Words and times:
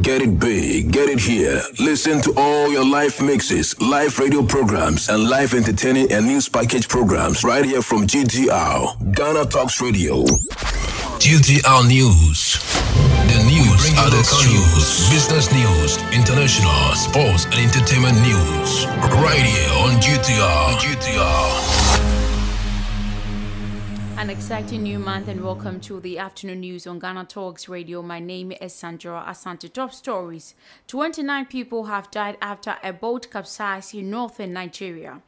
Get 0.00 0.22
it 0.22 0.38
big, 0.40 0.90
get 0.90 1.10
it 1.10 1.20
here. 1.20 1.60
Listen 1.78 2.22
to 2.22 2.32
all 2.38 2.70
your 2.72 2.84
live 2.84 3.20
mixes, 3.20 3.78
live 3.78 4.18
radio 4.18 4.42
programs, 4.42 5.10
and 5.10 5.28
live 5.28 5.52
entertaining 5.52 6.10
and 6.10 6.26
news 6.26 6.48
package 6.48 6.88
programs 6.88 7.44
right 7.44 7.62
here 7.62 7.82
from 7.82 8.06
GTR, 8.06 9.14
Ghana 9.14 9.44
Talks 9.46 9.82
Radio. 9.82 10.24
GTR 11.20 11.86
News. 11.86 12.56
The 13.28 13.44
news 13.44 13.92
are 13.98 14.08
the 14.08 14.24
news, 14.48 15.10
business 15.10 15.52
news, 15.52 15.98
international, 16.10 16.94
sports, 16.94 17.44
and 17.44 17.60
entertainment 17.60 18.16
news. 18.22 18.86
Right 19.20 19.44
here 19.44 19.70
on 19.76 20.00
GTR. 20.00 20.78
GTR. 20.80 21.91
An 24.22 24.30
exciting 24.30 24.84
new 24.84 25.00
month 25.00 25.26
and 25.26 25.42
welcome 25.42 25.80
to 25.80 25.98
the 25.98 26.16
afternoon 26.16 26.60
news 26.60 26.86
on 26.86 27.00
Ghana 27.00 27.24
Talks 27.24 27.68
Radio. 27.68 28.02
My 28.02 28.20
name 28.20 28.52
is 28.52 28.72
Sandra 28.72 29.24
Asante. 29.28 29.68
Top 29.72 29.92
stories 29.92 30.54
29 30.86 31.46
people 31.46 31.86
have 31.86 32.08
died 32.12 32.38
after 32.40 32.76
a 32.84 32.92
boat 32.92 33.28
capsized 33.32 33.96
in 33.96 34.10
northern 34.10 34.52
Nigeria. 34.52 35.22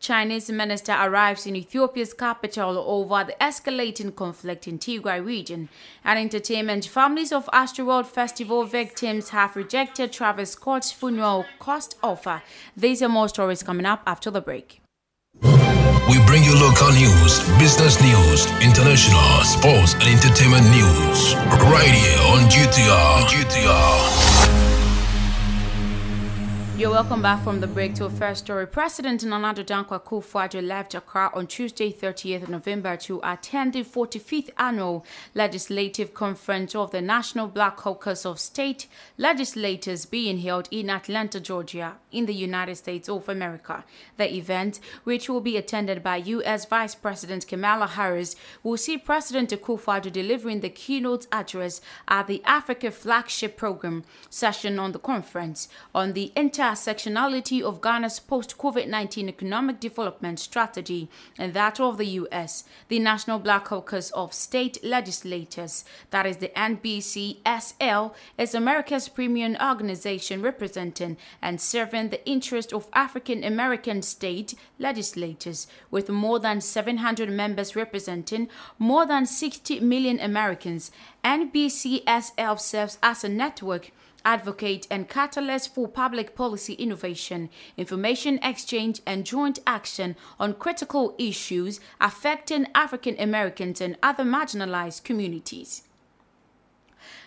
Chinese 0.00 0.50
minister 0.50 0.90
arrives 0.90 1.46
in 1.46 1.54
Ethiopia's 1.54 2.12
capital 2.14 2.78
over 2.78 3.22
the 3.22 3.36
escalating 3.40 4.12
conflict 4.12 4.66
in 4.66 4.76
Tigray 4.76 5.24
region. 5.24 5.68
And 6.04 6.18
entertainment 6.18 6.84
families 6.86 7.30
of 7.30 7.46
Astroworld 7.52 8.06
Festival 8.06 8.64
victims 8.64 9.28
have 9.28 9.54
rejected 9.54 10.10
Travis 10.12 10.50
Scott's 10.50 10.90
funeral 10.90 11.46
cost 11.60 11.96
offer. 12.02 12.42
These 12.76 13.02
and 13.02 13.12
more 13.12 13.28
stories 13.28 13.62
coming 13.62 13.86
up 13.86 14.02
after 14.04 14.32
the 14.32 14.40
break. 14.40 14.81
We 16.12 16.20
bring 16.26 16.44
you 16.44 16.54
local 16.54 16.92
news, 16.92 17.40
business 17.58 17.98
news, 18.02 18.44
international, 18.60 19.44
sports, 19.44 19.94
and 19.94 20.02
entertainment 20.02 20.68
news. 20.68 21.34
Right 21.72 21.88
here 21.88 22.20
on 22.28 22.50
GTR. 22.50 23.24
GTR. 23.32 24.62
You're 26.78 26.90
welcome 26.90 27.22
back 27.22 27.42
from 27.42 27.60
the 27.60 27.66
break 27.66 27.94
to 27.94 28.04
a 28.04 28.10
first 28.10 28.44
story. 28.44 28.66
President 28.66 29.24
Nana 29.24 29.54
Dankwa 29.54 30.02
Kufuor 30.04 30.62
left 30.62 30.94
Accra 30.94 31.30
on 31.32 31.46
Tuesday, 31.46 31.90
30th 31.90 32.46
November 32.46 32.98
to 32.98 33.18
attend 33.24 33.72
the 33.72 33.82
45th 33.82 34.50
annual 34.58 35.06
legislative 35.34 36.12
conference 36.12 36.74
of 36.74 36.90
the 36.90 37.00
National 37.00 37.46
Black 37.46 37.78
Caucus 37.78 38.26
of 38.26 38.38
State 38.38 38.86
Legislators 39.16 40.04
being 40.04 40.40
held 40.40 40.68
in 40.70 40.90
Atlanta, 40.90 41.40
Georgia, 41.40 41.94
in 42.12 42.26
the 42.26 42.34
United 42.34 42.76
States 42.76 43.08
of 43.08 43.28
America. 43.28 43.84
The 44.16 44.34
event, 44.34 44.80
which 45.04 45.28
will 45.28 45.40
be 45.40 45.56
attended 45.56 46.02
by 46.02 46.16
U.S. 46.16 46.64
Vice 46.66 46.94
President 46.94 47.46
Kamala 47.46 47.86
Harris, 47.86 48.36
will 48.62 48.76
see 48.76 48.98
President 48.98 49.50
Kufuor 49.50 50.12
delivering 50.12 50.60
the 50.60 50.68
keynote 50.68 51.26
address 51.32 51.80
at 52.08 52.26
the 52.26 52.42
Africa 52.44 52.90
Flagship 52.90 53.56
Program 53.56 54.04
session 54.30 54.78
on 54.78 54.92
the 54.92 54.98
conference 54.98 55.68
on 55.94 56.12
the 56.12 56.32
intersectionality 56.36 57.62
of 57.62 57.80
Ghana's 57.80 58.18
post 58.20 58.58
COVID 58.58 58.88
19 58.88 59.28
economic 59.28 59.80
development 59.80 60.38
strategy 60.38 61.08
and 61.38 61.54
that 61.54 61.80
of 61.80 61.98
the 61.98 62.06
U.S., 62.06 62.64
the 62.88 62.98
National 62.98 63.38
Black 63.38 63.64
Caucus 63.66 64.10
of 64.10 64.32
State 64.32 64.78
Legislators, 64.82 65.84
that 66.10 66.26
is 66.26 66.38
the 66.38 66.48
NBCSL, 66.56 68.14
is 68.38 68.54
America's 68.54 69.08
premium 69.08 69.56
organization 69.62 70.42
representing 70.42 71.16
and 71.40 71.60
serving 71.60 72.01
the 72.10 72.26
interest 72.26 72.72
of 72.72 72.88
African 72.92 73.44
American 73.44 74.02
state 74.02 74.54
legislators, 74.78 75.66
with 75.90 76.08
more 76.08 76.38
than 76.38 76.60
700 76.60 77.30
members 77.30 77.76
representing 77.76 78.48
more 78.78 79.06
than 79.06 79.26
60 79.26 79.80
million 79.80 80.18
Americans. 80.20 80.90
NBCSL 81.24 82.58
serves 82.58 82.98
as 83.02 83.24
a 83.24 83.28
network 83.28 83.90
advocate 84.24 84.86
and 84.90 85.08
catalyst 85.08 85.74
for 85.74 85.88
public 85.88 86.34
policy 86.34 86.74
innovation, 86.74 87.50
information 87.76 88.38
exchange, 88.42 89.00
and 89.06 89.26
joint 89.26 89.58
action 89.66 90.16
on 90.38 90.54
critical 90.54 91.14
issues 91.18 91.80
affecting 92.00 92.66
African 92.74 93.18
Americans 93.18 93.80
and 93.80 93.96
other 94.02 94.24
marginalized 94.24 95.04
communities. 95.04 95.82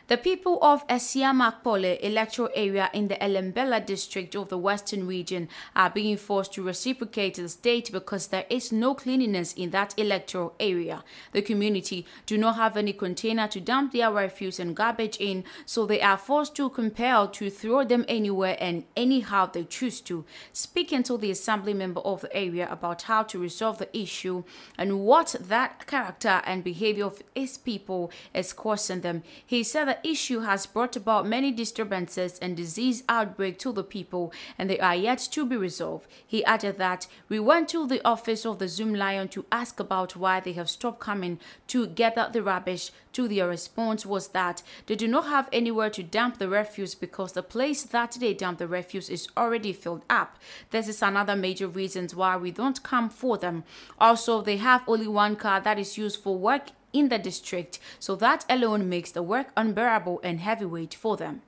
The 0.08 0.18
people 0.18 0.60
of 0.62 0.86
Esiamakpole 0.88 2.00
electoral 2.00 2.50
area 2.54 2.92
in 2.94 3.08
the 3.08 3.16
Ellembelle 3.16 3.84
district 3.84 4.36
of 4.36 4.50
the 4.50 4.58
Western 4.58 5.08
region 5.08 5.50
are 5.76 5.90
being 5.90 6.16
forced 6.16 6.54
to 6.54 6.62
reciprocate 6.62 7.38
the 7.38 7.50
state 7.50 7.92
because 7.92 8.28
there 8.28 8.46
is 8.48 8.72
no 8.72 8.94
cleanliness 8.94 9.54
in 9.54 9.72
that 9.72 9.96
electoral 9.98 10.54
area. 10.60 11.04
The 11.32 11.42
community 11.42 12.06
do 12.28 12.38
not 12.38 12.56
have 12.56 12.78
any 12.78 12.94
container 12.94 13.48
to 13.48 13.60
dump 13.60 13.94
their 13.94 14.12
refuse 14.12 14.60
and 14.60 14.76
garbage 14.76 15.18
in, 15.20 15.44
so 15.66 15.88
they 15.88 16.02
are 16.02 16.20
forced 16.20 16.56
to 16.58 16.70
compel 16.70 17.28
to 17.30 17.50
throw 17.50 17.84
them 17.84 18.06
anywhere 18.08 18.58
and 18.60 18.84
anyhow 18.96 19.48
they 19.48 19.64
choose 19.64 20.02
to. 20.02 20.24
Speaking 20.54 21.02
to 21.02 21.18
the 21.18 21.32
assembly 21.32 21.74
member 21.74 22.02
of 22.02 22.22
the 22.22 22.36
area 22.36 22.72
about 22.72 23.02
how 23.04 23.24
to 23.24 23.40
resolve 23.40 23.80
the 23.80 23.98
issue 23.98 24.44
and 24.78 25.00
what 25.00 25.36
that 25.40 25.88
character 25.88 26.44
and 26.46 26.64
behavior 26.64 27.06
of 27.06 27.24
his 27.34 27.58
people 27.58 28.12
is 28.36 28.54
causing 28.54 29.02
them, 29.02 29.24
he 29.44 29.64
said 29.64 29.86
that 29.86 29.95
the 30.02 30.10
issue 30.10 30.42
has 30.42 30.66
brought 30.66 30.96
about 30.96 31.28
many 31.28 31.52
disturbances 31.52 32.40
and 32.40 32.58
disease 32.58 33.04
outbreak 33.08 33.60
to 33.60 33.72
the 33.72 33.84
people 33.84 34.34
and 34.58 34.70
they 34.70 34.80
are 34.80 34.96
yet 34.96 35.20
to 35.32 35.46
be 35.46 35.56
resolved. 35.56 36.08
He 36.26 36.44
added 36.46 36.78
that 36.78 37.08
we 37.30 37.40
went 37.40 37.70
to 37.70 37.88
the 37.88 38.06
office 38.06 38.46
of 38.46 38.60
the 38.60 38.66
Zoomlion 38.66 39.30
to 39.32 39.46
ask 39.52 39.80
about 39.80 40.16
why 40.16 40.40
they 40.40 40.54
have 40.54 40.70
stopped 40.70 41.00
coming 41.00 41.40
to 41.68 41.88
gather 41.88 42.30
the 42.32 42.44
rubbish. 42.44 42.92
To 43.14 43.30
their 43.30 43.48
response 43.48 44.06
was 44.06 44.30
that 44.30 44.62
they 44.88 44.96
do 44.96 45.08
not 45.08 45.28
have 45.28 45.48
anywhere 45.54 45.90
to 45.92 46.04
dump 46.04 46.38
the 46.38 46.50
refuse 46.50 46.96
because 46.96 47.32
the 47.32 47.44
place 47.44 47.84
that 47.84 48.18
they 48.20 48.34
dump 48.34 48.60
the 48.60 48.68
refuse 48.68 49.10
is 49.10 49.30
already 49.38 49.72
filled 49.72 50.04
up. 50.10 50.38
This 50.72 50.90
is 50.90 51.02
another 51.02 51.36
major 51.36 51.68
reason 51.68 52.10
why 52.14 52.36
we 52.36 52.52
don't 52.52 52.84
come 52.84 53.10
for 53.10 53.38
them. 53.38 53.64
Also, 54.00 54.42
they 54.42 54.58
have 54.58 54.84
only 54.86 55.08
one 55.08 55.38
car 55.38 55.62
that 55.62 55.80
is 55.80 55.98
used 55.98 56.22
for 56.22 56.38
work 56.38 56.72
in 56.96 57.10
the 57.10 57.20
district, 57.20 57.80
so 58.00 58.16
that 58.16 58.46
alone 58.50 58.88
makes 58.90 59.12
the 59.12 59.22
work 59.24 59.48
unbearable 59.58 60.20
and 60.24 60.40
heavyweight 60.40 60.94
for 60.94 61.18
them. 61.18 61.42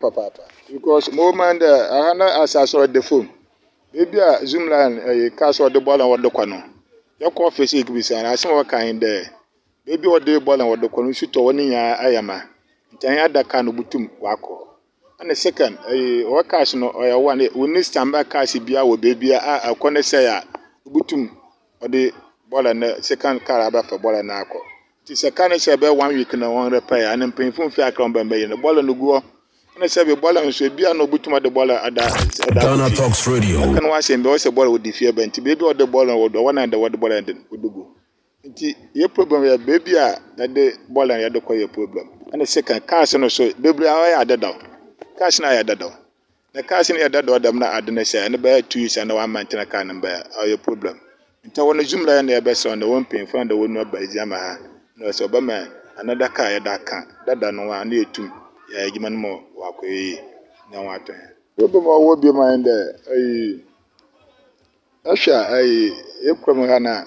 Papa, 0.00 0.30
because 0.72 1.12
moment 1.12 1.62
uh, 1.62 1.88
ahana 1.92 2.40
asase 2.42 2.74
ɔde 2.78 3.02
fom 3.02 3.28
beebi 3.92 4.16
a 4.18 4.40
Zoomlion 4.46 4.92
ɛyɛ 5.04 5.36
kaa 5.36 5.52
so 5.52 5.68
ɔde 5.68 5.76
bɔɔl 5.84 6.00
a 6.00 6.04
wɔde 6.16 6.28
kɔ 6.32 6.48
no 6.48 6.56
yɛkɔ 7.20 7.40
ɔfisi 7.50 7.80
ekibisa 7.84 8.22
na 8.22 8.32
asɛm 8.32 8.50
a 8.52 8.64
wɔkan 8.64 8.98
dɛ 8.98 9.28
beebi 9.84 10.06
a 10.08 10.10
ɔde 10.16 10.32
bɔɔl 10.40 10.60
a 10.62 10.64
wɔde 10.64 10.86
kɔ 10.88 10.98
no 11.04 11.10
nsu 11.10 11.26
tɔ 11.26 11.40
wɔn 11.44 11.56
nyinaa 11.56 11.98
ayɛ 12.00 12.22
ma 12.24 12.40
nkyɛn 12.94 13.18
ada 13.24 13.44
kaa 13.44 13.60
no 13.62 13.72
butum 13.72 14.08
wakɔ 14.22 14.56
ɛna 15.20 15.36
second 15.36 15.76
ɛyɛ 15.84 16.24
ɔwɔ 16.24 16.48
cars 16.48 16.74
no 16.74 16.88
ɔyɛ 16.92 17.20
one 17.22 17.38
wɔn 17.52 17.84
standby 17.84 18.24
cars 18.24 18.56
bia 18.58 18.80
wɔ 18.80 18.96
beebi 18.96 19.32
a 19.36 19.68
akɔ 19.68 19.92
ne 19.92 20.00
sɛ 20.00 20.24
a 20.24 20.44
butum 20.88 21.28
ɔde 21.82 22.12
bɔɔla 22.50 22.74
no 22.76 23.00
second 23.00 23.40
car 23.44 23.60
abɛfa 23.70 23.96
bɔɔla 24.02 24.24
no 24.24 24.32
akɔ 24.34 24.58
nti 25.04 25.12
sɛ 25.14 25.34
car 25.34 25.48
no 25.48 25.54
hyɛ 25.56 25.76
bɛyɛ 25.76 25.96
one 25.96 26.14
week 26.14 26.32
na 26.34 26.46
wɔn 26.46 26.70
repair. 26.72 27.08
Ana 27.12 27.26
mpanyinfo 27.28 27.64
mfi 27.70 27.82
akra 27.82 28.04
wɔn 28.04 28.12
bɛn 28.14 28.28
bɛyɛ 28.30 28.48
no 28.48 28.56
bɔɔla 28.56 28.84
no 28.84 28.94
gu 28.94 29.06
hɔ 29.06 29.22
ɛna 29.76 29.86
sɛ 29.88 30.04
bi 30.06 30.12
bɔɔla 30.14 30.44
nso 30.46 30.64
ebi 30.66 30.84
a 30.90 30.94
na 30.94 31.04
obutum 31.04 31.32
ɔde 31.38 31.48
bɔɔla 31.50 31.84
ada 31.84 32.04
ada 32.48 32.60
Ghana 32.60 32.90
Talks 32.90 33.26
Radio. 33.28 33.58
ɛka 33.60 33.82
no 33.82 33.88
wahyɛ 33.90 34.16
mbɛ 34.18 34.28
ɔsɛ 34.34 34.50
bɔɔla 34.50 34.70
wɔdi 34.78 34.92
fie 34.94 35.10
bɛn 35.12 35.26
nti 35.30 35.40
beebi 35.40 35.62
a 35.64 35.74
ɔde 35.74 35.84
bɔɔla 35.86 36.12
wɔ 36.18 36.32
do 36.32 36.38
ɔwɔ 36.38 36.54
nan 36.54 36.70
de 36.70 36.76
wɔde 36.76 36.96
bɔɔla 36.96 37.26
no 37.26 37.34
wɔde 37.50 37.72
gu 37.72 37.86
nti 38.48 38.76
yɛ 38.96 39.14
problem 39.14 39.42
yɛ 39.44 39.56
beebi 39.64 39.94
a 39.96 40.18
yɛde 40.38 40.76
bɔɔla 40.92 41.14
yɛde 41.22 41.40
kɔ 41.46 41.52
yɛ 41.62 41.72
problem. 41.72 42.08
Ɛna 42.32 42.46
second 42.46 42.86
cars 42.86 43.14
no 43.14 43.28
so 43.28 43.48
bebree 43.52 43.86
a 43.86 43.92
ɔyɛ 43.94 44.16
adadaw 44.24 44.54
cars 45.18 45.40
no 45.40 45.46
ayɛ 45.48 45.62
dadaw 45.64 45.92
na 46.54 46.62
cars 46.62 46.90
no 46.90 46.96
yɛ 46.96 47.08
dadaw 47.10 47.38
dɛm 47.38 47.58
na 47.58 47.76
ade 47.76 47.90
no 47.92 48.00
hyɛ 48.02 48.26
ɛno 48.28 48.36
bɛyɛ 48.36 48.68
two 48.68 48.80
years 48.80 48.96
a 48.96 49.04
na 49.04 49.14
wɔn 49.14 49.24
amantena 49.24 49.68
car 49.68 49.84
no 49.84 49.94
bɛyɛ 49.94 50.22
ɔyɛ 50.42 50.62
problem 50.62 50.98
nti 51.46 51.60
wɔn 51.66 51.78
zoom 51.88 52.02
line 52.08 52.22
na 52.26 52.32
yɛbɛsɛ 52.36 52.68
na 52.78 52.84
wɔn 52.90 53.00
mpanyinfo 53.04 53.36
na 53.48 53.54
wɔn 53.60 53.70
nua 53.72 53.84
baazi 53.92 54.18
ama 54.24 54.36
ha 54.44 54.52
na 54.96 55.02
wɔsɛ 55.06 55.22
ɔbɛma 55.28 55.56
another 56.00 56.28
car 56.36 56.48
yɛda 56.54 56.72
aka 56.78 56.96
dada 57.26 57.48
no 57.52 57.62
a 57.72 57.84
na 57.84 57.94
yɛtum 58.00 58.26
yɛ 58.72 58.78
adwuma 58.86 59.08
no 59.12 59.16
ma 59.24 59.28
wakɔ 59.60 59.84
yie 59.88 60.20
na 60.70 60.76
wɔn 60.84 60.94
atɔ 60.98 61.12
yɛn. 61.20 61.30
problem 61.56 61.84
a 61.86 61.88
ɔwɔ 62.00 62.12
bi 62.22 62.28
ma 62.38 62.44
yɛn 62.52 62.62
dɛ 62.66 62.74
ɛyi 63.12 63.60
ɛhwɛ 65.04 65.34
ɛyi 65.56 65.76
ekura 66.30 66.54
mu 66.56 66.66
ha 66.68 66.78
na 66.78 67.04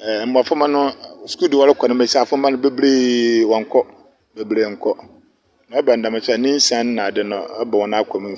ɛɛ 0.00 0.24
mmɔframma 0.26 0.66
no 0.70 0.80
sukuu 1.26 1.48
de 1.50 1.56
wɔrekɔ 1.56 1.88
no 1.88 1.94
mbɛsi 1.94 2.16
afɔmma 2.22 2.50
no 2.50 2.56
bebree 2.58 3.44
wɔn 3.46 3.64
kɔ 3.70 3.80
bebree 4.34 4.66
nkɔ 4.74 4.92
na 5.70 5.78
ɔbɛn 5.80 6.02
dɛm 6.02 6.16
sɛ 6.26 6.36
ne 6.40 6.56
nsia 6.58 6.82
na 6.84 7.06
ade 7.06 7.22
no 7.24 7.38
ɔbɛ 7.62 7.74
wɔn 7.80 7.94
akɔ 8.02 8.20
mu 8.20 8.28
in 8.30 8.36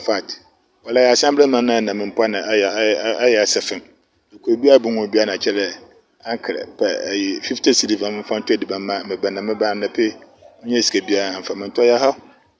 wɔlɛ 0.84 1.00
yɛ 1.06 1.10
assemblyman 1.12 1.64
na 1.66 1.80
ɛnam 1.80 2.00
mpo 2.12 2.26
na 2.28 2.38
ɛyɛ 2.44 3.88
kuro 4.42 4.56
bi 4.56 4.68
a 4.70 4.78
bɔŋɔ 4.78 5.10
biara 5.12 5.32
na 5.32 5.38
kyɛlɛ 5.42 5.66
ankerɛ 6.30 6.60
pa 6.78 6.86
ayi 7.10 7.40
fifita 7.44 7.70
siliva 7.74 8.10
mfa 8.10 8.34
ntɔ 8.40 8.50
ediban 8.54 8.82
ma 8.82 9.02
mebana 9.08 9.40
mebaan 9.42 9.78
na 9.80 9.88
pe 9.88 10.04
nyɛ 10.66 10.82
sika 10.82 11.00
biara 11.06 11.36
amfa 11.36 11.54
mentɔ 11.54 11.82
ya 11.86 11.98
ha. 11.98 12.10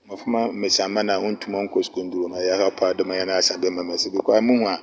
Mɔfoma 0.08 0.40
mmesia 0.52 0.88
na 0.88 1.14
wɔntumi 1.22 1.58
nkɔ 1.64 1.78
sukuu 1.84 2.02
nduro 2.06 2.26
na 2.32 2.38
ya 2.48 2.56
ha 2.56 2.70
paa 2.70 2.94
dama 2.94 3.14
ya 3.16 3.25
na 3.26 3.36
asa 3.36 3.54
bɛma 3.62 3.82
mɛ 3.88 3.94
sɛ 4.02 4.08
bikɔ 4.14 4.32
amu 4.38 4.54
a 4.66 4.75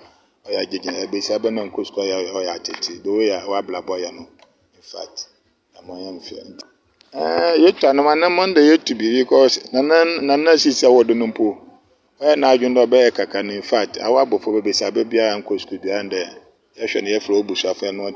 ɔyɛ 0.48 0.58
agyegyina 0.62 1.00
abesia 1.04 1.36
e 1.36 1.40
bɛ 1.44 1.50
na 1.54 1.62
nkɔ 1.68 1.82
sukuu 1.88 2.02
a 2.02 2.06
ɔyɛ 2.38 2.52
atete 2.56 3.02
do 3.04 3.10
wɔyɛ 3.18 3.42
a 3.44 3.48
wabrabɔ 3.50 3.94
yɛ 4.04 4.10
no. 4.14 4.28
Infact 4.78 5.18
ama 5.80 5.94
ɔyɛ 5.94 6.12
mfɛ 6.20 6.36
nti 6.50 6.64
eh, 7.14 7.20
ɛɛ 7.20 7.58
yɛtwa 7.64 7.96
no 7.96 8.04
ma 8.04 8.14
na 8.16 8.28
mɔnda 8.30 8.62
yɛtu 8.70 8.94
bi 8.98 9.08
because 9.24 9.60
nana 9.74 10.22
nana 10.22 10.52
sisi 10.58 10.84
a 10.86 10.90
wɔdo 10.90 11.16
no 11.18 11.26
mpo 11.28 11.58
ɔyɛ 12.22 12.36
n'adwene 12.38 12.76
dɛ 12.76 12.82
ɔbɛyɛ 12.86 13.14
kaka 13.16 13.42
no. 13.44 13.54
Infact 13.54 13.98
awo 13.98 14.18
abɔfra 14.24 14.62
bɛbesia 14.62 14.92
bɛ 14.94 15.10
biara 15.10 15.42
nkɔ 15.42 15.60
sukuu 15.60 15.80
biara 15.82 16.04
ndɛ. 16.04 16.22
No 16.78 17.10
yɛfrɛ 17.10 17.94
no 17.94 18.12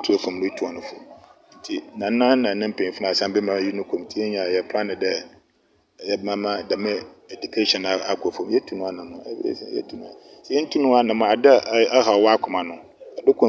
nti 1.59 1.83
na 1.97 2.09
ne 2.09 2.67
mpanyinfo 2.67 3.01
no 3.01 3.07
asan 3.09 3.33
plan 4.69 4.87
dɛ 5.03 5.11
yɛbɛma 6.09 6.49
education 7.29 7.83
akɔ 7.85 8.31
fam 8.35 8.47
yɛtu 8.53 8.73
no 8.77 8.85
anam 8.87 9.09
yɛtu 9.75 9.93
no 9.99 10.07
sɛ 10.45 10.51
yɛntu 10.55 10.75
no 10.81 10.95
anam 10.95 11.21
ada 11.23 11.59
ɛha 11.97 12.13
wɔ 12.23 12.29
akoma 12.35 12.63
no 12.67 12.75
kɔ 13.25 13.45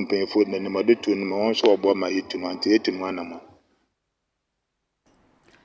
ɔde 0.81 1.01
tu 1.03 1.15
no 1.15 1.37
wɔn 1.37 1.51
nso 1.51 1.67
wɔbɔ 1.77 1.95
ma 1.95 2.07
yɛtu 2.09 2.39
no 2.41 2.49
nti 2.49 2.69
yɛtu 2.75 2.93
no 2.99 3.07
anam 3.07 3.41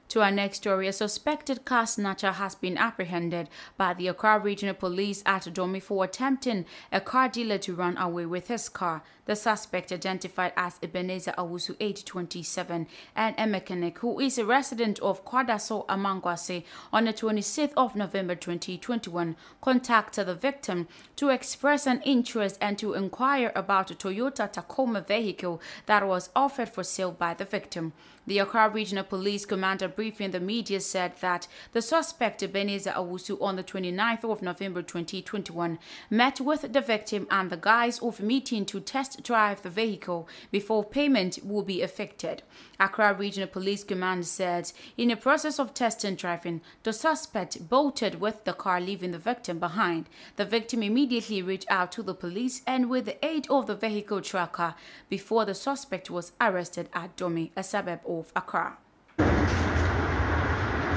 To 0.09 0.21
our 0.21 0.31
next 0.31 0.57
story, 0.57 0.87
a 0.87 0.93
suspected 0.93 1.65
car 1.65 1.85
snatcher 1.85 2.31
has 2.33 2.55
been 2.55 2.77
apprehended 2.77 3.49
by 3.75 3.93
the 3.93 4.07
Accra 4.07 4.39
Regional 4.39 4.75
Police 4.75 5.21
at 5.25 5.51
Domi 5.53 5.81
for 5.81 6.05
attempting 6.05 6.65
a 6.89 7.01
car 7.01 7.27
dealer 7.27 7.57
to 7.57 7.73
run 7.75 7.97
away 7.97 8.25
with 8.25 8.47
his 8.47 8.69
car. 8.69 9.03
The 9.25 9.35
suspect, 9.35 9.91
identified 9.91 10.53
as 10.55 10.77
Ebenezer 10.83 11.33
Owusu, 11.35 11.75
age 11.79 12.05
27, 12.05 12.87
and 13.15 13.35
a 13.37 13.47
mechanic 13.47 13.97
who 13.99 14.19
is 14.19 14.37
a 14.37 14.45
resident 14.45 14.99
of 14.99 15.25
Kwadaso, 15.25 15.87
Amangwase, 15.87 16.63
on 16.93 17.05
the 17.05 17.13
26th 17.13 17.73
of 17.75 17.95
November 17.95 18.35
2021, 18.35 19.35
contacted 19.61 20.27
the 20.27 20.35
victim 20.35 20.87
to 21.15 21.29
express 21.29 21.87
an 21.87 22.01
interest 22.03 22.57
and 22.61 22.77
to 22.77 22.93
inquire 22.93 23.51
about 23.55 23.89
a 23.89 23.95
Toyota 23.95 24.51
Tacoma 24.51 25.01
vehicle 25.01 25.59
that 25.87 26.07
was 26.07 26.29
offered 26.35 26.69
for 26.69 26.83
sale 26.83 27.11
by 27.11 27.33
the 27.33 27.45
victim. 27.45 27.93
The 28.27 28.39
Accra 28.39 28.69
Regional 28.69 29.03
Police 29.03 29.45
Commander 29.45 29.87
briefing 29.87 30.31
the 30.31 30.39
media 30.39 30.79
said 30.79 31.13
that 31.21 31.47
the 31.73 31.81
suspect 31.81 32.41
Ebenezer 32.41 32.91
Owusu 32.91 33.39
on 33.39 33.55
the 33.55 33.63
29th 33.63 34.23
of 34.23 34.41
November 34.41 34.81
2021 34.81 35.77
met 36.09 36.41
with 36.41 36.73
the 36.73 36.81
victim 36.81 37.27
and 37.29 37.51
the 37.51 37.57
guys 37.57 37.99
of 37.99 38.19
meeting 38.21 38.65
to 38.65 38.79
test 38.79 39.14
drive 39.23 39.61
the 39.61 39.69
vehicle 39.69 40.27
before 40.51 40.83
payment 40.83 41.39
will 41.43 41.63
be 41.63 41.81
effected. 41.81 42.43
Accra 42.79 43.13
Regional 43.13 43.47
Police 43.47 43.83
Command 43.83 44.25
said 44.25 44.71
in 44.97 45.09
the 45.09 45.15
process 45.15 45.59
of 45.59 45.73
testing 45.73 46.15
driving, 46.15 46.61
the 46.83 46.93
suspect 46.93 47.69
bolted 47.69 48.19
with 48.19 48.43
the 48.43 48.53
car 48.53 48.79
leaving 48.81 49.11
the 49.11 49.17
victim 49.17 49.59
behind. 49.59 50.09
The 50.35 50.45
victim 50.45 50.83
immediately 50.83 51.41
reached 51.41 51.69
out 51.69 51.91
to 51.93 52.03
the 52.03 52.13
police 52.13 52.61
and 52.65 52.89
with 52.89 53.05
the 53.05 53.25
aid 53.25 53.47
of 53.49 53.67
the 53.67 53.75
vehicle 53.75 54.21
tracker 54.21 54.75
before 55.09 55.45
the 55.45 55.55
suspect 55.55 56.09
was 56.09 56.33
arrested 56.41 56.89
at 56.93 57.15
Domi, 57.15 57.51
a 57.55 57.63
suburb 57.63 58.01
of 58.07 58.31
Accra. 58.35 58.77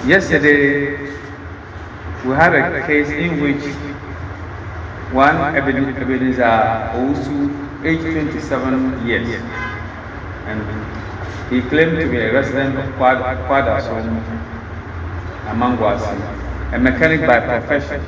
Yesterday, 0.07 0.97
we 2.25 2.35
had 2.35 2.55
a 2.55 2.87
case 2.87 3.09
in 3.11 3.41
which 3.41 3.63
one 5.13 5.37
Ebenezer 5.57 6.43
Owusu, 6.95 7.68
age 7.85 8.01
27 8.01 9.07
years, 9.07 9.41
and 10.47 10.63
he 11.49 11.61
claimed 11.69 11.97
to 11.99 12.11
be 12.11 12.19
a 12.19 12.33
resident 12.33 12.77
of 12.77 12.85
Kwadason, 12.97 14.23
Amangwasi, 15.47 16.75
a 16.75 16.79
mechanic 16.79 17.21
by 17.21 17.39
profession. 17.39 18.03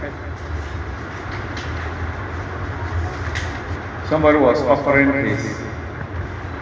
Somebody 4.08 4.38
was 4.38 4.60
offering 4.62 5.12
his 5.24 5.56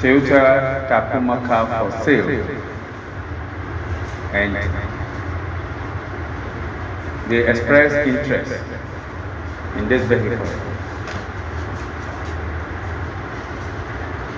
Toyota 0.00 0.86
Tacoma 0.88 1.40
car 1.46 1.90
for 1.90 2.04
sale, 2.04 2.28
and 4.34 4.54
they 7.30 7.48
expressed 7.48 8.06
interest 8.06 8.62
in 9.78 9.88
this 9.88 10.02
vehicle. 10.06 10.67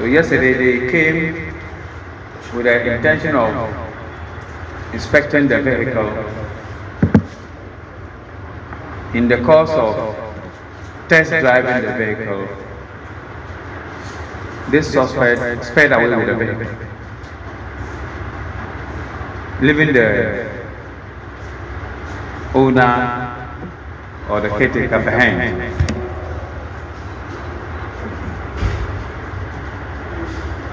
So 0.01 0.07
yesterday 0.07 0.55
they 0.55 0.91
came 0.91 1.35
with 2.57 2.65
the 2.65 2.95
intention 2.95 3.37
of 3.37 3.53
inspecting 4.95 5.47
the 5.47 5.61
vehicle. 5.61 6.09
In 9.13 9.29
the 9.29 9.43
course 9.45 9.69
of 9.69 10.17
test 11.07 11.29
driving 11.29 11.85
the 11.85 11.93
vehicle, 11.99 12.49
this 14.71 14.91
suspect 14.91 15.67
sped 15.67 15.93
away 15.93 16.17
with 16.17 16.29
the 16.29 16.35
vehicle, 16.35 16.77
leaving 19.61 19.93
the 19.93 20.49
owner 22.55 23.37
or 24.31 24.41
the 24.41 24.49
caretaker 24.49 24.99
behind. 24.99 25.90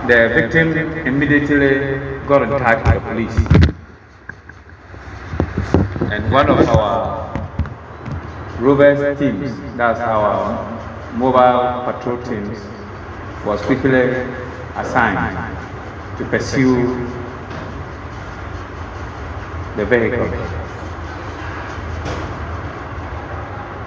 The 0.07 0.29
victim 0.33 0.71
immediately 1.05 2.25
got 2.27 2.41
in 2.43 2.49
touch 2.49 2.77
with 2.85 2.93
the 2.93 2.99
police. 3.09 3.37
And 6.09 6.31
one 6.31 6.49
of 6.49 6.59
our 6.69 7.27
rovers 8.59 9.19
teams, 9.19 9.51
that's 9.75 9.99
our 9.99 10.63
mobile 11.15 11.83
patrol 11.83 12.23
teams, 12.23 12.57
was 13.45 13.61
quickly 13.63 14.25
assigned 14.77 15.37
to 16.17 16.25
pursue 16.25 17.05
the 19.75 19.85
vehicle. 19.85 20.29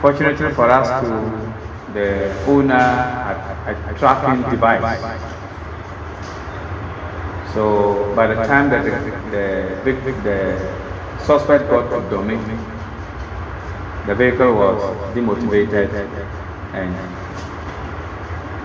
Fortunately 0.02 0.52
for 0.52 0.68
us, 0.68 0.88
to 1.02 1.50
the 1.94 2.44
owner 2.46 2.74
had 2.74 3.74
a 3.88 3.98
tracking 3.98 4.42
device. 4.50 5.39
So 7.54 8.14
by 8.14 8.28
the 8.28 8.34
time 8.46 8.70
that 8.70 8.84
the, 8.84 8.90
the, 9.84 10.12
the 10.22 11.24
suspect 11.24 11.68
got 11.68 11.90
to 11.90 11.96
Domin, 12.14 12.40
the 14.06 14.14
vehicle 14.14 14.54
was 14.54 14.80
demotivated 15.14 15.92
and 16.72 16.94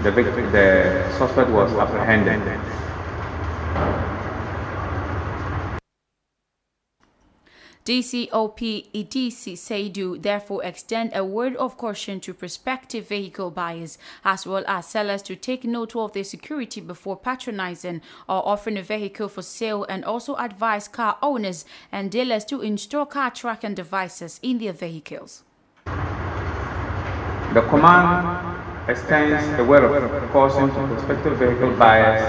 the, 0.03 0.11
the 0.11 1.17
suspect 1.17 1.49
was 1.49 1.71
apprehended. 1.73 2.41
DCOP 7.85 8.89
Idisi 8.95 9.53
Seidu 9.55 10.19
therefore 10.19 10.63
extend 10.63 11.12
a 11.13 11.24
word 11.24 11.55
of 11.57 11.77
caution 11.77 12.19
to 12.21 12.33
prospective 12.33 13.07
vehicle 13.07 13.51
buyers 13.51 14.00
as 14.24 14.48
well 14.48 14.63
as 14.67 14.88
sellers 14.88 15.21
to 15.21 15.36
take 15.36 15.63
note 15.63 15.95
of 15.95 16.12
their 16.13 16.24
security 16.24 16.81
before 16.81 17.15
patronizing 17.15 18.01
or 18.27 18.41
offering 18.48 18.75
a 18.79 18.81
vehicle 18.81 19.29
for 19.29 19.43
sale 19.43 19.83
and 19.83 20.03
also 20.03 20.33
advise 20.38 20.88
car 20.88 21.19
owners 21.21 21.63
and 21.91 22.10
dealers 22.10 22.43
to 22.45 22.62
install 22.62 23.05
car 23.05 23.29
tracking 23.29 23.75
devices 23.75 24.39
in 24.41 24.57
their 24.57 24.74
vehicles. 24.74 25.43
The 25.86 27.62
command 27.69 28.89
extends 28.89 29.60
a 29.60 29.63
word 29.63 29.83
of 29.83 30.31
caution 30.31 30.69
to 30.69 30.88
prospective 30.88 31.38
vehicle 31.38 31.75
buyers 31.75 32.24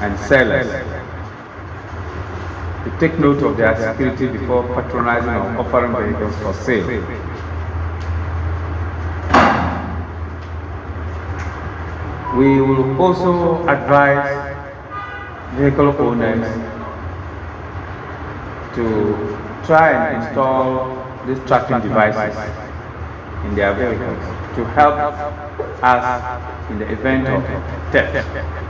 and 0.00 0.18
sellers 0.18 1.07
to 2.88 2.98
take 3.00 3.18
note 3.18 3.42
of 3.42 3.56
their 3.56 3.76
security 3.76 4.26
before 4.28 4.62
patronizing 4.74 5.30
or 5.30 5.58
offering 5.60 5.92
vehicles 5.92 6.34
for 6.36 6.54
sale. 6.54 6.86
We 12.36 12.60
will 12.60 13.00
also 13.00 13.66
advise 13.68 14.56
vehicle 15.56 15.94
owners 15.98 16.46
to 18.74 18.86
try 19.66 19.90
and 19.92 20.24
install 20.24 21.04
these 21.26 21.38
tracking 21.46 21.80
devices 21.80 22.36
in 23.44 23.54
their 23.54 23.74
vehicles 23.74 24.18
to 24.56 24.64
help 24.64 24.94
us 25.82 26.70
in 26.70 26.78
the 26.78 26.90
event 26.90 27.28
of 27.28 27.44
theft. 27.92 28.67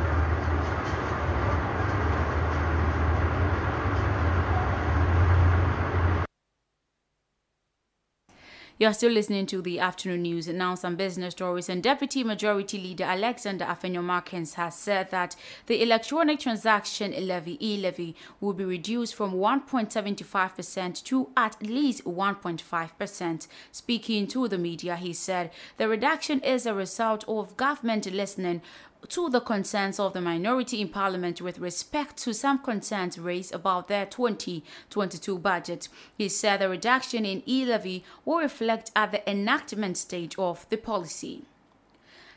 You're 8.81 8.93
still 8.93 9.11
listening 9.11 9.47
to 9.47 9.61
the 9.61 9.81
afternoon 9.81 10.23
news 10.23 10.47
now 10.47 10.77
some 10.77 10.95
business 10.95 11.33
stories. 11.33 11.69
And 11.69 11.83
Deputy 11.83 12.23
Majority 12.23 12.79
Leader 12.79 13.03
Alexander 13.03 13.65
Afenyo 13.65 14.05
Markins 14.05 14.55
has 14.55 14.77
said 14.77 15.11
that 15.11 15.35
the 15.67 15.83
electronic 15.83 16.39
transaction 16.39 17.13
levy 17.27 17.59
e-levy 17.61 18.15
will 18.41 18.53
be 18.53 18.65
reduced 18.65 19.17
from 19.17 19.33
1.75% 19.33 21.03
to 21.03 21.29
at 21.37 21.61
least 21.61 22.05
1.5%. 22.05 23.49
Speaking 23.73 24.29
to 24.29 24.47
the 24.47 24.59
media, 24.59 24.95
he 24.95 25.13
said 25.13 25.51
the 25.77 25.89
reduction 25.89 26.39
is 26.43 26.65
a 26.65 26.73
result 26.73 27.25
of 27.27 27.57
government 27.57 28.07
listening 28.07 28.63
to 29.09 29.29
the 29.31 29.41
concerns 29.41 30.01
of 30.01 30.13
the 30.13 30.21
minority 30.21 30.81
in 30.81 30.89
parliament 30.89 31.41
with 31.41 31.59
respect 31.59 32.17
to 32.19 32.35
some 32.35 32.59
concerns 32.59 33.19
raised 33.19 33.55
about 33.55 33.89
their 33.89 34.07
2022 34.07 35.39
budget. 35.39 35.89
He 36.17 36.29
said 36.29 36.61
the 36.61 36.69
reduction 36.69 37.25
in 37.25 37.43
e-levy 37.47 38.05
will 38.25 38.39
reflect 38.39 38.91
at 38.97 39.13
the 39.13 39.31
enactment 39.31 39.97
stage 39.97 40.37
of 40.39 40.67
the 40.69 40.77
policy. 40.77 41.45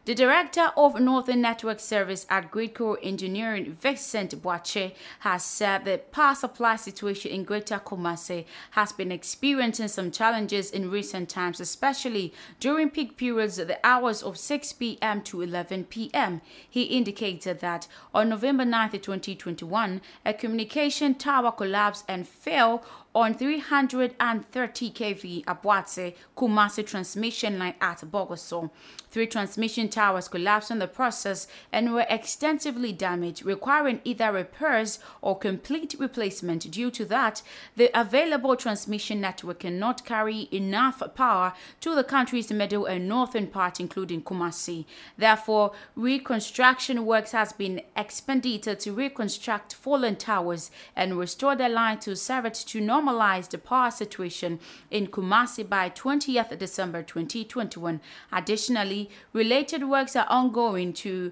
The 0.03 0.15
director 0.15 0.72
of 0.75 1.00
Northern 1.00 1.41
Network 1.41 1.79
Service 1.79 2.25
at 2.27 2.50
Gridco 2.50 2.98
Engineering, 3.03 3.77
Vincent 3.79 4.41
Boache, 4.41 4.96
has 5.20 5.46
said 5.46 5.86
the 5.86 6.00
power 6.12 6.34
supply 6.34 6.75
situation 6.77 7.29
in 7.29 7.43
Greater 7.43 7.77
Kumasi 7.77 8.46
has 8.72 8.91
been 8.91 9.12
experiencing 9.12 9.89
some 9.89 10.10
challenges 10.10 10.72
in 10.72 10.89
recent 10.89 11.29
times, 11.29 11.60
especially 11.60 12.34
during 12.60 12.89
peak 12.89 13.15
periods 13.15 13.60
at 13.60 13.67
the 13.67 13.77
hours 13.86 14.24
of 14.24 14.39
6 14.39 14.74
p.m. 14.74 15.22
to 15.22 15.43
11 15.43 15.84
p.m. 15.84 16.41
He 16.67 16.81
indicated 16.86 17.60
that 17.60 17.88
on 18.12 18.29
November 18.29 18.65
9, 18.65 18.89
2021, 18.89 20.01
a 20.25 20.34
communication 20.34 21.13
tower 21.13 21.51
collapsed 21.51 22.05
and 22.08 22.27
fell 22.27 22.84
on 23.13 23.36
330 23.36 24.91
kV 24.91 25.43
Aboadze 25.46 26.15
Kumasi 26.36 26.86
transmission 26.86 27.60
line 27.60 27.75
at 27.79 28.00
Bogoso. 28.00 28.72
Three 29.12 29.27
transmission 29.27 29.89
towers 29.89 30.30
collapsed 30.30 30.72
in 30.72 30.80
the 30.80 30.88
process 30.88 31.46
and 31.70 31.94
were 31.94 32.06
extensively 32.10 32.94
damaged, 32.94 33.44
requiring 33.44 34.00
either 34.06 34.32
repairs 34.32 35.00
or 35.22 35.38
complete 35.38 35.96
replacement. 36.00 36.72
Due 36.72 36.89
to 36.91 37.03
that, 37.06 37.41
the 37.75 37.91
available 37.94 38.56
transmission 38.56 39.20
network 39.20 39.60
cannot 39.60 40.06
carry 40.06 40.48
enough 40.50 41.03
power 41.13 41.51
to 41.82 41.94
the 41.94 42.06
country's 42.06 42.53
middle 42.53 42.86
and 42.86 43.10
northern 43.10 43.48
part, 43.48 43.82
including 43.82 44.22
Kumasi. 44.22 44.86
Therefore, 45.18 45.74
reconstruction 45.94 47.06
works 47.06 47.34
has 47.34 47.51
been 47.51 47.82
expedited 47.98 48.80
to 48.80 48.94
reconstruct 48.94 49.74
fallen 49.74 50.15
towers 50.15 50.72
and 50.96 51.18
restore 51.18 51.58
the 51.58 51.68
line 51.68 52.00
to 52.00 52.15
serve 52.15 52.46
it 52.46 52.53
to 52.53 52.80
normalize 52.80 53.50
the 53.50 53.58
power 53.58 53.91
situation 53.91 54.58
in 54.89 55.08
Kumasi 55.08 55.68
by 55.68 55.89
20th 55.89 56.58
December 56.58 57.03
2021. 57.03 58.00
Additionally, 58.32 59.00
related 59.34 59.88
works 59.88 60.15
are 60.15 60.27
ongoing 60.29 60.93
to 60.93 61.31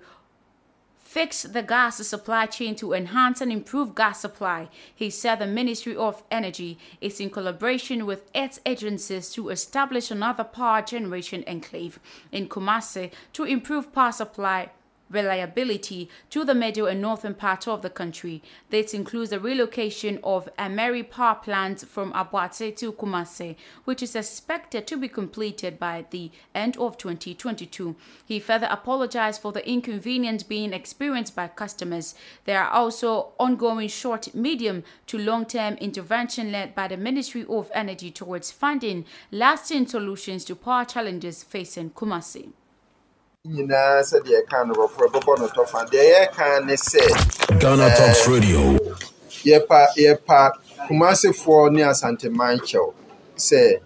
fix 1.10 1.42
the 1.42 1.64
gas 1.64 2.06
supply 2.08 2.46
chain 2.46 2.76
to 2.76 2.94
enhance 2.94 3.42
and 3.42 3.52
improve 3.52 3.96
gas 3.96 4.20
supply. 4.20 4.70
He 4.94 5.10
said 5.10 5.40
the 5.40 5.48
Ministry 5.48 5.96
of 5.96 6.22
Energy 6.30 6.78
is 7.02 7.20
in 7.20 7.32
collaboration 7.32 8.06
with 8.06 8.30
its 8.34 8.60
agencies 8.64 9.32
to 9.32 9.50
establish 9.50 10.12
another 10.12 10.44
power 10.44 10.84
generation 10.84 11.44
enclave 11.48 12.00
in 12.32 12.48
Kumasi 12.48 13.12
to 13.34 13.44
improve 13.44 13.92
power 13.92 14.12
supply 14.12 14.70
reliability 15.10 16.10
to 16.30 16.44
the 16.46 16.56
middle 16.56 16.88
and 16.88 17.02
northern 17.02 17.34
part 17.34 17.68
of 17.68 17.82
the 17.82 17.90
country. 17.90 18.42
This 18.70 18.94
includes 18.94 19.32
the 19.32 19.40
relocation 19.40 20.20
of 20.24 20.50
Ameri 20.58 21.10
power 21.10 21.36
plant 21.36 21.88
from 21.88 22.14
Aboadze 22.14 22.76
to 22.78 22.94
Kumasi, 22.94 23.56
which 23.86 24.04
is 24.04 24.16
expected 24.16 24.86
to 24.88 24.98
be 24.98 25.08
completed 25.08 25.80
by 25.80 26.06
the 26.10 26.32
end 26.54 26.78
of 26.78 26.98
2022. 26.98 27.96
He 28.26 28.40
further 28.40 28.68
apologized 28.70 29.42
for 29.42 29.52
the 29.52 29.68
inconvenience 29.68 30.44
being 30.44 30.74
experienced 30.74 31.36
by 31.36 31.48
customers. 31.48 32.16
There 32.46 32.62
are 32.62 32.70
also 32.70 33.34
ongoing 33.40 33.88
short, 33.88 34.34
medium 34.36 34.84
to 35.08 35.18
long-term 35.18 35.76
intervention 35.76 36.52
led 36.52 36.76
by 36.76 36.88
the 36.88 36.98
Ministry 36.98 37.46
of 37.50 37.72
Energy 37.74 38.12
towards 38.12 38.52
finding 38.52 39.06
lasting 39.32 39.88
solutions 39.88 40.46
to 40.46 40.56
power 40.56 40.86
challenges 40.86 41.44
facing 41.44 41.92
Kumasi. 41.92 42.52
Nyinaa 43.54 44.02
sɛdeɛ 44.10 44.38
ɛka 44.42 44.58
no 44.68 44.74
bɔfoɔ 44.80 45.06
bɛbɔ 45.14 45.32
no 45.40 45.48
tɔfa. 45.56 45.80
Deɛ 45.92 46.06
yɛka 46.14 46.66
ne 46.66 46.74
sɛ 46.90 47.02
Ghana 47.60 47.88
Talks 47.98 48.28
Radio. 48.28 48.78
yɛpa 49.50 49.80
yɛpa 49.98 50.40
kumasefoɔ 50.88 51.72
ne 51.74 51.82
asanteman 51.92 52.58
kyɛw 52.68 52.94
sɛ 53.38 53.80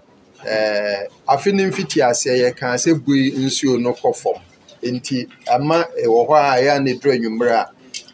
ɛɛ 0.46 1.08
afe 1.28 1.52
ne 1.54 1.64
mfiti 1.70 2.00
aseɛ 2.02 2.36
yɛka 2.44 2.68
sɛ 2.84 2.94
bui 3.06 3.32
nsuo 3.32 3.80
no 3.80 3.94
kɔ 3.94 4.16
fam. 4.16 4.42
Nti 4.84 5.28
ama 5.48 5.86
ɛwɔ 6.04 6.28
hɔ 6.28 6.36
a 6.36 6.58
ɛyɛ 6.62 6.76
a 6.76 6.80
ne 6.82 6.94
duro 7.00 7.14
anwummerɛ 7.16 7.54
a 7.56 7.70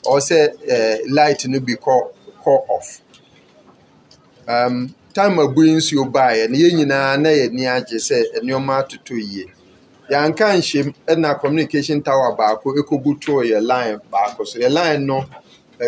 ɔwɔ 0.06 0.20
sɛ 0.30 0.38
ɛɛ 0.68 1.02
light 1.10 1.46
no 1.48 1.60
bi 1.60 1.74
kɔ 1.74 1.94
kɔ 2.44 2.52
off. 2.70 3.02
Um, 4.48 4.94
time 5.14 5.40
a 5.40 5.48
bui 5.48 5.70
nsuo 5.72 6.12
baeɛ 6.12 6.48
no 6.50 6.56
yɛn 6.58 6.76
nyinaa 6.78 7.18
na 7.20 7.30
yɛn 7.30 7.50
ani 7.50 7.66
agye 7.66 7.98
sɛ 7.98 8.18
nneɛma 8.44 8.84
atoto 8.86 9.16
yie 9.18 9.46
yɛanka 10.10 10.46
nhyɛm 10.58 10.94
ɛna 11.08 11.40
communication 11.40 12.02
tower 12.02 12.36
baako 12.36 12.74
ɛkɔbutoo 12.80 13.44
yɛ 13.46 13.62
line 13.62 14.00
baako 14.12 14.46
so. 14.48 14.60
Yɛ 14.60 14.70
line 14.72 15.06
no 15.06 15.26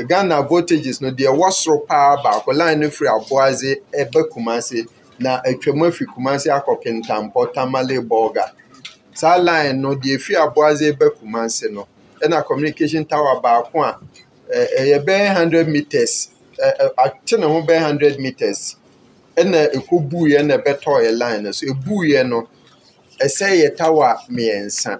ghana 0.08 0.42
voltages 0.44 1.02
no 1.02 1.10
deɛ 1.12 1.28
ɛwɔ 1.34 1.52
soro 1.52 1.86
paa 1.88 2.18
baako. 2.24 2.54
Line 2.54 2.80
no 2.80 2.88
firi 2.90 3.10
aboadze 3.10 3.76
ɛbɛ 3.94 4.30
kumase 4.32 4.86
na 5.20 5.42
atwam 5.42 5.82
afiri 5.88 6.06
kumase 6.14 6.48
akɔ 6.50 6.82
kintampɔ 6.84 7.54
tamale 7.54 7.98
bɔga 8.00 8.52
saa 9.14 9.38
line 9.38 9.82
no 9.82 9.96
deɛ 9.96 10.18
ɛfiri 10.18 10.36
aboadze 10.38 10.92
bɛ 10.98 11.10
kumase 11.20 11.72
no 11.72 11.88
ɛna 12.22 12.46
communication 12.46 13.04
tower 13.06 13.42
baako 13.42 13.82
a 13.84 14.00
ɛyɛ 14.80 15.04
bɛyɛ 15.06 15.36
hundred 15.36 15.68
meters 15.68 16.30
ate 16.60 17.40
ne 17.40 17.46
ho 17.48 17.62
bɛyɛ 17.64 17.80
hundred 17.82 18.20
meters 18.20 18.76
ɛna 19.36 19.74
ɛkɔbuiɛ 19.74 20.46
na 20.46 20.58
ɛbɛtɔɔ 20.58 21.04
yɛ 21.06 21.18
line 21.18 21.44
no. 21.44 21.52
So 21.52 21.66
ɛbuiɛ 21.68 22.28
no 22.30 22.48
ɛsɛ 23.26 23.48
yɛ 23.62 23.76
tawa 23.78 24.18
mmiɛnsa. 24.30 25.00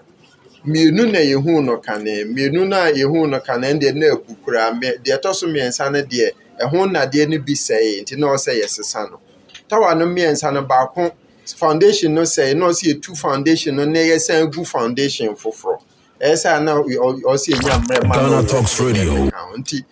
Mmienu 0.66 1.12
na 1.12 1.20
yɛhu 1.20 1.64
no 1.64 1.78
kane. 1.78 2.24
Mmienu 2.26 2.68
no 2.68 2.78
a 2.78 2.92
yɛhu 2.92 3.30
no 3.30 3.40
kane 3.40 3.80
deɛ 3.80 3.96
na 3.96 4.12
abu 4.14 4.36
koraa. 4.46 4.72
Deɛ 5.04 5.18
ɛtɔ 5.20 5.34
so 5.34 5.48
mmiɛnsa 5.48 5.92
no 5.92 6.02
deɛ 6.02 6.32
ɛho 6.62 6.86
nnadeɛ 6.90 7.30
no 7.30 7.38
bi 7.40 7.54
sɛe 7.54 8.02
nti 8.04 8.18
na 8.18 8.28
ɔsɛ 8.28 8.62
yɛsesa 8.62 9.10
no. 9.10 9.20
Tawa 9.70 9.96
no 9.98 10.06
mmiɛnsa 10.06 10.54
no 10.54 10.62
baako 10.64 11.12
foundation 11.56 12.14
no 12.14 12.22
sɛe 12.22 12.56
na 12.56 12.68
ɔsɛ 12.68 12.94
yɛtu 12.94 13.18
foundation 13.18 13.76
no 13.76 13.86
na 13.86 14.00
yɛsan 14.00 14.52
gu 14.54 14.64
foundation 14.64 15.36
foforɔ. 15.36 15.80
Ɛyɛ 16.22 16.36
sɛ 16.36 16.64
na 16.64 16.76
ɔsɛ 16.76 17.54
yɛnya 17.54 17.82
mmerɛ 17.88 18.08
ma 18.08 18.16
Ghana 18.16 18.48
Talks 18.48 18.80
Radio. 18.80 19.32
nti 19.58 19.84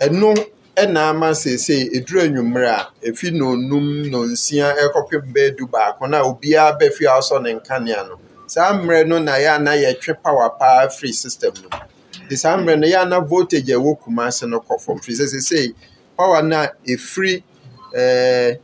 ɛno 0.00 0.36
ɛna 0.76 1.00
ama 1.10 1.28
seesei 1.34 1.88
eduru 1.96 2.20
anwummerɛ 2.22 2.68
a 2.70 2.88
efi 3.08 3.30
na 3.32 3.44
onum 3.46 4.10
na 4.10 4.18
nsia 4.32 4.66
ɛkɔpem 4.84 5.32
bɛɛ 5.32 5.56
du 5.56 5.66
baako 5.66 6.06
na 6.08 6.22
obiara 6.22 6.78
bɛfi 6.78 7.04
a 7.06 7.18
ɔsɔ 7.18 7.42
ne 7.42 7.52
nkanea 7.54 8.08
no. 8.08 8.18
Saa 8.46 8.72
mmerɛ 8.74 9.06
no 9.08 9.18
na 9.18 9.32
yɛ 9.32 9.54
ana 9.56 9.70
yɛtwe 9.72 10.22
power 10.22 10.50
paa 10.58 10.88
free 10.88 11.12
system 11.12 11.52
no 11.62 11.78
de 12.28 12.36
saa 12.36 12.56
mmerɛ 12.58 12.78
no 12.78 12.86
yɛ 12.86 13.00
ana 13.02 13.20
voltage 13.20 13.70
a 13.70 13.74
ɛwɔ 13.74 13.98
kumase 14.02 14.46
no 14.48 14.60
kɔ 14.60 14.80
fam 14.80 14.98
firi 14.98 15.16
seesei 15.26 15.74
power 16.16 16.42
no 16.42 16.56
a 16.62 16.70
ɛfiri 16.86 17.42
ɛɛ 17.94 18.58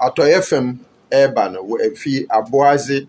atɔyɛ 0.00 0.44
fam 0.44 0.78
ɛreba 1.10 1.52
no 1.52 1.62
wɔ 1.64 1.80
efi 1.92 2.26
aboadze 2.28 3.06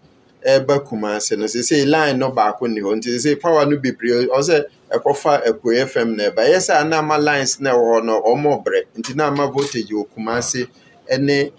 ɛreba 0.47 0.79
kumase 0.87 1.37
no. 1.37 1.45
Seesei 1.45 1.85
line 1.85 2.17
no 2.19 2.31
baako 2.31 2.67
ni 2.71 2.79
hɔ. 2.79 2.95
Nti 3.01 3.09
seesei 3.19 3.35
power 3.39 3.65
no 3.65 3.75
bebree 3.77 4.27
ɔsɛ 4.27 4.63
ɛkɔfa 4.91 5.43
apueɛ 5.49 5.87
fam 5.87 6.15
na 6.15 6.23
ɛba. 6.29 6.41
Ɛyɛ 6.45 6.59
sɛ 6.59 6.73
ana 6.81 6.97
ama 6.97 7.17
lines 7.17 7.59
na 7.59 7.71
ɛwɔ 7.73 7.99
hɔ 8.01 8.05
no 8.05 8.21
ɔmo 8.21 8.63
brɛ 8.63 8.83
nti 8.97 9.15
na 9.15 9.27
ama 9.27 9.47
voltage 9.47 9.89
wɔ 9.89 10.07
kumase 10.15 10.67
ɛɛ 11.09 11.51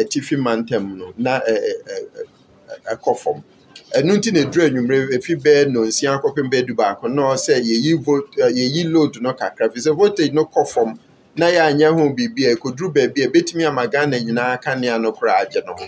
atifi 0.00 0.36
mantam 0.36 0.96
no 0.98 1.12
na 1.16 1.40
ɛkɔ 2.90 3.16
fam. 3.18 3.42
Ɛno 3.94 4.16
nti 4.16 4.32
na 4.32 4.40
eduru 4.40 4.64
anwummerɛ 4.68 5.12
efi 5.18 5.34
bɛyɛ 5.36 5.70
nonsia 5.70 6.18
akɔpem 6.18 6.50
bɛyɛ 6.50 6.66
du 6.66 6.74
baako 6.74 7.08
na 7.08 7.22
ɔsɛ 7.34 7.60
yɛyi 7.60 8.02
volt 8.02 8.32
yɛyi 8.36 8.90
load 8.90 9.20
no 9.20 9.32
kakra. 9.34 9.70
Fi 9.72 9.80
sɛ 9.80 9.94
voltage 9.96 10.32
no 10.32 10.44
kɔ 10.46 10.66
fam 10.68 10.98
na 11.36 11.46
yɛanyɛ 11.46 11.92
ho 11.92 12.08
biribi 12.14 12.46
a 12.50 12.56
ekoduru 12.56 12.92
baabi 12.92 13.22
a 13.24 13.28
ebetumi 13.28 13.66
ama 13.66 13.86
ghana 13.86 14.18
nyinaa 14.18 14.60
kanea 14.62 14.98
no 15.00 15.12
koraa 15.12 15.42
agye 15.46 15.62
no 15.66 15.74
ho. 15.74 15.84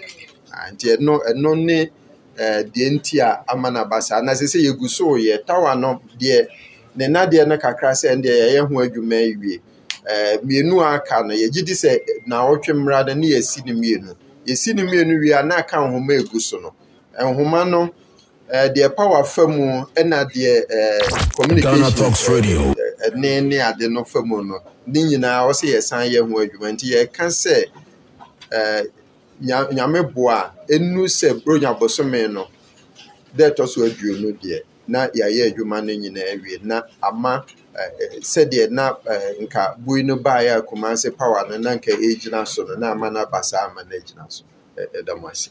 Nti 0.73 0.97
ɛno 0.97 1.21
ɛno 1.31 1.65
ne 1.65 1.91
deɛ 2.39 2.91
nti 2.93 3.21
a 3.21 3.43
ama 3.49 3.71
na 3.71 3.85
ba 3.85 4.01
saa 4.03 4.21
na 4.21 4.33
sɛ 4.33 4.45
sɛ 4.45 4.61
yɛgu 4.71 4.89
so 4.89 5.05
yɛ 5.17 5.45
tawa 5.47 5.75
no 5.79 6.01
deɛ 6.21 6.47
ne 6.97 7.07
nadeɛ 7.09 7.47
no 7.47 7.57
kakra 7.59 7.91
sɛ 7.93 8.15
deɛ 8.23 8.35
yɛyɛ 8.43 8.69
ho 8.69 8.75
adwuma 8.83 9.17
awie. 9.17 9.61
Ɛɛ 10.07 10.43
mmienu 10.43 10.81
a 10.83 10.95
aka 10.95 11.23
no 11.23 11.35
yɛgye 11.35 11.65
di 11.65 11.73
sɛ 11.73 11.99
naawɔtwe 12.29 12.73
mmra 12.75 13.07
no 13.07 13.15
ne 13.15 13.27
yɛsi 13.29 13.65
ne 13.65 13.73
mmienu. 13.73 14.15
Yɛsi 14.47 14.75
ne 14.75 14.83
mmienu 14.83 15.19
wie 15.21 15.33
a 15.33 15.43
na 15.43 15.57
aka 15.59 15.77
nhoma 15.77 16.13
egu 16.21 16.41
so 16.41 16.59
no. 16.59 16.75
Nhoma 17.19 17.69
no 17.69 17.91
ɛɛ 18.53 18.75
deɛ 18.75 18.95
power 18.97 19.25
fa 19.25 19.47
mu 19.47 19.85
ɛna 19.95 20.25
deɛ 20.31 20.67
ɛɛ 20.69 21.35
communication 21.37 21.81
Ghana 21.81 21.91
Talks 21.97 22.29
Radio. 22.29 22.75
ɛne 23.09 23.47
ne 23.49 23.59
ade 23.61 23.89
no 23.91 24.05
fa 24.05 24.21
mu 24.23 24.43
no 24.45 24.59
ne 24.87 25.01
nyinaa 25.03 25.49
ɔsɛ 25.49 25.75
yɛsan 25.75 26.11
yɛ 26.11 26.21
ho 26.29 26.39
adwuma. 26.39 26.73
Nti 26.73 26.93
yɛka 26.93 27.27
sɛ 27.31 27.65
nyame 29.41 30.03
boa 30.15 30.53
enu 30.69 31.05
sɛ 31.07 31.43
bronya 31.43 31.75
bosome 31.79 32.29
no 32.33 32.47
dɛ 33.37 33.51
ɛtɔ 33.51 33.67
so 33.69 33.81
aduonu 33.83 34.33
deɛ 34.39 34.61
na 34.87 35.09
yɛayɛ 35.09 35.53
adwuma 35.55 35.81
no 35.85 35.93
nyinaa 35.93 36.35
awie. 36.35 36.63
Na 36.63 36.83
ama 37.03 37.45
ɛɛ 37.75 38.21
sɛdeɛ 38.21 38.71
na 38.71 38.95
ɛɛ 38.95 39.41
nka 39.43 39.77
bui 39.79 40.03
no 40.03 40.17
baeɛ 40.17 40.59
a 40.59 40.63
kumase 40.63 41.11
power 41.17 41.47
no 41.49 41.57
na 41.59 41.75
nka 41.77 41.93
ɛgyina 41.93 42.47
so 42.47 42.65
no 42.65 42.75
na 42.75 42.91
ama 42.93 43.11
no 43.11 43.21
aba 43.21 43.43
saa 43.43 43.69
ama 43.71 43.85
no 43.85 43.97
agyina 43.97 44.31
so. 44.31 44.45
Ɛda 44.77 45.21
mo 45.21 45.29
ase. 45.29 45.51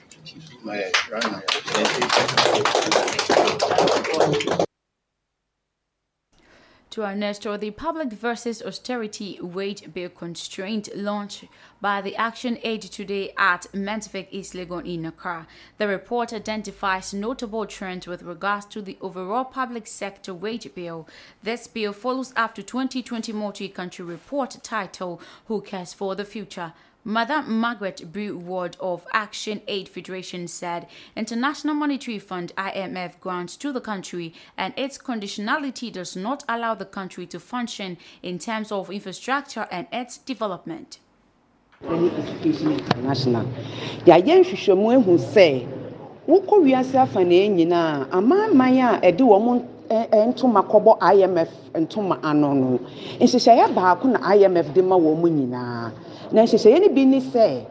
To 6.90 7.04
our 7.04 7.16
next 7.16 7.38
story, 7.40 7.58
the 7.58 7.72
Public 7.72 8.12
versus 8.13 8.62
Austerity 8.62 9.40
Wage 9.42 9.92
Bill 9.94 10.10
Constraint 10.10 10.90
launched 10.96 11.46
by 11.84 12.00
the 12.00 12.16
Action 12.16 12.58
Aid 12.63 12.82
today 12.82 13.34
at 13.38 13.68
Mensvic 13.74 14.28
East 14.32 14.54
Legon 14.54 14.88
in 14.88 15.06
Accra. 15.06 15.46
The 15.78 15.86
report 15.90 16.32
identifies 16.32 17.13
notable 17.13 17.66
trends 17.66 18.08
with 18.08 18.24
regards 18.24 18.66
to 18.68 18.82
the 18.82 18.98
overall 19.02 19.44
public 19.44 19.86
sector 19.86 20.34
wage 20.34 20.74
bill. 20.74 21.10
This 21.44 21.68
bill 21.68 21.92
follows 21.92 22.32
after 22.38 22.62
2020 22.62 23.34
multi-country 23.34 24.06
report 24.06 24.60
titled 24.63 25.22
Who 25.48 25.60
Cares 25.60 25.92
for 25.92 26.16
the 26.16 26.24
Future? 26.24 26.72
Madam 27.04 27.60
Margaret 27.60 28.13
Brew 28.13 28.38
Ward 28.38 28.78
of 28.80 29.06
Action 29.12 29.60
Aid 29.68 29.90
Federation 29.90 30.48
said 30.48 30.88
International 31.18 31.75
Monetary 31.75 32.18
Fund 32.18 32.54
IMF 32.58 33.20
grants 33.20 33.58
to 33.58 33.74
the 33.74 33.82
country 33.82 34.34
and 34.58 34.74
its 34.78 34.98
conditionality 34.98 35.92
does 35.92 36.16
not 36.16 36.46
allow 36.48 36.75
the 36.75 36.86
country 36.86 37.25
to 37.25 37.42
function 37.42 37.98
in 38.22 38.40
terms 38.40 38.72
of 38.72 38.90
infrastructure 38.90 39.68
and 39.70 39.88
its 39.92 40.18
development. 40.18 41.00
Education 41.92 42.72
international. 42.80 43.46
Yɛayɛ 44.06 44.34
nhwehwɛmu 44.40 44.88
ehu 44.96 45.13
sɛ 45.18 45.66
wokɔ 46.28 46.56
wiase 46.63 46.96
afa 46.98 47.24
na 47.24 47.36
nyinaa 47.48 48.08
amanaman 48.12 48.80
a 48.80 49.12
ɛde 49.12 49.22
wɔn 49.22 49.62
ntoma 50.30 50.62
kɔbɔ 50.63 50.98
imf 51.02 51.50
ntoma 51.75 52.20
ano 52.24 52.54
no 52.54 52.80
nhyehyɛeɛ 53.20 53.74
baako 53.75 54.08
na 54.08 54.20
imf 54.36 54.74
de 54.74 54.82
ma 54.82 54.96
wɔn 54.98 55.30
nyinaa. 55.32 55.92
Na 56.32 56.42
nhyehyɛeɛ 56.44 56.82
no 56.82 56.90
bi 56.94 57.06
ne 57.06 57.20
sɛ 57.20 57.62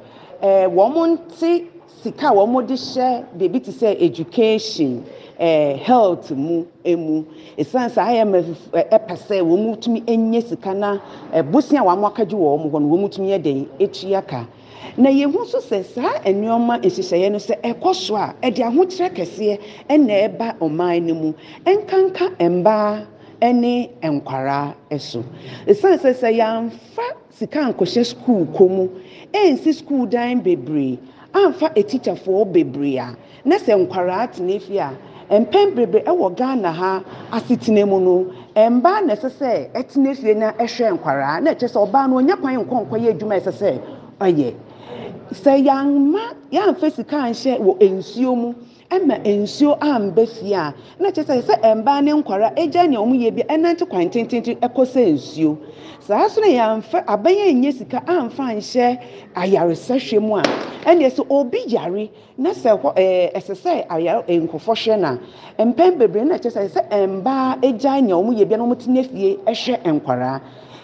ɛɛ 0.43 0.69
wɔn 0.75 1.09
nte 1.17 1.65
sika 2.03 2.29
a 2.29 2.33
wɔn 2.33 2.67
de 2.67 2.75
hyɛ 2.75 3.25
beebi 3.39 3.61
te 3.65 3.71
sɛ 3.73 3.97
education 4.01 5.05
ɛɛ 5.41 5.79
health 5.79 6.31
mu 6.33 6.65
emu. 6.85 7.25
Esan 7.57 7.89
sɛ 7.91 8.23
imf 8.23 8.47
ɛpɛ 8.73 9.17
sɛ 9.17 9.41
wɔn 9.43 9.81
tumi 9.81 10.01
nye 10.17 10.41
sika 10.41 10.75
na 10.75 10.99
ɛbosia 11.33 11.81
a 11.81 11.85
wɔn 11.85 12.05
akagye 12.11 12.35
wɔn 12.37 12.71
hɔ 12.71 12.81
no 12.81 12.89
wɔn 12.97 13.11
tumi 13.11 13.29
yɛ 13.31 13.43
den 13.43 13.67
etua 13.79 14.23
ka 14.27 14.47
na 14.97 15.11
yɛhu 15.11 15.33
nso 15.45 15.59
sɛ 15.61 15.85
saa 15.85 16.19
nneɛma 16.25 16.81
nhyehyɛeɛ 16.83 17.31
no 17.33 17.39
sɛ 17.39 17.61
ɛkɔ 17.63 17.95
so 17.95 18.17
a 18.17 18.35
ɛde 18.43 18.59
ahokyerɛ 18.63 19.11
kɛseɛ 19.15 19.59
ɛna 19.89 20.29
ɛba 20.29 20.59
ɔman 20.59 21.03
no 21.03 21.15
mu. 21.15 21.33
Nkanka 21.67 22.37
mbaa 22.51 23.07
ne 23.51 23.91
nkwaraa 24.03 24.75
so 25.01 25.25
ɛsiane 25.67 25.99
sɛ 25.99 26.13
sɛ 26.15 26.29
yɛamfa 26.39 27.07
sika 27.31 27.61
nkɔhyɛ 27.73 28.05
skuul 28.05 28.47
kɔ 28.55 28.69
mu 28.71 28.89
ɛnsi 29.33 29.73
skuul 29.75 30.09
dan 30.09 30.41
bebree 30.43 30.99
amfa 31.35 31.73
etikyafoɔ 31.75 32.53
bebree 32.53 32.99
a 32.99 33.17
na 33.45 33.57
sɛ 33.57 33.75
nkwaraa 33.87 34.31
tena 34.33 34.61
fie 34.61 34.79
a 34.79 34.93
mpɛn 35.41 35.75
bebree 35.75 36.05
ɛwɔ 36.05 36.37
ghana 36.37 36.71
ha 36.73 37.03
asetena 37.33 37.87
mu 37.87 38.01
no 38.01 38.27
mbaa 38.71 39.01
na 39.07 39.15
ɛsɛ 39.15 39.29
sɛ 39.31 39.71
ɛtena 39.75 40.15
fie 40.17 40.35
na 40.35 40.53
ɛhwɛ 40.53 40.93
nkwaraa 40.99 41.41
na 41.43 41.51
ɛkyɛ 41.53 41.69
sɛ 41.69 41.79
ɔbaa 41.87 42.09
no 42.09 42.17
ɔnyɛ 42.21 42.41
kwan 42.41 42.57
nkɔ 42.65 42.77
nkɔyɛ 42.87 43.09
adwuma 43.13 43.37
ɛsɛ 43.41 43.53
sɛ 43.53 43.79
ɔyɛ. 44.21 44.55
Sɛ 45.33 45.53
yɛamma 45.67 46.23
yɛamfa 46.53 46.91
sika 46.93 47.17
anhyɛ 47.17 47.59
wɔ 47.59 47.73
nsuo 47.81 48.37
mu 48.37 48.55
ɛma 48.93 49.17
nsuo 49.25 49.77
amba 49.81 50.27
fie 50.27 50.55
a 50.55 50.75
na 51.01 51.09
kyerɛ 51.11 51.41
sɛ 51.41 51.43
sɛ 51.49 51.75
mbaa 51.81 52.01
ne 52.03 52.13
nkwara 52.13 52.53
agya 52.57 52.87
nea 52.87 53.01
wɔn 53.01 53.19
yɛ 53.21 53.31
bi 53.35 53.43
ɛnante 53.49 53.89
kwan 53.89 54.11
tententen 54.11 54.57
ɛkɔ 54.61 54.83
sɛ 54.85 55.13
nsuo 55.15 55.57
saa 56.01 56.29
so 56.29 56.41
na 56.41 56.47
yɛamfa 56.49 57.05
abɛyɛ 57.07 57.55
nyɛ 57.55 57.73
sika 57.73 58.03
amfa 58.07 58.43
nhyɛ 58.53 58.99
ayaresahwɛ 59.35 60.21
mu 60.21 60.37
a 60.37 60.43
ɛnneɛ 60.85 61.11
sɛ 61.11 61.23
obi 61.31 61.59
yare 61.69 62.11
na 62.37 62.51
sɛ 62.51 62.71
hɔ 62.81 62.95
ɛɛ 62.95 63.33
ɛsɛ 63.35 63.55
sɛ 63.55 63.87
ayare 63.89 64.25
nkɔfɔ 64.27 64.73
hwɛ 64.77 64.99
na. 65.01 65.17
Mpɛn 65.59 65.97
bebree 65.99 66.25
na 66.25 66.37
kyerɛ 66.39 66.69
sɛ 66.69 66.83
sɛ 66.91 67.07
mbaa 67.07 67.57
agya 67.63 68.01
nea 68.03 68.17
wɔn 68.17 68.37
yɛ 68.37 68.45
bi 68.49 68.57
na 68.57 68.65
wɔn 68.65 68.77
tena 68.79 69.03
fie 69.05 69.39
ɛhwɛ 69.47 69.79
nkwaraa 70.01 70.41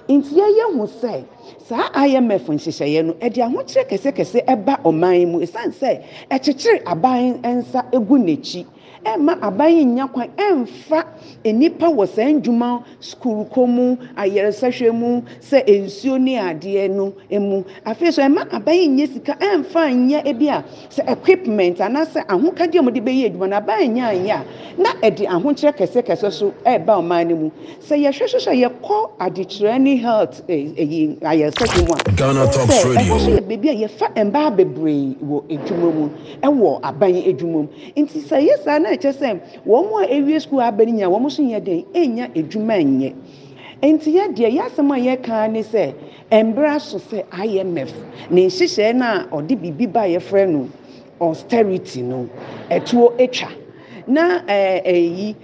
nti 0.08 0.34
yɛyɛ 0.34 0.64
hu 0.74 0.86
sɛ 0.86 1.24
saa 1.68 2.06
imf 2.06 2.48
nhyehyɛeɛ 2.48 3.04
no 3.04 3.12
ɛde 3.20 3.38
ahokyerɛ 3.46 3.84
kɛsɛkɛsɛ 3.90 4.40
ɛba 4.46 4.74
ɔman 4.84 5.26
mu 5.30 5.38
ɛsiane 5.40 5.72
sɛ 5.80 5.90
ɛkyekyere 6.30 6.82
aban 6.86 7.40
nsa 7.44 7.80
egu 7.92 8.16
n'akyi 8.18 8.64
ɛmma 9.04 9.38
aban 9.42 9.94
nya 9.94 10.06
kwan 10.06 10.28
ɛmfa 10.36 11.04
nnipa 11.44 11.86
wɔ 11.88 12.06
saa 12.08 12.28
ndwuma 12.32 12.82
sukuu 13.00 13.44
kɔ 13.50 13.66
mu 13.68 13.96
ayaresahwɛ 14.16 14.92
mu 14.92 15.22
sɛ 15.40 15.64
nsuo 15.66 16.18
ne 16.20 16.36
adeɛ 16.38 16.90
no 16.90 17.12
mu 17.40 17.64
afei 17.84 18.12
so 18.12 18.22
ɛmma 18.22 18.48
aban 18.52 18.96
nyɛ 18.96 19.12
sika 19.12 19.32
ɛmfa 19.40 19.92
nyɛ 19.94 20.22
ebi 20.26 20.48
a 20.48 20.64
sɛ 20.90 21.08
equipment 21.12 21.78
anaasɛ 21.78 22.24
ahokadeɛ 22.26 22.78
a 22.78 22.82
wɔde 22.82 23.00
bɛyɛ 23.04 23.26
adwuma 23.32 23.48
no 23.48 23.56
aban 23.56 23.94
nya 23.94 24.08
anyɛ 24.12 24.30
a 24.32 24.44
na 24.82 24.90
ɛde 25.02 25.26
ahokyerɛ 25.26 25.72
kɛsɛkɛsɛ 25.76 26.32
so 26.32 26.52
ɛɛba 26.64 26.98
ɔman 27.02 27.28
no 27.28 27.36
mu. 27.36 27.50
Sɛ 27.80 27.96
yɛhwɛ 28.04 28.38
sɛ 28.38 28.52
yɛkɔ 28.62 29.10
adekyerɛ 29.20 29.80
ne 29.80 29.96
health 29.96 30.42
ɛyi 30.48 31.18
ayaresahwɛ 31.20 31.88
mu 31.88 31.94
a 31.94 32.12
Ghana 32.12 32.46
Talks 32.52 32.84
Radio. 32.84 33.14
ɛhɔ 33.14 33.20
so 33.24 33.30
yɛ 33.30 33.40
beebi 33.48 33.68
a 33.70 33.86
yɛfa 33.88 34.14
mbaa 34.30 34.50
bebree 34.56 35.16
wɔ 35.24 35.42
adwuma 35.50 35.94
mu 35.94 36.10
ɛwɔ 36.42 36.80
aban 36.82 37.14
adwuma 37.14 37.62
mu. 37.62 37.68
Nti 37.96 38.18
sɛ 38.22 38.46
yɛ 38.48 38.64
saa 38.64 38.78
na 38.78 38.87
ɛkyɛ 38.96 39.12
sɛ 39.12 39.40
wɔn 39.66 40.02
a 40.02 40.06
ewie 40.14 40.38
sukuu 40.40 40.60
aba 40.60 40.84
ne 40.84 40.92
nyinaa 40.92 41.10
wɔn 41.10 41.22
nso 41.26 41.42
nyɛ 41.42 41.60
den 41.64 41.84
enya 41.94 42.28
adwuma 42.34 42.76
nyɛ 42.82 43.12
nti 43.82 44.10
yɛ 44.16 44.34
deɛ 44.34 44.48
yɛ 44.56 44.60
asɛm 44.66 44.90
a 44.92 44.98
yɛka 44.98 45.50
ne 45.50 45.62
sɛ 45.62 45.94
mbra 46.30 46.80
so 46.80 46.98
sɛ 46.98 47.24
imf 47.30 47.92
ne 48.30 48.46
nhyehyɛe 48.46 48.94
no 48.94 49.06
a 49.06 49.26
ɔde 49.42 49.56
biribi 49.60 49.86
ba 49.92 50.00
yɛfrɛ 50.00 50.48
no 50.48 50.68
austerity 51.20 52.02
no 52.02 52.28
ɛtoɔ 52.70 53.18
atwa. 53.20 53.48
Na 54.06 54.40
ɛɛ 54.40 54.84
ɛyi 54.86 55.34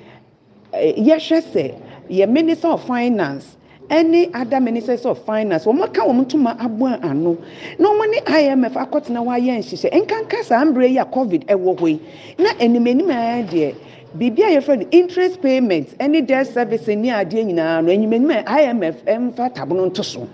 ɛɛ 0.73 0.97
yɛhwɛ 0.97 1.41
sɛ 1.53 1.75
yɛ 2.11 2.29
minister 2.29 2.69
of 2.69 2.83
finance 2.85 3.57
ɛne 3.91 4.31
other 4.35 4.61
ministers 4.61 5.05
of 5.07 5.19
finance 5.25 5.65
wɔn 5.67 5.83
aka 5.85 6.01
wɔn 6.03 6.25
ntoma 6.25 6.57
aboa 6.59 6.99
ano 7.03 7.37
na 7.79 7.89
wɔn 7.89 8.11
ne 8.11 8.19
imf 8.21 8.75
akɔtena 8.75 9.21
hɔ 9.21 9.31
ayɛ 9.37 9.59
nhyehyɛ 9.59 10.03
nkanka 10.07 10.43
saa 10.45 10.65
mbrɛ 10.65 10.91
yi 10.91 10.99
a 10.99 11.05
covid 11.05 11.45
ɛwɔ 11.47 11.77
hɔ 11.79 11.89
yi 11.89 12.01
na 12.39 12.51
anim 12.61 12.87
anim 12.87 13.09
ayɛ 13.09 13.49
deɛ 13.51 13.75
biribi 14.17 14.43
a 14.43 14.61
yɛfrɛ 14.61 14.79
no 14.81 14.87
interest 14.91 15.43
payment 15.43 15.89
ɛne 15.99 16.27
debt 16.27 16.47
service 16.47 16.87
ne 16.89 17.11
adeɛ 17.11 17.45
nyinaa 17.47 17.85
no 17.85 17.93
anim 17.93 18.13
anim 18.13 18.31
imf 18.31 18.97
ɛmfa 19.07 19.53
tabono 19.55 19.87
nto 19.91 20.03
so 20.05 20.27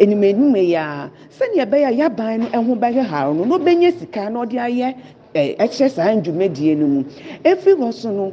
anim 0.00 0.22
anim 0.24 0.56
yi 0.56 0.74
a 0.74 1.10
sɛnea 1.38 1.66
ɛbɛyɛ 1.66 1.88
a 1.88 1.92
yaban 1.92 2.38
no 2.40 2.46
ɛho 2.46 2.78
bɛyɛ 2.78 3.04
haw 3.04 3.32
no 3.32 3.44
na 3.44 3.58
ɔbɛnya 3.58 3.98
sika 3.98 4.30
na 4.30 4.40
ɔde 4.44 4.56
ayɛ 4.56 4.94
ɛkyɛ 5.34 5.88
saa 5.90 6.14
ndwumadie 6.14 6.74
no 6.76 6.86
mu 6.86 7.04
efiri 7.44 7.76
hɔ 7.76 7.92
so 7.92 8.10
no 8.10 8.32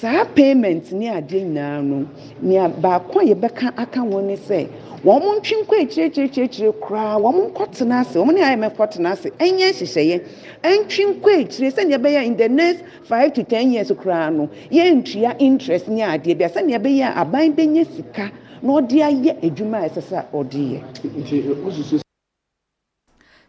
saa 0.00 0.24
payment 0.24 0.92
ne 0.92 1.08
adeɛ 1.08 1.42
nyinaa 1.44 1.80
no 1.82 2.06
nea 2.40 2.68
baako 2.68 3.20
a 3.20 3.24
yɛbɛka 3.24 3.72
aka 3.76 4.00
wɔn 4.00 4.24
ne 4.26 4.36
sɛ 4.36 4.66
wɔn 5.04 5.22
ntwi 5.38 5.54
nkɔ 5.62 5.74
akyirikyirikyirikyiri 5.82 6.72
koraa 6.80 7.16
wɔn 7.20 7.52
nkɔtena 7.52 8.00
ase 8.00 8.16
wɔn 8.18 8.34
ne 8.34 8.40
imf 8.40 8.76
kɔtena 8.76 9.12
ase 9.12 9.28
ɛnyɛ 9.38 9.68
nhyehyɛeɛ 9.72 10.20
ɛntwi 10.62 11.02
nkɔ 11.12 11.30
akyire 11.40 11.70
sɛnea 11.70 11.98
ɛbɛyɛ 11.98 12.26
in 12.26 12.36
the 12.36 12.48
next 12.48 12.82
five 13.04 13.32
to 13.32 13.42
ten 13.44 13.70
years 13.72 13.90
koraa 13.92 14.30
no 14.32 14.48
yɛntua 14.70 15.36
interest 15.38 15.88
ne 15.88 16.00
adeɛ 16.02 16.38
bi 16.38 16.44
a 16.44 16.48
sɛnea 16.48 16.78
ɛbɛyɛ 16.80 17.04
a 17.04 17.20
aban 17.20 17.52
bɛnya 17.54 17.84
sika 17.96 18.30
na 18.62 18.72
ɔde 18.80 18.96
ayɛ 19.08 19.32
adwuma 19.42 19.84
a 19.84 19.88
ɛsɛ 19.88 20.02
sɛ 20.02 20.24
ɔde 20.32 20.80
yɛ. 20.80 22.00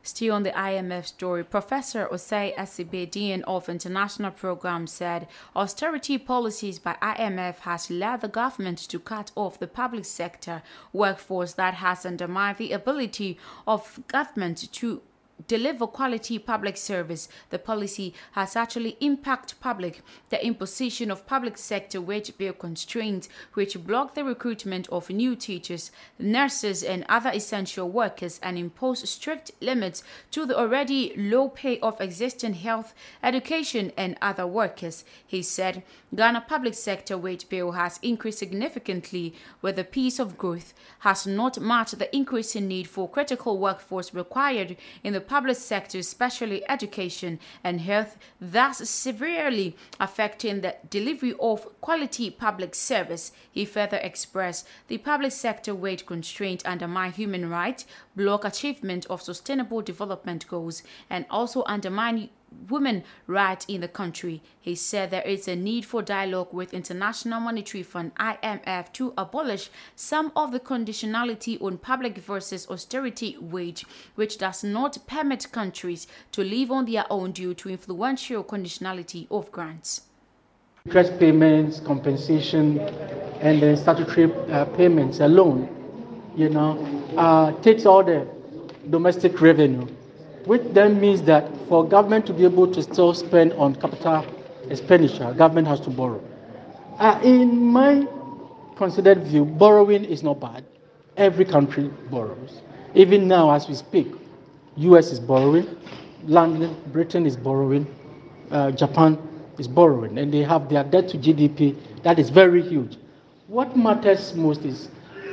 Still 0.03 0.33
on 0.33 0.43
the 0.43 0.51
IMF 0.51 1.05
story, 1.05 1.43
Professor 1.43 2.07
Osei 2.07 2.55
Asibedian 2.55 3.43
of 3.43 3.69
International 3.69 4.31
Program, 4.31 4.87
said 4.87 5.27
austerity 5.55 6.17
policies 6.17 6.79
by 6.79 6.97
IMF 7.03 7.59
has 7.59 7.91
led 7.91 8.21
the 8.21 8.27
government 8.27 8.79
to 8.79 8.99
cut 8.99 9.31
off 9.35 9.59
the 9.59 9.67
public 9.67 10.05
sector 10.05 10.63
workforce 10.91 11.53
that 11.53 11.75
has 11.75 12.03
undermined 12.03 12.57
the 12.57 12.71
ability 12.71 13.37
of 13.67 13.99
government 14.07 14.71
to 14.71 15.01
deliver 15.47 15.87
quality 15.87 16.39
public 16.39 16.77
service. 16.77 17.29
The 17.49 17.59
policy 17.59 18.13
has 18.33 18.55
actually 18.55 18.97
impacted 18.99 19.59
public. 19.59 20.01
The 20.29 20.45
imposition 20.45 21.11
of 21.11 21.25
public 21.25 21.57
sector 21.57 22.01
wage 22.01 22.37
bill 22.37 22.53
constraints, 22.53 23.29
which 23.53 23.83
block 23.83 24.15
the 24.15 24.23
recruitment 24.23 24.87
of 24.89 25.09
new 25.09 25.35
teachers, 25.35 25.91
nurses, 26.19 26.83
and 26.83 27.05
other 27.09 27.31
essential 27.33 27.89
workers, 27.89 28.39
and 28.43 28.57
impose 28.57 29.09
strict 29.09 29.51
limits 29.61 30.03
to 30.31 30.45
the 30.45 30.57
already 30.57 31.13
low 31.15 31.49
pay 31.49 31.79
of 31.79 31.99
existing 32.01 32.53
health, 32.55 32.93
education, 33.23 33.91
and 33.97 34.17
other 34.21 34.47
workers. 34.47 35.03
He 35.25 35.41
said 35.41 35.83
Ghana 36.13 36.45
public 36.47 36.73
sector 36.73 37.17
wage 37.17 37.47
bill 37.49 37.71
has 37.71 37.99
increased 38.01 38.39
significantly, 38.39 39.33
where 39.61 39.73
the 39.73 39.83
pace 39.83 40.19
of 40.19 40.37
growth 40.37 40.73
has 40.99 41.25
not 41.25 41.59
matched 41.59 41.97
the 41.99 42.13
increasing 42.15 42.67
need 42.67 42.87
for 42.87 43.09
critical 43.09 43.57
workforce 43.57 44.13
required 44.13 44.75
in 45.03 45.13
the 45.13 45.21
public 45.31 45.55
sector, 45.55 45.97
especially 45.97 46.61
education 46.69 47.39
and 47.63 47.79
health, 47.79 48.17
thus 48.41 48.89
severely 48.89 49.77
affecting 49.97 50.59
the 50.59 50.75
delivery 50.89 51.33
of 51.39 51.65
quality 51.79 52.29
public 52.29 52.75
service. 52.75 53.31
He 53.49 53.63
further 53.63 53.95
expressed 54.03 54.67
the 54.89 54.97
public 54.97 55.31
sector 55.31 55.73
wage 55.73 56.05
constraint 56.05 56.63
undermine 56.65 57.13
human 57.13 57.49
rights, 57.49 57.85
block 58.13 58.43
achievement 58.43 59.05
of 59.09 59.21
sustainable 59.21 59.81
development 59.81 60.45
goals, 60.49 60.83
and 61.09 61.25
also 61.29 61.63
undermine 61.65 62.29
women 62.69 63.03
rights 63.27 63.65
in 63.67 63.81
the 63.81 63.87
country. 63.87 64.41
He 64.59 64.75
said 64.75 65.09
there 65.09 65.21
is 65.21 65.47
a 65.47 65.55
need 65.55 65.85
for 65.85 66.01
dialogue 66.01 66.53
with 66.53 66.73
International 66.73 67.39
Monetary 67.39 67.83
Fund 67.83 68.13
IMF 68.15 68.91
to 68.93 69.13
abolish 69.17 69.69
some 69.95 70.31
of 70.35 70.51
the 70.51 70.59
conditionality 70.59 71.61
on 71.61 71.77
public 71.77 72.17
versus 72.17 72.69
austerity 72.69 73.37
wage, 73.39 73.85
which 74.15 74.37
does 74.37 74.63
not 74.63 74.97
permit 75.07 75.51
countries 75.51 76.07
to 76.31 76.43
live 76.43 76.71
on 76.71 76.85
their 76.85 77.05
own 77.09 77.31
due 77.31 77.53
to 77.53 77.69
influential 77.69 78.43
conditionality 78.43 79.27
of 79.31 79.51
grants. 79.51 80.01
Interest 80.85 81.19
payments, 81.19 81.79
compensation, 81.79 82.79
and 83.41 83.61
then 83.61 83.77
statutory 83.77 84.33
uh, 84.51 84.65
payments 84.65 85.19
alone, 85.19 85.69
you 86.35 86.49
know, 86.49 86.77
uh, 87.17 87.51
takes 87.61 87.85
all 87.85 88.03
the 88.03 88.27
domestic 88.89 89.39
revenue, 89.41 89.87
which 90.45 90.61
then 90.73 90.99
means 90.99 91.21
that 91.23 91.49
for 91.67 91.87
government 91.87 92.25
to 92.27 92.33
be 92.33 92.43
able 92.43 92.71
to 92.73 92.81
still 92.81 93.13
spend 93.13 93.53
on 93.53 93.75
capital 93.75 94.25
expenditure, 94.69 95.33
government 95.33 95.67
has 95.67 95.79
to 95.81 95.89
borrow. 95.89 96.21
Uh, 96.97 97.19
in 97.23 97.63
my 97.65 98.07
considered 98.75 99.23
view, 99.23 99.45
borrowing 99.45 100.03
is 100.05 100.23
not 100.23 100.39
bad. 100.39 100.63
Every 101.17 101.45
country 101.45 101.89
borrows. 102.09 102.61
Even 102.95 103.27
now, 103.27 103.51
as 103.51 103.67
we 103.67 103.75
speak, 103.75 104.07
U.S. 104.77 105.11
is 105.11 105.19
borrowing, 105.19 105.67
London, 106.23 106.75
Britain 106.91 107.25
is 107.25 107.35
borrowing, 107.35 107.85
uh, 108.51 108.71
Japan 108.71 109.17
is 109.57 109.67
borrowing, 109.67 110.17
and 110.17 110.33
they 110.33 110.41
have 110.43 110.69
their 110.69 110.83
debt 110.83 111.07
to 111.09 111.17
GDP 111.17 111.75
that 112.03 112.17
is 112.19 112.29
very 112.29 112.61
huge. 112.67 112.97
What 113.47 113.77
matters 113.77 114.33
most 114.33 114.65
is 114.65 114.89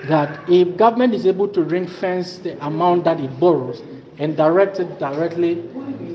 that 0.06 0.48
if 0.48 0.76
government 0.76 1.14
is 1.14 1.26
able 1.26 1.48
to 1.48 1.62
ring 1.62 1.86
fence 1.86 2.38
the 2.38 2.62
amount 2.64 3.04
that 3.04 3.20
it 3.20 3.40
borrows 3.40 3.82
and 4.18 4.36
directed 4.36 4.98
directly 4.98 5.56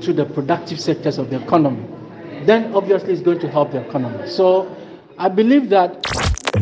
to 0.02 0.12
the 0.12 0.24
productive 0.24 0.78
sectors 0.80 1.18
of 1.18 1.30
the 1.30 1.42
economy, 1.42 1.84
then 2.44 2.74
obviously 2.74 3.12
it's 3.12 3.22
going 3.22 3.38
to 3.38 3.48
help 3.48 3.72
the 3.72 3.86
economy. 3.86 4.28
So 4.28 4.74
I 5.18 5.28
believe 5.28 5.68
that 5.70 6.02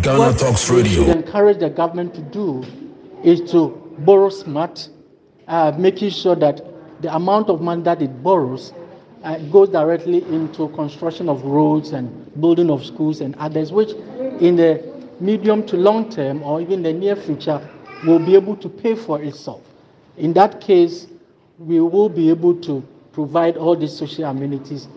Ghana 0.02 0.18
what 0.18 0.38
Talks 0.38 0.70
we 0.70 0.82
Radio. 0.82 1.04
should 1.04 1.16
encourage 1.16 1.58
the 1.58 1.70
government 1.70 2.14
to 2.14 2.20
do 2.22 2.64
is 3.22 3.50
to 3.52 3.70
borrow 3.98 4.28
smart, 4.30 4.88
uh, 5.48 5.72
making 5.76 6.10
sure 6.10 6.36
that 6.36 6.62
the 7.02 7.14
amount 7.14 7.50
of 7.50 7.60
money 7.60 7.82
that 7.82 8.00
it 8.00 8.22
borrows 8.22 8.72
uh, 9.24 9.38
goes 9.50 9.68
directly 9.68 10.22
into 10.24 10.68
construction 10.68 11.28
of 11.28 11.42
roads 11.42 11.92
and 11.92 12.08
building 12.40 12.70
of 12.70 12.84
schools 12.84 13.20
and 13.20 13.34
others, 13.36 13.72
which 13.72 13.90
in 14.40 14.56
the 14.56 14.82
medium 15.20 15.64
to 15.66 15.76
long 15.76 16.10
term 16.10 16.42
or 16.42 16.60
even 16.60 16.82
the 16.82 16.92
near 16.92 17.14
future 17.14 17.60
will 18.06 18.18
be 18.18 18.34
able 18.34 18.56
to 18.56 18.68
pay 18.68 18.94
for 18.94 19.22
itself. 19.22 19.62
In 20.16 20.32
that 20.34 20.60
case, 20.60 21.06
we 21.66 21.80
will 21.80 22.08
be 22.08 22.28
able 22.30 22.54
to 22.62 22.82
provide 23.12 23.56
all 23.56 23.76
these 23.76 23.96
social 23.96 24.24
amenities, 24.24 24.88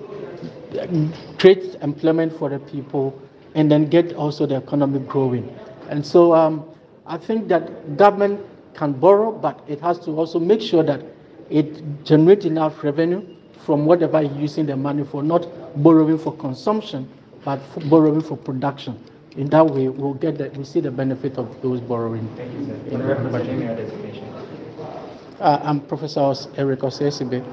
create 1.38 1.76
employment 1.82 2.38
for 2.38 2.50
the 2.50 2.60
people, 2.60 3.20
and 3.56 3.72
then 3.72 3.88
get 3.88 4.14
also 4.14 4.46
the 4.46 4.56
economy 4.58 5.00
growing. 5.00 5.48
And 5.90 6.06
so 6.06 6.34
um, 6.34 6.66
I 7.06 7.18
think 7.18 7.48
that 7.50 7.98
government 7.98 8.42
can 8.74 8.94
borrow, 8.94 9.32
but 9.32 9.64
it 9.68 9.80
has 9.82 10.00
to 10.00 10.12
also 10.12 10.40
make 10.40 10.62
sure 10.62 10.84
that 10.84 11.02
it 11.50 12.04
generates 12.04 12.46
enough 12.46 12.84
revenue 12.84 13.24
from 13.66 13.86
whatever 13.86 14.22
you're 14.22 14.36
using 14.38 14.66
the 14.66 14.76
money 14.76 15.04
for, 15.04 15.24
not 15.24 15.48
borrowing 15.84 16.18
for 16.18 16.36
consumption, 16.36 17.10
but 17.44 17.60
for 17.74 17.82
borrowing 17.82 18.22
for 18.22 18.36
production. 18.38 19.02
In 19.38 19.50
that 19.50 19.66
way, 19.66 19.90
we'll 19.90 20.14
get 20.14 20.38
that 20.38 20.56
we 20.56 20.64
see 20.64 20.80
the 20.80 20.92
benefit 20.92 21.38
of 21.38 21.62
those 21.62 21.82
borrowing. 21.82 22.28
Thank 22.36 22.54
you, 22.54 22.66
sir. 22.66 24.55
Uh, 25.40 25.60
I'm 25.64 25.82
Professor 25.82 26.34
Eric 26.56 26.80
Osei-Assibey. 26.80 27.44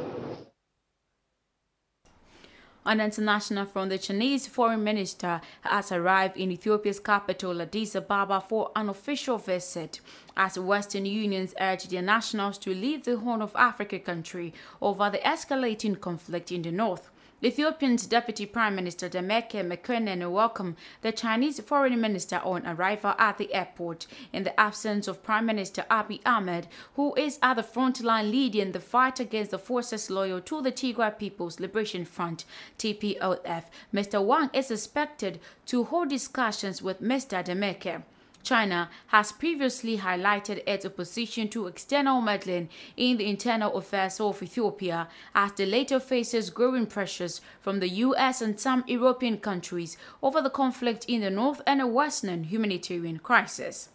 An 2.85 3.01
international 3.01 3.67
from 3.67 3.89
the 3.89 3.99
Chinese 3.99 4.47
foreign 4.47 4.85
minister 4.85 5.41
has 5.63 5.91
arrived 5.91 6.37
in 6.37 6.53
Ethiopia's 6.53 7.01
capital, 7.01 7.61
Addis 7.61 7.97
Ababa, 7.97 8.41
for 8.41 8.71
an 8.77 8.89
official 8.89 9.39
visit, 9.39 10.01
as 10.37 10.59
Western 10.59 11.07
unions 11.07 11.55
urge 11.61 11.89
their 11.89 12.03
nationals 12.03 12.57
to 12.59 12.71
leave 12.71 13.05
the 13.05 13.19
Horn 13.19 13.43
of 13.43 13.55
Africa 13.57 13.99
country 13.99 14.55
over 14.81 15.11
the 15.11 15.19
escalating 15.19 16.01
conflict 16.01 16.53
in 16.53 16.63
the 16.63 16.71
north. 16.71 17.11
Ethiopia's 17.45 18.07
Deputy 18.07 18.47
Prime 18.47 18.77
Minister 18.77 19.09
Demeke 19.09 19.67
Mekonnen 19.67 20.31
welcomed 20.31 20.77
the 21.01 21.11
Chinese 21.11 21.59
foreign 21.59 22.01
minister 22.01 22.41
on 22.45 22.65
arrival 22.65 23.15
at 23.19 23.37
the 23.37 23.53
airport 23.53 24.07
in 24.33 24.45
the 24.45 24.61
absence 24.61 25.09
of 25.09 25.25
Prime 25.25 25.47
Minister 25.47 25.85
Abiy 25.91 26.21
Ahmed, 26.25 26.69
who 26.95 27.13
is 27.17 27.41
at 27.43 27.55
the 27.55 27.65
front 27.65 28.01
line 28.05 28.31
leading 28.31 28.71
the 28.71 28.79
fight 28.79 29.19
against 29.19 29.51
the 29.51 29.59
forces 29.59 30.09
loyal 30.09 30.41
to 30.43 30.63
the 30.63 30.71
Tigray 30.71 31.19
People's 31.19 31.59
Liberation 31.59 32.05
Front, 32.05 32.45
TPLF. 32.79 33.65
Mr. 33.93 34.25
Wang 34.25 34.49
is 34.53 34.71
expected 34.71 35.41
to 35.67 35.83
hold 35.83 36.11
discussions 36.11 36.81
with 36.81 37.03
Mr. 37.03 37.45
Demeke. 37.45 38.05
China 38.43 38.91
has 39.09 39.33
previously 39.33 39.99
highlighted 39.99 40.63
its 40.67 40.85
opposition 40.85 41.49
to 41.49 41.67
external 41.67 42.21
meddling 42.21 42.69
in 42.97 43.17
the 43.17 43.29
internal 43.29 43.77
affairs 43.77 44.21
of 44.21 44.43
Ethiopia 44.43 45.09
as 45.35 45.53
the 45.53 45.67
latter 45.67 46.01
faces 46.01 46.51
growing 46.51 46.87
pressures 46.87 47.41
from 47.61 47.81
the 47.81 47.89
US 47.89 48.43
and 48.43 48.59
some 48.59 48.85
European 48.87 49.39
countries 49.39 49.97
over 50.23 50.43
the 50.43 50.51
conflict 50.51 51.05
in 51.07 51.21
the 51.21 51.31
north 51.31 51.61
and 51.67 51.81
a 51.81 51.87
worsening 51.87 52.45
humanitarian 52.45 53.19
crisis. 53.19 53.89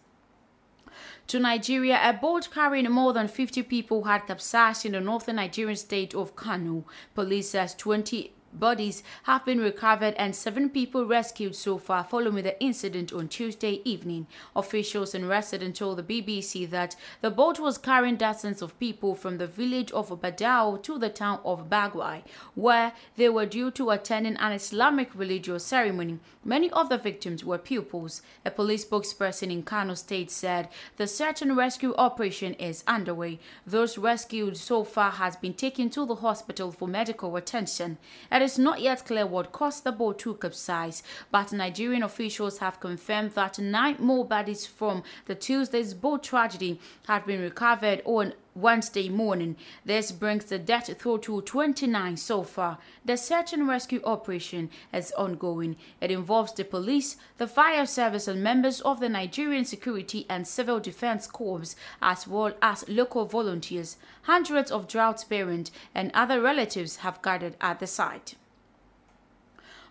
To 1.28 1.38
Nigeria, 1.38 2.00
a 2.02 2.14
boat 2.14 2.48
carrying 2.52 2.90
more 2.90 3.12
than 3.12 3.28
50 3.28 3.62
people 3.64 4.04
had 4.04 4.26
capsized 4.26 4.86
in 4.86 4.92
the 4.92 5.00
northern 5.00 5.36
Nigerian 5.36 5.76
state 5.76 6.14
of 6.14 6.34
Kano. 6.34 6.86
Police 7.14 7.50
says 7.50 7.74
20 7.74 8.32
bodies 8.52 9.02
have 9.24 9.44
been 9.44 9.60
recovered 9.60 10.14
and 10.14 10.34
seven 10.34 10.70
people 10.70 11.04
rescued 11.04 11.54
so 11.54 11.78
far 11.78 12.04
following 12.04 12.44
the 12.44 12.60
incident 12.62 13.12
on 13.12 13.28
Tuesday 13.28 13.80
evening. 13.84 14.26
Officials 14.56 15.14
and 15.14 15.28
residents 15.28 15.78
told 15.78 15.98
the 15.98 16.02
BBC 16.22 16.68
that 16.70 16.96
the 17.20 17.30
boat 17.30 17.58
was 17.58 17.78
carrying 17.78 18.16
dozens 18.16 18.62
of 18.62 18.78
people 18.78 19.14
from 19.14 19.38
the 19.38 19.46
village 19.46 19.92
of 19.92 20.08
Badao 20.20 20.82
to 20.82 20.98
the 20.98 21.08
town 21.08 21.40
of 21.44 21.68
Bagwai, 21.68 22.22
where 22.54 22.92
they 23.16 23.28
were 23.28 23.46
due 23.46 23.70
to 23.72 23.90
attending 23.90 24.36
an 24.36 24.52
Islamic 24.52 25.14
religious 25.14 25.64
ceremony. 25.64 26.18
Many 26.44 26.70
of 26.70 26.88
the 26.88 26.98
victims 26.98 27.44
were 27.44 27.58
pupils. 27.58 28.22
A 28.44 28.50
police 28.50 28.84
spokesperson 28.84 29.50
in 29.52 29.62
Kano 29.62 29.94
State 29.94 30.30
said 30.30 30.68
the 30.96 31.06
search 31.06 31.42
and 31.42 31.56
rescue 31.56 31.94
operation 31.96 32.54
is 32.54 32.84
underway. 32.86 33.38
Those 33.66 33.98
rescued 33.98 34.56
so 34.56 34.84
far 34.84 35.12
has 35.12 35.36
been 35.36 35.54
taken 35.54 35.90
to 35.90 36.06
the 36.06 36.16
hospital 36.16 36.72
for 36.72 36.88
medical 36.88 37.36
attention. 37.36 37.98
It 38.38 38.42
is 38.42 38.56
not 38.56 38.80
yet 38.80 39.04
clear 39.04 39.26
what 39.26 39.50
caused 39.50 39.82
the 39.82 39.90
boat 39.90 40.20
to 40.20 40.34
capsize, 40.34 41.02
but 41.32 41.52
Nigerian 41.52 42.04
officials 42.04 42.58
have 42.58 42.78
confirmed 42.78 43.32
that 43.32 43.58
nine 43.58 43.96
more 43.98 44.24
bodies 44.24 44.64
from 44.64 45.02
the 45.26 45.34
Tuesday's 45.34 45.92
boat 45.92 46.22
tragedy 46.22 46.78
have 47.08 47.26
been 47.26 47.40
recovered 47.40 48.00
on 48.04 48.34
Wednesday 48.60 49.08
morning. 49.08 49.56
This 49.84 50.10
brings 50.10 50.46
the 50.46 50.58
death 50.58 50.90
toll 50.98 51.18
to 51.20 51.42
29 51.42 52.16
so 52.16 52.42
far. 52.42 52.78
The 53.04 53.16
search 53.16 53.52
and 53.52 53.68
rescue 53.68 54.00
operation 54.04 54.70
is 54.92 55.12
ongoing. 55.12 55.76
It 56.00 56.10
involves 56.10 56.52
the 56.52 56.64
police, 56.64 57.16
the 57.36 57.46
fire 57.46 57.86
service, 57.86 58.26
and 58.26 58.42
members 58.42 58.80
of 58.80 59.00
the 59.00 59.08
Nigerian 59.08 59.64
Security 59.64 60.26
and 60.28 60.46
Civil 60.46 60.80
Defense 60.80 61.26
Corps, 61.26 61.76
as 62.02 62.26
well 62.26 62.52
as 62.60 62.88
local 62.88 63.24
volunteers. 63.26 63.96
Hundreds 64.22 64.70
of 64.70 64.88
drought 64.88 65.24
parents 65.28 65.70
and 65.94 66.10
other 66.12 66.40
relatives 66.40 66.96
have 66.96 67.22
gathered 67.22 67.56
at 67.60 67.80
the 67.80 67.86
site. 67.86 68.34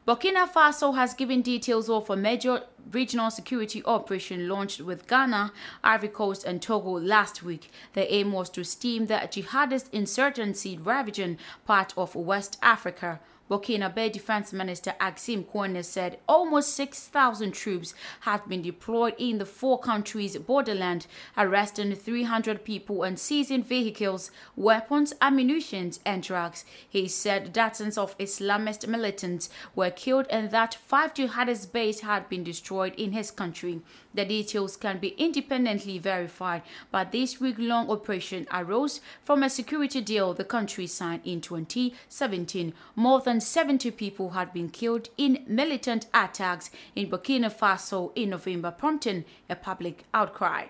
Burkina 0.08 0.48
Faso 0.50 0.96
has 0.96 1.14
given 1.14 1.42
details 1.42 1.90
of 1.90 2.10
a 2.10 2.16
major 2.16 2.62
regional 2.94 3.30
security 3.30 3.84
operation 3.84 4.48
launched 4.48 4.80
with 4.80 5.06
Ghana, 5.06 5.52
Ivory 5.84 6.08
Coast, 6.08 6.46
and 6.46 6.62
Togo 6.62 6.92
last 6.92 7.44
week. 7.44 7.70
The 7.92 8.10
aim 8.14 8.32
was 8.32 8.50
to 8.52 8.64
stem 8.64 9.08
the 9.08 9.16
jihadist 9.16 9.90
insurgency 9.92 10.78
ravaging 10.78 11.40
part 11.66 11.94
of 11.98 12.16
West 12.16 12.58
Africa. 12.62 13.20
Burkina 13.50 13.94
Defense 14.12 14.52
Minister 14.52 14.94
Axim 15.00 15.44
Kone 15.44 15.84
said 15.84 16.20
almost 16.28 16.74
6,000 16.74 17.54
troops 17.54 17.94
have 18.22 18.48
been 18.48 18.62
deployed 18.62 19.16
in 19.18 19.38
the 19.38 19.46
four 19.46 19.80
countries' 19.80 20.38
borderland, 20.38 21.08
arresting 21.38 21.96
300 21.96 22.66
people 22.66 23.04
and 23.04 23.18
seizing 23.18 23.64
vehicles, 23.64 24.32
weapons, 24.56 25.14
ammunition, 25.22 25.92
and 26.06 26.24
drugs. 26.24 26.66
He 26.90 27.08
said 27.08 27.54
dozens 27.54 27.98
of 27.98 28.18
Islamist 28.18 28.88
militants 28.88 29.50
were 29.76 29.92
killed 29.92 30.28
and 30.30 30.52
that 30.52 30.76
five 30.76 31.14
jihadist 31.14 31.72
bases 31.72 32.02
had 32.02 32.28
been 32.28 32.44
destroyed 32.44 32.94
in 32.96 33.14
his 33.14 33.32
country. 33.32 33.82
The 34.14 34.26
details 34.26 34.76
can 34.78 34.98
be 34.98 35.10
independently 35.10 36.00
verified, 36.00 36.64
but 36.92 37.12
this 37.12 37.40
week-long 37.40 37.90
operation 37.90 38.48
arose 38.52 39.00
from 39.24 39.44
a 39.44 39.50
security 39.50 40.02
deal 40.02 40.34
the 40.34 40.44
country 40.44 40.88
signed 40.88 41.22
in 41.24 41.40
2017. 41.40 42.74
More 42.96 43.22
than 43.22 43.37
70 43.42 43.92
people 43.92 44.32
had 44.32 44.54
been 44.54 44.70
killed 44.70 45.10
in 45.18 45.44
militant 45.48 46.08
attacks 46.14 46.70
in 46.96 47.10
Burkina 47.10 47.52
Faso 47.54 48.12
in 48.16 48.32
November, 48.32 48.72
prompting 48.72 49.26
a 49.50 49.56
public 49.56 50.06
outcry. 50.14 50.68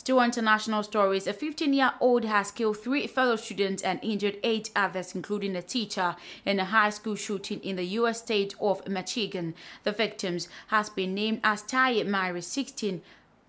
Still 0.00 0.22
international 0.22 0.82
stories. 0.82 1.26
A 1.26 1.34
15 1.34 1.74
year 1.74 1.92
old 2.00 2.24
has 2.24 2.50
killed 2.50 2.78
three 2.78 3.06
fellow 3.06 3.36
students 3.36 3.82
and 3.82 4.00
injured 4.02 4.38
eight 4.42 4.70
others, 4.74 5.14
including 5.14 5.54
a 5.54 5.60
teacher, 5.60 6.16
in 6.46 6.58
a 6.58 6.64
high 6.64 6.88
school 6.88 7.16
shooting 7.16 7.60
in 7.60 7.76
the 7.76 7.84
U.S. 7.84 8.20
state 8.20 8.54
of 8.62 8.88
Michigan. 8.88 9.54
The 9.82 9.92
victims 9.92 10.48
has 10.68 10.88
been 10.88 11.14
named 11.14 11.40
as 11.44 11.62
Taye 11.62 12.02
Myrie, 12.06 12.42
16, 12.42 13.02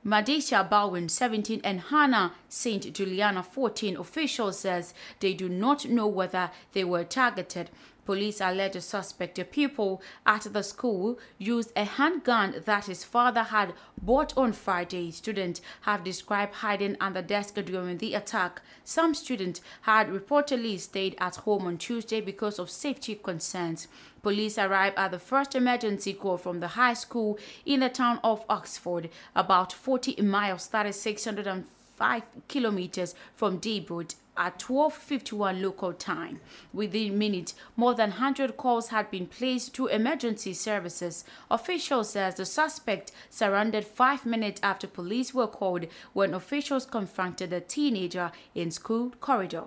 Madisha 0.05 0.67
Bowen, 0.67 1.07
17, 1.09 1.61
and 1.63 1.79
Hannah 1.79 2.33
St. 2.49 2.91
Juliana, 2.91 3.43
14. 3.43 3.97
Officials 3.97 4.57
says 4.57 4.95
they 5.19 5.33
do 5.33 5.47
not 5.47 5.85
know 5.85 6.07
whether 6.07 6.49
they 6.73 6.83
were 6.83 7.03
targeted. 7.03 7.69
Police 8.05 8.41
allege 8.41 8.75
a 8.75 8.81
suspect, 8.81 9.37
a 9.37 9.45
pupil 9.45 10.01
at 10.25 10.41
the 10.51 10.63
school, 10.63 11.19
used 11.37 11.71
a 11.75 11.85
handgun 11.85 12.55
that 12.65 12.85
his 12.85 13.03
father 13.03 13.43
had 13.43 13.73
bought 14.01 14.35
on 14.35 14.53
Friday. 14.53 15.11
Students 15.11 15.61
have 15.81 16.03
described 16.03 16.55
hiding 16.55 16.97
under 16.99 17.21
desk 17.21 17.55
during 17.55 17.99
the 17.99 18.15
attack. 18.15 18.61
Some 18.83 19.13
students 19.13 19.61
had 19.81 20.09
reportedly 20.09 20.79
stayed 20.79 21.15
at 21.19 21.37
home 21.37 21.67
on 21.67 21.77
Tuesday 21.77 22.21
because 22.21 22.57
of 22.57 22.71
safety 22.71 23.15
concerns. 23.15 23.87
Police 24.23 24.57
arrived 24.57 24.97
at 24.97 25.11
the 25.11 25.19
first 25.19 25.55
emergency 25.55 26.13
call 26.13 26.37
from 26.37 26.59
the 26.59 26.69
high 26.69 26.93
school 26.93 27.37
in 27.65 27.81
the 27.81 27.89
town 27.89 28.19
of 28.23 28.45
Oxford, 28.49 29.09
about 29.35 29.71
40 29.71 30.21
miles, 30.21 30.67
that 30.67 30.85
is 30.85 30.99
605 30.99 32.23
kilometers 32.47 33.15
from 33.35 33.57
Detroit 33.57 34.15
at 34.37 34.59
12:51 34.59 35.61
local 35.61 35.93
time. 35.93 36.39
Within 36.73 37.17
minutes, 37.17 37.53
more 37.75 37.93
than 37.93 38.11
100 38.11 38.57
calls 38.57 38.87
had 38.89 39.11
been 39.11 39.27
placed 39.27 39.73
to 39.75 39.87
emergency 39.87 40.53
services. 40.53 41.23
Officials 41.49 42.11
says 42.11 42.35
the 42.35 42.45
suspect 42.45 43.11
surrendered 43.29 43.85
5 43.85 44.25
minutes 44.25 44.61
after 44.63 44.87
police 44.87 45.33
were 45.33 45.47
called 45.47 45.87
when 46.13 46.33
officials 46.33 46.85
confronted 46.85 47.49
the 47.49 47.61
teenager 47.61 48.31
in 48.55 48.71
school 48.71 49.11
corridor. 49.19 49.65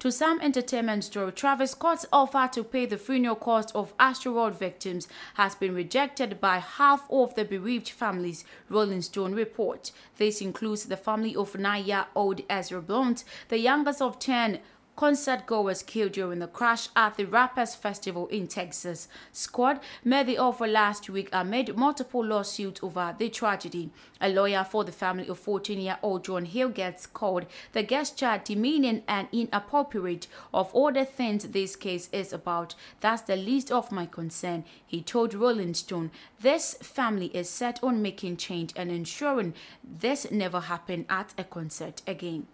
To 0.00 0.10
some 0.10 0.40
entertainment 0.40 1.04
story, 1.04 1.30
Travis 1.30 1.72
Scott's 1.72 2.06
offer 2.10 2.48
to 2.54 2.64
pay 2.64 2.86
the 2.86 2.96
funeral 2.96 3.36
cost 3.36 3.70
of 3.74 3.94
Astroworld 3.98 4.54
victims 4.54 5.06
has 5.34 5.54
been 5.54 5.74
rejected 5.74 6.40
by 6.40 6.56
half 6.56 7.06
of 7.10 7.34
the 7.34 7.44
bereaved 7.44 7.90
families, 7.90 8.42
Rolling 8.70 9.02
Stone 9.02 9.34
report. 9.34 9.92
This 10.16 10.40
includes 10.40 10.86
the 10.86 10.96
family 10.96 11.36
of 11.36 11.54
nine-year-old 11.54 12.40
Ezra 12.48 12.80
Blunt, 12.80 13.24
the 13.48 13.58
youngest 13.58 14.00
of 14.00 14.18
10 14.18 14.60
concert 15.00 15.46
goers 15.46 15.82
killed 15.82 16.12
during 16.12 16.40
the 16.40 16.46
crash 16.46 16.90
at 16.94 17.16
the 17.16 17.24
Rappers 17.24 17.74
Festival 17.74 18.26
in 18.26 18.46
Texas. 18.46 19.08
Scott 19.32 19.82
made 20.04 20.26
the 20.26 20.36
offer 20.36 20.66
last 20.66 21.08
week 21.08 21.30
amid 21.32 21.74
multiple 21.74 22.22
lawsuits 22.22 22.82
over 22.82 23.14
the 23.16 23.30
tragedy. 23.30 23.88
A 24.20 24.28
lawyer 24.28 24.62
for 24.62 24.84
the 24.84 24.92
family 24.92 25.26
of 25.28 25.42
14-year-old 25.42 26.22
John 26.22 26.44
Hill 26.44 26.68
gets 26.68 27.06
called 27.06 27.46
the 27.72 27.82
gesture 27.82 28.42
demeaning 28.44 29.02
and 29.08 29.26
inappropriate 29.32 30.26
of 30.52 30.70
all 30.74 30.92
the 30.92 31.06
things 31.06 31.44
this 31.44 31.76
case 31.76 32.10
is 32.12 32.34
about. 32.34 32.74
That's 33.00 33.22
the 33.22 33.36
least 33.36 33.72
of 33.72 33.90
my 33.90 34.04
concern, 34.04 34.66
he 34.86 35.00
told 35.00 35.32
Rolling 35.32 35.72
Stone. 35.72 36.10
This 36.42 36.74
family 36.74 37.28
is 37.28 37.48
set 37.48 37.82
on 37.82 38.02
making 38.02 38.36
change 38.36 38.74
and 38.76 38.90
ensuring 38.90 39.54
this 39.82 40.30
never 40.30 40.60
happen 40.60 41.06
at 41.08 41.32
a 41.38 41.44
concert 41.44 42.02
again. 42.06 42.48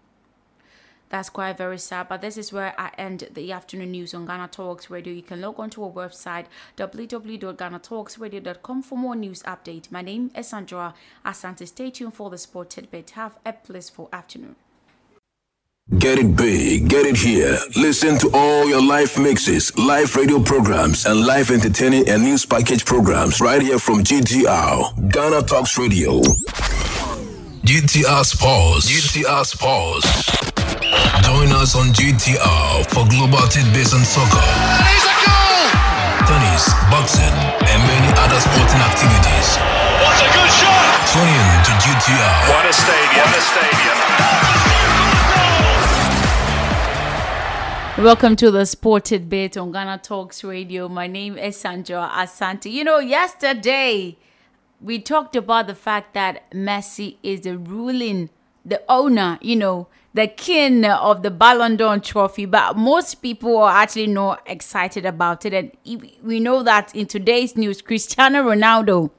That's 1.09 1.29
quite 1.29 1.57
very 1.57 1.79
sad, 1.79 2.09
but 2.09 2.21
this 2.21 2.37
is 2.37 2.53
where 2.53 2.75
I 2.79 2.91
end 2.99 3.29
the 3.33 3.53
afternoon 3.53 3.93
news 3.93 4.13
on 4.13 4.27
Ghana 4.27 4.49
Talks 4.49 4.91
Radio. 4.91 5.13
You 5.13 5.23
can 5.23 5.41
log 5.41 5.61
on 5.61 5.71
to 5.71 5.85
our 5.85 5.91
website 5.91 6.47
www.ghanatalksradio.com 6.77 8.83
for 8.83 8.99
more 8.99 9.15
news 9.15 9.45
update. 9.45 9.93
My 9.93 10.03
name 10.03 10.33
is 10.37 10.49
Sandra 10.49 10.95
Asante. 11.25 11.69
Stay 11.69 11.91
tuned 11.91 12.15
for 12.15 12.29
the 12.31 12.39
sport 12.39 12.71
tidbit. 12.71 13.11
Have 13.11 13.39
a 13.45 13.53
blissful 13.53 14.09
afternoon. 14.13 14.57
Get 16.01 16.19
it 16.19 16.35
big, 16.35 16.89
get 16.89 17.07
it 17.07 17.17
here. 17.17 17.57
Listen 17.77 18.19
to 18.19 18.29
all 18.35 18.69
your 18.69 18.83
live 18.83 19.17
mixes, 19.17 19.71
live 19.79 20.17
radio 20.17 20.41
programs, 20.41 21.07
and 21.07 21.25
live 21.25 21.53
entertaining 21.53 22.09
and 22.09 22.25
news 22.25 22.45
package 22.45 22.85
programs 22.85 23.41
right 23.41 23.63
here 23.63 23.79
from 23.79 24.03
GTR, 24.03 25.13
Ghana 25.13 25.43
Talks 25.43 25.79
Radio. 25.79 26.23
GTR 27.63 28.25
Sports. 28.25 28.91
GTR 28.91 29.47
Sports. 29.47 30.56
Join 31.23 31.49
us 31.53 31.75
on 31.75 31.87
GTR 31.93 32.87
for 32.93 33.05
global 33.09 33.47
tidbits 33.49 33.95
on 33.95 34.05
soccer, 34.05 34.45
tennis, 36.27 36.69
boxing, 36.91 37.37
and 37.67 37.81
many 37.89 38.11
other 38.21 38.41
sporting 38.41 38.83
activities. 38.85 39.57
What 40.03 40.19
a 40.21 40.29
good 40.33 40.51
shot! 40.53 41.09
Tune 41.13 41.27
in 41.29 41.65
to 41.65 41.73
GTR. 41.81 42.49
What 42.53 42.65
a 42.67 42.73
stadium! 42.73 43.27
What 43.27 43.37
a 43.37 43.41
stadium! 43.41 43.97
Welcome 48.05 48.37
to 48.37 48.51
the 48.51 48.67
Sported 48.67 49.29
Bit 49.31 49.57
on 49.57 49.73
Ghana 49.73 50.01
Talks 50.03 50.45
Radio. 50.45 50.89
My 50.89 51.07
name 51.07 51.39
is 51.39 51.57
Sandra 51.57 52.11
Asante. 52.15 52.71
You 52.71 52.85
know, 52.85 52.99
yesterday 52.99 54.19
we 54.81 54.99
talked 55.01 55.35
about 55.35 55.67
the 55.67 55.75
fact 55.75 56.13
that 56.15 56.51
Messi 56.53 57.17
is 57.23 57.41
the 57.41 57.57
ruling, 57.57 58.29
the 58.65 58.83
owner, 58.89 59.39
you 59.41 59.57
know, 59.57 59.89
the 60.17 60.27
king 60.27 60.83
of 60.87 61.23
the 61.23 61.31
Ballon 61.31 61.77
d'Or 61.77 61.99
trophy, 61.99 62.47
but 62.47 62.75
most 62.75 63.17
people 63.17 63.59
are 63.59 63.83
actually 63.83 64.07
not 64.07 64.43
excited 64.47 65.05
about 65.05 65.45
it. 65.45 65.53
And 65.53 66.11
we 66.23 66.41
know 66.41 66.63
that 66.63 66.95
in 66.97 67.07
today's 67.07 67.55
news, 67.55 67.83
Cristiano 67.83 68.43
Ronaldo, 68.43 69.11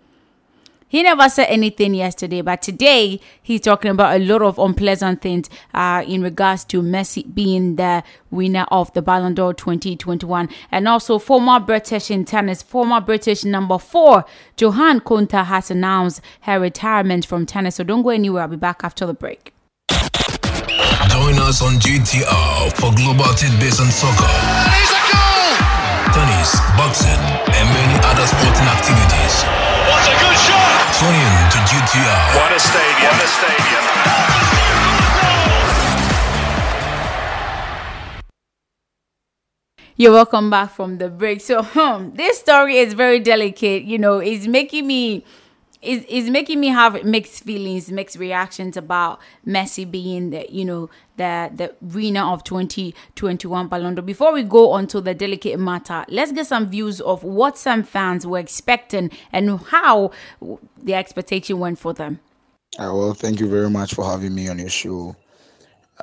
he 0.87 1.03
never 1.03 1.29
said 1.29 1.47
anything 1.49 1.93
yesterday, 1.93 2.41
but 2.41 2.63
today 2.63 3.19
he's 3.43 3.61
talking 3.61 3.91
about 3.91 4.19
a 4.19 4.23
lot 4.23 4.41
of 4.41 4.57
unpleasant 4.57 5.21
things 5.21 5.51
uh, 5.75 6.03
in 6.07 6.23
regards 6.23 6.63
to 6.65 6.81
Messi 6.81 7.31
being 7.31 7.75
the 7.75 8.03
winner 8.31 8.65
of 8.71 8.91
the 8.93 9.03
Ballon 9.03 9.35
d'Or 9.35 9.53
2021. 9.53 10.49
And 10.71 10.87
also, 10.87 11.19
former 11.19 11.59
British 11.59 12.09
in 12.09 12.25
tennis, 12.25 12.63
former 12.63 13.01
British 13.01 13.43
number 13.43 13.77
four, 13.77 14.25
Johanna 14.55 15.01
Konta, 15.01 15.45
has 15.45 15.69
announced 15.69 16.21
her 16.41 16.59
retirement 16.59 17.25
from 17.27 17.45
tennis. 17.45 17.75
So 17.75 17.83
don't 17.83 18.01
go 18.01 18.09
anywhere. 18.09 18.43
I'll 18.43 18.47
be 18.47 18.55
back 18.55 18.79
after 18.83 19.05
the 19.05 19.13
break. 19.13 19.53
Join 21.17 21.33
us 21.39 21.63
on 21.63 21.73
GTR 21.81 22.77
for 22.77 22.93
global 22.93 23.33
tidbits 23.33 23.79
on 23.81 23.89
soccer, 23.89 24.29
tennis, 26.13 26.61
boxing, 26.77 27.17
and 27.57 27.65
many 27.73 27.97
other 28.05 28.27
sporting 28.29 28.69
activities. 28.69 29.41
What 29.89 30.05
a 30.05 30.13
good 30.13 30.37
shot! 30.37 30.93
Tune 30.93 31.17
in 31.17 31.49
to 31.49 31.57
GTR. 31.65 32.37
What 32.37 32.53
a 32.53 32.59
stadium! 32.59 33.09
What 33.09 33.25
a 33.25 33.29
stadium! 33.33 33.85
You're 39.95 40.13
welcome 40.13 40.51
back 40.51 40.69
from 40.69 40.99
the 40.99 41.09
break. 41.09 41.41
So, 41.41 41.63
hmm, 41.63 42.11
this 42.13 42.37
story 42.37 42.77
is 42.77 42.93
very 42.93 43.19
delicate. 43.19 43.85
You 43.85 43.97
know, 43.97 44.19
it's 44.19 44.45
making 44.45 44.85
me 44.85 45.25
is 45.81 46.03
is 46.05 46.29
making 46.29 46.59
me 46.59 46.67
have 46.67 47.03
mixed 47.03 47.43
feelings, 47.43 47.91
mixed 47.91 48.17
reactions 48.17 48.77
about 48.77 49.19
Messi 49.45 49.89
being 49.89 50.31
the 50.31 50.45
you 50.49 50.65
know 50.65 50.89
the 51.17 51.51
the 51.53 51.75
winner 51.81 52.23
of 52.23 52.43
2021 52.43 53.67
Ballon 53.67 53.95
d'Or. 53.95 54.01
Before 54.03 54.33
we 54.33 54.43
go 54.43 54.71
on 54.71 54.87
to 54.87 55.01
the 55.01 55.13
delicate 55.13 55.59
matter, 55.59 56.05
let's 56.09 56.31
get 56.31 56.47
some 56.47 56.69
views 56.69 56.99
of 57.01 57.23
what 57.23 57.57
some 57.57 57.83
fans 57.83 58.25
were 58.25 58.39
expecting 58.39 59.11
and 59.31 59.59
how 59.59 60.11
the 60.81 60.93
expectation 60.93 61.59
went 61.59 61.79
for 61.79 61.93
them. 61.93 62.19
Uh, 62.79 62.91
well, 62.93 63.13
thank 63.13 63.39
you 63.39 63.47
very 63.47 63.69
much 63.69 63.93
for 63.93 64.05
having 64.05 64.33
me 64.33 64.49
on 64.49 64.59
your 64.59 64.69
show. 64.69 65.15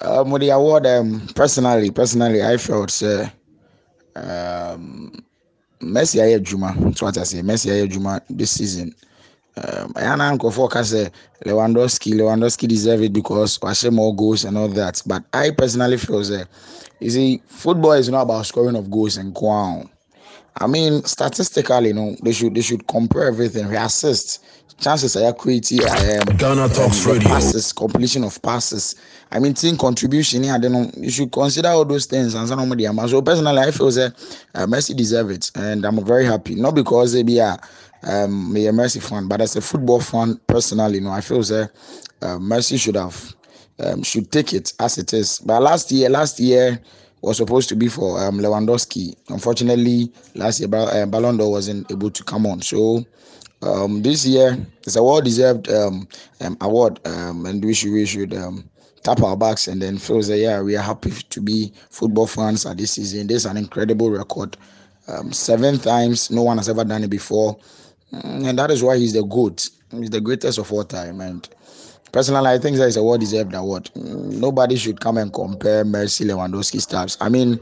Um, 0.00 0.30
with 0.30 0.42
the 0.42 0.50
award, 0.50 0.86
um, 0.86 1.28
personally, 1.34 1.90
personally, 1.90 2.42
I 2.42 2.56
felt 2.56 3.00
uh, 3.02 3.28
um, 4.16 5.12
Messi 5.80 6.20
adwuma. 6.20 6.96
So 6.96 7.06
what 7.06 7.18
I 7.18 7.22
say, 7.22 7.42
Messi 7.42 7.86
adwuma 7.86 8.22
this 8.28 8.52
season. 8.52 8.94
Um, 9.56 9.92
ɛyɛ 9.94 10.18
na 10.18 10.36
nkurɔfoɔ 10.36 10.70
ka 10.70 10.80
sɛ 10.80 11.10
Lewandowski, 11.46 12.14
Lewandowski 12.14 12.66
deserve 12.66 13.02
it 13.02 13.12
because 13.12 13.58
wahyɛ 13.58 13.92
more 13.92 14.14
goals 14.14 14.44
and 14.44 14.58
all 14.58 14.68
that. 14.68 15.00
But 15.06 15.22
I 15.32 15.50
personally 15.50 15.96
feel 15.96 16.22
that 16.24 16.48
you 17.00 17.10
see, 17.10 17.42
football 17.46 17.92
is 17.92 18.08
not 18.08 18.22
about 18.22 18.46
scoring 18.46 18.76
of 18.76 18.90
goals 18.90 19.16
and 19.16 19.36
wow. 19.40 19.84
I 20.56 20.66
mean, 20.66 21.02
statistically, 21.04 21.88
you 21.88 21.94
know, 21.94 22.16
they 22.22 22.32
should 22.32 22.54
they 22.54 22.60
should 22.60 22.86
compare 22.86 23.24
everything. 23.26 23.68
We 23.68 23.76
assist, 23.76 24.44
chances 24.80 25.16
are 25.16 25.32
creative. 25.32 25.80
Um, 25.80 26.36
Ghana 26.36 26.68
Talks 26.68 27.04
um, 27.06 27.12
Radio. 27.12 27.28
passes, 27.28 27.72
completion 27.72 28.22
of 28.22 28.40
passes. 28.40 28.94
I 29.32 29.40
mean, 29.40 29.54
team 29.54 29.76
contribution. 29.76 30.44
I 30.48 30.58
don't 30.58 30.72
know. 30.72 30.90
You 30.96 31.10
should 31.10 31.32
consider 31.32 31.68
all 31.68 31.84
those 31.84 32.06
things 32.06 32.34
and 32.34 32.46
some 32.46 32.70
of 32.70 32.78
them. 32.78 33.08
So 33.08 33.20
personally, 33.20 33.58
I 33.58 33.72
feel 33.72 33.90
that 33.90 34.14
uh, 34.54 34.66
Messi 34.66 34.96
deserve 34.96 35.30
it, 35.30 35.50
and 35.56 35.84
I'm 35.84 36.04
very 36.04 36.24
happy. 36.24 36.54
Not 36.54 36.76
because 36.76 37.12
they 37.12 37.24
be 37.24 37.38
a 37.38 37.58
um, 38.04 38.54
a 38.56 38.70
Messi 38.72 39.02
fan, 39.02 39.28
but 39.28 39.40
as 39.40 39.56
a 39.56 39.60
football 39.60 40.00
fan, 40.00 40.40
personally, 40.46 40.96
you 40.96 41.00
know, 41.00 41.10
I 41.10 41.20
feel 41.20 41.42
that 41.42 41.70
uh, 42.22 42.38
Messi 42.38 42.78
should 42.80 42.96
have 42.96 43.34
um, 43.80 44.02
should 44.02 44.30
take 44.30 44.52
it 44.52 44.72
as 44.80 44.98
it 44.98 45.12
is. 45.12 45.38
But 45.40 45.62
last 45.62 45.90
year, 45.90 46.08
last 46.08 46.38
year 46.38 46.80
was 47.22 47.38
supposed 47.38 47.68
to 47.70 47.76
be 47.76 47.88
for 47.88 48.22
um, 48.22 48.38
Lewandowski. 48.38 49.14
Unfortunately, 49.28 50.12
last 50.34 50.60
year 50.60 50.68
uh, 50.72 51.06
Ballon 51.06 51.36
d'Or 51.36 51.50
wasn't 51.50 51.90
able 51.90 52.10
to 52.10 52.22
come 52.24 52.46
on. 52.46 52.60
So 52.60 53.04
um, 53.62 54.02
this 54.02 54.26
year 54.26 54.58
it's 54.82 54.96
a 54.96 55.02
well-deserved 55.02 55.70
um, 55.70 56.06
um, 56.40 56.56
award, 56.60 57.00
um, 57.06 57.46
and 57.46 57.64
we 57.64 57.74
should 57.74 57.92
we 57.92 58.06
should 58.06 58.34
um, 58.34 58.68
tap 59.02 59.22
our 59.22 59.36
backs 59.36 59.68
and 59.68 59.80
then 59.80 59.98
feel 59.98 60.20
that 60.22 60.38
yeah 60.38 60.60
we 60.60 60.76
are 60.76 60.82
happy 60.82 61.10
to 61.10 61.40
be 61.40 61.72
football 61.90 62.26
fans 62.26 62.66
at 62.66 62.76
this 62.76 62.92
season. 62.92 63.26
This 63.26 63.38
is 63.38 63.46
an 63.46 63.56
incredible 63.56 64.10
record. 64.10 64.56
Um, 65.06 65.32
seven 65.32 65.78
times, 65.78 66.30
no 66.30 66.42
one 66.42 66.56
has 66.56 66.68
ever 66.68 66.84
done 66.84 67.04
it 67.04 67.10
before, 67.10 67.58
and 68.22 68.58
that 68.58 68.70
is 68.70 68.82
why 68.82 68.96
he's 68.96 69.12
the 69.12 69.22
goat. 69.24 69.68
He's 69.90 70.10
the 70.10 70.20
greatest 70.20 70.58
of 70.58 70.72
all 70.72 70.84
time, 70.84 71.20
and 71.20 71.48
personally, 72.12 72.50
I 72.50 72.58
think 72.58 72.76
that 72.76 72.88
is 72.88 72.96
a 72.96 73.02
well-deserved 73.02 73.54
award. 73.54 73.90
Mm, 73.96 74.38
Nobody 74.40 74.76
should 74.76 75.00
come 75.00 75.18
and 75.18 75.32
compare 75.32 75.84
Messi 75.84 76.26
Lewandowski 76.26 76.80
stars. 76.80 77.16
I 77.20 77.28
mean, 77.28 77.60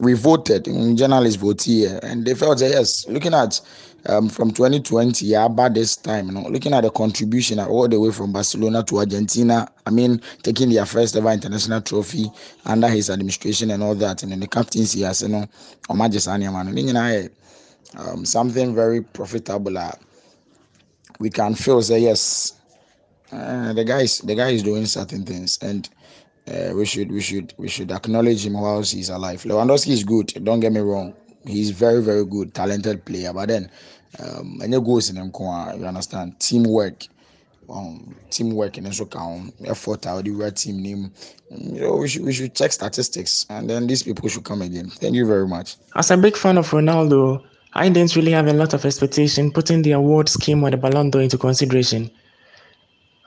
we 0.00 0.14
voted, 0.14 0.64
mm, 0.64 0.96
journalists 0.96 1.40
voted 1.40 1.62
here, 1.62 2.00
and 2.02 2.24
they 2.26 2.34
felt 2.34 2.58
that 2.58 2.70
yes, 2.70 3.06
looking 3.08 3.34
at 3.34 3.60
um, 4.06 4.28
from 4.28 4.50
2020, 4.50 5.26
yeah, 5.26 5.44
about 5.44 5.74
this 5.74 5.96
time, 5.96 6.26
you 6.26 6.32
know, 6.32 6.42
looking 6.48 6.74
at 6.74 6.82
the 6.82 6.90
contribution 6.90 7.60
all 7.60 7.86
the 7.88 8.00
way 8.00 8.10
from 8.10 8.32
Barcelona 8.32 8.82
to 8.84 8.98
Argentina, 8.98 9.68
I 9.86 9.90
mean, 9.90 10.20
taking 10.42 10.70
their 10.70 10.86
first 10.86 11.14
ever 11.16 11.30
international 11.30 11.80
trophy 11.82 12.26
under 12.66 12.88
his 12.88 13.10
administration 13.10 13.70
and 13.70 13.82
all 13.82 13.94
that, 13.96 14.22
and 14.22 14.32
then 14.32 14.40
the 14.40 14.48
captaincy 14.48 15.04
as 15.04 15.22
you 15.22 15.28
know, 15.28 15.46
Omajisania 15.88 16.52
man, 16.52 16.76
you 16.76 16.92
know, 16.92 17.28
um, 17.96 18.24
something 18.24 18.74
very 18.74 19.02
profitable. 19.02 19.76
Uh, 19.78 19.92
we 21.18 21.30
can 21.30 21.54
feel 21.54 21.80
say 21.82 22.00
yes, 22.00 22.54
uh, 23.32 23.72
the 23.72 23.84
guy 23.84 24.02
is 24.02 24.18
the 24.18 24.34
guy 24.34 24.50
is 24.50 24.62
doing 24.62 24.86
certain 24.86 25.24
things, 25.24 25.58
and 25.62 25.88
uh, 26.48 26.72
we 26.74 26.84
should 26.84 27.10
we 27.10 27.20
should 27.20 27.54
we 27.56 27.68
should 27.68 27.90
acknowledge 27.92 28.44
him 28.44 28.54
whilst 28.54 28.92
he's 28.92 29.08
alive. 29.08 29.42
Lewandowski 29.42 29.90
is 29.90 30.04
good. 30.04 30.32
Don't 30.44 30.60
get 30.60 30.72
me 30.72 30.80
wrong. 30.80 31.14
He's 31.46 31.70
very 31.70 32.02
very 32.02 32.24
good, 32.24 32.54
talented 32.54 33.04
player. 33.04 33.32
But 33.32 33.48
then, 33.48 33.70
um, 34.18 34.60
any 34.62 34.80
goals 34.80 35.10
in 35.10 35.16
him, 35.16 35.32
you 35.34 35.86
understand 35.86 36.38
teamwork. 36.40 37.06
Um, 37.70 38.16
teamwork 38.28 38.76
and 38.76 38.88
also 38.88 39.06
count 39.06 39.54
effort 39.64 40.04
out 40.06 40.24
the 40.24 40.32
right 40.32 40.54
team 40.54 40.82
name. 40.82 41.12
You 41.50 41.80
know, 41.80 41.96
we 41.96 42.08
should 42.08 42.22
we 42.22 42.32
should 42.32 42.54
check 42.54 42.72
statistics, 42.72 43.46
and 43.48 43.70
then 43.70 43.86
these 43.86 44.02
people 44.02 44.28
should 44.28 44.44
come 44.44 44.62
again. 44.62 44.90
Thank 44.90 45.14
you 45.14 45.26
very 45.26 45.46
much. 45.46 45.76
As 45.94 46.10
a 46.10 46.16
big 46.16 46.36
fan 46.36 46.58
of 46.58 46.68
Ronaldo, 46.70 47.42
I 47.74 47.88
didn't 47.88 48.16
really 48.16 48.32
have 48.32 48.48
a 48.48 48.52
lot 48.52 48.74
of 48.74 48.84
expectation 48.84 49.50
putting 49.50 49.82
the 49.82 49.92
award 49.92 50.28
scheme 50.28 50.62
or 50.62 50.70
the 50.70 50.76
Ballon 50.76 51.10
d'Or 51.10 51.22
into 51.22 51.38
consideration. 51.38 52.10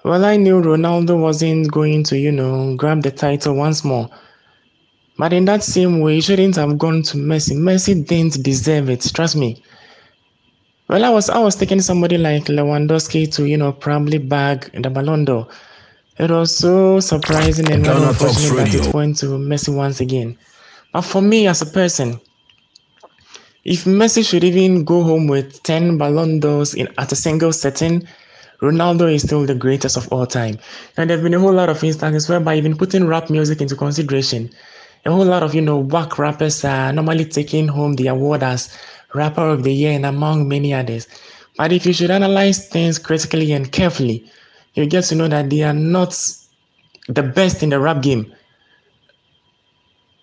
Well, 0.03 0.23
I 0.23 0.37
knew 0.37 0.61
Ronaldo 0.61 1.19
wasn't 1.19 1.71
going 1.71 2.03
to, 2.03 2.17
you 2.17 2.31
know, 2.31 2.75
grab 2.75 3.01
the 3.01 3.09
title 3.09 3.55
once 3.55 3.83
more. 3.83 4.07
But 5.17 5.33
in 5.33 5.45
that 5.45 5.63
same 5.63 5.99
way, 5.99 6.15
he 6.15 6.21
shouldn't 6.21 6.57
have 6.57 6.77
gone 6.77 7.01
to 7.03 7.17
Messi. 7.17 7.55
Messi 7.55 8.05
didn't 8.05 8.43
deserve 8.43 8.89
it, 8.89 9.09
trust 9.15 9.35
me. 9.35 9.63
Well, 10.89 11.03
I 11.03 11.09
was 11.09 11.31
I 11.31 11.39
was 11.39 11.55
taking 11.55 11.81
somebody 11.81 12.19
like 12.19 12.43
Lewandowski 12.45 13.33
to, 13.33 13.45
you 13.47 13.57
know, 13.57 13.71
probably 13.71 14.19
bag 14.19 14.69
the 14.79 14.91
Ballon 14.91 15.25
d'Or. 15.25 15.47
It 16.19 16.29
was 16.29 16.55
so 16.55 16.99
surprising 16.99 17.71
and 17.71 17.87
unfortunate 17.87 18.71
that 18.71 18.87
it 18.87 18.93
went 18.93 19.17
to 19.17 19.25
Messi 19.37 19.75
once 19.75 20.01
again. 20.01 20.37
But 20.93 21.01
for 21.01 21.21
me 21.21 21.47
as 21.47 21.63
a 21.63 21.65
person, 21.65 22.21
if 23.65 23.85
Messi 23.85 24.23
should 24.27 24.43
even 24.43 24.83
go 24.83 25.03
home 25.03 25.27
with 25.27 25.61
10 25.63 25.97
Ballon 25.97 26.39
d'Ors 26.39 26.75
in, 26.75 26.87
at 26.99 27.11
a 27.11 27.15
single 27.15 27.51
setting, 27.51 28.07
Ronaldo 28.61 29.11
is 29.13 29.23
still 29.23 29.45
the 29.45 29.55
greatest 29.55 29.97
of 29.97 30.07
all 30.13 30.25
time. 30.27 30.59
And 30.97 31.09
there 31.09 31.17
have 31.17 31.23
been 31.23 31.33
a 31.33 31.39
whole 31.39 31.53
lot 31.53 31.69
of 31.69 31.83
instances 31.83 32.29
whereby 32.29 32.55
even 32.55 32.77
putting 32.77 33.07
rap 33.07 33.29
music 33.29 33.61
into 33.61 33.75
consideration, 33.75 34.51
a 35.05 35.11
whole 35.11 35.25
lot 35.25 35.43
of, 35.43 35.53
you 35.55 35.61
know, 35.61 35.77
whack 35.79 36.17
rappers 36.19 36.63
are 36.63 36.93
normally 36.93 37.25
taking 37.25 37.67
home 37.67 37.95
the 37.95 38.07
award 38.07 38.43
as 38.43 38.75
Rapper 39.13 39.49
of 39.49 39.63
the 39.63 39.73
Year 39.73 39.91
and 39.93 40.05
among 40.05 40.47
many 40.47 40.73
others. 40.73 41.07
But 41.57 41.71
if 41.71 41.85
you 41.85 41.93
should 41.93 42.11
analyze 42.11 42.67
things 42.67 42.99
critically 42.99 43.51
and 43.51 43.71
carefully, 43.71 44.29
you 44.75 44.85
get 44.85 45.05
to 45.05 45.15
know 45.15 45.27
that 45.27 45.49
they 45.49 45.63
are 45.63 45.73
not 45.73 46.15
the 47.07 47.23
best 47.23 47.63
in 47.63 47.69
the 47.69 47.79
rap 47.79 48.01
game. 48.03 48.31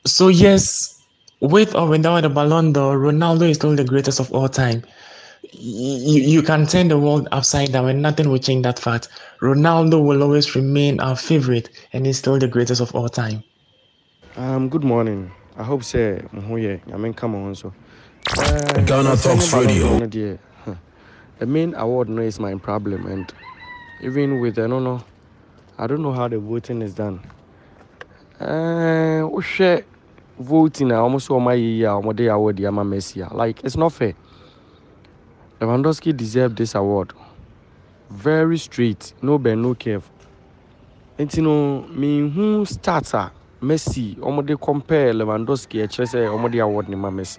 So 0.04 0.28
yes, 0.28 1.01
with 1.42 1.74
or 1.74 1.88
without 1.88 2.22
the 2.22 2.30
Ballon 2.30 2.72
d'Or, 2.72 2.96
Ronaldo 2.98 3.50
is 3.50 3.56
still 3.56 3.74
the 3.76 3.84
greatest 3.84 4.20
of 4.20 4.32
all 4.32 4.48
time. 4.48 4.82
You, 5.52 6.22
you 6.22 6.42
can 6.42 6.66
turn 6.66 6.88
the 6.88 6.98
world 6.98 7.28
upside 7.32 7.72
down 7.72 7.88
and 7.88 8.00
nothing 8.00 8.30
will 8.30 8.38
change 8.38 8.62
that 8.62 8.78
fact. 8.78 9.08
Ronaldo 9.40 10.02
will 10.04 10.22
always 10.22 10.54
remain 10.54 11.00
our 11.00 11.16
favorite 11.16 11.68
and 11.92 12.06
is 12.06 12.18
still 12.18 12.38
the 12.38 12.46
greatest 12.48 12.80
of 12.80 12.94
all 12.94 13.08
time. 13.08 13.42
Um, 14.36 14.68
good 14.68 14.84
morning. 14.84 15.32
I 15.58 15.64
hope 15.64 15.84
say 15.84 16.22
mo 16.32 16.56
yɛ 16.56 16.80
nyame 16.86 17.12
nka 17.14 17.28
mo 17.28 17.44
ho 17.44 17.54
so. 17.54 17.74
Uh, 18.38 18.82
Ghana 18.86 19.16
yɛsɛ 19.16 19.22
Talks 19.22 19.46
ne 19.50 19.50
Ballon 19.50 19.76
Radio. 19.76 19.84
d'Or 19.84 19.94
no 19.94 20.06
deɛ, 20.06 20.38
huh, 20.64 20.74
The 21.38 21.46
main 21.46 21.74
award 21.74 22.08
no 22.08 22.22
is 22.22 22.40
my 22.40 22.54
problem 22.54 23.06
and 23.06 23.32
even 24.00 24.40
with 24.40 24.58
I 24.58 24.68
don't 24.68 24.84
know, 24.84 25.04
I 25.78 25.86
don't 25.88 26.02
know 26.02 26.12
how 26.12 26.28
the 26.28 26.38
voting 26.38 26.82
is 26.82 26.94
done. 26.94 27.20
Uh, 28.40 29.26
wohwɛ 29.28 29.84
voting 30.42 30.90
a 30.90 30.94
wɔn 30.96 31.20
so 31.20 31.34
wɔn 31.34 31.52
ayɛ 31.52 31.76
yi 31.78 31.84
a 31.84 31.90
wɔde 31.90 32.32
award 32.32 32.56
de 32.56 32.66
ama 32.66 32.84
Messi 32.84 33.20
a 33.28 33.34
like 33.34 33.60
it's 33.64 33.76
not 33.76 33.92
fair. 33.92 34.14
Lewandowski 35.60 36.16
deserve 36.16 36.56
this 36.56 36.74
award. 36.74 37.12
Very 38.10 38.58
straight, 38.58 39.14
no 39.22 39.38
bend, 39.38 39.62
no 39.62 39.74
curve. 39.74 40.10
nti 41.18 41.40
no 41.42 41.84
mehu 41.96 42.66
start 42.66 43.14
a 43.14 43.30
messi 43.62 44.16
ɔmode 44.20 44.56
compare 44.58 45.12
lewandowski 45.12 45.78
ɛkyerɛ 45.84 46.06
sɛ 46.06 46.18
ɔmode 46.28 46.58
award 46.62 46.88
ne 46.88 46.96
ma 46.96 47.10
messi 47.10 47.38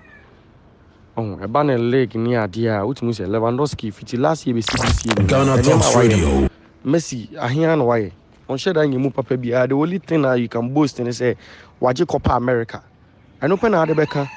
ɔho 1.18 1.40
ɛba 1.42 1.66
ne 1.66 1.78
leg 1.78 2.16
ne 2.16 2.36
adeɛ 2.38 2.80
a 2.80 2.86
wotumi 2.86 3.12
sɛ 3.14 3.26
lewandowski 3.28 3.92
fiti 3.92 4.16
last 4.18 4.46
year 4.48 4.56
bɛsi 4.56 4.78
this 4.82 5.06
year 5.06 5.28
Ghana 5.28 5.62
Talks 5.62 5.96
a 5.96 6.00
Radio. 6.00 6.48
messi 6.86 7.28
ahea 7.36 7.76
na 7.78 7.84
wayɛ 7.84 8.12
ɔnhyɛ 8.48 8.74
da 8.74 8.82
nyɛ 8.86 9.00
mu 9.00 9.10
papa 9.12 9.36
biara 9.38 9.68
the 9.68 9.76
only 9.76 9.98
thing 9.98 10.24
a 10.24 10.36
you 10.38 10.48
can 10.48 10.70
boast 10.74 11.00
ne 11.00 11.10
sɛ 11.10 11.36
wagye 11.82 12.06
copa 12.08 12.36
america 12.36 12.82
ɛno 13.44 13.56
pɛ 13.58 13.70
na 13.72 13.82
ade 13.84 13.94
bɛka 13.94 14.28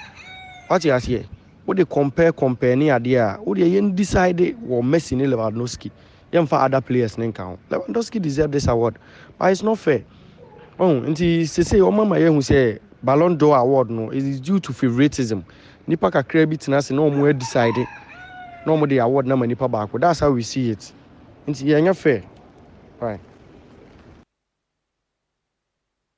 wate 0.69 0.91
aseɛ 0.93 1.23
wode 1.67 1.85
compare 1.89 2.33
compare 2.33 2.77
ne 2.77 2.87
adeɛ 2.91 3.19
a 3.21 3.39
wode 3.45 3.59
yɛn 3.63 3.95
decide 3.95 4.57
wɔ 4.69 4.83
messi 4.83 5.17
ne 5.17 5.27
lewandowski. 5.27 5.91
Yɛmfa 6.33 6.65
other 6.65 6.81
players 6.81 7.17
ne 7.19 7.27
nka. 7.29 7.43
Ho 7.45 7.59
lewandowski 7.71 8.21
deserve 8.21 8.51
this 8.51 8.67
award. 8.67 8.99
But 9.39 9.53
it's 9.53 9.63
not 9.63 9.79
fair. 9.79 10.03
Oh, 10.79 11.01
nti 11.01 11.43
sesei 11.47 11.79
ɔma 11.81 12.07
ma 12.07 12.17
yɛhu 12.17 12.39
sɛ 12.43 12.79
ballon 13.03 13.37
d'or 13.37 13.57
award 13.57 13.91
no 13.91 14.11
is 14.11 14.41
due 14.41 14.59
to 14.59 14.73
favoritism. 14.73 15.41
Nipa 15.87 16.11
kakra 16.11 16.45
bi 16.49 16.57
tena 16.57 16.79
ase 16.79 16.91
na 16.91 17.03
ɔmo 17.03 17.31
adecide 17.31 17.87
na 18.65 18.73
ɔmo 18.73 18.89
de 18.89 18.99
award 18.99 19.27
na 19.27 19.37
ma 19.37 19.47
nipa 19.47 19.69
baako. 19.69 20.01
That's 20.01 20.19
how 20.21 20.33
we 20.33 20.43
see 20.43 20.71
it. 20.71 20.93
Nti 21.47 21.65
yɛnyɛ 21.65 21.97
fair. 21.97 22.23
Right. 23.01 23.21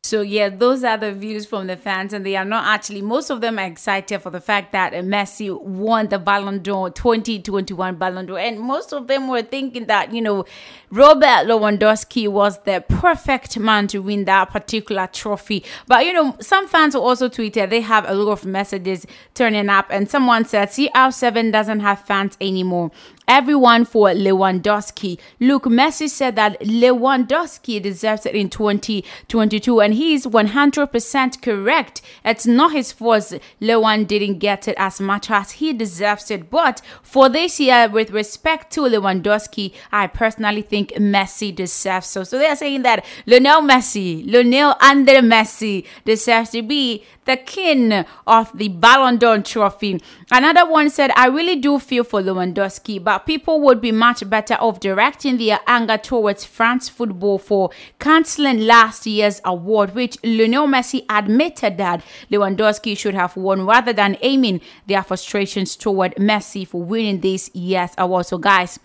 So 0.09 0.23
yeah, 0.23 0.49
those 0.49 0.85
are 0.85 0.97
the 0.97 1.12
views 1.12 1.44
from 1.44 1.66
the 1.66 1.77
fans, 1.77 2.14
and 2.14 2.25
they 2.25 2.35
are 2.35 2.44
not 2.44 2.64
actually. 2.64 3.03
Most 3.03 3.29
of 3.29 3.42
them 3.42 3.59
are 3.59 3.66
excited 3.66 4.21
for 4.21 4.31
the 4.31 4.40
fact 4.40 4.73
that 4.73 4.94
Messi 4.94 5.55
won 5.61 6.09
the 6.09 6.18
Ballon 6.18 6.62
d'Or 6.62 6.88
2021 6.88 7.97
Ballon 7.97 8.25
d'Or, 8.25 8.38
and 8.38 8.59
most 8.59 8.94
of 8.94 9.07
them 9.07 9.29
were 9.29 9.42
thinking 9.42 9.85
that 9.85 10.14
you 10.14 10.23
know 10.23 10.47
Robert 10.90 11.47
Lewandowski 11.47 12.27
was 12.27 12.59
the 12.62 12.83
perfect 12.88 13.59
man 13.59 13.87
to 13.88 13.99
win 13.99 14.25
that 14.25 14.49
particular 14.49 15.07
trophy. 15.09 15.62
But 15.87 16.07
you 16.07 16.14
know, 16.14 16.35
some 16.40 16.66
fans 16.68 16.94
will 16.94 17.05
also 17.05 17.29
tweeted 17.29 17.68
they 17.68 17.83
have 17.83 18.09
a 18.09 18.14
lot 18.14 18.33
of 18.33 18.47
messages 18.47 19.05
turning 19.35 19.68
up, 19.68 19.88
and 19.90 20.09
someone 20.09 20.47
said 20.47 20.71
CR7 20.71 21.53
doesn't 21.53 21.81
have 21.81 22.01
fans 22.07 22.35
anymore. 22.40 22.92
Everyone 23.29 23.85
for 23.85 24.09
Lewandowski. 24.09 25.19
Look, 25.38 25.64
Messi 25.64 26.09
said 26.09 26.35
that 26.37 26.59
Lewandowski 26.61 27.83
deserves 27.83 28.25
it 28.25 28.35
in 28.35 28.49
2022, 28.49 29.81
and 29.81 29.93
he's 29.93 30.25
100% 30.25 31.43
correct. 31.43 32.01
It's 32.25 32.47
not 32.47 32.73
his 32.73 32.91
fault 32.91 33.35
Lewan 33.61 34.07
didn't 34.07 34.38
get 34.38 34.67
it 34.67 34.77
as 34.79 34.99
much 34.99 35.31
as 35.31 35.51
he 35.53 35.75
deserves 35.75 36.31
it. 36.31 36.49
But 36.49 36.81
for 37.03 37.29
this 37.29 37.61
year, 37.61 37.87
with 37.91 38.12
respect 38.12 38.73
to 38.73 38.81
Lewandowski, 38.81 39.75
I 39.93 40.07
personally 40.07 40.62
think 40.62 40.93
Messi 40.93 41.55
deserves 41.55 42.07
so. 42.07 42.25
So 42.25 42.38
they 42.38 42.47
are 42.47 42.57
saying 42.57 42.81
that 42.85 43.05
Lionel 43.27 43.61
Messi, 43.61 44.25
Lionel 44.27 44.75
Andre 44.81 45.17
Messi 45.17 45.85
deserves 46.07 46.49
to 46.51 46.62
be 46.62 47.05
the 47.29 47.37
king 47.37 47.93
of 48.27 48.51
the 48.57 48.69
Ballon 48.69 49.19
d'Or 49.19 49.38
trophy. 49.43 50.01
Another 50.33 50.69
one 50.69 50.88
said, 50.88 51.11
I 51.14 51.27
really 51.27 51.57
do 51.57 51.79
feel 51.79 52.03
for 52.03 52.23
Lewandowski, 52.23 53.05
but 53.05 53.27
people 53.27 53.61
would 53.61 53.83
be 53.83 53.93
much 53.93 54.29
better 54.31 54.55
off 54.55 54.81
directing 54.81 55.37
their 55.37 55.61
anger 55.66 55.99
towards 55.99 56.45
France 56.45 56.89
football 56.89 57.39
for 57.39 57.70
cancelling 57.99 58.61
last 58.61 59.07
year's 59.07 59.43
award, 59.45 59.95
which 59.95 60.16
Lionel 60.24 60.66
Messi 60.66 61.05
admitted 61.11 61.76
that 61.76 62.03
Lewandowski 62.33 62.97
should 62.97 63.14
have 63.14 63.37
won 63.37 63.66
rather 63.66 63.93
than 63.93 64.16
aiming 64.22 64.62
their 64.87 65.03
frustrations 65.03 65.76
toward 65.76 66.14
Messi 66.16 66.66
for 66.66 66.83
winning 66.83 67.20
this 67.20 67.55
year's 67.55 67.91
award. 67.99 68.24
So, 68.24 68.39
guys, 68.39 68.79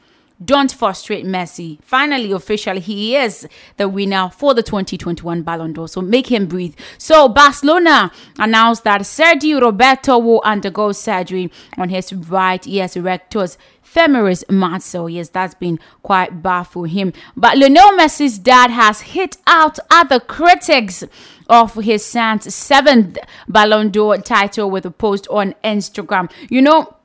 don't 0.46 0.72
frustrate 0.72 1.26
Messi. 1.26 1.80
Finally, 1.84 2.32
officially, 2.32 2.80
he 2.80 3.16
is 3.16 3.48
the 3.78 3.88
winner 3.88 4.30
for 4.30 4.54
the 4.54 4.64
2021 4.64 5.44
Ballon 5.44 5.74
d'Or. 5.74 5.88
So 5.88 6.02
make 6.02 6.32
him 6.32 6.48
breathe. 6.48 6.76
So 6.98 7.28
Barcelona 7.30 8.12
announced 8.39 8.84
that 8.84 9.02
Sergio 9.02 9.62
Roberto 9.62 10.18
will 10.18 10.41
undergo 10.44 10.91
surgery 10.91 11.52
on 11.78 11.89
his 11.89 12.14
right 12.14 12.66
ear 12.68 12.88
rectus 12.96 13.58
Femoris 13.84 14.50
muscle. 14.50 15.10
Yes, 15.10 15.30
that's 15.30 15.54
been 15.54 15.80
quite 16.02 16.41
bad 16.41 16.64
for 16.64 16.88
him. 16.88 17.14
But 17.36 17.58
Lionel 17.58 17.91
Messi's 17.91 18.39
dad 18.39 18.72
has 18.72 19.02
hit 19.02 19.38
out 19.46 19.78
other 19.91 20.20
critics 20.20 21.04
of 21.50 21.76
his 21.76 22.04
son's 22.04 22.54
seventh 22.54 23.18
Ballon 23.48 23.91
d'Or 23.91 24.18
title 24.18 24.72
with 24.72 24.86
a 24.86 24.91
post 24.91 25.28
on 25.30 25.54
Instagram. 25.64 26.32
You 26.50 26.62
know, 26.62 26.96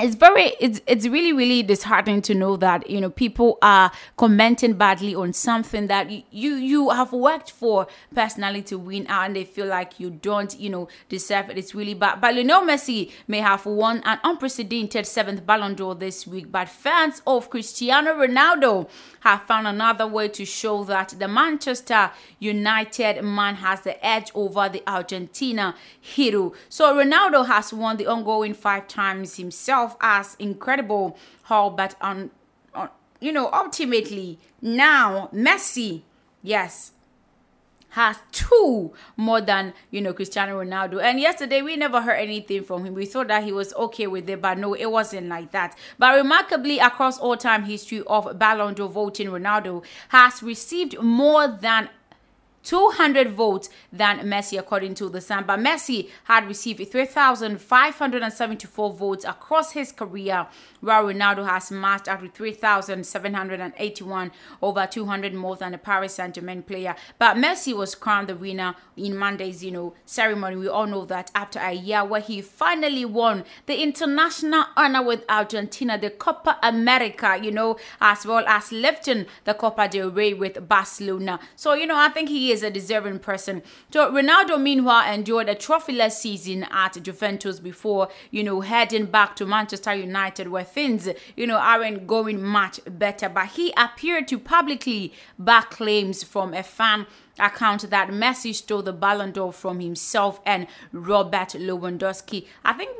it's 0.00 0.14
very 0.14 0.54
it's 0.60 0.80
it's 0.86 1.06
really 1.06 1.32
really 1.32 1.62
disheartening 1.62 2.22
to 2.22 2.34
know 2.34 2.56
that 2.56 2.88
you 2.88 3.00
know 3.00 3.10
people 3.10 3.58
are 3.62 3.90
commenting 4.16 4.74
badly 4.74 5.14
on 5.14 5.32
something 5.32 5.86
that 5.88 6.10
you 6.10 6.54
you 6.54 6.90
have 6.90 7.12
worked 7.12 7.50
for 7.50 7.86
personally 8.14 8.62
to 8.62 8.78
win 8.78 9.06
out 9.08 9.26
and 9.26 9.36
they 9.36 9.44
feel 9.44 9.66
like 9.66 10.00
you 10.00 10.10
don't 10.10 10.58
you 10.58 10.70
know 10.70 10.88
deserve 11.08 11.50
it. 11.50 11.58
It's 11.58 11.74
really 11.74 11.94
bad. 11.94 12.20
But 12.20 12.34
Lionel 12.34 12.62
Messi 12.62 13.10
may 13.28 13.40
have 13.40 13.66
won 13.66 14.02
an 14.04 14.18
unprecedented 14.24 15.06
seventh 15.06 15.44
Ballon 15.44 15.74
d'Or 15.74 15.94
this 15.94 16.26
week. 16.26 16.50
But 16.50 16.68
fans 16.68 17.22
of 17.26 17.50
Cristiano 17.50 18.14
Ronaldo 18.14 18.88
have 19.20 19.42
found 19.42 19.66
another 19.66 20.06
way 20.06 20.28
to 20.28 20.44
show 20.44 20.84
that 20.84 21.14
the 21.18 21.28
Manchester 21.28 22.10
United 22.38 23.22
man 23.22 23.56
has 23.56 23.82
the 23.82 24.04
edge 24.04 24.30
over 24.34 24.68
the 24.68 24.82
Argentina 24.86 25.74
hero. 26.00 26.52
So 26.68 26.94
Ronaldo 26.94 27.46
has 27.46 27.72
won 27.72 27.96
the 27.96 28.06
ongoing 28.06 28.54
five 28.54 28.88
times 28.88 29.36
himself 29.36 29.96
as 30.00 30.36
incredible. 30.38 31.16
Haul, 31.44 31.70
but 31.70 31.96
on, 32.00 32.16
um, 32.16 32.30
on 32.74 32.86
uh, 32.86 32.90
you 33.20 33.32
know, 33.32 33.50
ultimately 33.52 34.38
now 34.62 35.28
Messi, 35.34 36.02
yes, 36.42 36.92
has 37.90 38.18
two 38.32 38.92
more 39.16 39.40
than 39.40 39.74
you 39.90 40.00
know 40.00 40.12
Cristiano 40.12 40.62
Ronaldo. 40.62 41.02
And 41.02 41.20
yesterday 41.20 41.62
we 41.62 41.76
never 41.76 42.00
heard 42.00 42.18
anything 42.18 42.64
from 42.64 42.84
him. 42.84 42.94
We 42.94 43.06
thought 43.06 43.28
that 43.28 43.44
he 43.44 43.52
was 43.52 43.74
okay 43.74 44.06
with 44.06 44.28
it, 44.28 44.40
but 44.40 44.58
no, 44.58 44.74
it 44.74 44.86
wasn't 44.86 45.28
like 45.28 45.52
that. 45.52 45.76
But 45.98 46.16
remarkably, 46.16 46.78
across 46.78 47.18
all 47.18 47.36
time 47.36 47.64
history 47.64 48.02
of 48.06 48.38
Ballon 48.38 48.74
d'Or 48.74 48.88
voting, 48.88 49.28
Ronaldo 49.28 49.84
has 50.08 50.42
received 50.42 51.00
more 51.00 51.48
than 51.48 51.88
200 52.62 53.30
votes 53.30 53.70
than 53.92 54.20
Messi, 54.20 54.58
according 54.58 54.94
to 54.94 55.08
the 55.08 55.20
Sun. 55.20 55.44
But 55.46 55.60
Messi 55.60 56.08
had 56.24 56.46
received 56.46 56.90
3,574 56.90 58.92
votes 58.92 59.24
across 59.24 59.72
his 59.72 59.92
career, 59.92 60.46
while 60.80 61.04
Ronaldo 61.04 61.48
has 61.48 61.70
matched 61.70 62.08
with 62.20 62.34
3,781, 62.34 64.32
over 64.62 64.86
200 64.86 65.34
more 65.34 65.56
than 65.56 65.72
the 65.72 65.78
Paris 65.78 66.14
Saint 66.14 66.34
Germain 66.34 66.62
player. 66.62 66.94
But 67.18 67.36
Messi 67.36 67.76
was 67.76 67.94
crowned 67.94 68.28
the 68.28 68.36
winner 68.36 68.74
in 68.96 69.16
Monday's, 69.16 69.64
you 69.64 69.70
know, 69.70 69.94
ceremony. 70.04 70.56
We 70.56 70.68
all 70.68 70.86
know 70.86 71.04
that 71.06 71.30
after 71.34 71.58
a 71.58 71.72
year 71.72 72.04
where 72.04 72.20
he 72.20 72.42
finally 72.42 73.04
won 73.04 73.44
the 73.66 73.82
international 73.82 74.64
honor 74.76 75.02
with 75.02 75.24
Argentina, 75.28 75.98
the 75.98 76.10
Copa 76.10 76.58
America, 76.62 77.38
you 77.40 77.50
know, 77.50 77.76
as 78.00 78.26
well 78.26 78.44
as 78.46 78.72
lifting 78.72 79.26
the 79.44 79.54
Copa 79.54 79.88
del 79.88 80.10
Rey 80.10 80.34
with 80.34 80.68
Barcelona. 80.68 81.40
So, 81.56 81.72
you 81.74 81.86
know, 81.86 81.96
I 81.96 82.10
think 82.10 82.28
he 82.28 82.49
is 82.50 82.62
a 82.62 82.70
deserving 82.70 83.18
person. 83.20 83.62
So 83.92 84.10
Ronaldo, 84.10 84.60
meanwhile, 84.60 85.12
enjoyed 85.12 85.48
a 85.48 85.54
trophyless 85.54 86.12
season 86.12 86.64
at 86.70 87.02
Juventus 87.02 87.60
before, 87.60 88.08
you 88.30 88.42
know, 88.44 88.60
heading 88.60 89.06
back 89.06 89.36
to 89.36 89.46
Manchester 89.46 89.94
United, 89.94 90.48
where 90.48 90.64
things, 90.64 91.08
you 91.36 91.46
know, 91.46 91.58
aren't 91.58 92.06
going 92.06 92.42
much 92.42 92.80
better. 92.86 93.28
But 93.28 93.48
he 93.48 93.72
appeared 93.76 94.28
to 94.28 94.38
publicly 94.38 95.12
back 95.38 95.70
claims 95.70 96.22
from 96.22 96.54
a 96.54 96.62
fan 96.62 97.06
account 97.38 97.88
that 97.90 98.08
Messi 98.08 98.54
stole 98.54 98.82
the 98.82 98.92
Ballon 98.92 99.32
d'Or 99.32 99.52
from 99.52 99.80
himself 99.80 100.40
and 100.44 100.66
Robert 100.92 101.50
Lewandowski. 101.50 102.46
I 102.64 102.72
think 102.74 102.90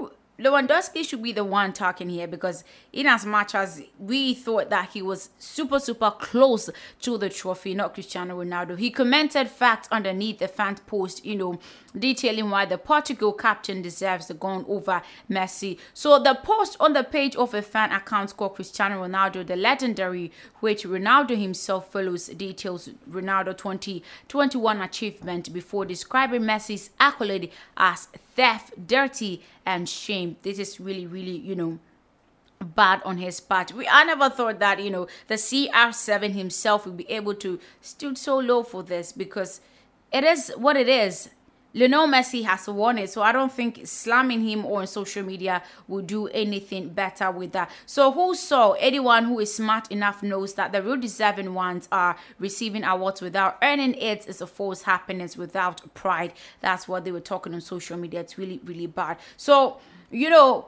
Lewandowski 0.41 1.07
should 1.07 1.22
be 1.22 1.32
the 1.32 1.45
one 1.45 1.72
talking 1.72 2.09
here 2.09 2.26
because, 2.26 2.64
in 2.93 3.07
as 3.07 3.26
much 3.26 3.55
as 3.55 3.82
we 3.99 4.32
thought 4.32 4.70
that 4.70 4.91
he 4.93 5.03
was 5.03 5.28
super, 5.38 5.78
super 5.78 6.11
close 6.11 6.70
to 7.03 7.18
the 7.18 7.28
trophy, 7.28 7.74
not 7.74 7.93
Cristiano 7.93 8.43
Ronaldo, 8.43 8.78
he 8.78 8.91
commented 8.91 9.49
facts 9.49 9.86
underneath 9.93 10.38
the 10.38 10.49
fan 10.49 10.76
post, 10.86 11.26
you 11.26 11.36
know, 11.36 11.59
detailing 11.99 12.49
why 12.49 12.64
the 12.64 12.78
Portugal 12.78 13.34
captain 13.34 13.82
deserves 13.82 14.28
the 14.28 14.34
gone 14.34 14.64
over 14.66 15.03
Messi. 15.30 15.78
So, 15.93 16.18
the 16.18 16.38
post 16.43 16.76
on 16.80 16.95
the 16.95 17.05
page 17.05 17.36
of 17.36 17.53
a 17.53 17.61
fan 17.61 17.93
account 17.93 18.34
called 18.34 18.55
Cristiano 18.55 19.07
Ronaldo, 19.07 19.47
the 19.47 19.57
legendary, 19.57 20.32
which 20.61 20.84
Ronaldo 20.84 21.38
himself 21.38 21.93
follows, 21.93 22.28
details 22.28 22.88
Ronaldo 23.11 23.57
2021 23.57 24.80
achievement 24.80 25.53
before 25.53 25.84
describing 25.84 26.43
Messi's 26.43 26.91
accolade 26.99 27.51
as 27.76 28.09
theft, 28.41 28.86
dirty, 28.86 29.43
and 29.66 29.86
shame. 29.86 30.36
This 30.41 30.59
is 30.59 30.80
really, 30.80 31.07
really, 31.07 31.36
you 31.36 31.55
know, 31.55 31.78
bad 32.74 33.03
on 33.05 33.18
his 33.18 33.38
part. 33.38 33.70
We 33.72 33.86
I 33.86 34.03
never 34.05 34.30
thought 34.30 34.59
that, 34.61 34.82
you 34.82 34.91
know, 34.91 35.09
the 35.28 35.34
CR7 35.34 36.32
himself 36.32 36.86
would 36.86 36.97
be 36.97 37.11
able 37.11 37.34
to 37.34 37.61
stood 37.82 38.16
so 38.16 38.38
low 38.38 38.62
for 38.62 38.82
this 38.82 39.12
because 39.12 39.61
it 40.11 40.24
is 40.24 40.51
what 40.57 40.76
it 40.78 40.88
is. 40.88 41.28
Lionel 41.73 42.09
Messi 42.09 42.45
has 42.45 42.66
won 42.66 42.99
it, 42.99 43.11
so 43.11 43.23
I 43.23 43.31
don't 43.31 43.53
think 43.53 43.87
slamming 43.87 44.43
him 44.43 44.66
on 44.66 44.87
social 44.89 45.23
media 45.23 45.62
will 45.87 46.03
do 46.03 46.27
anything 46.29 46.89
better 46.89 47.31
with 47.31 47.53
that. 47.53 47.71
So, 47.87 48.11
who 48.11 48.35
saw 48.35 48.73
anyone 48.73 49.27
who 49.27 49.39
is 49.39 49.55
smart 49.55 49.91
enough 49.93 50.23
knows 50.23 50.55
that 50.55 50.73
the 50.73 50.83
real 50.83 50.97
deserving 50.97 51.55
ones 51.55 51.89
are 51.93 52.16
receiving 52.41 52.83
awards 52.83 53.21
without 53.21 53.57
earning 53.62 53.95
it 53.95 54.27
is 54.27 54.41
a 54.41 54.47
false 54.49 54.83
happiness 54.83 55.37
without 55.37 55.95
pride. 55.95 56.33
That's 56.61 56.89
what 56.89 57.05
they 57.05 57.12
were 57.12 57.21
talking 57.21 57.55
on 57.55 57.61
social 57.61 57.97
media. 57.97 58.21
It's 58.21 58.37
really, 58.37 58.61
really 58.64 58.87
bad. 58.87 59.18
So, 59.37 59.79
you 60.11 60.29
know, 60.29 60.66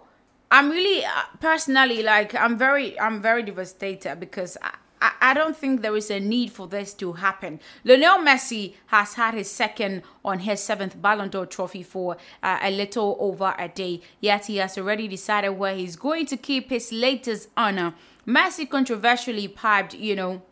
I'm 0.53 0.71
really 0.71 1.05
uh, 1.05 1.11
personally 1.41 2.03
like 2.03 2.35
I'm 2.35 2.57
very, 2.57 2.99
I'm 3.01 3.21
very 3.21 3.43
devastated 3.43 4.21
because. 4.21 4.57
I, 4.63 4.75
I, 5.03 5.13
I 5.21 5.35
don't 5.35 5.57
think 5.57 5.83
there 5.83 5.97
is 5.97 6.11
a 6.11 6.21
need 6.21 6.53
for 6.53 6.69
this 6.69 6.95
to 6.95 7.15
happen. 7.15 7.61
Lionel 7.85 8.19
Messi 8.19 8.75
has 8.87 9.15
had 9.15 9.35
his 9.35 9.51
second 9.51 10.03
on 10.25 10.41
his 10.41 10.61
seventh 10.63 11.03
Ballon 11.03 11.29
d'Or 11.29 11.45
trophy 11.45 11.83
for 11.83 12.17
uh, 12.43 12.59
a 12.63 12.71
little 12.71 13.17
over 13.19 13.55
a 13.59 13.69
day, 13.69 14.01
yet 14.21 14.47
he 14.47 14.57
has 14.59 14.79
already 14.79 15.09
decided 15.09 15.51
where 15.51 15.75
he's 15.75 15.97
going 15.97 16.27
to 16.27 16.37
keep 16.37 16.71
his 16.71 16.93
latest 16.93 17.49
honor. 17.57 17.95
Messi 18.27 18.71
controversially 18.71 19.49
piped, 19.49 19.95
you 19.95 20.15
know, 20.15 20.43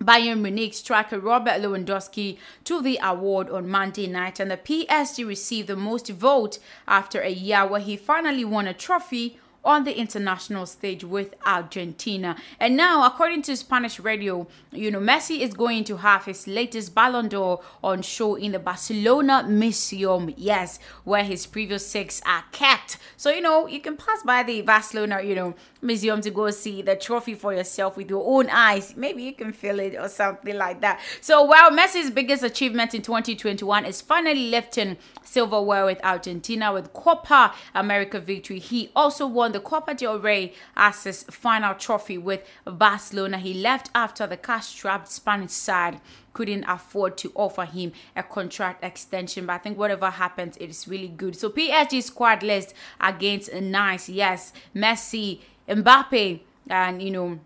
Bayern 0.00 0.40
Munich 0.40 0.74
striker 0.74 1.18
Robert 1.18 1.60
Lewandowski 1.60 2.36
to 2.64 2.82
the 2.82 2.98
award 3.02 3.48
on 3.50 3.68
Monday 3.68 4.06
night, 4.06 4.40
and 4.40 4.50
the 4.50 4.56
PSG 4.56 5.26
received 5.26 5.68
the 5.68 5.76
most 5.76 6.08
vote 6.08 6.58
after 6.88 7.20
a 7.20 7.30
year 7.30 7.66
where 7.66 7.80
he 7.80 7.96
finally 7.96 8.44
won 8.44 8.66
a 8.66 8.74
trophy 8.74 9.38
on 9.64 9.84
the 9.84 9.96
international 9.96 10.66
stage 10.66 11.04
with 11.04 11.34
Argentina. 11.46 12.36
And 12.58 12.76
now, 12.76 13.06
according 13.06 13.42
to 13.42 13.56
Spanish 13.56 14.00
radio, 14.00 14.46
you 14.72 14.90
know, 14.90 14.98
Messi 15.00 15.40
is 15.40 15.54
going 15.54 15.84
to 15.84 15.98
have 15.98 16.24
his 16.24 16.46
latest 16.46 16.94
Ballon 16.94 17.28
d'Or 17.28 17.62
on 17.82 18.02
show 18.02 18.34
in 18.34 18.52
the 18.52 18.58
Barcelona 18.58 19.44
Museum, 19.48 20.32
yes, 20.36 20.78
where 21.04 21.24
his 21.24 21.46
previous 21.46 21.86
six 21.86 22.20
are 22.26 22.44
kept. 22.52 22.98
So, 23.16 23.30
you 23.30 23.40
know, 23.40 23.66
you 23.66 23.80
can 23.80 23.96
pass 23.96 24.22
by 24.22 24.42
the 24.42 24.62
Barcelona, 24.62 25.22
you 25.22 25.34
know, 25.34 25.54
museum 25.80 26.20
to 26.22 26.30
go 26.30 26.50
see 26.50 26.82
the 26.82 26.96
trophy 26.96 27.34
for 27.34 27.54
yourself 27.54 27.96
with 27.96 28.10
your 28.10 28.24
own 28.26 28.48
eyes. 28.50 28.94
Maybe 28.96 29.22
you 29.22 29.32
can 29.32 29.52
feel 29.52 29.78
it 29.80 29.96
or 29.96 30.08
something 30.08 30.56
like 30.56 30.80
that. 30.80 31.00
So, 31.20 31.44
while 31.44 31.70
Messi's 31.70 32.10
biggest 32.10 32.42
achievement 32.42 32.94
in 32.94 33.02
2021 33.02 33.84
is 33.84 34.00
finally 34.00 34.50
lifting 34.50 34.96
silverware 35.32 35.86
with 35.86 36.04
Argentina 36.04 36.72
with 36.72 36.92
Copa 36.92 37.54
America 37.74 38.20
victory, 38.20 38.58
he 38.58 38.90
also 38.94 39.26
won 39.26 39.52
the 39.52 39.60
Copa 39.60 39.94
del 39.94 40.18
Rey 40.18 40.52
as 40.76 41.04
his 41.04 41.22
final 41.24 41.74
trophy 41.74 42.18
with 42.18 42.46
Barcelona. 42.64 43.38
He 43.38 43.54
left 43.54 43.90
after 43.94 44.26
the 44.26 44.36
cash-strapped 44.36 45.08
Spanish 45.08 45.52
side 45.52 46.00
couldn't 46.34 46.64
afford 46.64 47.16
to 47.18 47.32
offer 47.34 47.64
him 47.64 47.92
a 48.16 48.22
contract 48.22 48.82
extension. 48.82 49.46
But 49.46 49.54
I 49.54 49.58
think 49.58 49.78
whatever 49.78 50.10
happens, 50.10 50.56
it 50.56 50.70
is 50.70 50.88
really 50.88 51.08
good. 51.08 51.36
So 51.36 51.50
PSG 51.50 52.02
squad 52.02 52.42
list 52.42 52.74
against 53.00 53.52
Nice. 53.52 54.08
Yes, 54.08 54.52
Messi, 54.74 55.40
Mbappe, 55.68 56.40
and 56.68 57.02
you 57.02 57.10
know 57.10 57.40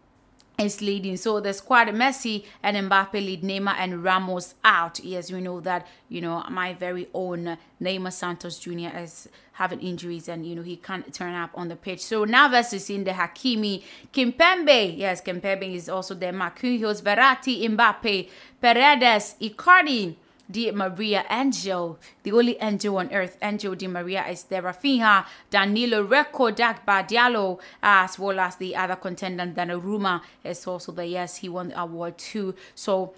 is 0.58 0.80
leading. 0.80 1.16
So 1.16 1.40
the 1.40 1.52
squad, 1.52 1.88
Messi 1.88 2.44
and 2.62 2.76
Mbappe 2.88 3.12
lead 3.14 3.42
Neymar 3.42 3.74
and 3.78 4.02
Ramos 4.02 4.54
out. 4.64 5.00
Yes, 5.00 5.30
we 5.30 5.40
know 5.40 5.60
that, 5.60 5.86
you 6.08 6.20
know, 6.20 6.42
my 6.50 6.74
very 6.74 7.08
own 7.12 7.58
Neymar 7.80 8.12
Santos 8.12 8.58
Jr. 8.58 8.96
is 8.96 9.28
having 9.52 9.80
injuries 9.80 10.28
and, 10.28 10.46
you 10.46 10.54
know, 10.54 10.62
he 10.62 10.76
can't 10.76 11.12
turn 11.12 11.34
up 11.34 11.50
on 11.54 11.68
the 11.68 11.76
pitch. 11.76 12.02
So 12.04 12.24
Navas 12.24 12.72
is 12.72 12.88
in 12.90 13.04
the 13.04 13.12
Hakimi. 13.12 13.82
Kimpembe, 14.12 14.96
yes, 14.96 15.20
Kimpembe 15.20 15.74
is 15.74 15.88
also 15.88 16.14
there. 16.14 16.32
Marquinhos, 16.32 17.02
Verratti, 17.02 17.68
Mbappe, 17.68 18.28
Paredes, 18.60 19.34
Icardi, 19.40 20.16
Di 20.50 20.70
Maria 20.70 21.24
Angel, 21.28 21.98
the 22.22 22.32
only 22.32 22.56
angel 22.60 22.98
on 22.98 23.12
earth. 23.12 23.36
Angel 23.42 23.74
Di 23.74 23.86
Maria 23.86 24.26
is 24.28 24.44
there. 24.44 24.62
Rafinha, 24.62 25.26
Danilo 25.50 26.02
Rico, 26.02 26.50
Dagba 26.50 27.08
Diallo, 27.08 27.58
as 27.82 28.18
well 28.18 28.38
as 28.38 28.56
the 28.56 28.76
other 28.76 28.96
contender, 28.96 29.44
Donnarumma 29.44 30.22
is 30.44 30.66
also 30.66 30.92
there. 30.92 31.04
Yes, 31.04 31.36
he 31.36 31.48
won 31.48 31.68
the 31.68 31.80
award 31.80 32.16
too. 32.16 32.54
So 32.74 33.12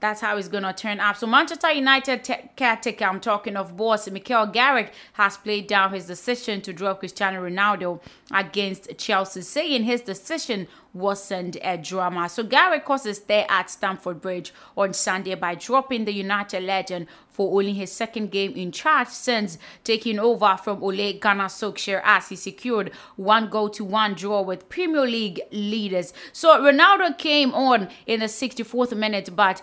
that's 0.00 0.22
how 0.22 0.36
it's 0.36 0.48
going 0.48 0.62
to 0.62 0.72
turn 0.72 0.98
up. 0.98 1.16
So 1.16 1.26
Manchester 1.26 1.70
United 1.72 2.24
te- 2.24 2.50
caretaker, 2.56 3.04
I'm 3.04 3.20
talking 3.20 3.56
of 3.56 3.76
boss 3.76 4.10
Michael 4.10 4.46
Carrick, 4.48 4.92
has 5.12 5.36
played 5.36 5.66
down 5.66 5.92
his 5.92 6.06
decision 6.06 6.62
to 6.62 6.72
drop 6.72 7.00
Cristiano 7.00 7.46
Ronaldo 7.46 8.00
against 8.32 8.96
Chelsea, 8.96 9.42
saying 9.42 9.84
his 9.84 10.00
decision 10.00 10.66
wasn't 10.92 11.56
a 11.62 11.76
drama. 11.76 12.28
So 12.28 12.44
Carrick 12.44 12.84
caused 12.84 13.06
a 13.06 13.14
stay 13.14 13.46
at 13.48 13.70
Stamford 13.70 14.20
Bridge 14.20 14.52
on 14.76 14.92
Sunday 14.92 15.34
by 15.34 15.54
dropping 15.54 16.04
the 16.04 16.12
United 16.12 16.62
legend 16.62 17.06
for 17.28 17.58
only 17.58 17.72
his 17.72 17.92
second 17.92 18.30
game 18.30 18.52
in 18.54 18.72
charge 18.72 19.08
since 19.08 19.58
taking 19.84 20.18
over 20.18 20.56
from 20.62 20.82
Ole 20.82 21.18
Gunnar 21.18 21.46
Solskjaer 21.46 22.02
as 22.04 22.28
he 22.28 22.36
secured 22.36 22.90
one 23.16 23.48
goal 23.48 23.70
to 23.70 23.84
one 23.84 24.14
draw 24.14 24.42
with 24.42 24.68
Premier 24.68 25.06
League 25.06 25.40
leaders. 25.52 26.12
So 26.32 26.60
Ronaldo 26.60 27.16
came 27.16 27.54
on 27.54 27.88
in 28.06 28.20
the 28.20 28.26
64th 28.26 28.96
minute, 28.96 29.30
but 29.34 29.62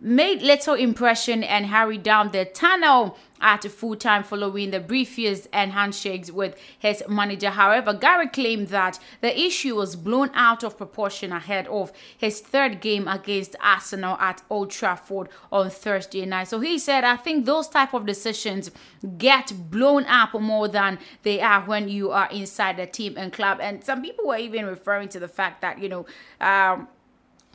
made 0.00 0.42
little 0.42 0.74
impression 0.74 1.44
and 1.44 1.66
hurried 1.66 2.02
down 2.02 2.30
the 2.32 2.44
tunnel 2.44 3.16
at 3.40 3.64
full 3.64 3.96
time 3.96 4.22
following 4.22 4.70
the 4.70 4.80
briefings 4.80 5.46
and 5.52 5.72
handshakes 5.72 6.30
with 6.30 6.54
his 6.78 7.02
manager. 7.08 7.50
However, 7.50 7.94
Gary 7.94 8.28
claimed 8.28 8.68
that 8.68 8.98
the 9.20 9.38
issue 9.38 9.76
was 9.76 9.96
blown 9.96 10.30
out 10.34 10.62
of 10.62 10.76
proportion 10.76 11.32
ahead 11.32 11.66
of 11.68 11.92
his 12.16 12.40
third 12.40 12.80
game 12.80 13.08
against 13.08 13.56
Arsenal 13.60 14.16
at 14.18 14.42
Old 14.50 14.70
Trafford 14.70 15.28
on 15.50 15.70
Thursday 15.70 16.26
night. 16.26 16.48
So 16.48 16.60
he 16.60 16.78
said, 16.78 17.04
I 17.04 17.16
think 17.16 17.46
those 17.46 17.68
type 17.68 17.94
of 17.94 18.06
decisions 18.06 18.70
get 19.16 19.52
blown 19.70 20.04
up 20.04 20.34
more 20.34 20.68
than 20.68 20.98
they 21.22 21.40
are 21.40 21.62
when 21.62 21.88
you 21.88 22.10
are 22.10 22.28
inside 22.30 22.76
the 22.76 22.86
team 22.86 23.14
and 23.16 23.32
club. 23.32 23.58
And 23.60 23.82
some 23.82 24.02
people 24.02 24.26
were 24.26 24.36
even 24.36 24.66
referring 24.66 25.08
to 25.10 25.20
the 25.20 25.28
fact 25.28 25.62
that, 25.62 25.78
you 25.78 25.88
know, 25.88 26.06
um, 26.40 26.88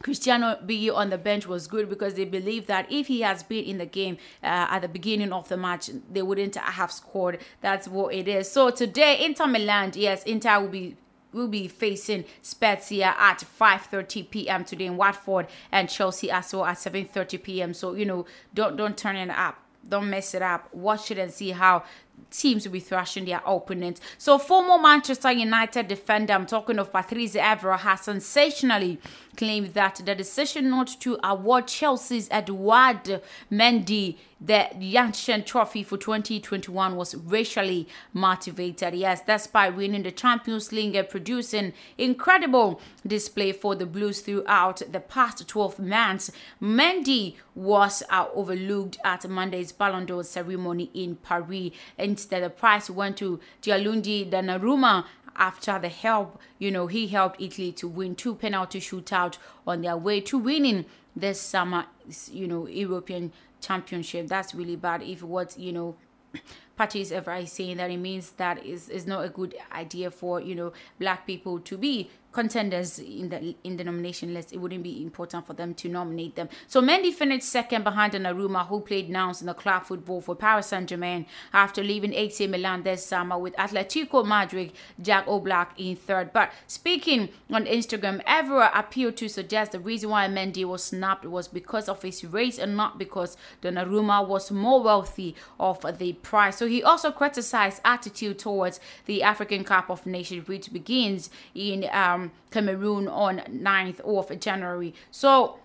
Cristiano 0.02 0.60
being 0.66 0.92
on 0.92 1.10
the 1.10 1.18
bench 1.18 1.48
was 1.48 1.68
good 1.68 1.90
because 1.90 2.14
they 2.16 2.26
believe 2.26 2.68
that 2.68 2.92
if 2.92 3.08
he 3.08 3.22
has 3.22 3.44
been 3.44 3.64
in 3.64 3.78
the 3.78 3.86
game 3.86 4.18
uh, 4.44 4.68
at 4.70 4.80
the 4.80 4.88
beginning 4.88 5.32
of 5.32 5.48
the 5.48 5.58
match, 5.58 5.90
they 6.12 6.22
wouldn't 6.22 6.56
have 6.56 6.92
scored. 6.92 7.40
That's 7.62 7.88
what 7.88 8.14
it 8.14 8.28
is. 8.28 8.52
So 8.52 8.70
today, 8.70 9.24
Inter 9.24 9.48
Milan, 9.48 9.94
yes, 9.96 10.24
Inter 10.24 10.62
will 10.62 10.70
be 10.70 10.98
will 11.36 11.48
be 11.50 11.68
facing 11.68 12.24
Spezia 12.42 13.14
at 13.18 13.44
5:30 13.60 14.30
p.m. 14.30 14.64
today 14.64 14.86
in 14.86 14.98
Watford 14.98 15.48
and 15.72 15.90
Chelsea 15.90 16.32
as 16.32 16.54
well 16.54 16.66
at 16.66 16.78
7:30 16.78 17.44
p.m. 17.44 17.74
So 17.74 17.94
you 17.94 18.06
know, 18.06 18.26
don't 18.54 18.78
don't 18.78 18.98
turn 18.98 19.16
it 19.16 19.30
up, 19.30 19.60
don't 19.88 20.10
mess 20.10 20.34
it 20.34 20.42
up. 20.42 20.74
Watch 20.74 21.12
it 21.12 21.18
and 21.18 21.32
see 21.32 21.52
how 21.52 21.84
teams 22.32 22.66
will 22.66 22.74
be 22.74 22.80
thrashing 22.80 23.26
their 23.26 23.42
opponents. 23.46 24.02
So 24.18 24.38
former 24.38 24.82
Manchester 24.82 25.32
United 25.32 25.88
defender, 25.88 26.34
I'm 26.34 26.46
talking 26.46 26.80
of 26.80 26.92
Patrice 26.92 27.36
Evra, 27.36 27.78
has 27.80 28.02
sensationally 28.02 29.00
claimed 29.36 29.74
that 29.74 30.02
the 30.06 30.16
decision 30.16 30.70
not 30.70 30.88
to 31.02 31.20
award 31.24 31.68
Chelsea's 31.68 32.28
Edouard 32.32 33.22
Mendy 33.52 34.18
the 34.46 34.68
Yashin 34.80 35.46
Trophy 35.46 35.84
for 35.84 35.98
2021 35.98 36.96
was 36.96 37.16
racially 37.16 37.88
motivated. 38.14 38.94
Yes, 38.94 39.22
despite 39.26 39.76
winning 39.76 40.04
the 40.04 40.12
Champions 40.12 40.72
League 40.72 40.96
and 40.96 41.08
producing 41.08 41.74
incredible 41.98 42.82
display 43.08 43.54
for 43.54 43.76
the 43.76 43.86
Blues 43.86 44.22
throughout 44.22 44.82
the 44.92 45.00
past 45.00 45.48
12 45.48 45.80
months, 45.80 46.32
Mendy 46.62 47.36
was 47.56 48.04
uh, 48.10 48.28
overlooked 48.34 48.98
at 49.04 49.28
Monday's 49.28 49.72
Ballon 49.72 50.06
d'Or 50.06 50.24
ceremony 50.24 50.92
in 50.94 51.16
Paris. 51.16 51.72
Instead, 51.98 52.44
the 52.44 52.50
prize 52.50 52.90
went 52.90 53.18
to 53.18 53.40
Gianluigi 53.62 54.30
Donnarumma 54.30 55.06
after 55.36 55.78
the 55.80 55.90
help, 55.90 56.40
you 56.60 56.72
know, 56.72 56.88
he 56.88 57.08
helped 57.08 57.42
Italy 57.42 57.72
to 57.74 57.88
win 57.88 58.16
two 58.16 58.36
penalty 58.36 58.80
shootout 58.80 59.38
on 59.68 59.82
their 59.82 59.98
way 59.98 60.22
to 60.22 60.38
winning 60.38 60.86
this 61.16 61.40
summer, 61.40 61.86
you 62.32 62.48
know, 62.48 62.68
European 62.68 63.32
championship. 63.62 64.28
That's 64.28 64.54
really 64.54 64.76
bad. 64.76 65.02
If 65.02 65.24
what, 65.24 65.58
you 65.58 65.74
know, 65.74 65.96
Patrice 66.76 67.12
Evra 67.12 67.44
is 67.44 67.52
saying 67.52 67.78
that 67.78 67.90
it 67.90 67.98
means 67.98 68.32
that 68.32 68.66
is 68.66 68.90
is 68.90 69.08
not 69.08 69.24
a 69.24 69.30
good 69.30 69.56
idea 69.72 70.12
for 70.12 70.42
you 70.42 70.56
know 70.56 70.74
black 71.00 71.26
people 71.26 71.60
to 71.60 71.78
be 71.78 72.10
contenders 72.36 73.00
in 73.00 73.30
the 73.30 73.56
in 73.64 73.78
the 73.78 73.84
nomination 73.84 74.34
list, 74.34 74.52
it 74.52 74.58
wouldn't 74.58 74.84
be 74.84 75.02
important 75.02 75.48
for 75.48 75.54
them 75.54 75.74
to 75.74 75.88
nominate 75.88 76.36
them. 76.36 76.50
So 76.68 76.82
Mendy 76.82 77.14
finished 77.14 77.48
second 77.48 77.84
behind 77.86 78.12
Donnarumma, 78.14 78.68
who 78.68 78.82
played 78.82 79.10
now 79.10 79.32
in 79.40 79.46
the 79.46 79.54
club 79.54 79.86
football 79.86 80.20
for 80.20 80.36
Paris 80.36 80.68
Saint-Germain 80.68 81.26
after 81.54 81.82
leaving 81.82 82.14
AC 82.14 82.46
Milan 82.48 82.84
this 82.84 83.06
summer 83.06 83.40
with 83.40 83.56
Atletico 83.56 84.26
Madrid, 84.26 84.74
Jack 85.02 85.26
Oblak 85.28 85.70
in 85.78 85.96
third. 85.96 86.34
But 86.34 86.52
speaking 86.68 87.30
on 87.50 87.66
Instagram, 87.66 88.22
Evra 88.26 88.70
appeared 88.78 89.16
to 89.18 89.30
suggest 89.30 89.72
the 89.72 89.80
reason 89.80 90.10
why 90.10 90.28
Mendy 90.28 90.66
was 90.66 90.84
snapped 90.84 91.26
was 91.26 91.48
because 91.48 91.88
of 91.88 92.02
his 92.02 92.26
race 92.26 92.60
and 92.60 92.76
not 92.76 93.00
because 93.00 93.38
Donnarumma 93.62 94.28
was 94.28 94.52
more 94.52 94.84
wealthy 94.84 95.36
of 95.58 95.80
the 96.00 96.12
prize. 96.14 96.58
So 96.58 96.68
he 96.68 96.84
also 96.84 97.12
criticized 97.12 97.80
attitude 97.86 98.40
towards 98.40 98.82
the 99.06 99.24
African 99.24 99.64
Cup 99.64 99.90
of 99.90 100.06
Nations, 100.06 100.48
which 100.50 100.74
begins 100.74 101.30
in 101.54 101.88
um, 101.92 102.25
Cameroon 102.52 103.08
on 103.08 103.40
9th 103.50 104.00
of 104.02 104.40
January. 104.40 104.94
So 105.12 105.60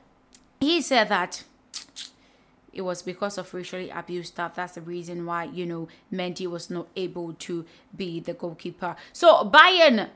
he 0.61 0.81
said 0.81 1.09
that 1.09 1.45
it 2.73 2.83
was 2.83 3.03
because 3.03 3.37
of 3.37 3.53
racially 3.53 3.91
abused 3.91 4.35
stuff. 4.35 4.55
That's 4.55 4.75
the 4.75 4.81
reason 4.81 5.27
why, 5.27 5.45
you 5.45 5.67
know, 5.67 5.89
Mendy 6.13 6.47
was 6.47 6.71
not 6.71 6.89
able 6.97 7.35
to 7.35 7.65
be 7.97 8.21
the 8.21 8.35
goalkeeper. 8.35 8.97
So 9.13 9.51
Bayern 9.51 10.11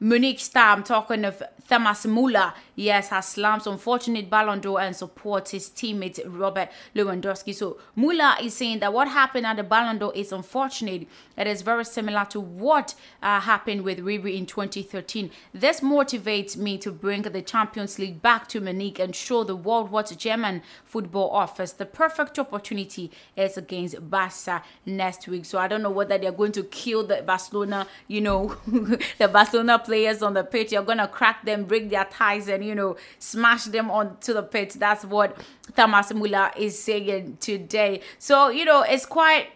Munich 0.00 0.38
star, 0.38 0.76
I'm 0.76 0.84
talking 0.84 1.24
of 1.24 1.42
Thomas 1.68 2.06
Muller, 2.06 2.54
yes, 2.76 3.08
has 3.08 3.26
slammed 3.26 3.66
unfortunate 3.66 4.30
Ballon 4.30 4.60
d'Or 4.60 4.80
and 4.80 4.94
supports 4.94 5.50
his 5.50 5.68
teammate 5.68 6.20
Robert 6.24 6.70
Lewandowski. 6.94 7.54
So 7.54 7.78
Muller 7.96 8.36
is 8.40 8.54
saying 8.54 8.78
that 8.78 8.92
what 8.92 9.08
happened 9.08 9.44
at 9.44 9.56
the 9.56 9.64
Ballon 9.64 9.98
d'Or 9.98 10.12
is 10.14 10.32
unfortunate. 10.32 11.08
It 11.36 11.46
is 11.46 11.62
very 11.62 11.84
similar 11.84 12.24
to 12.26 12.40
what 12.40 12.94
uh, 13.22 13.40
happened 13.40 13.82
with 13.82 13.98
Ribery 13.98 14.36
in 14.36 14.46
2013. 14.46 15.30
This 15.52 15.80
motivates 15.80 16.56
me 16.56 16.78
to 16.78 16.92
bring 16.92 17.22
the 17.22 17.42
Champions 17.42 17.98
League 17.98 18.22
back 18.22 18.48
to 18.48 18.60
Munich 18.60 19.00
and 19.00 19.14
show 19.14 19.42
the 19.44 19.56
world 19.56 19.90
what 19.90 20.14
German 20.16 20.62
football 20.84 21.28
offers. 21.30 21.72
The 21.72 21.86
perfect 21.86 22.38
opportunity 22.38 23.10
is 23.36 23.58
against 23.58 24.08
Barca 24.08 24.62
next 24.86 25.26
week. 25.26 25.44
So 25.44 25.58
I 25.58 25.68
don't 25.68 25.82
know 25.82 25.90
whether 25.90 26.16
they're 26.16 26.32
going 26.32 26.52
to 26.52 26.62
kill 26.62 27.04
the 27.04 27.22
Barcelona, 27.22 27.86
you 28.06 28.20
know, 28.20 28.56
the 29.18 29.28
Barcelona 29.28 29.78
players 29.88 30.22
on 30.22 30.34
the 30.34 30.44
pitch. 30.44 30.70
You're 30.70 30.82
gonna 30.82 31.08
crack 31.08 31.46
them, 31.46 31.64
break 31.64 31.88
their 31.88 32.04
ties, 32.04 32.46
and 32.48 32.62
you 32.62 32.74
know, 32.74 32.96
smash 33.18 33.64
them 33.64 33.90
onto 33.90 34.34
the 34.34 34.42
pitch. 34.42 34.74
That's 34.74 35.02
what 35.02 35.38
Thomas 35.74 36.12
Muller 36.12 36.50
is 36.58 36.78
saying 36.78 37.38
today. 37.40 38.02
So 38.18 38.50
you 38.50 38.66
know, 38.66 38.82
it's 38.82 39.06
quite 39.06 39.48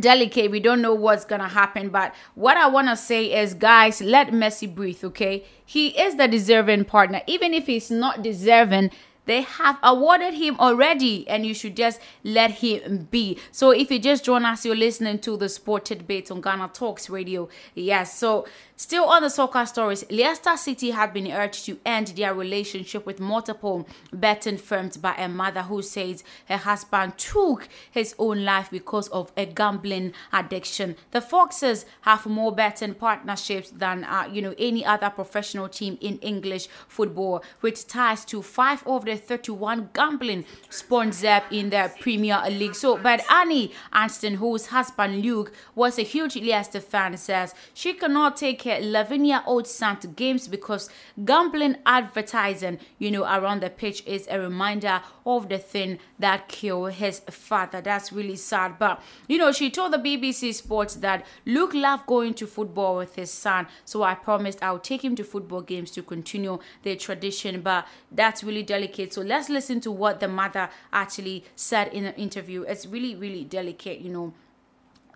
delicate. 0.00 0.50
We 0.50 0.58
don't 0.58 0.80
know 0.80 0.94
what's 0.94 1.26
gonna 1.26 1.48
happen, 1.48 1.90
but 1.90 2.14
what 2.34 2.56
I 2.56 2.66
wanna 2.68 2.96
say 2.96 3.42
is, 3.42 3.52
guys, 3.52 4.00
let 4.00 4.28
Messi 4.28 4.74
breathe. 4.74 5.04
Okay, 5.04 5.44
he 5.66 5.88
is 5.88 6.16
the 6.16 6.26
deserving 6.26 6.86
partner, 6.86 7.20
even 7.26 7.52
if 7.52 7.66
he's 7.66 7.90
not 7.90 8.22
deserving 8.22 8.90
they 9.24 9.42
have 9.42 9.78
awarded 9.82 10.34
him 10.34 10.56
already, 10.58 11.28
and 11.28 11.46
you 11.46 11.54
should 11.54 11.76
just 11.76 12.00
let 12.24 12.50
him 12.50 13.06
be. 13.10 13.38
So, 13.52 13.70
if 13.70 13.90
you 13.90 13.98
just 13.98 14.24
join 14.24 14.44
us, 14.44 14.64
you're 14.64 14.74
listening 14.74 15.20
to 15.20 15.36
the 15.36 15.48
Sported 15.48 15.98
Debate 15.98 16.30
on 16.30 16.40
Ghana 16.40 16.70
Talks 16.72 17.08
Radio. 17.08 17.48
Yes, 17.74 18.18
so 18.18 18.46
Still 18.82 19.04
on 19.04 19.22
the 19.22 19.30
soccer 19.30 19.64
stories, 19.64 20.04
Leicester 20.10 20.56
City 20.56 20.90
have 20.90 21.14
been 21.14 21.30
urged 21.30 21.66
to 21.66 21.78
end 21.86 22.08
their 22.08 22.34
relationship 22.34 23.06
with 23.06 23.20
multiple 23.20 23.86
betting 24.12 24.58
firms 24.58 24.96
by 24.96 25.14
a 25.14 25.28
mother 25.28 25.62
who 25.62 25.82
says 25.82 26.24
her 26.48 26.56
husband 26.56 27.16
took 27.16 27.68
his 27.92 28.12
own 28.18 28.44
life 28.44 28.70
because 28.72 29.06
of 29.10 29.30
a 29.36 29.46
gambling 29.46 30.12
addiction. 30.32 30.96
The 31.12 31.20
Foxes 31.20 31.86
have 32.00 32.26
more 32.26 32.50
betting 32.50 32.94
partnerships 32.94 33.70
than 33.70 34.02
uh, 34.02 34.28
you 34.32 34.42
know 34.42 34.52
any 34.58 34.84
other 34.84 35.10
professional 35.10 35.68
team 35.68 35.96
in 36.00 36.18
English 36.18 36.66
football, 36.88 37.44
with 37.60 37.86
ties 37.86 38.24
to 38.24 38.42
five 38.42 38.84
of 38.84 39.04
the 39.04 39.16
31 39.16 39.90
gambling 39.94 40.44
sponsors 40.70 41.42
in 41.52 41.70
the 41.70 41.92
Premier 42.00 42.42
League. 42.50 42.74
So, 42.74 42.98
but 42.98 43.22
Annie 43.30 43.70
Ashton, 43.92 44.34
whose 44.34 44.66
husband 44.66 45.22
Luke 45.22 45.52
was 45.76 46.00
a 46.00 46.02
huge 46.02 46.34
Leicester 46.34 46.80
fan, 46.80 47.16
says 47.16 47.54
she 47.74 47.92
cannot 47.92 48.36
take 48.36 48.71
11 48.80 49.24
year 49.24 49.42
old 49.46 49.66
son 49.66 49.98
to 50.00 50.08
games 50.08 50.48
because 50.48 50.88
gambling 51.24 51.76
advertising, 51.86 52.78
you 52.98 53.10
know, 53.10 53.24
around 53.24 53.62
the 53.62 53.70
pitch 53.70 54.02
is 54.06 54.26
a 54.30 54.38
reminder 54.38 55.02
of 55.26 55.48
the 55.48 55.58
thing 55.58 55.98
that 56.18 56.48
killed 56.48 56.92
his 56.92 57.20
father. 57.30 57.80
That's 57.80 58.12
really 58.12 58.36
sad. 58.36 58.78
But, 58.78 59.02
you 59.28 59.38
know, 59.38 59.52
she 59.52 59.70
told 59.70 59.92
the 59.92 59.98
BBC 59.98 60.54
Sports 60.54 60.96
that 60.96 61.26
Luke 61.46 61.74
loved 61.74 62.06
going 62.06 62.34
to 62.34 62.46
football 62.46 62.96
with 62.96 63.16
his 63.16 63.30
son. 63.30 63.66
So 63.84 64.02
I 64.02 64.14
promised 64.14 64.62
I'll 64.62 64.78
take 64.78 65.04
him 65.04 65.16
to 65.16 65.24
football 65.24 65.62
games 65.62 65.90
to 65.92 66.02
continue 66.02 66.58
the 66.82 66.96
tradition. 66.96 67.60
But 67.62 67.86
that's 68.10 68.44
really 68.44 68.62
delicate. 68.62 69.12
So 69.12 69.22
let's 69.22 69.48
listen 69.48 69.80
to 69.82 69.90
what 69.90 70.20
the 70.20 70.28
mother 70.28 70.70
actually 70.92 71.44
said 71.56 71.88
in 71.88 72.04
an 72.04 72.14
interview. 72.14 72.62
It's 72.62 72.86
really, 72.86 73.14
really 73.14 73.44
delicate, 73.44 74.00
you 74.00 74.10
know 74.10 74.34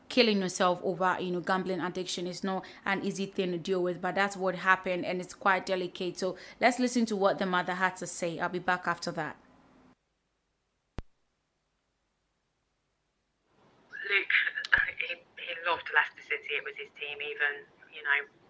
killing 0.09 0.40
yourself 0.40 0.80
over 0.84 1.16
you 1.20 1.30
know 1.30 1.40
gambling 1.40 1.80
addiction 1.80 2.26
is 2.26 2.44
not 2.44 2.64
an 2.84 3.04
easy 3.04 3.26
thing 3.26 3.52
to 3.52 3.59
deal 3.59 3.82
with 3.82 4.00
but 4.00 4.14
that's 4.14 4.36
what 4.36 4.54
happened 4.54 5.04
and 5.04 5.20
it's 5.20 5.34
quite 5.34 5.66
delicate. 5.66 6.18
So 6.18 6.36
let's 6.61 6.78
listen 6.78 7.07
to 7.07 7.16
what 7.16 7.38
the 7.38 7.46
mother 7.46 7.74
had 7.74 7.96
to 7.96 8.07
say. 8.07 8.38
I'll 8.38 8.48
be 8.48 8.59
back 8.59 8.86
after 8.86 9.11
that. 9.12 9.36
Luke 14.09 14.34
uh, 14.72 14.78
he, 15.09 15.14
he 15.18 15.52
loved 15.66 15.90
Leicester 15.94 16.22
City 16.30 16.54
it 16.57 16.64
was 16.64 16.74
his 16.78 16.90
team 17.00 17.18
even 17.18 17.66
you 17.92 18.02
know 18.07 18.45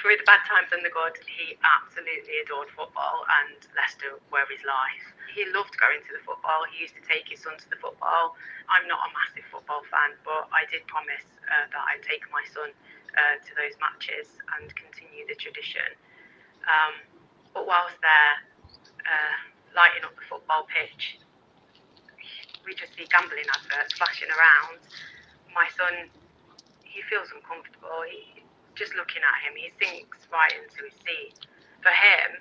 through 0.00 0.16
the 0.20 0.28
bad 0.28 0.44
times 0.44 0.68
and 0.72 0.84
the 0.84 0.92
good, 0.92 1.16
he 1.24 1.56
absolutely 1.64 2.40
adored 2.44 2.68
football 2.76 3.24
and 3.40 3.56
Leicester 3.76 4.20
were 4.28 4.44
his 4.48 4.60
life. 4.64 5.04
He 5.32 5.46
loved 5.54 5.72
going 5.78 6.02
to 6.04 6.12
the 6.12 6.22
football. 6.26 6.66
He 6.68 6.84
used 6.84 6.96
to 6.98 7.04
take 7.06 7.28
his 7.30 7.40
son 7.40 7.56
to 7.56 7.68
the 7.70 7.78
football. 7.78 8.36
I'm 8.68 8.84
not 8.90 9.00
a 9.06 9.10
massive 9.14 9.46
football 9.48 9.86
fan, 9.88 10.18
but 10.26 10.50
I 10.52 10.66
did 10.68 10.84
promise 10.90 11.24
uh, 11.48 11.70
that 11.70 11.82
I'd 11.92 12.02
take 12.04 12.26
my 12.34 12.42
son 12.50 12.74
uh, 13.14 13.36
to 13.40 13.50
those 13.56 13.74
matches 13.78 14.28
and 14.58 14.68
continue 14.74 15.24
the 15.26 15.38
tradition. 15.38 15.96
Um, 16.66 16.94
but 17.54 17.64
whilst 17.64 17.96
there, 18.02 18.34
uh, 19.06 19.36
lighting 19.72 20.04
up 20.04 20.14
the 20.18 20.26
football 20.26 20.66
pitch, 20.68 21.18
we 22.66 22.74
just 22.74 22.92
see 22.94 23.06
gambling 23.08 23.48
adverts 23.48 23.96
flashing 23.96 24.28
around. 24.30 24.82
My 25.54 25.66
son, 25.74 26.10
he 26.84 27.00
feels 27.08 27.30
uncomfortable. 27.34 28.04
He, 28.06 28.39
just 28.80 28.96
looking 28.96 29.20
at 29.20 29.36
him, 29.44 29.52
he 29.60 29.68
sinks 29.76 30.24
right 30.32 30.56
into 30.56 30.88
his 30.88 30.96
seat. 31.04 31.36
For 31.84 31.92
him, 31.92 32.40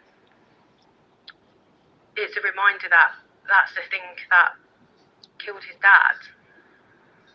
it's 2.15 2.31
a 2.39 2.43
reminder 2.47 2.87
that 2.87 3.19
that's 3.43 3.75
the 3.75 3.83
thing 3.91 4.07
that 4.31 4.55
killed 5.35 5.67
his 5.67 5.75
dad. 5.83 6.15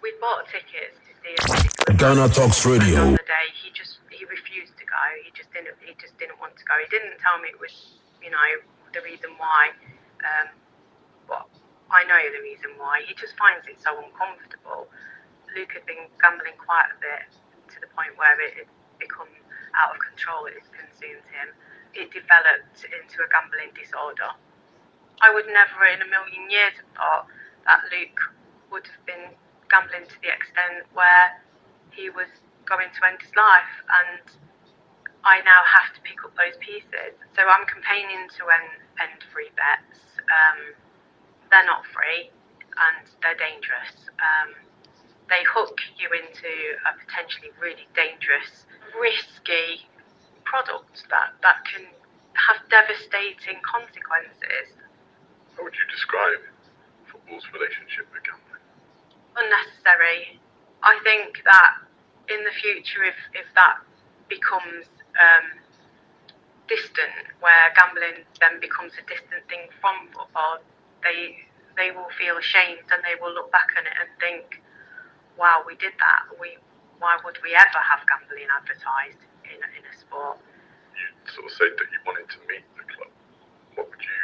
We 0.01 0.17
bought 0.25 0.49
tickets 0.49 0.97
to 1.05 1.13
see 1.21 1.37
him. 1.37 1.97
Ghana 2.01 2.33
Talks 2.33 2.65
Radio. 2.65 3.13
The 3.13 3.29
day 3.29 3.49
he 3.53 3.69
just 3.77 4.01
he 4.09 4.25
refused 4.25 4.73
to 4.81 4.85
go. 4.89 5.05
He 5.21 5.29
just 5.37 5.53
didn't. 5.53 5.77
He 5.85 5.93
just 6.01 6.17
didn't 6.17 6.41
want 6.41 6.57
to 6.57 6.65
go. 6.65 6.73
He 6.81 6.89
didn't 6.89 7.21
tell 7.21 7.37
me 7.45 7.53
it 7.53 7.61
was 7.61 8.01
you 8.25 8.33
know 8.33 8.49
the 8.97 9.05
reason 9.05 9.37
why. 9.37 9.77
Um, 10.25 10.49
but 11.29 11.45
I 11.93 12.09
know 12.09 12.21
the 12.33 12.41
reason 12.41 12.73
why. 12.81 13.05
He 13.05 13.13
just 13.13 13.37
finds 13.37 13.69
it 13.69 13.77
so 13.85 14.01
uncomfortable. 14.01 14.89
Luke 15.53 15.77
had 15.77 15.85
been 15.85 16.09
gambling 16.21 16.57
quite 16.57 16.89
a 16.89 16.99
bit 17.01 17.29
to 17.69 17.77
the 17.85 17.89
point 17.93 18.17
where 18.17 18.37
it 18.41 18.69
become 19.05 19.29
out 19.77 19.93
of 19.93 19.99
control, 20.01 20.49
it 20.49 20.57
consumed 20.73 21.27
him. 21.29 21.53
It 21.93 22.09
developed 22.11 22.81
into 22.89 23.21
a 23.21 23.29
gambling 23.29 23.77
disorder. 23.77 24.33
I 25.21 25.31
would 25.31 25.47
never 25.47 25.85
in 25.87 26.03
a 26.03 26.09
million 26.09 26.51
years 26.51 26.75
have 26.81 26.91
thought 26.97 27.25
that 27.69 27.87
Luke 27.93 28.21
would 28.73 28.89
have 28.89 29.05
been 29.07 29.37
gambling 29.71 30.09
to 30.09 30.17
the 30.25 30.33
extent 30.33 30.89
where 30.97 31.39
he 31.93 32.11
was 32.11 32.29
going 32.67 32.91
to 32.91 33.01
end 33.07 33.21
his 33.21 33.31
life 33.37 33.75
and 34.03 34.25
I 35.25 35.41
now 35.41 35.65
have 35.65 35.95
to 35.97 36.01
pick 36.05 36.21
up 36.25 36.37
those 36.37 36.57
pieces. 36.61 37.17
So 37.33 37.47
I'm 37.47 37.65
campaigning 37.65 38.29
to 38.37 38.43
end, 38.51 38.73
end 39.01 39.21
free 39.33 39.49
bets. 39.57 40.01
Um, 40.29 40.77
they're 41.49 41.65
not 41.65 41.87
free 41.89 42.29
and 42.77 43.05
they're 43.23 43.39
dangerous. 43.39 44.11
Um, 44.21 44.53
they 45.33 45.41
hook 45.49 45.81
you 45.97 46.13
into 46.13 46.53
a 46.85 46.93
potentially 47.01 47.57
really 47.57 47.89
dangerous 47.97 48.69
risky 49.01 49.87
product 50.45 51.05
that, 51.11 51.35
that 51.43 51.65
can 51.65 51.87
have 52.35 52.59
devastating 52.69 53.59
consequences. 53.63 54.75
How 55.57 55.65
would 55.65 55.75
you 55.75 55.87
describe 55.91 56.43
football's 57.07 57.47
relationship 57.55 58.11
with 58.11 58.23
gambling? 58.27 58.65
Unnecessary. 59.39 60.39
I 60.83 60.99
think 61.03 61.43
that 61.47 61.73
in 62.29 62.43
the 62.45 62.55
future, 62.55 63.05
if, 63.05 63.19
if 63.33 63.47
that 63.55 63.81
becomes 64.29 64.87
um, 65.15 65.47
distant, 66.69 67.31
where 67.41 67.73
gambling 67.77 68.25
then 68.41 68.61
becomes 68.61 68.93
a 68.99 69.05
distant 69.07 69.45
thing 69.49 69.69
from 69.81 70.11
football, 70.13 70.61
they 71.03 71.45
they 71.77 71.91
will 71.91 72.11
feel 72.15 72.39
ashamed 72.39 72.87
and 72.95 73.03
they 73.03 73.19
will 73.19 73.35
look 73.35 73.51
back 73.51 73.67
on 73.77 73.87
it 73.87 73.93
and 73.99 74.09
think, 74.23 74.63
"Wow, 75.37 75.65
we 75.67 75.75
did 75.77 75.93
that. 75.99 76.31
We 76.39 76.57
why 77.05 77.21
would 77.21 77.37
we 77.45 77.53
ever 77.53 77.81
have 77.85 78.01
gambling 78.09 78.49
advertised 78.49 79.21
in 79.45 79.61
a, 79.61 79.69
in 79.77 79.85
a 79.85 79.95
sport? 80.01 80.41
You 80.97 81.05
sort 81.29 81.45
of 81.45 81.53
said 81.53 81.77
that 81.77 81.89
you 81.93 82.01
wanted 82.09 82.33
to 82.33 82.41
meet 82.49 82.65
the 82.81 82.85
club. 82.89 83.13
What 83.77 83.93
would 83.93 84.01
you 84.01 84.21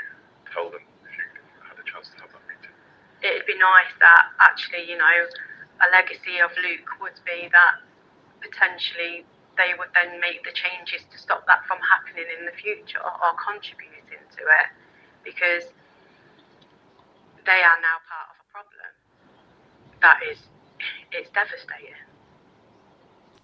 tell 0.48 0.72
them 0.72 0.80
if 1.04 1.12
you 1.12 1.28
had 1.60 1.76
a 1.76 1.84
chance 1.84 2.08
to 2.08 2.24
have 2.24 2.32
that 2.32 2.40
meeting? 2.48 2.72
It'd 3.20 3.44
be 3.44 3.60
nice 3.60 3.92
that 4.00 4.32
actually, 4.40 4.88
you 4.88 4.96
know, 4.96 5.16
a 5.84 5.92
legacy 5.92 6.40
of 6.40 6.56
Luke 6.56 6.88
would 7.04 7.20
be 7.28 7.52
that 7.52 7.84
potentially 8.40 9.28
they 9.60 9.76
would 9.76 9.92
then 9.92 10.16
make 10.16 10.40
the 10.48 10.56
changes 10.56 11.04
to 11.12 11.20
stop 11.20 11.44
that 11.52 11.68
from 11.68 11.84
happening 11.84 12.24
in 12.32 12.48
the 12.48 12.56
future 12.56 13.04
or 13.04 13.36
contributing 13.36 14.24
to 14.24 14.40
it 14.40 14.68
because 15.20 15.68
they 17.44 17.60
are 17.60 17.78
now 17.84 18.00
part 18.08 18.32
of 18.32 18.36
a 18.40 18.46
problem 18.48 18.88
that 20.00 20.24
is 20.24 20.40
it's 21.12 21.28
devastating 21.36 22.09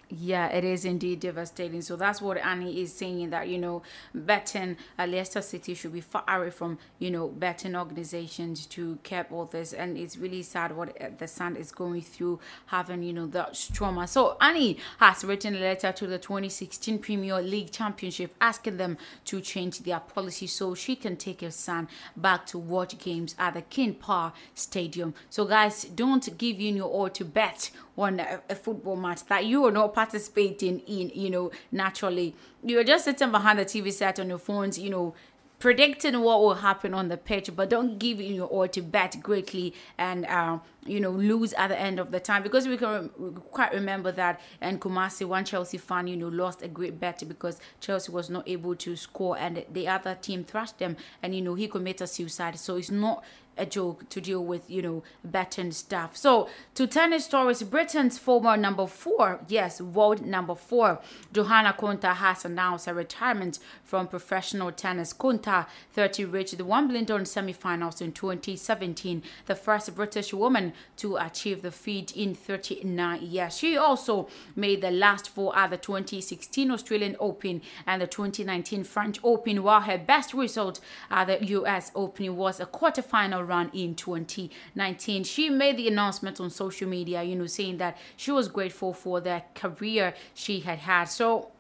yeah, 0.09 0.49
it 0.49 0.63
is 0.63 0.85
indeed 0.85 1.21
devastating. 1.21 1.83
So 1.83 1.97
that's 1.97 2.23
what 2.23 2.37
Annie 2.39 2.81
is 2.81 2.95
saying 2.95 3.31
that, 3.31 3.49
you 3.49 3.59
know, 3.59 3.83
betting 4.15 4.77
uh, 4.99 5.07
Leicester 5.07 5.43
City 5.43 5.75
should 5.75 5.93
be 5.93 6.01
far 6.01 6.25
away 6.29 6.51
from, 6.51 6.79
you 7.01 7.11
know, 7.11 7.27
betting 7.29 7.75
organizations 7.75 8.67
to 8.67 8.99
keep 9.03 9.33
all 9.33 9.47
this. 9.47 9.73
And 9.73 9.97
it's 9.97 10.17
really 10.17 10.43
sad 10.43 10.77
what 10.77 11.01
uh, 11.03 11.09
the 11.19 11.27
son 11.27 11.57
is 11.57 11.73
going 11.73 12.03
through, 12.03 12.39
having, 12.67 13.03
you 13.03 13.13
know, 13.13 13.27
that 13.29 13.69
trauma. 13.73 14.07
So 14.07 14.37
Annie 14.41 14.79
has 14.99 15.25
written 15.25 15.57
a 15.57 15.61
letter 15.61 15.91
to 15.91 16.07
the 16.07 16.19
2016 16.19 17.01
Premier 17.01 17.41
League 17.43 17.73
Championship 17.73 18.33
asking 18.41 18.77
them 18.77 18.99
to 19.25 19.41
change 19.41 19.81
their 19.81 20.01
policy 20.01 20.47
so 20.47 20.75
she 20.75 20.95
can 20.95 21.17
take 21.17 21.41
her 21.41 21.51
son 21.51 21.89
back 22.17 22.47
to 22.47 22.59
watch 22.59 22.97
games 22.99 23.35
at 23.41 23.55
the 23.55 23.63
King 23.63 23.95
Power 23.95 24.33
Stadium. 24.55 25.15
So 25.31 25.45
guys, 25.47 25.85
don't 25.85 26.39
give 26.39 26.61
in 26.61 26.77
your 26.77 26.89
all 26.89 27.11
to 27.11 27.25
bet 27.25 27.71
on 27.99 28.21
a 28.21 28.55
football 28.55 28.97
match 28.97 29.25
that 29.27 29.47
you 29.47 29.65
are 29.65 29.73
not 29.73 29.95
participating 29.97 30.81
in, 30.81 31.11
you 31.15 31.31
know, 31.31 31.51
naturally. 31.73 32.35
You're 32.63 32.85
just 32.85 33.07
sitting 33.07 33.31
behind 33.31 33.59
the 33.59 33.65
TV 33.65 33.91
set 33.91 34.21
on 34.21 34.29
your 34.29 34.37
phones, 34.37 34.79
you 34.79 34.91
know, 34.91 35.15
predicting 35.59 36.21
what 36.21 36.41
will 36.43 36.57
happen 36.57 36.93
on 36.93 37.09
the 37.09 37.17
pitch, 37.17 37.49
but 37.57 37.71
don't 37.71 37.99
give 37.99 38.21
in 38.21 38.35
your 38.35 38.47
all 38.47 38.69
to 38.69 38.83
bet 38.83 39.17
greatly 39.23 39.73
and 39.97 40.27
uh, 40.27 40.59
you 40.85 41.01
know 41.01 41.13
lose 41.13 41.55
at 41.55 41.69
the 41.69 41.81
end 41.81 41.99
of 41.99 42.11
the 42.11 42.21
time 42.21 42.43
because 42.43 42.69
we 42.69 42.77
can 42.77 43.09
quite 43.51 43.73
remember 43.73 44.13
that 44.13 44.39
and 44.61 44.83
Kumasi, 44.83 45.27
one 45.27 45.47
Chelsea 45.47 45.79
fan, 45.79 46.07
you 46.07 46.17
know, 46.17 46.29
lost 46.29 46.61
a 46.63 46.69
great 46.69 47.01
bet 47.01 47.27
because 47.27 47.59
Chelsea 47.81 48.13
was 48.13 48.29
not 48.29 48.47
able 48.47 48.75
to 48.75 48.95
score 48.97 49.39
and 49.39 49.65
the 49.73 49.89
other 49.89 50.15
team 50.21 50.45
thrashed 50.45 50.79
them, 50.79 50.95
and 51.23 51.35
you 51.35 51.41
know 51.41 51.55
he 51.55 51.69
committed 51.69 52.09
suicide. 52.11 52.59
So 52.59 52.77
it's 52.77 52.91
not 52.91 53.25
a 53.57 53.67
joke 53.67 54.09
to 54.11 54.21
deal 54.21 54.45
with, 54.45 54.69
you 54.69 54.83
know, 54.83 55.03
betting 55.25 55.73
stuff. 55.73 56.17
So, 56.17 56.49
to 56.75 56.87
tennis 56.87 57.25
stories, 57.25 57.63
Britain's 57.63 58.19
former 58.19 58.57
number 58.57 58.87
four, 58.87 59.41
yes, 59.49 59.81
world 59.81 60.25
number 60.25 60.55
four, 60.55 61.01
Johanna 61.33 61.75
Konta 61.79 62.15
has 62.15 62.45
announced 62.45 62.87
her 62.87 62.95
retirement 62.95 63.59
from 63.85 64.09
professional 64.09 64.73
tennis. 64.73 65.13
Konta, 65.13 65.67
30, 65.93 66.25
reached 66.27 66.59
the 66.59 66.65
Wimbledon 66.65 67.25
semi-finals 67.25 68.01
in 68.01 68.13
2017, 68.13 69.23
the 69.47 69.55
first 69.55 69.95
British 69.95 70.33
woman 70.33 70.73
to 70.97 71.17
achieve 71.17 71.63
the 71.63 71.71
feat 71.71 72.17
in 72.17 72.35
39 72.35 73.23
years. 73.23 73.57
She 73.57 73.77
also 73.77 74.29
made 74.55 74.83
the 74.83 74.91
last 74.91 75.29
four 75.29 75.57
at 75.57 75.71
the 75.71 75.77
2016 75.77 76.71
Australian 76.71 77.17
Open 77.21 77.63
and 77.87 78.03
the 78.03 78.07
2019 78.07 78.85
French 78.85 79.19
Open, 79.23 79.63
while 79.63 79.81
her 79.81 79.99
best 79.99 80.35
result 80.35 80.81
at 81.11 81.27
the 81.27 81.45
US 81.47 81.91
Open 81.95 82.37
was 82.37 82.61
a 82.61 82.67
quarterfinal 82.67 83.46
run 83.47 83.71
in 83.73 83.95
2019. 83.95 85.25
She 85.25 85.51
made 85.51 85.77
the 85.77 85.89
announcement 85.89 86.41
on 86.41 86.51
social 86.51 86.89
media, 86.89 87.23
you 87.23 87.37
know, 87.37 87.47
saying 87.47 87.79
that 87.79 87.97
she 88.17 88.31
was 88.31 88.49
grateful 88.49 88.93
for 88.93 89.21
the 89.21 89.43
career 89.55 90.15
she 90.35 90.61
had 90.61 90.81
had. 90.81 91.05
So 91.05 91.51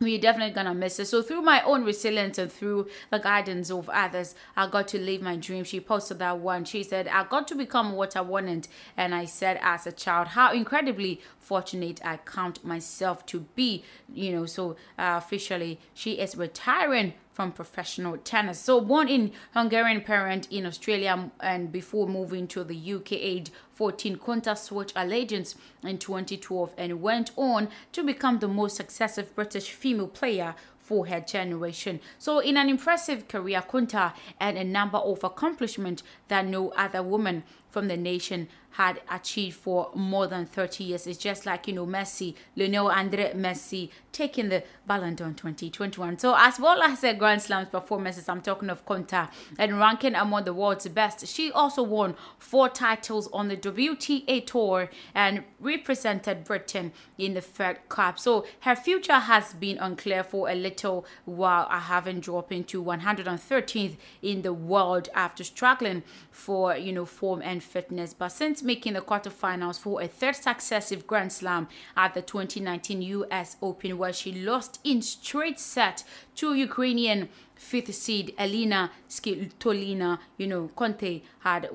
we're 0.00 0.18
definitely 0.18 0.52
gonna 0.52 0.74
miss 0.74 0.98
it. 0.98 1.06
So 1.06 1.22
through 1.22 1.42
my 1.42 1.62
own 1.62 1.84
resilience 1.84 2.36
and 2.38 2.50
through 2.50 2.88
the 3.10 3.18
guidance 3.18 3.70
of 3.70 3.88
others, 3.88 4.34
I 4.56 4.68
got 4.68 4.88
to 4.88 4.98
live 4.98 5.22
my 5.22 5.36
dream. 5.36 5.64
She 5.64 5.80
posted 5.80 6.18
that 6.18 6.38
one. 6.38 6.64
She 6.64 6.82
said, 6.82 7.06
I 7.08 7.24
got 7.24 7.46
to 7.48 7.54
become 7.54 7.92
what 7.92 8.16
I 8.16 8.20
wanted. 8.20 8.68
And 8.96 9.14
I 9.14 9.24
said 9.24 9.58
as 9.62 9.86
a 9.86 9.92
child, 9.92 10.28
how 10.28 10.52
incredibly 10.52 11.20
fortunate 11.38 12.00
I 12.04 12.18
count 12.18 12.64
myself 12.64 13.24
to 13.26 13.40
be. 13.54 13.84
You 14.12 14.32
know, 14.32 14.46
so 14.46 14.72
uh, 14.98 15.14
officially 15.16 15.78
she 15.94 16.12
is 16.14 16.36
retiring 16.36 17.14
from 17.34 17.50
professional 17.50 18.16
tennis. 18.16 18.60
So 18.60 18.80
born 18.80 19.08
in 19.08 19.32
Hungarian 19.52 20.02
parent 20.02 20.46
in 20.52 20.64
Australia 20.64 21.30
and 21.40 21.72
before 21.72 22.06
moving 22.06 22.46
to 22.48 22.62
the 22.62 22.94
UK 22.94 23.12
age 23.12 23.50
14, 23.72 24.16
Konta 24.18 24.56
switched 24.56 24.92
allegiance 24.94 25.56
in 25.82 25.98
2012 25.98 26.72
and 26.78 27.02
went 27.02 27.32
on 27.36 27.68
to 27.90 28.04
become 28.04 28.38
the 28.38 28.46
most 28.46 28.76
successful 28.76 29.24
British 29.34 29.72
female 29.72 30.06
player 30.06 30.54
for 30.78 31.06
her 31.06 31.20
generation. 31.20 31.98
So, 32.18 32.38
in 32.38 32.56
an 32.56 32.68
impressive 32.68 33.26
career, 33.26 33.62
Konta 33.62 34.12
and 34.38 34.56
a 34.56 34.64
number 34.64 34.98
of 34.98 35.24
accomplishments 35.24 36.02
that 36.28 36.46
no 36.46 36.68
other 36.70 37.02
woman 37.02 37.42
from 37.70 37.88
the 37.88 37.96
nation 37.96 38.48
had 38.74 39.00
achieved 39.08 39.56
for 39.56 39.88
more 39.94 40.26
than 40.26 40.46
30 40.46 40.82
years. 40.82 41.06
It's 41.06 41.18
just 41.18 41.46
like, 41.46 41.68
you 41.68 41.74
know, 41.74 41.86
Messi, 41.86 42.34
Lionel 42.56 42.88
Andre 42.88 43.32
Messi 43.32 43.90
taking 44.10 44.48
the 44.48 44.64
Ballon 44.84 45.14
d'Or 45.14 45.28
2021. 45.28 46.18
So, 46.18 46.34
as 46.36 46.58
well 46.58 46.82
as 46.82 47.02
her 47.02 47.14
Grand 47.14 47.40
Slams 47.40 47.68
performances, 47.68 48.28
I'm 48.28 48.40
talking 48.40 48.70
of 48.70 48.84
Konta 48.84 49.30
and 49.58 49.78
ranking 49.78 50.16
among 50.16 50.44
the 50.44 50.52
world's 50.52 50.88
best, 50.88 51.26
she 51.26 51.52
also 51.52 51.84
won 51.84 52.16
four 52.38 52.68
titles 52.68 53.28
on 53.32 53.46
the 53.46 53.56
WTA 53.56 54.44
Tour 54.44 54.90
and 55.14 55.44
represented 55.60 56.44
Britain 56.44 56.92
in 57.16 57.34
the 57.34 57.40
Fed 57.40 57.88
Cup. 57.88 58.18
So, 58.18 58.44
her 58.60 58.74
future 58.74 59.20
has 59.20 59.52
been 59.52 59.78
unclear 59.78 60.24
for 60.24 60.48
a 60.48 60.54
little 60.54 61.06
while, 61.26 61.68
having 61.68 62.18
dropped 62.18 62.50
into 62.50 62.82
113th 62.82 63.96
in 64.20 64.42
the 64.42 64.52
world 64.52 65.08
after 65.14 65.44
struggling 65.44 66.02
for, 66.32 66.76
you 66.76 66.92
know, 66.92 67.04
form 67.04 67.40
and 67.40 67.62
fitness. 67.62 68.14
But 68.14 68.28
since 68.28 68.63
making 68.64 68.94
the 68.94 69.00
quarterfinals 69.00 69.78
for 69.78 70.00
a 70.00 70.08
third 70.08 70.36
successive 70.36 71.06
Grand 71.06 71.32
Slam 71.32 71.68
at 71.96 72.14
the 72.14 72.22
2019 72.22 73.02
US 73.02 73.56
Open, 73.62 73.98
where 73.98 74.12
she 74.12 74.32
lost 74.32 74.80
in 74.84 75.02
straight 75.02 75.60
set 75.60 76.04
to 76.36 76.54
Ukrainian 76.54 77.28
fifth 77.54 77.94
seed 77.94 78.34
Elina 78.38 78.90
Svitolina. 79.08 80.18
You 80.36 80.46
know, 80.46 80.70
Konta 80.76 81.22
had 81.40 81.68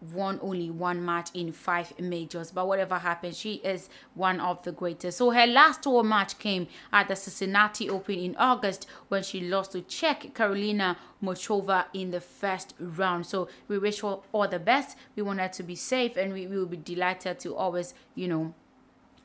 won 0.00 0.38
only 0.42 0.70
one 0.70 1.04
match 1.04 1.30
in 1.34 1.52
five 1.52 1.98
majors. 1.98 2.50
But 2.50 2.66
whatever 2.68 2.98
happened, 2.98 3.34
she 3.34 3.54
is 3.54 3.88
one 4.14 4.40
of 4.40 4.62
the 4.62 4.72
greatest. 4.72 5.18
So 5.18 5.30
her 5.30 5.46
last 5.46 5.82
tour 5.82 6.02
match 6.02 6.38
came 6.38 6.68
at 6.92 7.08
the 7.08 7.16
Cincinnati 7.16 7.88
Open 7.88 8.16
in 8.16 8.36
August 8.36 8.86
when 9.08 9.22
she 9.22 9.40
lost 9.40 9.72
to 9.72 9.82
Czech 9.82 10.34
Karolina 10.34 10.96
Muchova 11.22 11.86
in 11.94 12.10
the 12.10 12.20
first 12.20 12.74
round. 12.78 13.26
So 13.26 13.48
we 13.68 13.78
wish 13.78 14.00
her 14.00 14.18
all 14.32 14.48
the 14.48 14.58
best. 14.58 14.96
We 15.14 15.22
want 15.22 15.40
her 15.40 15.48
to 15.48 15.62
be 15.62 15.74
safe 15.74 16.16
and 16.16 16.32
we, 16.32 16.46
we 16.46 16.56
will 16.58 16.66
be 16.66 16.76
delighted 16.76 17.40
to 17.40 17.54
always, 17.54 17.94
you 18.14 18.28
know, 18.28 18.54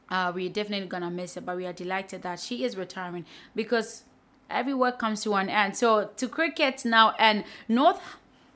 uh, 0.09 0.32
we're 0.34 0.49
definitely 0.49 0.88
gonna 0.88 1.09
miss 1.09 1.36
her, 1.36 1.41
but 1.41 1.55
we 1.55 1.65
are 1.65 1.74
delighted 1.74 2.22
that 2.24 2.39
she 2.39 2.65
is 2.65 2.76
retiring 2.76 3.26
because 3.55 4.03
every 4.49 4.74
work 4.74 4.99
comes 4.99 5.24
to 5.24 5.34
an 5.36 5.49
end. 5.49 5.78
So 5.78 6.09
to 6.17 6.28
cricket 6.28 6.84
now 6.86 7.15
and 7.17 7.43
North 7.67 8.01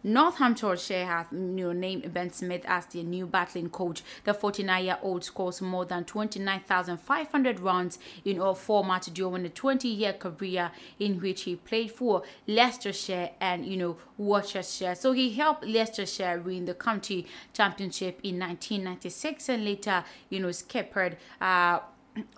Northamptonshire 0.05 1.03
have 1.03 1.25
you 1.31 1.39
know, 1.39 1.71
named 1.71 2.13
Ben 2.13 2.31
Smith 2.31 2.61
as 2.65 2.85
their 2.85 3.03
new 3.03 3.25
battling 3.25 3.71
coach. 3.71 4.03
The 4.23 4.35
49-year-old 4.35 5.23
scores 5.23 5.61
more 5.63 5.83
than 5.83 6.05
29,500 6.05 7.59
runs 7.59 7.97
in 8.23 8.39
all 8.39 8.53
formats 8.53 9.11
during 9.11 9.47
a 9.47 9.49
20-year 9.49 10.13
career 10.13 10.71
in 10.99 11.19
which 11.19 11.41
he 11.43 11.55
played 11.55 11.91
for 11.91 12.21
Leicestershire 12.45 13.31
and 13.41 13.65
you 13.65 13.77
know 13.77 13.97
Worcestershire. 14.19 14.93
So 14.93 15.11
he 15.11 15.33
helped 15.33 15.65
Leicestershire 15.65 16.39
win 16.39 16.65
the 16.65 16.75
county 16.75 17.25
championship 17.51 18.19
in 18.21 18.37
1996 18.37 19.49
and 19.49 19.65
later 19.65 20.03
you 20.29 20.39
know 20.39 20.51
skippered 20.51 21.17
uh, 21.41 21.79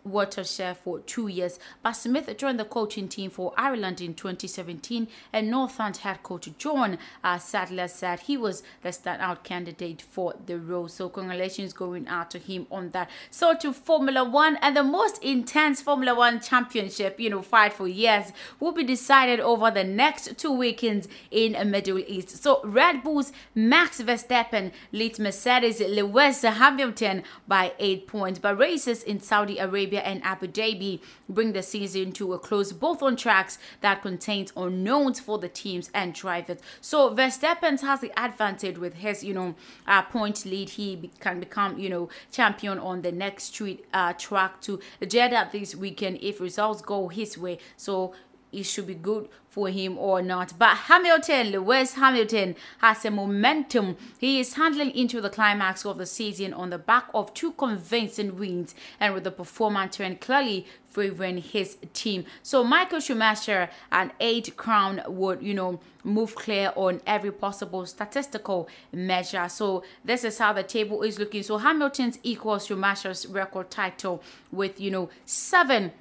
Worcestershire 0.03 0.75
for 0.75 0.99
two 0.99 1.27
years. 1.27 1.59
But 1.83 1.93
Smith 1.93 2.35
joined 2.37 2.59
the 2.59 2.65
coaching 2.65 3.07
team 3.07 3.29
for 3.29 3.53
Ireland 3.57 4.01
in 4.01 4.13
2017, 4.13 5.07
and 5.33 5.51
Northant 5.51 5.97
head 5.97 6.23
coach 6.23 6.49
John 6.57 6.97
uh, 7.23 7.37
Sadler 7.37 7.87
said 7.87 8.21
he 8.21 8.37
was 8.37 8.63
the 8.81 8.89
standout 8.89 9.43
candidate 9.43 10.01
for 10.01 10.33
the 10.45 10.57
role. 10.57 10.87
So 10.87 11.09
congratulations 11.09 11.73
going 11.73 12.07
out 12.07 12.31
to 12.31 12.39
him 12.39 12.67
on 12.71 12.89
that. 12.91 13.09
So 13.29 13.55
to 13.57 13.73
Formula 13.73 14.23
One 14.23 14.57
and 14.61 14.75
the 14.75 14.83
most 14.83 15.21
intense 15.23 15.81
Formula 15.81 16.15
One 16.15 16.39
championship, 16.39 17.19
you 17.19 17.29
know, 17.29 17.41
fight 17.41 17.73
for 17.73 17.87
years, 17.87 18.31
will 18.59 18.71
be 18.71 18.83
decided 18.83 19.39
over 19.39 19.69
the 19.69 19.83
next 19.83 20.37
two 20.37 20.51
weekends 20.51 21.07
in 21.31 21.53
the 21.53 21.65
Middle 21.65 21.99
East. 21.99 22.41
So 22.41 22.61
Red 22.63 23.03
Bull's 23.03 23.31
Max 23.53 24.01
Verstappen 24.01 24.71
leads 24.91 25.19
Mercedes 25.19 25.79
Lewis 25.79 26.41
Hamilton 26.41 27.23
by 27.47 27.73
eight 27.79 28.07
points, 28.07 28.39
but 28.39 28.57
races 28.57 29.03
in 29.03 29.19
Saudi 29.19 29.57
Arabia 29.57 29.66
Arabia 29.67 30.01
and 30.01 30.23
Abu 30.23 30.47
Dhabi 30.47 31.01
bring 31.29 31.53
the 31.53 31.63
season 31.63 32.11
to 32.13 32.33
a 32.33 32.39
close, 32.39 32.71
both 32.71 33.01
on 33.01 33.15
tracks 33.15 33.57
that 33.81 34.01
contains 34.01 34.51
unknowns 34.55 35.19
for 35.19 35.37
the 35.37 35.49
teams 35.49 35.89
and 35.93 36.13
drivers. 36.13 36.59
So 36.81 37.13
Verstappen 37.13 37.79
has 37.81 37.99
the 38.01 38.11
advantage 38.19 38.77
with 38.77 38.95
his, 38.95 39.23
you 39.23 39.33
know, 39.33 39.55
uh, 39.87 40.01
point 40.03 40.45
lead. 40.45 40.69
He 40.69 41.11
can 41.19 41.39
become, 41.39 41.77
you 41.77 41.89
know, 41.89 42.09
champion 42.31 42.79
on 42.79 43.01
the 43.01 43.11
next 43.11 43.45
street 43.45 43.85
uh, 43.93 44.13
track 44.13 44.61
to 44.61 44.79
Jeddah 45.05 45.49
this 45.51 45.75
weekend 45.75 46.19
if 46.21 46.39
results 46.39 46.81
go 46.81 47.07
his 47.07 47.37
way. 47.37 47.59
So 47.75 48.13
it 48.51 48.63
should 48.63 48.87
be 48.87 48.95
good 48.95 49.29
for 49.49 49.69
him 49.69 49.97
or 49.97 50.21
not. 50.21 50.53
But 50.57 50.77
Hamilton, 50.77 51.51
Lewis 51.51 51.93
Hamilton, 51.93 52.55
has 52.79 53.03
a 53.05 53.11
momentum. 53.11 53.97
He 54.19 54.39
is 54.39 54.53
handling 54.53 54.91
into 54.91 55.19
the 55.19 55.29
climax 55.29 55.85
of 55.85 55.97
the 55.97 56.05
season 56.05 56.53
on 56.53 56.69
the 56.69 56.77
back 56.77 57.05
of 57.13 57.33
two 57.33 57.53
convincing 57.53 58.37
wins 58.37 58.75
and 58.99 59.13
with 59.13 59.23
the 59.23 59.31
performance 59.31 59.95
trend 59.97 60.21
clearly 60.21 60.67
favoring 60.89 61.39
his 61.39 61.77
team. 61.93 62.25
So 62.43 62.63
Michael 62.63 62.99
Schumacher 62.99 63.69
and 63.91 64.11
eight 64.19 64.55
crown 64.57 65.01
would, 65.07 65.41
you 65.41 65.53
know, 65.53 65.79
move 66.03 66.35
clear 66.35 66.71
on 66.75 67.01
every 67.05 67.31
possible 67.31 67.85
statistical 67.85 68.69
measure. 68.91 69.49
So 69.49 69.83
this 70.05 70.23
is 70.23 70.37
how 70.37 70.53
the 70.53 70.63
table 70.63 71.01
is 71.03 71.19
looking. 71.19 71.43
So 71.43 71.57
Hamilton's 71.57 72.19
equals 72.23 72.67
Schumacher's 72.67 73.25
record 73.27 73.69
title 73.69 74.23
with, 74.51 74.79
you 74.79 74.91
know, 74.91 75.09
seven 75.25 75.91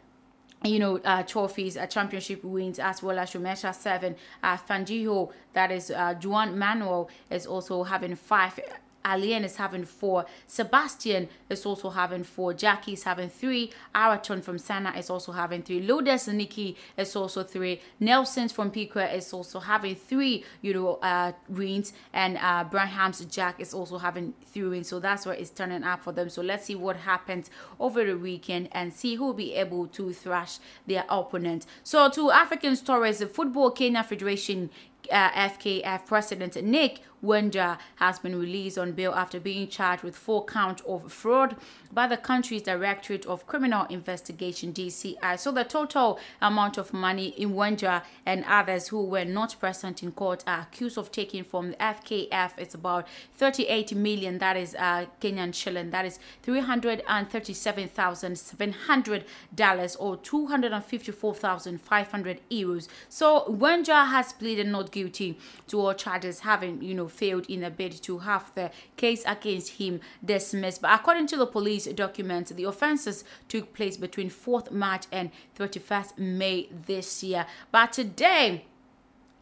you 0.66 0.78
know, 0.78 0.98
uh, 0.98 1.22
trophies, 1.22 1.76
uh, 1.76 1.86
championship 1.86 2.42
wins, 2.44 2.78
as 2.78 3.02
well 3.02 3.18
as 3.18 3.30
Schumacher 3.30 3.72
seven. 3.72 4.16
Uh, 4.42 4.56
Fangio, 4.56 5.32
that 5.52 5.70
is 5.70 5.90
uh, 5.90 6.14
Juan 6.22 6.58
Manuel, 6.58 7.08
is 7.30 7.46
also 7.46 7.82
having 7.82 8.14
five 8.14 8.58
Alain 9.06 9.44
is 9.44 9.56
having 9.56 9.84
four. 9.84 10.26
Sebastian 10.46 11.28
is 11.48 11.64
also 11.64 11.90
having 11.90 12.24
four. 12.24 12.52
Jackie 12.52 12.94
is 12.94 13.04
having 13.04 13.28
three. 13.28 13.70
Ayrton 13.94 14.42
from 14.42 14.58
Senna 14.58 14.92
is 14.96 15.08
also 15.08 15.32
having 15.32 15.62
three. 15.62 15.80
Lourdes 15.80 16.26
Nikki 16.28 16.76
is 16.96 17.14
also 17.14 17.42
three. 17.44 17.80
Nelson's 18.00 18.52
from 18.52 18.70
Piquet 18.70 19.16
is 19.16 19.32
also 19.32 19.60
having 19.60 19.94
three, 19.94 20.44
you 20.60 20.74
know, 20.74 20.94
uh, 20.96 21.32
wins. 21.48 21.92
And 22.12 22.36
uh, 22.38 22.64
Brabham's 22.64 23.24
Jack 23.26 23.60
is 23.60 23.72
also 23.72 23.98
having 23.98 24.34
three 24.46 24.68
wins. 24.68 24.88
So 24.88 24.98
that's 24.98 25.24
where 25.24 25.34
it's 25.34 25.50
turning 25.50 25.84
up 25.84 26.02
for 26.02 26.12
them. 26.12 26.28
So 26.28 26.42
let's 26.42 26.66
see 26.66 26.74
what 26.74 26.96
happens 26.96 27.50
over 27.78 28.04
the 28.04 28.16
weekend 28.16 28.68
and 28.72 28.92
see 28.92 29.14
who 29.14 29.26
will 29.26 29.34
be 29.34 29.54
able 29.54 29.86
to 29.88 30.12
thrash 30.12 30.58
their 30.86 31.04
opponent. 31.08 31.66
So 31.84 32.10
to 32.10 32.30
African 32.30 32.74
stories, 32.74 33.18
the 33.18 33.26
Football 33.26 33.70
Kenya 33.70 34.02
Federation 34.02 34.70
uh, 35.10 35.30
FKF 35.30 36.06
President 36.06 36.62
Nick 36.64 37.00
Mwendwa 37.22 37.78
has 37.96 38.18
been 38.18 38.38
released 38.38 38.78
on 38.78 38.92
bail 38.92 39.12
after 39.12 39.38
being 39.40 39.68
charged 39.68 40.02
with 40.02 40.16
four 40.16 40.44
counts 40.44 40.82
of 40.86 41.12
fraud 41.12 41.56
by 41.92 42.06
the 42.06 42.16
country's 42.16 42.62
Directorate 42.62 43.26
of 43.26 43.46
Criminal 43.46 43.84
Investigation 43.86 44.72
DCI. 44.72 45.38
So 45.38 45.52
the 45.52 45.64
total 45.64 46.18
amount 46.40 46.78
of 46.78 46.92
money 46.92 47.28
in 47.28 47.52
Mwendwa 47.52 48.02
and 48.24 48.44
others 48.46 48.88
who 48.88 49.04
were 49.04 49.24
not 49.24 49.56
present 49.58 50.02
in 50.02 50.12
court 50.12 50.44
are 50.46 50.60
accused 50.62 50.98
of 50.98 51.10
taking 51.12 51.44
from 51.44 51.70
the 51.70 51.76
FKF. 51.76 52.52
It's 52.58 52.74
about 52.74 53.06
38 53.36 53.94
million. 53.94 54.38
That 54.38 54.56
is 54.56 54.74
uh, 54.74 55.06
Kenyan 55.20 55.54
shilling. 55.54 55.90
That 55.90 56.04
is 56.04 56.18
337,700 56.42 59.24
dollars 59.54 59.96
or 59.96 60.16
254,500 60.18 62.40
euros. 62.50 62.88
So 63.08 63.44
Mwendwa 63.48 64.06
has 64.08 64.32
pleaded 64.32 64.66
not 64.66 64.90
guilty 64.92 65.38
to 65.68 65.80
all 65.80 65.94
charges, 65.94 66.40
having 66.40 66.82
you 66.82 66.94
know 66.94 67.05
failed 67.08 67.46
in 67.48 67.64
a 67.64 67.70
bid 67.70 67.92
to 68.02 68.18
have 68.18 68.52
the 68.54 68.70
case 68.96 69.22
against 69.26 69.74
him 69.74 70.00
dismissed. 70.24 70.82
But 70.82 70.98
according 70.98 71.26
to 71.28 71.36
the 71.36 71.46
police 71.46 71.86
documents, 71.86 72.50
the 72.50 72.64
offences 72.64 73.24
took 73.48 73.74
place 73.74 73.96
between 73.96 74.30
4th 74.30 74.70
March 74.70 75.04
and 75.12 75.30
31st 75.58 76.18
May 76.18 76.68
this 76.70 77.22
year. 77.22 77.46
But 77.70 77.92
today. 77.92 78.64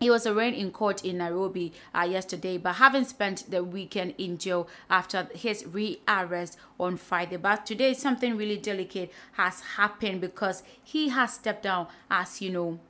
He 0.01 0.11
was 0.11 0.27
arraigned 0.27 0.57
in 0.57 0.71
court 0.71 1.03
in 1.03 1.19
Nairobi 1.19 1.73
uh, 1.95 2.03
yesterday, 2.03 2.59
but 2.59 2.75
having 2.75 3.05
spent 3.05 3.51
the 3.51 3.65
weekend 3.65 4.15
in 4.19 4.37
jail 4.37 4.69
after 4.91 5.29
his 5.35 5.65
re-arrest 5.65 6.59
on 6.79 6.99
Friday. 6.99 7.37
But 7.37 7.65
today, 7.65 7.95
something 7.95 8.37
really 8.37 8.59
delicate 8.59 9.13
has 9.35 9.61
happened 9.77 10.21
because 10.21 10.63
he 10.83 11.09
has 11.09 11.35
stepped 11.35 11.63
down, 11.63 11.87
as 12.11 12.43
you 12.43 12.51
know, 12.51 12.81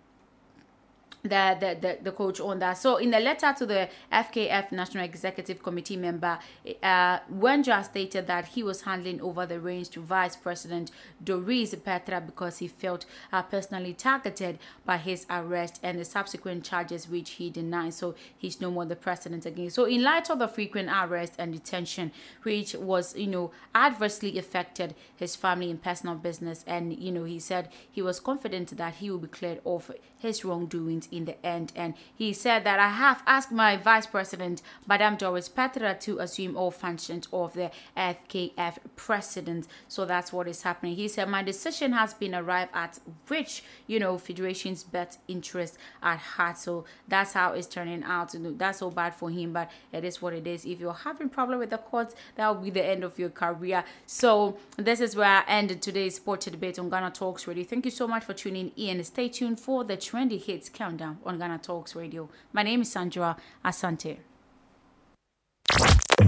the, 1.24 1.56
the, 1.58 1.78
the, 1.80 1.98
the 2.02 2.12
coach 2.12 2.38
on 2.38 2.58
that. 2.58 2.74
So 2.74 2.96
in 2.96 3.10
the 3.10 3.18
letter 3.18 3.52
to 3.56 3.66
the 3.66 3.88
FKF 4.12 4.72
National 4.72 5.04
Executive 5.04 5.62
Committee 5.62 5.96
member, 5.96 6.38
uh, 6.82 7.18
Mwendwa 7.32 7.82
stated 7.84 8.26
that 8.26 8.48
he 8.48 8.62
was 8.62 8.82
handing 8.82 9.20
over 9.22 9.46
the 9.46 9.58
reins 9.58 9.88
to 9.90 10.00
Vice 10.00 10.36
President 10.36 10.90
Doris 11.22 11.74
Petra 11.76 12.20
because 12.20 12.58
he 12.58 12.68
felt 12.68 13.06
uh, 13.32 13.42
personally 13.42 13.94
targeted 13.94 14.58
by 14.84 14.98
his 14.98 15.24
arrest 15.30 15.80
and 15.82 15.98
the 15.98 16.04
subsequent 16.04 16.62
charges 16.62 17.08
which 17.08 17.30
he 17.30 17.48
denied. 17.48 17.94
So 17.94 18.14
he's 18.36 18.60
no 18.60 18.70
more 18.70 18.84
the 18.84 18.96
president 18.96 19.46
again. 19.46 19.70
So 19.70 19.86
in 19.86 20.02
light 20.02 20.28
of 20.30 20.38
the 20.38 20.48
frequent 20.48 20.90
arrest 20.90 21.34
and 21.38 21.54
detention, 21.54 22.12
which 22.42 22.74
was, 22.74 23.16
you 23.16 23.28
know, 23.28 23.50
adversely 23.74 24.38
affected 24.38 24.94
his 25.16 25.36
family 25.36 25.70
and 25.70 25.82
personal 25.82 26.16
business, 26.16 26.64
and, 26.66 26.92
you 26.98 27.12
know, 27.12 27.24
he 27.24 27.38
said 27.38 27.70
he 27.90 28.02
was 28.02 28.20
confident 28.20 28.76
that 28.76 28.96
he 28.96 29.10
will 29.10 29.18
be 29.18 29.28
cleared 29.28 29.60
of 29.64 29.90
his 30.24 30.44
wrongdoings 30.44 31.08
in 31.10 31.24
the 31.24 31.46
end. 31.46 31.72
And 31.76 31.94
he 32.14 32.32
said 32.32 32.64
that 32.64 32.80
I 32.80 32.88
have 32.88 33.22
asked 33.26 33.52
my 33.52 33.76
vice 33.76 34.06
president, 34.06 34.62
Madame 34.86 35.16
Doris 35.16 35.48
Petra, 35.48 35.94
to 36.00 36.18
assume 36.18 36.56
all 36.56 36.70
functions 36.70 37.28
of 37.32 37.54
the 37.54 37.70
FKF 37.96 38.78
president. 38.96 39.66
So 39.88 40.04
that's 40.04 40.32
what 40.32 40.48
is 40.48 40.62
happening. 40.62 40.96
He 40.96 41.08
said, 41.08 41.28
My 41.28 41.42
decision 41.42 41.92
has 41.92 42.14
been 42.14 42.34
arrived 42.34 42.70
at, 42.74 42.98
which, 43.28 43.62
you 43.86 43.98
know, 43.98 44.18
Federation's 44.18 44.82
best 44.82 45.18
interest 45.28 45.78
at 46.02 46.18
heart. 46.18 46.58
So 46.58 46.84
that's 47.08 47.32
how 47.32 47.52
it's 47.52 47.66
turning 47.66 48.02
out. 48.04 48.34
That's 48.34 48.78
so 48.78 48.90
bad 48.90 49.14
for 49.14 49.30
him, 49.30 49.52
but 49.52 49.70
it 49.92 50.04
is 50.04 50.20
what 50.20 50.32
it 50.34 50.46
is. 50.46 50.64
If 50.64 50.80
you're 50.80 50.92
having 50.92 51.28
problem 51.28 51.58
with 51.58 51.70
the 51.70 51.78
courts, 51.78 52.14
that 52.36 52.48
will 52.48 52.62
be 52.62 52.70
the 52.70 52.84
end 52.84 53.04
of 53.04 53.18
your 53.18 53.30
career. 53.30 53.84
So 54.06 54.56
this 54.76 55.00
is 55.00 55.16
where 55.16 55.26
I 55.26 55.44
ended 55.48 55.82
today's 55.82 56.16
sport 56.16 56.40
debate 56.40 56.78
on 56.78 56.90
Ghana 56.90 57.10
Talks 57.10 57.46
Radio. 57.46 57.64
Thank 57.64 57.84
you 57.84 57.90
so 57.90 58.06
much 58.06 58.24
for 58.24 58.32
tuning 58.34 58.72
in. 58.76 59.02
Stay 59.04 59.28
tuned 59.28 59.60
for 59.60 59.84
the 59.84 59.96
trendy 60.14 60.40
hits 60.40 60.68
countdown 60.68 61.18
on 61.26 61.38
Ghana 61.38 61.58
Talks 61.58 61.96
Radio. 61.96 62.28
My 62.52 62.62
name 62.62 62.82
is 62.82 62.92
Sandra 62.92 63.36
Asante. 63.64 64.18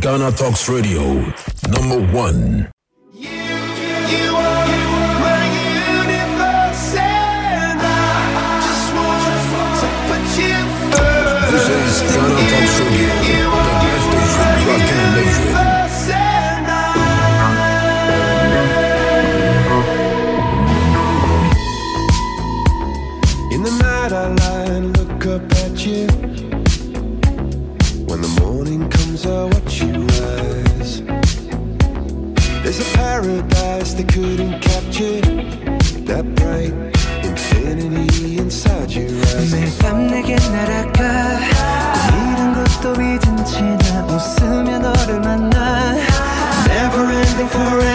Ghana 0.00 0.32
Talks 0.32 0.68
Radio, 0.68 1.14
number 1.68 2.00
one. 2.12 2.68
This 11.52 11.68
is 11.68 12.02
Ghana 12.12 12.40
Talks 12.50 12.80
Radio, 12.80 13.50
the 13.54 13.74
best 13.82 14.04
station 14.10 14.66
rocking 14.66 14.98
a 14.98 15.14
nation. 15.14 15.65
There's 32.75 32.79
a 32.79 32.97
paradise 32.97 33.93
they 33.93 34.03
couldn't 34.03 34.59
capture. 34.61 35.21
That 36.05 36.25
bright 36.35 36.73
infinity 37.23 38.37
inside 38.37 38.91
your 38.91 39.09
eyes. 39.09 39.51
매일 39.51 39.77
밤 39.79 40.07
내게 40.07 40.35
날아가 40.35 41.39
꿈이란 42.07 42.53
것도 42.53 42.93
잊은 43.01 43.45
채나 43.45 44.05
웃으며 44.05 44.79
너를 44.79 45.19
만나 45.21 45.95
Never 46.67 47.05
ending 47.11 47.49
forever 47.49 47.94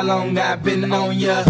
how 0.00 0.06
long 0.06 0.38
I've 0.38 0.62
been 0.62 0.90
on 0.92 1.18
ya. 1.18 1.44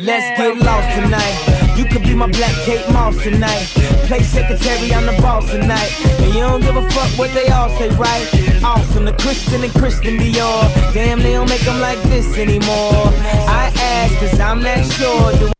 Let's 0.00 0.38
get 0.38 0.56
lost 0.58 0.88
tonight. 0.96 1.76
You 1.76 1.84
could 1.84 2.02
be 2.02 2.14
my 2.14 2.28
black 2.28 2.54
Kate 2.64 2.88
Moss 2.92 3.22
tonight. 3.22 3.66
Play 4.08 4.22
secretary, 4.22 4.92
I'm 4.94 5.04
the 5.04 5.20
boss 5.20 5.50
tonight. 5.50 5.92
And 6.20 6.34
you 6.34 6.40
don't 6.40 6.62
give 6.62 6.76
a 6.76 6.90
fuck 6.90 7.18
what 7.18 7.32
they 7.34 7.48
all 7.48 7.68
say, 7.68 7.90
right? 7.90 8.26
Awesome, 8.64 9.04
the 9.04 9.12
Christian 9.12 9.62
and 9.62 9.72
Christian 9.74 10.16
Dior. 10.16 10.94
Damn, 10.94 11.18
they 11.20 11.32
don't 11.32 11.48
make 11.48 11.60
them 11.60 11.78
like 11.80 12.00
this 12.04 12.38
anymore. 12.38 13.12
I 13.60 13.70
ask, 13.76 14.14
cause 14.18 14.40
I'm 14.40 14.62
not 14.62 14.84
sure. 14.96 15.59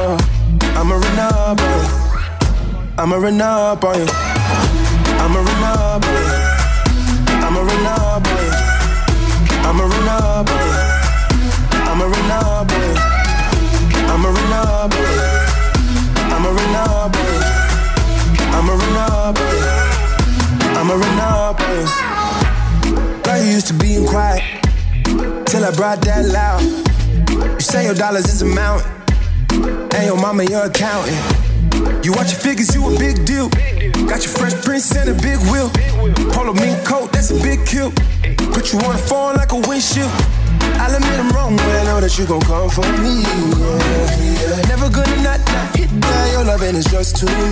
I'm 0.00 0.90
a 0.90 0.96
renegade. 0.96 1.90
I'm 2.96 3.12
a 3.12 3.18
renegade. 3.18 4.10
I'm 5.20 5.36
a 5.36 5.40
renegade. 5.46 6.40
I'm 7.44 7.56
a 7.56 7.62
renegade. 7.68 8.54
I'm 9.66 9.78
a 9.78 9.84
renegade. 9.84 10.60
I'm 11.88 12.00
a 12.00 12.06
renegade. 12.06 12.96
I'm 14.08 14.24
a 14.24 14.30
renegade. 14.30 15.00
I'm 16.30 16.44
a 16.44 16.52
renegade. 16.52 16.60
run 16.60 16.74
you. 16.74 16.84
I'ma. 20.78 20.94
I'ma. 20.94 21.54
Girl, 23.22 23.38
you 23.44 23.50
used 23.52 23.66
to 23.68 23.74
being 23.74 24.06
quiet 24.06 24.42
till 25.46 25.64
I 25.64 25.70
brought 25.76 26.00
that 26.02 26.24
loud. 26.26 26.62
You 27.30 27.60
say 27.60 27.84
your 27.84 27.94
dollars 27.94 28.26
is 28.26 28.42
a 28.42 28.46
mountain 28.46 28.99
and 30.00 30.06
your 30.06 30.16
mama 30.16 30.44
your 30.44 30.64
accountant. 30.64 31.16
You 32.04 32.12
watch 32.12 32.32
your 32.32 32.40
figures, 32.40 32.74
you 32.74 32.80
a 32.88 32.98
big 32.98 33.24
deal. 33.26 33.48
Got 34.08 34.24
your 34.24 34.32
fresh 34.32 34.56
prince 34.64 34.96
and 34.96 35.10
a 35.10 35.14
big 35.20 35.38
wheel. 35.52 35.68
Polo 36.32 36.54
mink 36.54 36.84
coat, 36.84 37.12
that's 37.12 37.30
a 37.30 37.38
big 37.42 37.66
kill. 37.66 37.92
Put 38.56 38.72
you 38.72 38.80
on 38.80 38.96
the 38.96 39.02
phone 39.04 39.36
like 39.36 39.52
a 39.52 39.60
windshield. 39.68 40.10
I'll 40.80 40.94
admit 40.94 41.20
I'm 41.20 41.28
wrong, 41.36 41.56
but 41.56 41.68
I 41.68 41.84
know 41.84 42.00
that 42.00 42.16
you 42.16 42.24
gon' 42.24 42.40
come 42.40 42.70
for 42.70 42.88
me. 43.04 43.20
Yeah. 43.20 44.72
Never 44.72 44.88
gonna 44.88 45.20
not, 45.20 45.40
not 45.52 45.76
hit 45.76 45.90
that. 46.00 46.32
Your 46.32 46.44
loving 46.44 46.76
is 46.76 46.86
just 46.86 47.16
too 47.20 47.26
me. 47.28 47.50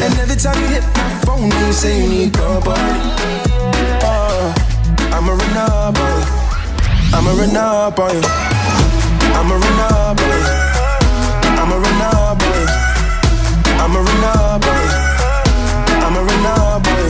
And 0.00 0.12
every 0.24 0.36
time 0.40 0.56
you 0.56 0.68
hit 0.72 0.84
my 0.96 1.10
phone, 1.28 1.52
you 1.52 1.72
say 1.72 2.00
you 2.00 2.08
need 2.08 2.32
company. 2.32 2.80
On 4.08 4.32
you. 4.40 4.48
I'ma 5.12 5.32
run 5.36 5.56
up 5.68 5.98
on 6.00 6.12
you. 6.16 6.26
I'ma 7.12 7.30
run 7.36 7.56
up 7.56 7.98
on 7.98 8.14
you. 8.14 8.22
I'ma 9.36 9.54
run 9.54 9.80
up 9.92 10.20
on 10.20 10.68
you. 10.68 10.73
I'm 11.64 11.72
a 11.72 11.78
Renard 11.78 12.38
boy. 12.40 12.66
I'm 13.80 13.96
a 13.96 14.00
Renard 14.02 14.60
boy. 14.60 14.84
I'm 16.04 16.14
a 16.14 16.20
Renard 16.20 16.82
boy. 16.82 17.08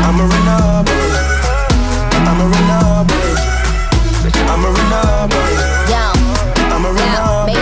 I'm 0.00 0.18
a 0.18 0.24
Renard 0.24 0.86
boy. 0.86 1.10
I'm 2.24 2.40
a 2.40 2.46
Renard 2.48 3.06
boy. 3.06 3.34
I'm 4.48 4.64
a 4.64 4.70
Renard 4.70 5.30
boy. 5.30 5.92
Yo 5.92 6.13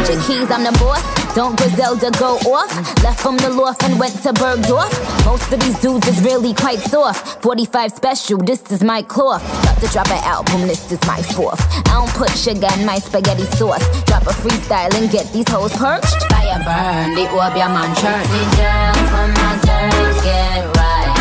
yo, 0.03 0.15
up 0.15 0.19
on 0.19 0.19
Major 0.19 0.21
you. 0.21 0.27
Keys, 0.27 0.51
I'm 0.51 0.65
the 0.65 0.73
boss. 0.79 1.35
Don't 1.35 1.57
Griselda 1.57 2.11
go 2.19 2.37
off? 2.53 2.71
Left 3.03 3.21
from 3.21 3.37
the 3.39 3.49
loft 3.49 3.83
and 3.85 3.99
went 3.99 4.13
to 4.23 4.33
Bergdorf. 4.33 4.93
Most 5.25 5.53
of 5.53 5.61
these 5.61 5.79
dudes 5.81 6.07
is 6.09 6.21
really 6.23 6.53
quite 6.55 6.79
soft. 6.79 7.43
45 7.43 7.93
special, 7.93 8.39
this 8.39 8.61
is 8.71 8.83
my 8.83 9.03
cloth. 9.03 9.43
About 9.63 9.81
to 9.81 9.89
drop 9.89 10.09
an 10.11 10.23
album, 10.25 10.63
this 10.63 10.93
is 10.93 11.01
my 11.07 11.23
fourth. 11.23 11.61
I 11.89 11.95
don't 11.95 12.11
put 12.15 12.31
sugar 12.31 12.69
in 12.79 12.85
my 12.85 12.99
spaghetti 12.99 13.45
sauce. 13.57 13.83
Drop 14.05 14.23
a 14.27 14.35
freestyle 14.35 14.93
and 14.95 15.11
get 15.11 15.33
these 15.33 15.49
hoes 15.49 15.73
perched. 15.73 16.21
Fire 16.31 16.61
burn, 16.65 17.15
the 17.15 17.25
Orbia 17.33 17.69
man 17.73 17.95
church. 17.97 18.27
See 18.29 18.49
girls, 18.61 19.09
when 19.15 19.31
my 19.33 19.55
girls 19.65 20.23
get 20.23 20.77
right. 20.77 21.17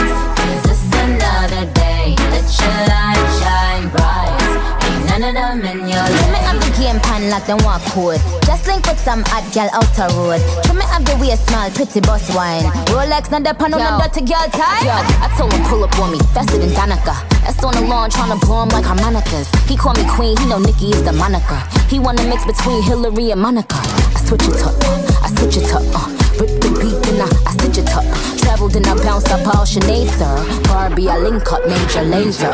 Is 0.51 0.63
this 0.67 0.83
another 0.91 1.71
day? 1.71 2.15
Let 2.17 2.47
your 2.59 2.79
light 2.91 3.27
shine 3.39 3.87
bright. 3.95 4.41
Ain't 4.83 5.05
none 5.07 5.23
of 5.29 5.33
them 5.35 5.79
in 5.79 5.87
your 5.87 6.03
Trim 6.03 6.31
me 6.31 6.39
up 6.43 6.59
the 6.59 6.70
game 6.81 6.99
pan 7.05 7.29
like 7.29 7.45
them 7.45 7.61
walk 7.61 7.81
code. 7.93 8.17
Just 8.49 8.65
link 8.65 8.81
with 8.89 8.97
some 8.99 9.21
hot 9.29 9.45
gal 9.53 9.69
out 9.77 9.85
the 9.93 10.09
road. 10.17 10.41
Trim 10.65 10.81
me 10.81 10.85
up 10.89 11.05
the 11.05 11.13
way 11.21 11.37
small, 11.37 11.69
pretty 11.77 12.01
boss 12.01 12.25
wine. 12.33 12.65
Rolex, 12.89 13.29
not 13.29 13.45
the 13.45 13.53
pan 13.53 13.77
on 13.77 13.79
the 13.85 13.91
dirty 14.01 14.25
girl 14.25 14.49
tie. 14.49 14.81
Yo, 14.81 14.97
I 15.21 15.29
told 15.37 15.53
him 15.53 15.61
pull 15.69 15.85
up 15.85 15.93
on 16.01 16.11
me, 16.11 16.19
faster 16.33 16.57
than 16.57 16.73
Danica. 16.73 17.13
That's 17.45 17.61
on 17.63 17.77
the 17.77 17.85
lawn 17.85 18.09
tryna 18.09 18.41
blow 18.41 18.63
him 18.65 18.69
like 18.73 18.85
harmonicas. 18.85 19.45
He 19.69 19.77
call 19.77 19.93
me 19.93 20.05
queen, 20.09 20.35
he 20.41 20.45
know 20.49 20.57
Nikki 20.57 20.89
is 20.89 21.03
the 21.05 21.13
moniker. 21.13 21.61
He 21.87 21.99
wanna 21.99 22.25
mix 22.25 22.45
between 22.49 22.81
Hillary 22.81 23.29
and 23.29 23.41
Monica. 23.41 23.77
I 24.17 24.19
switch 24.25 24.49
it 24.49 24.65
up, 24.65 24.73
uh, 24.81 25.25
I 25.25 25.29
switch 25.37 25.61
it 25.61 25.69
up, 25.69 25.85
uh. 25.93 26.09
Rip 26.41 26.49
the 26.57 26.73
beat, 26.81 26.97
then 27.05 27.21
I, 27.21 27.29
I 27.45 27.53
stitch 27.61 27.77
it 27.77 27.93
up. 27.93 28.05
Traveled 28.41 28.75
and 28.75 28.87
I 28.87 28.95
bounced 29.05 29.29
up 29.29 29.45
all 29.53 29.65
Sinead, 29.65 30.09
sir. 30.17 30.33
Barbie, 30.65 31.09
I 31.09 31.17
link 31.17 31.45
up 31.53 31.61
major 31.67 32.01
laser. 32.01 32.49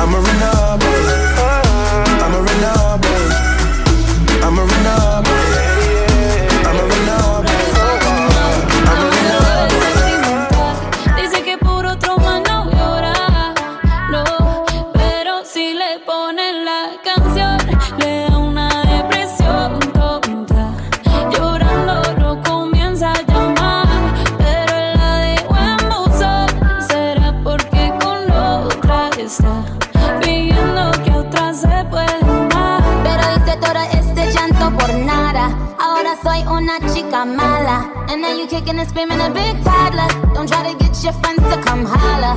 I'ma 0.00 0.24
run 0.24 0.42
up 0.42 0.80
on 0.80 1.00
you. 1.04 1.36
I'ma 2.24 2.95
I'm 4.46 4.58
a 4.58 4.64
runner 4.64 5.15
chica 37.16 37.24
mala. 37.24 38.06
And 38.08 38.22
now 38.22 38.32
you 38.32 38.46
kicking 38.46 38.78
and 38.78 38.88
screaming 38.88 39.20
a 39.20 39.30
big 39.30 39.62
toddler. 39.64 40.08
Don't 40.34 40.48
try 40.48 40.72
to 40.72 40.78
get 40.78 41.02
your 41.02 41.12
friends 41.14 41.42
to 41.42 41.62
come. 41.62 41.84
Holla. 41.84 42.36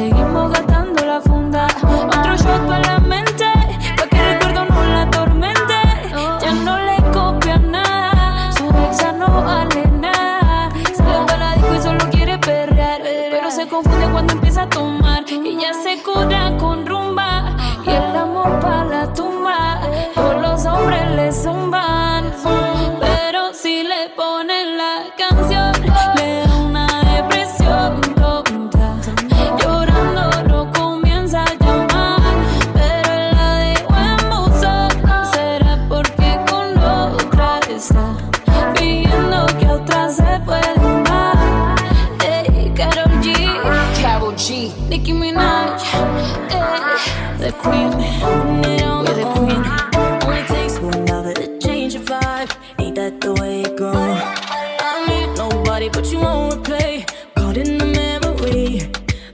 taking 0.00 0.29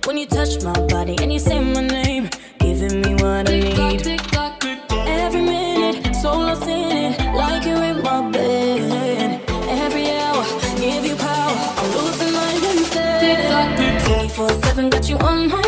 When 0.06 0.16
you 0.16 0.26
touch 0.26 0.62
my 0.62 0.72
body 0.86 1.16
and 1.20 1.32
you 1.32 1.40
say 1.40 1.58
my 1.58 1.80
name, 1.80 2.30
giving 2.60 3.00
me 3.00 3.14
what 3.14 3.50
I 3.50 3.58
need. 3.58 4.04
tick 4.04 4.20
tick 4.20 4.60
tick 4.60 4.78
Every 4.92 5.40
minute, 5.40 6.14
so 6.14 6.30
lost 6.30 6.62
in 6.62 7.12
it, 7.12 7.34
like 7.34 7.66
you're 7.66 7.82
in 7.82 8.00
my 8.04 8.30
bed. 8.30 9.42
Every 9.68 10.08
hour, 10.12 10.44
give 10.78 11.04
you 11.04 11.16
power. 11.16 11.58
I'm 11.78 11.90
losing 11.96 12.32
my 12.32 12.52
instead. 12.70 14.06
24 14.06 14.48
7 14.48 14.90
got 14.90 15.08
you 15.08 15.16
on 15.18 15.48
my 15.48 15.65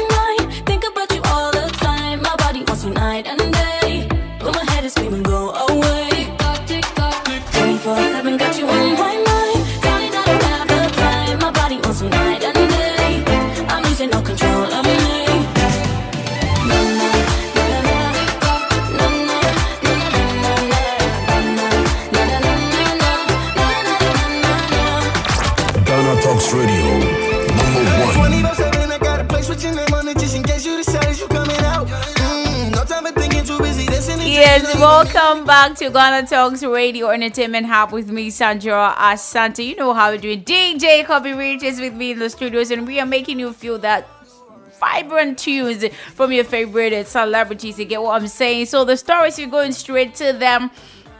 back 35.58 35.74
to 35.74 35.90
Ghana 35.90 36.24
Talks 36.28 36.62
Radio 36.62 37.08
Entertainment 37.08 37.66
Hub 37.66 37.90
with 37.90 38.12
me, 38.12 38.30
Sandra 38.30 38.94
Asante. 38.96 39.66
You 39.66 39.74
know 39.74 39.92
how 39.92 40.12
we're 40.12 40.18
doing. 40.18 40.44
DJ 40.44 41.04
Copy 41.04 41.32
Rich 41.32 41.64
is 41.64 41.80
with 41.80 41.94
me 41.94 42.12
in 42.12 42.20
the 42.20 42.30
studios, 42.30 42.70
and 42.70 42.86
we 42.86 43.00
are 43.00 43.06
making 43.06 43.40
you 43.40 43.52
feel 43.52 43.76
that 43.78 44.06
vibrant 44.78 45.36
tunes 45.36 45.84
from 46.14 46.30
your 46.30 46.44
favorite 46.44 47.08
celebrities. 47.08 47.76
You 47.76 47.86
get 47.86 48.00
what 48.00 48.22
I'm 48.22 48.28
saying? 48.28 48.66
So 48.66 48.84
the 48.84 48.96
stories, 48.96 49.36
you're 49.36 49.50
going 49.50 49.72
straight 49.72 50.14
to 50.16 50.32
them. 50.32 50.70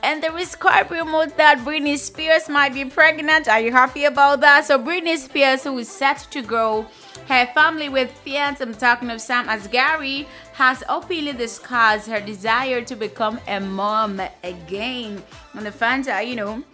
And 0.05 0.23
there 0.23 0.39
is 0.39 0.55
quite 0.55 0.89
rumor 0.89 1.27
that 1.27 1.59
Britney 1.59 1.99
Spears 1.99 2.49
might 2.49 2.75
be 2.75 2.85
pregnant. 2.85 3.49
Are 3.49 3.59
you 3.59 3.73
happy 3.73 4.05
about 4.05 4.41
that? 4.43 4.67
So 4.67 4.79
Britney 4.79 5.17
Spears, 5.17 5.65
who 5.65 5.77
is 5.79 5.89
set 5.89 6.29
to 6.31 6.43
grow 6.43 6.87
her 7.29 7.47
family 7.53 7.89
with 7.91 8.11
fiance, 8.11 8.63
I'm 8.65 8.75
talking 8.75 9.11
of 9.11 9.21
Sam 9.21 9.47
Asghari, 9.49 10.27
has 10.55 10.83
openly 10.89 11.33
discussed 11.33 12.09
her 12.09 12.21
desire 12.21 12.83
to 12.83 12.97
become 12.97 13.39
a 13.47 13.61
mom 13.61 14.21
again. 14.43 15.23
And 15.53 15.67
the 15.67 15.73
fans 15.73 16.09
are, 16.09 16.23
you 16.23 16.37
know, 16.37 16.65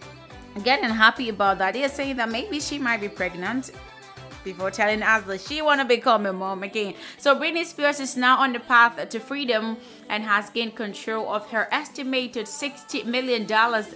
getting 0.63 0.89
happy 0.89 1.29
about 1.29 1.57
that. 1.57 1.73
They're 1.73 1.89
saying 1.89 2.15
that 2.17 2.29
maybe 2.29 2.61
she 2.61 2.79
might 2.79 3.01
be 3.01 3.09
pregnant 3.09 3.71
before 4.45 4.71
telling 4.71 5.03
us 5.03 5.23
that 5.23 5.41
she 5.41 5.61
want 5.61 5.81
to 5.81 5.85
become 5.85 6.25
a 6.25 6.31
mom 6.31 6.63
again. 6.63 6.93
So 7.17 7.35
Britney 7.35 7.65
Spears 7.65 7.99
is 7.99 8.15
now 8.15 8.37
on 8.37 8.53
the 8.53 8.59
path 8.61 9.09
to 9.09 9.19
freedom 9.19 9.75
and 10.07 10.23
has 10.23 10.49
gained 10.51 10.75
control 10.75 11.33
of 11.33 11.49
her 11.49 11.67
estimated 11.71 12.47
60 12.47 13.03
million 13.03 13.45
dollars, 13.45 13.93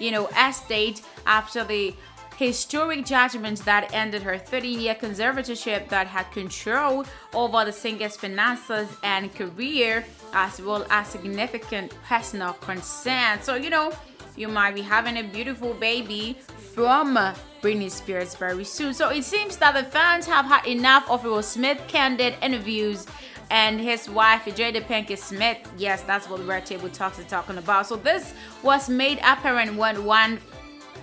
you 0.00 0.10
know, 0.10 0.26
estate 0.28 1.02
after 1.26 1.62
the 1.62 1.94
historic 2.40 3.04
judgment 3.04 3.58
that 3.66 3.92
ended 3.92 4.22
her 4.22 4.38
30 4.38 4.68
year 4.68 4.94
conservatorship 4.94 5.86
that 5.90 6.06
had 6.06 6.24
control 6.32 7.04
over 7.34 7.66
the 7.66 7.72
singer's 7.72 8.16
finances 8.16 8.88
and 9.02 9.32
career 9.34 10.02
as 10.32 10.58
well 10.62 10.86
as 10.88 11.06
significant 11.06 11.92
personal 12.08 12.54
concerns. 12.54 13.44
So, 13.44 13.56
you 13.56 13.68
know, 13.68 13.92
you 14.36 14.48
might 14.48 14.74
be 14.74 14.80
having 14.80 15.18
a 15.18 15.22
beautiful 15.22 15.74
baby 15.74 16.38
from 16.74 17.18
Britney 17.60 17.90
Spears 17.90 18.34
very 18.34 18.64
soon. 18.64 18.94
So 18.94 19.10
it 19.10 19.24
seems 19.24 19.58
that 19.58 19.74
the 19.74 19.84
fans 19.84 20.24
have 20.24 20.46
had 20.46 20.66
enough 20.66 21.10
of 21.10 21.24
Will 21.24 21.42
Smith 21.42 21.78
candid 21.88 22.36
interviews 22.40 23.06
and 23.50 23.78
his 23.78 24.08
wife 24.08 24.46
Jada 24.46 24.82
Pinkett 24.82 25.18
Smith. 25.18 25.58
Yes, 25.76 26.02
that's 26.04 26.26
what 26.30 26.46
Red 26.46 26.64
Table 26.64 26.88
Talks 26.88 27.18
is 27.18 27.26
talking 27.26 27.58
about. 27.58 27.86
So 27.86 27.96
this 27.96 28.32
was 28.62 28.88
made 28.88 29.18
apparent 29.18 29.76
when 29.76 30.06
one 30.06 30.40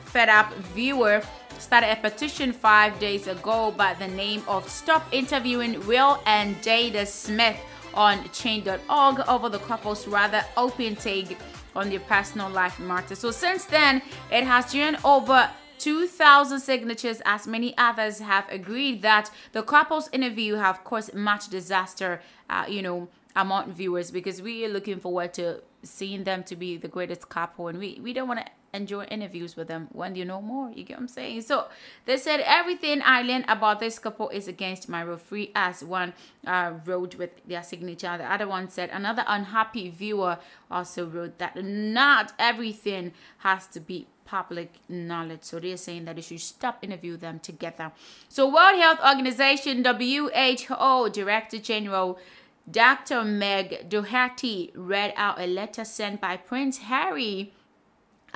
fed 0.07 0.29
up 0.29 0.53
viewer 0.73 1.21
started 1.59 1.91
a 1.91 1.95
petition 1.97 2.51
five 2.53 2.97
days 2.99 3.27
ago 3.27 3.71
by 3.71 3.93
the 3.95 4.07
name 4.07 4.43
of 4.47 4.67
Stop 4.69 5.05
Interviewing 5.11 5.85
Will 5.85 6.21
and 6.25 6.55
Jada 6.61 7.05
Smith 7.05 7.57
on 7.93 8.29
change.org 8.31 9.19
over 9.27 9.49
the 9.49 9.59
couple's 9.59 10.07
rather 10.07 10.43
open 10.55 10.95
take 10.95 11.37
on 11.75 11.89
their 11.89 11.99
personal 11.99 12.49
life 12.49 12.79
matters. 12.79 13.19
So 13.19 13.31
since 13.31 13.65
then, 13.65 14.01
it 14.31 14.43
has 14.43 14.71
generated 14.71 15.01
over 15.03 15.49
2,000 15.79 16.59
signatures, 16.59 17.21
as 17.25 17.45
many 17.45 17.77
others 17.77 18.19
have 18.19 18.45
agreed 18.49 19.01
that 19.03 19.29
the 19.51 19.61
couple's 19.61 20.09
interview 20.11 20.55
have 20.55 20.83
caused 20.83 21.13
much 21.13 21.49
disaster, 21.49 22.21
uh, 22.49 22.65
you 22.67 22.81
know, 22.81 23.07
among 23.35 23.71
viewers 23.71 24.09
because 24.09 24.41
we 24.41 24.65
are 24.65 24.69
looking 24.69 24.99
forward 24.99 25.33
to 25.35 25.61
seeing 25.83 26.23
them 26.23 26.43
to 26.43 26.55
be 26.55 26.75
the 26.77 26.87
greatest 26.87 27.29
couple 27.29 27.67
and 27.67 27.77
we, 27.77 27.99
we 28.01 28.11
don't 28.11 28.27
want 28.27 28.39
to 28.39 28.51
enjoy 28.77 29.03
interviews 29.05 29.55
with 29.57 29.67
them 29.67 29.89
when 29.91 30.15
you 30.15 30.23
know 30.23 30.41
more. 30.41 30.71
You 30.71 30.83
get 30.83 30.97
what 30.97 31.01
I'm 31.01 31.07
saying? 31.07 31.41
So 31.41 31.65
they 32.05 32.17
said 32.17 32.39
everything 32.41 33.01
I 33.03 33.21
learned 33.23 33.45
about 33.49 33.79
this 33.79 33.99
couple 33.99 34.29
is 34.29 34.47
against 34.47 34.87
my 34.87 35.01
rule 35.01 35.17
free 35.17 35.51
as 35.53 35.83
one 35.83 36.13
uh, 36.45 36.73
wrote 36.85 37.15
with 37.15 37.33
their 37.45 37.63
signature. 37.63 38.17
The 38.17 38.31
other 38.31 38.47
one 38.47 38.69
said 38.69 38.89
another 38.91 39.23
unhappy 39.27 39.89
viewer 39.89 40.37
also 40.71 41.05
wrote 41.05 41.37
that 41.39 41.61
not 41.61 42.31
everything 42.39 43.11
has 43.39 43.67
to 43.67 43.79
be 43.79 44.07
public 44.27 44.73
knowledge. 44.87 45.43
So 45.43 45.59
they're 45.59 45.77
saying 45.77 46.05
that 46.05 46.15
they 46.15 46.21
should 46.21 46.41
stop 46.41 46.83
interview 46.83 47.17
them 47.17 47.39
together. 47.39 47.91
So 48.29 48.45
World 48.45 48.79
Health 48.79 48.99
Organization 49.03 49.83
WHO 49.83 51.09
Director 51.09 51.57
General 51.57 52.19
Dr. 52.69 53.23
Meg 53.23 53.87
Doherty 53.87 54.71
read 54.75 55.13
out 55.15 55.39
a 55.39 55.47
letter 55.47 55.85
sent 55.85 56.19
by 56.19 56.35
Prince 56.35 56.79
Harry 56.79 57.53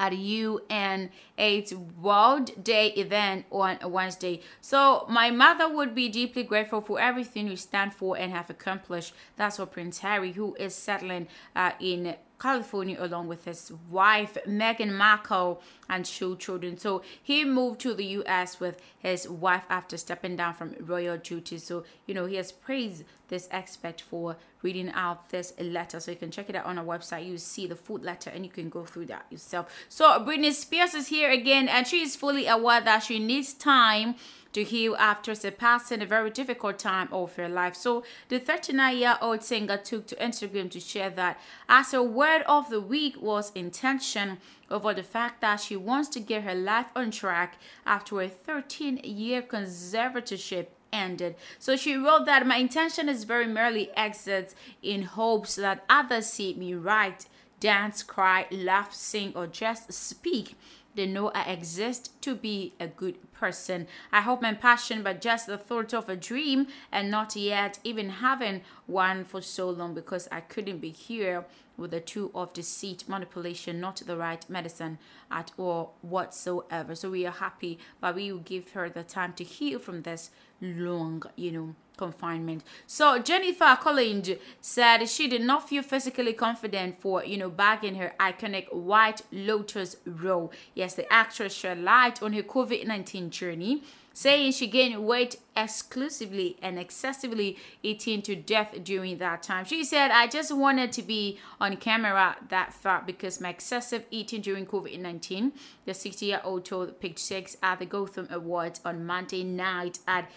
at 0.02 0.18
UN 0.18 1.12
AIDS 1.38 1.76
World 1.76 2.64
Day 2.64 2.88
event 2.88 3.46
on 3.52 3.78
Wednesday. 3.86 4.42
So 4.60 5.06
my 5.08 5.30
mother 5.30 5.70
would 5.70 5.94
be 5.94 6.10
deeply 6.10 6.42
grateful 6.42 6.82
for 6.82 7.00
everything 7.00 7.48
you 7.48 7.56
stand 7.56 7.94
for 7.94 8.18
and 8.18 8.32
have 8.32 8.50
accomplished. 8.50 9.14
That's 9.38 9.60
what 9.60 9.72
Prince 9.72 10.00
Harry, 10.00 10.32
who 10.32 10.56
is 10.56 10.74
settling 10.74 11.28
uh, 11.56 11.74
in 11.80 12.16
California 12.42 12.98
along 13.00 13.28
with 13.28 13.46
his 13.46 13.72
wife 13.90 14.36
Meghan 14.48 14.94
Markle 14.94 15.62
and 15.90 16.04
two 16.04 16.36
children. 16.38 16.78
So 16.78 17.04
he 17.22 17.46
moved 17.46 17.80
to 17.82 17.94
the 17.94 18.06
US 18.20 18.60
with 18.60 18.82
his 18.98 19.30
wife 19.30 19.66
after 19.70 19.96
stepping 19.98 20.36
down 20.36 20.56
from 20.56 20.76
royal 20.80 21.18
duties. 21.18 21.64
So 21.64 21.84
you 22.08 22.14
know 22.16 22.26
he 22.26 22.36
has 22.38 22.52
praised 22.52 23.04
this 23.28 23.48
expert 23.52 24.02
for 24.02 24.38
reading 24.64 24.90
out 24.92 25.30
this 25.30 25.54
letter. 25.60 26.00
So 26.00 26.12
you 26.12 26.18
can 26.18 26.32
check 26.32 26.50
it 26.50 26.56
out 26.56 26.66
on 26.66 26.78
our 26.78 26.86
website. 26.86 27.28
You 27.28 27.38
see 27.38 27.68
the 27.68 27.76
full 27.76 28.00
letter 28.00 28.30
and 28.30 28.44
you 28.44 28.52
can 28.52 28.70
go 28.70 28.86
through 28.86 29.06
that 29.08 29.26
yourself. 29.30 29.72
So 29.88 30.06
Britney 30.26 30.52
Spears 30.52 30.94
is 30.94 31.08
here 31.08 31.30
again 31.30 31.68
and 31.68 31.88
she 31.88 32.02
is 32.02 32.16
fully 32.16 32.48
aware 32.48 32.82
that 32.82 33.04
she 33.04 33.20
needs 33.20 33.54
time 33.54 34.16
to 34.54 34.64
heal 34.64 34.96
after 34.98 35.34
surpassing 35.36 36.02
a 36.02 36.06
very 36.06 36.30
difficult 36.30 36.80
time 36.80 37.10
of 37.12 37.36
her 37.36 37.50
life. 37.50 37.76
So 37.76 38.04
the 38.30 38.40
39-year-old 38.40 39.44
singer 39.44 39.78
took 39.78 40.08
to 40.08 40.16
Instagram 40.16 40.70
to 40.72 40.80
share 40.80 41.10
that 41.12 41.40
as 41.70 41.92
her 41.92 42.04
word 42.04 42.44
of 42.48 42.70
the 42.70 42.82
week 42.82 43.22
was 43.22 43.52
intention 43.56 44.38
over 44.70 44.94
the 44.94 45.04
fact 45.04 45.42
that 45.42 45.62
she 45.62 45.76
wants 45.76 46.10
to 46.10 46.20
get 46.20 46.44
her 46.44 46.56
life 46.56 46.88
on 46.96 47.12
track 47.12 47.58
after 47.86 48.22
a 48.22 48.30
13-year 48.30 49.42
conservatorship 49.42 50.68
ended. 50.94 51.36
So 51.60 51.76
she 51.76 51.96
wrote 51.96 52.26
that 52.26 52.46
my 52.46 52.58
intention 52.58 53.08
is 53.08 53.24
very 53.24 53.48
merely 53.48 53.90
exits 53.96 54.56
in 54.82 55.04
hopes 55.04 55.56
that 55.56 55.84
others 55.90 56.28
see 56.28 56.54
me 56.54 56.74
right, 56.74 57.26
dance, 57.60 58.04
cry, 58.04 58.48
laugh, 58.52 58.94
sing, 58.94 59.34
or 59.36 59.48
just 59.48 59.94
speak 59.94 60.56
they 60.96 61.06
know 61.06 61.30
I 61.30 61.44
exist 61.44 62.22
to 62.22 62.36
be 62.36 62.74
a 62.80 62.88
good 62.88 63.32
person. 63.34 63.88
I 64.12 64.22
hope 64.22 64.42
my 64.42 64.54
passion, 64.54 65.04
but 65.04 65.22
just 65.22 65.48
the 65.48 65.58
thought 65.58 65.94
of 65.94 66.10
a 66.10 66.16
dream 66.16 66.68
and 66.92 67.10
not 67.10 67.36
yet 67.36 67.80
even 67.84 68.10
having 68.10 68.62
one 68.88 69.24
for 69.24 69.42
so 69.42 69.70
long 69.70 69.94
because 69.94 70.28
I 70.32 70.42
couldn't 70.42 70.80
be 70.80 70.90
here 70.90 71.46
with 71.78 71.92
the 71.92 72.00
two 72.00 72.32
of 72.36 72.54
deceit, 72.54 73.06
manipulation, 73.08 73.80
not 73.80 74.02
the 74.06 74.18
right 74.18 74.48
medicine 74.50 75.00
at 75.32 75.52
all 75.58 75.96
whatsoever. 76.02 76.94
So 76.96 77.10
we 77.10 77.26
are 77.26 77.32
happy, 77.32 77.80
but 78.00 78.16
we 78.16 78.32
will 78.32 78.40
give 78.40 78.72
her 78.72 78.90
the 78.90 79.04
time 79.04 79.34
to 79.34 79.44
heal 79.44 79.80
from 79.80 80.04
this 80.04 80.30
long, 80.62 81.24
you 81.36 81.52
know, 81.52 81.76
confinement. 82.02 82.64
So 82.88 83.20
Jennifer 83.20 83.78
Collins 83.80 84.32
said 84.60 85.06
she 85.06 85.28
did 85.28 85.44
not 85.44 85.70
feel 85.70 85.84
physically 85.84 86.34
confident 86.34 87.00
for, 87.00 87.24
you 87.24 87.38
know, 87.38 87.50
bagging 87.50 87.96
her 87.96 88.14
iconic 88.20 88.74
White 88.74 89.22
Lotus 89.32 89.98
role. 90.06 90.52
Yes, 90.74 90.96
the 90.96 91.12
actress 91.14 91.54
shed 91.54 91.78
light 91.80 92.24
on 92.24 92.34
her 92.34 92.42
COVID-19 92.42 93.30
journey 93.30 93.84
saying 94.14 94.52
she 94.52 94.68
gained 94.68 95.06
weight 95.06 95.38
exclusively 95.56 96.58
and 96.62 96.78
excessively 96.78 97.58
eating 97.84 98.22
to 98.22 98.36
death 98.36 98.76
during 98.84 99.18
that 99.18 99.44
time. 99.44 99.66
She 99.66 99.84
said, 99.84 100.12
I 100.12 100.28
just 100.28 100.52
wanted 100.52 100.92
to 100.94 101.02
be 101.02 101.40
on 101.60 101.78
camera 101.78 102.36
that 102.50 102.74
far 102.74 103.04
because 103.06 103.40
my 103.40 103.50
excessive 103.50 104.06
eating 104.12 104.42
during 104.42 104.66
COVID 104.66 105.00
19. 105.00 105.54
The 105.86 105.94
60 105.94 106.26
year 106.26 106.42
old 106.44 106.66
told 106.66 107.00
Page 107.00 107.20
6 107.20 107.58
at 107.64 107.80
the 107.80 107.86
Gotham 107.86 108.28
Awards 108.30 108.82
on 108.84 109.06
Monday 109.06 109.44
night 109.44 110.00
at 110.08 110.30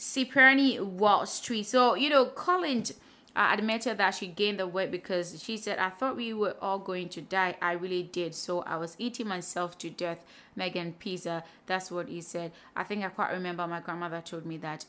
Cipriani 0.00 0.80
Wall 0.80 1.26
Street. 1.26 1.66
So, 1.66 1.94
you 1.94 2.08
know, 2.08 2.24
Colin 2.24 2.84
uh, 3.36 3.50
admitted 3.52 3.98
that 3.98 4.14
she 4.14 4.26
gained 4.26 4.58
the 4.58 4.66
weight 4.66 4.90
because 4.90 5.42
she 5.42 5.58
said, 5.58 5.78
I 5.78 5.90
thought 5.90 6.16
we 6.16 6.32
were 6.32 6.56
all 6.62 6.78
going 6.78 7.10
to 7.10 7.20
die. 7.20 7.56
I 7.60 7.72
really 7.72 8.02
did. 8.02 8.34
So 8.34 8.62
I 8.62 8.76
was 8.76 8.96
eating 8.98 9.28
myself 9.28 9.76
to 9.78 9.90
death. 9.90 10.24
Megan 10.56 10.94
Pizza. 10.94 11.44
That's 11.66 11.90
what 11.90 12.08
he 12.08 12.22
said. 12.22 12.52
I 12.74 12.82
think 12.82 13.04
I 13.04 13.08
quite 13.08 13.30
remember 13.30 13.66
my 13.66 13.80
grandmother 13.80 14.22
told 14.24 14.46
me 14.46 14.56
that 14.58 14.86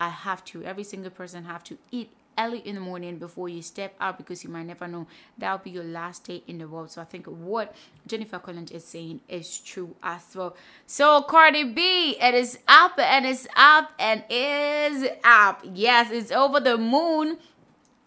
I 0.00 0.08
have 0.08 0.44
to, 0.46 0.64
every 0.64 0.84
single 0.84 1.10
person 1.10 1.44
have 1.44 1.62
to 1.64 1.78
eat 1.90 2.10
early 2.38 2.58
in 2.58 2.74
the 2.74 2.80
morning 2.80 3.18
before 3.18 3.48
you 3.48 3.62
step 3.62 3.94
out 4.00 4.18
because 4.18 4.44
you 4.44 4.50
might 4.50 4.66
never 4.66 4.86
know 4.86 5.06
that'll 5.38 5.58
be 5.58 5.70
your 5.70 5.84
last 5.84 6.24
day 6.24 6.42
in 6.46 6.58
the 6.58 6.68
world. 6.68 6.90
So 6.90 7.00
I 7.00 7.04
think 7.04 7.26
what 7.26 7.74
Jennifer 8.06 8.38
Collins 8.38 8.70
is 8.70 8.84
saying 8.84 9.20
is 9.28 9.58
true 9.58 9.94
as 10.02 10.22
well. 10.34 10.56
So 10.86 11.22
Cardi 11.22 11.64
B, 11.64 12.16
it 12.20 12.34
is 12.34 12.58
up 12.68 12.98
and 12.98 13.26
it's 13.26 13.46
up 13.56 13.92
and 13.98 14.24
is 14.28 15.08
up. 15.22 15.62
Yes, 15.72 16.10
it's 16.10 16.30
over 16.30 16.60
the 16.60 16.78
moon 16.78 17.38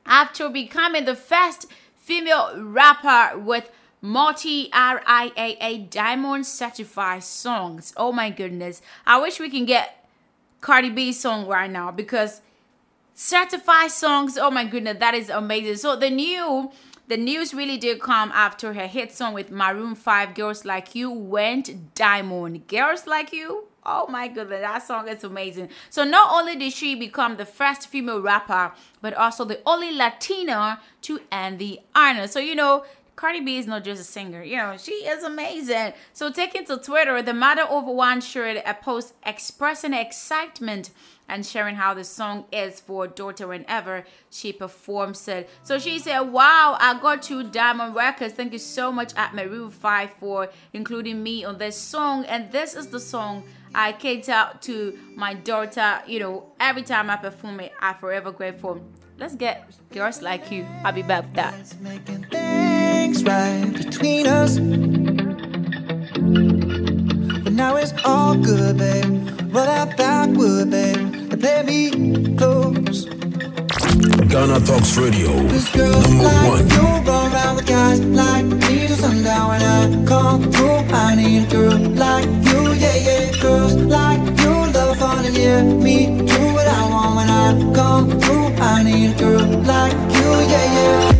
after 0.05 0.49
becoming 0.49 1.05
the 1.05 1.15
first 1.15 1.67
female 1.95 2.53
rapper 2.57 3.37
with 3.37 3.69
multi 4.01 4.69
RIAA 4.71 5.89
diamond 5.89 6.45
certified 6.45 7.23
songs. 7.23 7.93
Oh 7.97 8.11
my 8.11 8.29
goodness. 8.29 8.81
I 9.05 9.19
wish 9.19 9.39
we 9.39 9.49
can 9.49 9.65
get 9.65 10.07
Cardi 10.61 10.89
B's 10.89 11.19
song 11.19 11.47
right 11.47 11.69
now 11.69 11.91
because 11.91 12.41
certified 13.18 13.89
songs, 13.89 14.38
oh 14.38 14.52
my 14.52 14.64
goodness, 14.64 14.98
that 14.99 15.15
is 15.15 15.30
amazing. 15.30 15.76
So 15.76 15.98
the 15.98 16.10
new 16.10 16.72
the 17.07 17.18
news 17.18 17.53
really 17.53 17.77
did 17.77 18.02
come 18.02 18.31
after 18.34 18.73
her 18.73 18.85
hit 18.85 19.14
song 19.14 19.34
with 19.34 19.49
Maroon 19.49 19.95
5, 19.95 20.35
Girls 20.35 20.65
Like 20.65 20.94
You, 20.94 21.10
went 21.10 21.95
diamond. 21.95 22.68
Girls 22.68 23.07
Like 23.07 23.31
You? 23.34 23.65
Oh 23.85 24.06
my 24.07 24.27
goodness, 24.27 24.61
that 24.61 24.85
song 24.85 25.07
is 25.07 25.23
amazing. 25.23 25.69
So 25.89 26.03
not 26.03 26.30
only 26.31 26.57
did 26.57 26.73
she 26.73 26.95
become 26.95 27.38
the 27.38 27.45
first 27.45 27.88
female 27.88 28.22
rapper, 28.22 28.73
but 29.02 29.14
also 29.14 29.45
the 29.45 29.61
only 29.65 29.94
Latina 29.94 30.81
to 31.03 31.22
end 31.31 31.60
the 31.60 31.80
honor. 31.95 32.27
So 32.27 32.39
you 32.39 32.56
know, 32.56 32.84
Cardi 33.15 33.39
B 33.39 33.57
is 33.57 33.65
not 33.65 33.84
just 33.84 33.99
a 33.99 34.03
singer, 34.03 34.44
you 34.44 34.57
know, 34.57 34.77
she 34.77 34.91
is 34.91 35.23
amazing. 35.23 35.94
So 36.14 36.30
taking 36.31 36.65
to 36.65 36.77
Twitter, 36.77 37.19
the 37.23 37.34
mother 37.34 37.64
of 37.64 37.85
one 37.85 38.22
shared 38.22 38.61
a 38.64 38.76
post 38.76 39.15
expressing 39.26 39.94
excitement 39.94 40.91
and 41.27 41.45
sharing 41.45 41.75
how 41.75 41.93
the 41.93 42.03
song 42.03 42.45
is 42.51 42.79
for 42.79 43.07
daughter 43.07 43.47
whenever 43.47 44.05
she 44.29 44.53
performs 44.53 45.27
it. 45.27 45.49
So 45.63 45.79
she 45.79 45.99
said, 45.99 46.21
Wow, 46.21 46.77
I 46.79 46.99
got 46.99 47.21
two 47.21 47.43
Diamond 47.49 47.95
Records. 47.95 48.33
Thank 48.33 48.53
you 48.53 48.59
so 48.59 48.91
much 48.91 49.13
at 49.15 49.33
Maroon 49.35 49.69
5 49.71 50.11
for 50.19 50.49
including 50.73 51.23
me 51.23 51.43
on 51.43 51.57
this 51.57 51.77
song. 51.77 52.25
And 52.25 52.51
this 52.51 52.75
is 52.75 52.87
the 52.87 52.99
song 52.99 53.43
I 53.73 53.91
cater 53.91 54.49
to 54.61 54.97
my 55.15 55.33
daughter, 55.33 56.01
you 56.07 56.19
know, 56.19 56.45
every 56.59 56.83
time 56.83 57.09
I 57.09 57.17
perform 57.17 57.59
it, 57.59 57.73
I'm 57.79 57.95
forever 57.95 58.31
grateful. 58.31 58.81
Let's 59.17 59.35
get 59.35 59.69
girls 59.91 60.21
like 60.21 60.51
you. 60.51 60.65
I'll 60.83 60.93
be 60.93 61.01
back 61.01 61.25
with 61.25 61.33
that. 61.35 61.53
Now 67.57 67.75
it's 67.75 67.93
all 68.05 68.35
good, 68.38 68.77
babe. 68.77 69.05
Roll 69.53 69.65
that 69.65 69.97
backward, 69.97 70.69
babe, 70.69 70.97
and 71.31 71.39
play 71.41 71.63
me 71.63 72.35
close. 72.38 73.05
Ghana 74.31 74.59
Talks 74.65 74.95
Radio, 74.97 75.31
Girls 75.73 75.75
number 75.75 76.23
like 76.23 76.47
one. 76.47 76.69
you 76.69 76.81
run 77.07 77.34
around 77.34 77.55
with 77.55 77.65
guys 77.67 77.99
like 78.01 78.45
me 78.45 78.88
till 78.88 78.95
sundown 78.97 79.47
when 79.49 79.61
I 79.61 80.05
come 80.05 80.51
through. 80.51 80.79
I 80.93 81.15
need 81.15 81.47
a 81.47 81.51
girl 81.51 81.77
like 82.05 82.25
you, 82.47 82.61
yeah, 82.84 82.95
yeah. 83.07 83.41
Girls 83.41 83.73
like 83.73 84.21
you 84.41 84.53
love 84.75 84.97
fun 84.97 85.25
and 85.25 85.35
yeah, 85.35 85.63
me 85.63 86.05
do 86.31 86.39
what 86.53 86.67
I 86.67 86.89
want 86.89 87.15
when 87.17 87.29
I 87.29 87.73
come 87.73 88.19
through. 88.19 88.47
I 88.63 88.84
need 88.84 89.15
a 89.15 89.19
girl 89.19 89.45
like 89.73 89.93
you, 90.15 90.29
yeah. 90.53 90.67
Yeah, 90.77 91.16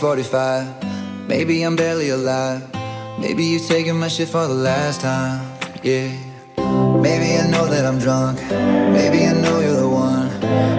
45. 0.00 1.28
Maybe 1.28 1.62
I'm 1.62 1.76
barely 1.76 2.08
alive. 2.08 2.62
Maybe 3.20 3.44
you're 3.44 3.68
taking 3.68 3.98
my 4.00 4.08
shit 4.08 4.28
for 4.28 4.46
the 4.46 4.54
last 4.54 5.02
time. 5.02 5.46
Yeah. 5.82 6.08
Maybe 7.02 7.36
I 7.36 7.46
know 7.50 7.66
that 7.66 7.84
I'm 7.84 7.98
drunk. 7.98 8.40
Maybe 8.96 9.26
I 9.26 9.32
know 9.34 9.60
you're 9.60 9.76
the 9.76 9.88
one. 9.88 10.30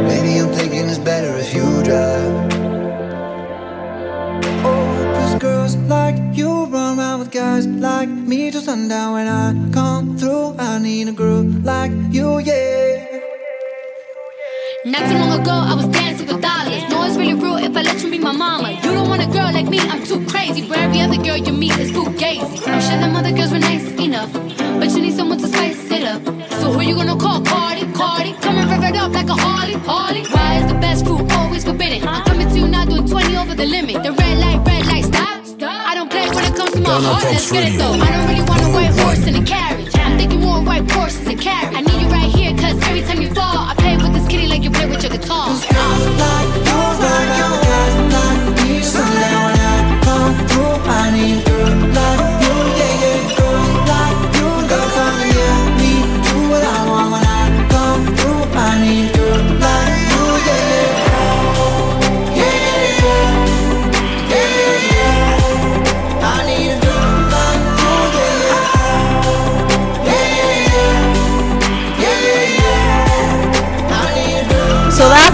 Maybe 0.08 0.40
I'm 0.40 0.52
thinking 0.52 0.90
it's 0.90 0.98
better 0.98 1.38
if 1.38 1.54
you 1.54 1.84
drive. 1.84 2.52
Oh, 4.66 5.38
girls 5.40 5.76
like 5.76 6.18
you 6.34 6.66
run 6.66 6.98
around 6.98 7.20
with 7.20 7.30
guys 7.30 7.68
like 7.68 8.10
me 8.10 8.50
till 8.50 8.62
sundown. 8.62 9.14
When 9.14 9.28
I 9.28 9.54
come 9.72 10.18
through, 10.18 10.56
I 10.58 10.80
need 10.80 11.10
a 11.10 11.12
girl 11.12 11.44
like 11.44 11.92
you, 12.10 12.40
yeah. 12.40 13.20
Not 14.84 15.02
too 15.08 15.14
long 15.14 15.40
ago, 15.40 15.52
I 15.52 15.76
was 15.76 15.86
dancing 15.90 16.26
with 16.26 16.42
dollars. 16.42 16.90
No, 16.90 17.04
it's 17.04 17.16
really 17.18 17.36
real 17.36 17.58
if 17.58 17.78
I 17.78 17.84
let 17.84 18.02
you 18.02 18.10
be 18.10 18.18
my 18.18 18.32
mama 18.32 18.81
like 19.62 19.70
me, 19.70 19.80
I'm 19.80 20.04
too 20.04 20.26
crazy. 20.26 20.62
For 20.68 20.76
every 20.76 21.02
other 21.02 21.18
girl 21.18 21.38
you 21.38 21.54
meet 21.54 21.78
is 21.78 21.92
fugazi. 21.92 22.68
I'm 22.68 22.82
sure 22.82 22.98
them 22.98 23.16
other 23.16 23.32
girls 23.32 23.52
were 23.52 23.60
nice 23.60 23.88
enough, 24.00 24.32
but 24.34 24.90
you 24.92 25.02
need 25.02 25.14
someone 25.14 25.38
to 25.40 25.48
spice 25.48 25.92
it 25.92 26.04
up. 26.04 26.24
So 26.60 26.72
who 26.74 26.82
you 26.82 26.96
gonna 26.96 27.18
call? 27.18 27.42
Cardi, 27.42 27.86
Cardi. 27.94 28.34
Come 28.42 28.58
and 28.58 28.70
rev 28.70 28.84
it 28.84 28.96
up 28.96 29.12
like 29.12 29.30
a 29.30 29.34
Harley, 29.34 29.76
Harley. 29.90 30.24
Why 30.34 30.60
is 30.60 30.68
the 30.72 30.80
best 30.80 31.06
food 31.06 31.32
always 31.32 31.64
forbidden? 31.64 32.08
I'm 32.08 32.24
coming 32.26 32.50
to 32.50 32.58
you 32.60 32.68
now 32.68 32.86
doing 32.86 33.08
20 33.08 33.38
over 33.38 33.56
the 33.56 33.66
limit. 33.66 34.04
The 34.04 34.12
red 34.14 34.38
light, 34.40 34.60
red 34.66 34.86
light, 34.88 35.06
stop. 35.06 35.44
I 35.90 35.94
don't 35.96 36.10
play 36.10 36.28
when 36.28 36.44
it 36.44 36.56
comes 36.56 36.72
to 36.72 36.82
my 36.82 36.90
heart. 36.90 37.24
Let's 37.24 37.52
get 37.52 37.74
it 37.74 37.78
though. 37.78 37.94
I 37.94 38.10
don't 38.14 38.28
really 38.30 38.46
want 38.50 38.62
a 38.64 38.70
white 38.78 38.94
horse 39.00 39.28
in 39.28 39.36
a 39.36 39.46
carriage. 39.46 39.96
I'm 39.96 40.18
thinking 40.18 40.42
more 40.42 40.62
white 40.64 40.90
horses 40.90 41.21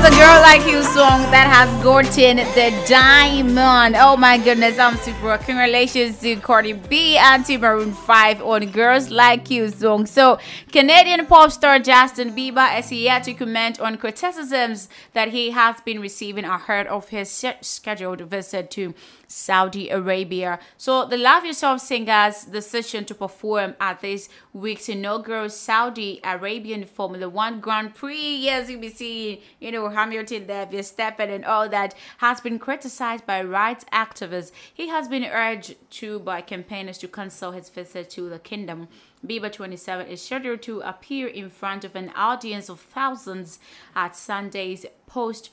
a 0.07 0.09
girl 0.11 0.41
like 0.41 0.65
you 0.65 0.81
song 0.83 1.19
that 1.31 1.47
has 1.51 1.83
gotten 1.83 2.37
the 2.37 2.85
diamond. 2.87 3.97
Oh 3.97 4.15
my 4.15 4.37
goodness, 4.37 4.79
I'm 4.79 4.95
super. 4.95 5.37
Congratulations 5.37 6.21
to 6.21 6.37
Cardi 6.37 6.71
B 6.71 7.17
and 7.17 7.43
to 7.45 7.57
Maroon 7.57 7.91
5 7.91 8.41
on 8.41 8.71
Girls 8.71 9.09
Like 9.09 9.49
You 9.51 9.67
song. 9.69 10.05
So 10.05 10.39
Canadian 10.71 11.25
pop 11.25 11.51
star 11.51 11.79
Justin 11.79 12.33
Bieber 12.33 12.79
is 12.79 12.89
yet 12.89 13.23
to 13.23 13.33
comment 13.33 13.81
on 13.81 13.97
criticisms 13.97 14.87
that 15.11 15.29
he 15.29 15.51
has 15.51 15.81
been 15.81 15.99
receiving 15.99 16.45
ahead 16.45 16.87
of 16.87 17.09
his 17.09 17.45
scheduled 17.59 18.21
visit 18.21 18.71
to 18.71 18.93
Saudi 19.27 19.89
Arabia. 19.89 20.59
So 20.77 21.05
the 21.05 21.17
Love 21.17 21.45
Yourself 21.45 21.81
singer's 21.81 22.45
decision 22.45 23.05
to 23.05 23.15
perform 23.15 23.75
at 23.79 24.01
this 24.01 24.29
week's 24.53 24.89
inaugural 24.89 25.49
Saudi 25.49 26.19
Arabian 26.23 26.85
Formula 26.85 27.29
One 27.29 27.59
Grand 27.59 27.93
Prix, 27.93 28.37
yes, 28.37 28.69
you'll 28.69 28.81
be 28.81 28.89
seeing, 28.89 29.39
you 29.59 29.71
know, 29.71 29.89
Hamilton 29.89 30.47
there, 30.47 30.65
Verstappen 30.65 31.29
and 31.29 31.45
all 31.45 31.67
that, 31.69 31.93
has 32.19 32.41
been 32.41 32.59
criticized 32.59 33.25
by 33.25 33.43
rights 33.43 33.85
activists. 33.91 34.51
He 34.73 34.87
has 34.87 35.07
been 35.07 35.25
urged 35.25 35.75
to 35.91 36.19
by 36.19 36.41
campaigners 36.41 36.97
to 36.99 37.07
cancel 37.07 37.51
his 37.51 37.69
visit 37.69 38.09
to 38.11 38.29
the 38.29 38.39
kingdom. 38.39 38.87
Bieber 39.25 39.51
27 39.51 40.07
is 40.07 40.21
scheduled 40.21 40.61
to 40.61 40.81
appear 40.81 41.27
in 41.27 41.49
front 41.49 41.83
of 41.83 41.95
an 41.95 42.11
audience 42.15 42.69
of 42.69 42.79
thousands 42.79 43.59
at 43.95 44.15
Sunday's 44.15 44.85
post 45.07 45.49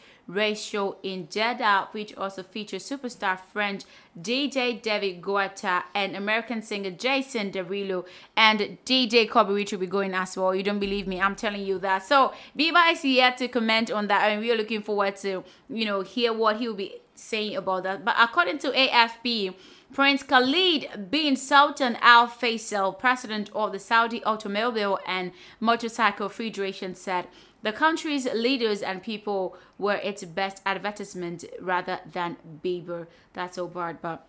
show 0.55 0.97
in 1.03 1.29
Jeddah, 1.29 1.89
which 1.93 2.17
also 2.17 2.43
features 2.43 2.89
superstar 2.89 3.39
French 3.39 3.85
DJ 4.21 4.81
David 4.81 5.21
Guetta 5.21 5.85
and 5.95 6.17
American 6.17 6.63
singer 6.63 6.91
Jason 6.91 7.51
Derulo 7.51 8.07
and 8.37 8.79
DJ 8.85 9.29
Kobe 9.29 9.53
Rich 9.53 9.73
will 9.73 9.81
be 9.81 9.87
going 9.87 10.15
as 10.15 10.37
well. 10.37 10.55
You 10.55 10.63
don't 10.63 10.79
believe 10.79 11.07
me? 11.07 11.21
I'm 11.21 11.37
telling 11.37 11.63
you 11.63 11.79
that. 11.81 12.05
So 12.05 12.33
Bieber 12.59 12.93
is 12.93 13.05
yet 13.05 13.37
to 13.39 13.49
comment 13.49 13.91
on 13.91 14.07
that, 14.09 14.31
and 14.31 14.41
we're 14.41 14.57
looking 14.57 14.83
forward 14.83 15.17
to 15.17 15.45
you 15.69 15.85
know 15.85 16.03
hear 16.03 16.33
what 16.33 16.57
he 16.57 16.69
will 16.69 16.75
be 16.75 16.97
saying 17.15 17.57
about 17.57 17.83
that. 17.85 18.05
But 18.05 18.17
according 18.19 18.59
to 18.59 18.71
AFP. 18.71 19.55
Prince 19.93 20.25
Khalid 20.25 21.09
bin 21.13 21.37
Sultan 21.37 21.97
Al 22.01 22.27
Faisal, 22.27 22.99
president 22.99 23.49
of 23.55 23.71
the 23.71 23.79
Saudi 23.79 24.25
Automobile 24.25 24.99
and 25.07 25.31
Motorcycle 25.61 26.29
Federation, 26.29 26.97
said 26.97 27.29
the 27.65 27.73
country's 27.73 28.27
leaders 28.33 28.83
and 28.83 29.03
people 29.03 29.57
were 29.79 29.95
its 29.95 30.23
best 30.23 30.61
advertisement 30.67 31.45
rather 31.61 31.99
than 32.13 32.37
Bieber. 32.63 33.07
That's 33.33 33.59
bad, 33.59 34.03
but 34.03 34.27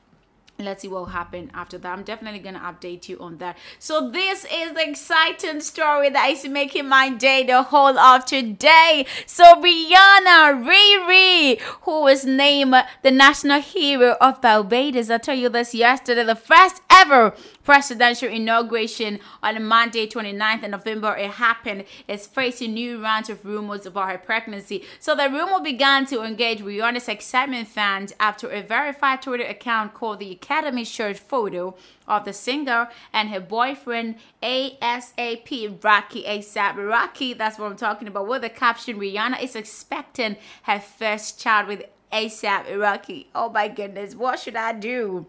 let's 0.57 0.81
see 0.81 0.87
what 0.87 0.99
will 0.99 1.05
happen 1.07 1.51
after 1.53 1.77
that. 1.77 1.91
I'm 1.91 2.03
definitely 2.03 2.39
gonna 2.39 2.59
update 2.59 3.09
you 3.09 3.19
on 3.19 3.37
that. 3.39 3.57
So 3.77 4.09
this 4.09 4.45
is 4.45 4.71
the 4.71 4.89
exciting 4.89 5.59
story 5.59 6.09
that 6.09 6.29
is 6.29 6.47
making 6.47 6.87
my 6.87 7.09
day 7.09 7.43
the 7.43 7.61
whole 7.61 7.99
of 7.99 8.25
today. 8.25 9.05
So 9.25 9.43
Rihanna 9.43 10.65
Riri, 10.65 11.59
who 11.81 12.03
was 12.03 12.25
named 12.25 12.73
the 13.03 13.11
national 13.11 13.59
hero 13.59 14.15
of 14.21 14.41
Barbados. 14.41 15.09
I 15.09 15.17
told 15.17 15.39
you 15.39 15.49
this 15.49 15.75
yesterday, 15.75 16.23
the 16.23 16.35
first 16.35 16.81
ever 16.89 17.35
presidential 17.65 18.29
inauguration 18.29 19.19
on 19.43 19.65
Monday, 19.65 20.07
29th 20.07 20.63
of 20.63 20.69
November. 20.69 21.15
It 21.17 21.31
happened. 21.31 21.83
Is 22.07 22.27
facing 22.27 22.75
new 22.75 23.01
rounds 23.01 23.29
of 23.29 23.43
rumors 23.43 23.85
about 23.85 24.11
her 24.11 24.17
pregnancy. 24.17 24.83
So 24.99 25.15
the 25.15 25.29
rumor 25.29 25.59
began 25.61 26.05
to 26.07 26.21
engage 26.23 26.61
Rihanna's 26.61 27.09
excitement 27.09 27.67
fans 27.67 28.13
after 28.19 28.49
a 28.49 28.61
verified 28.61 29.21
Twitter 29.21 29.43
account 29.43 29.93
called 29.93 30.19
the 30.19 30.31
Academy 30.31 30.85
shared 30.85 31.17
photo 31.17 31.75
of 32.07 32.23
the 32.23 32.33
singer 32.33 32.87
and 33.11 33.29
her 33.29 33.39
boyfriend 33.39 34.15
ASAP 34.43 35.83
Rocky 35.83 36.23
ASAP 36.23 36.89
Rocky. 36.89 37.33
That's 37.33 37.57
what 37.57 37.71
I'm 37.71 37.77
talking 37.77 38.07
about. 38.07 38.27
With 38.27 38.43
the 38.43 38.49
caption, 38.49 38.99
Rihanna 38.99 39.41
is 39.41 39.55
expecting 39.55 40.37
her 40.63 40.79
first 40.79 41.39
child 41.39 41.67
with 41.67 41.83
ASAP 42.13 42.79
Rocky. 42.79 43.29
Oh 43.33 43.49
my 43.49 43.67
goodness, 43.67 44.13
what 44.15 44.39
should 44.39 44.55
I 44.55 44.73
do? 44.73 45.25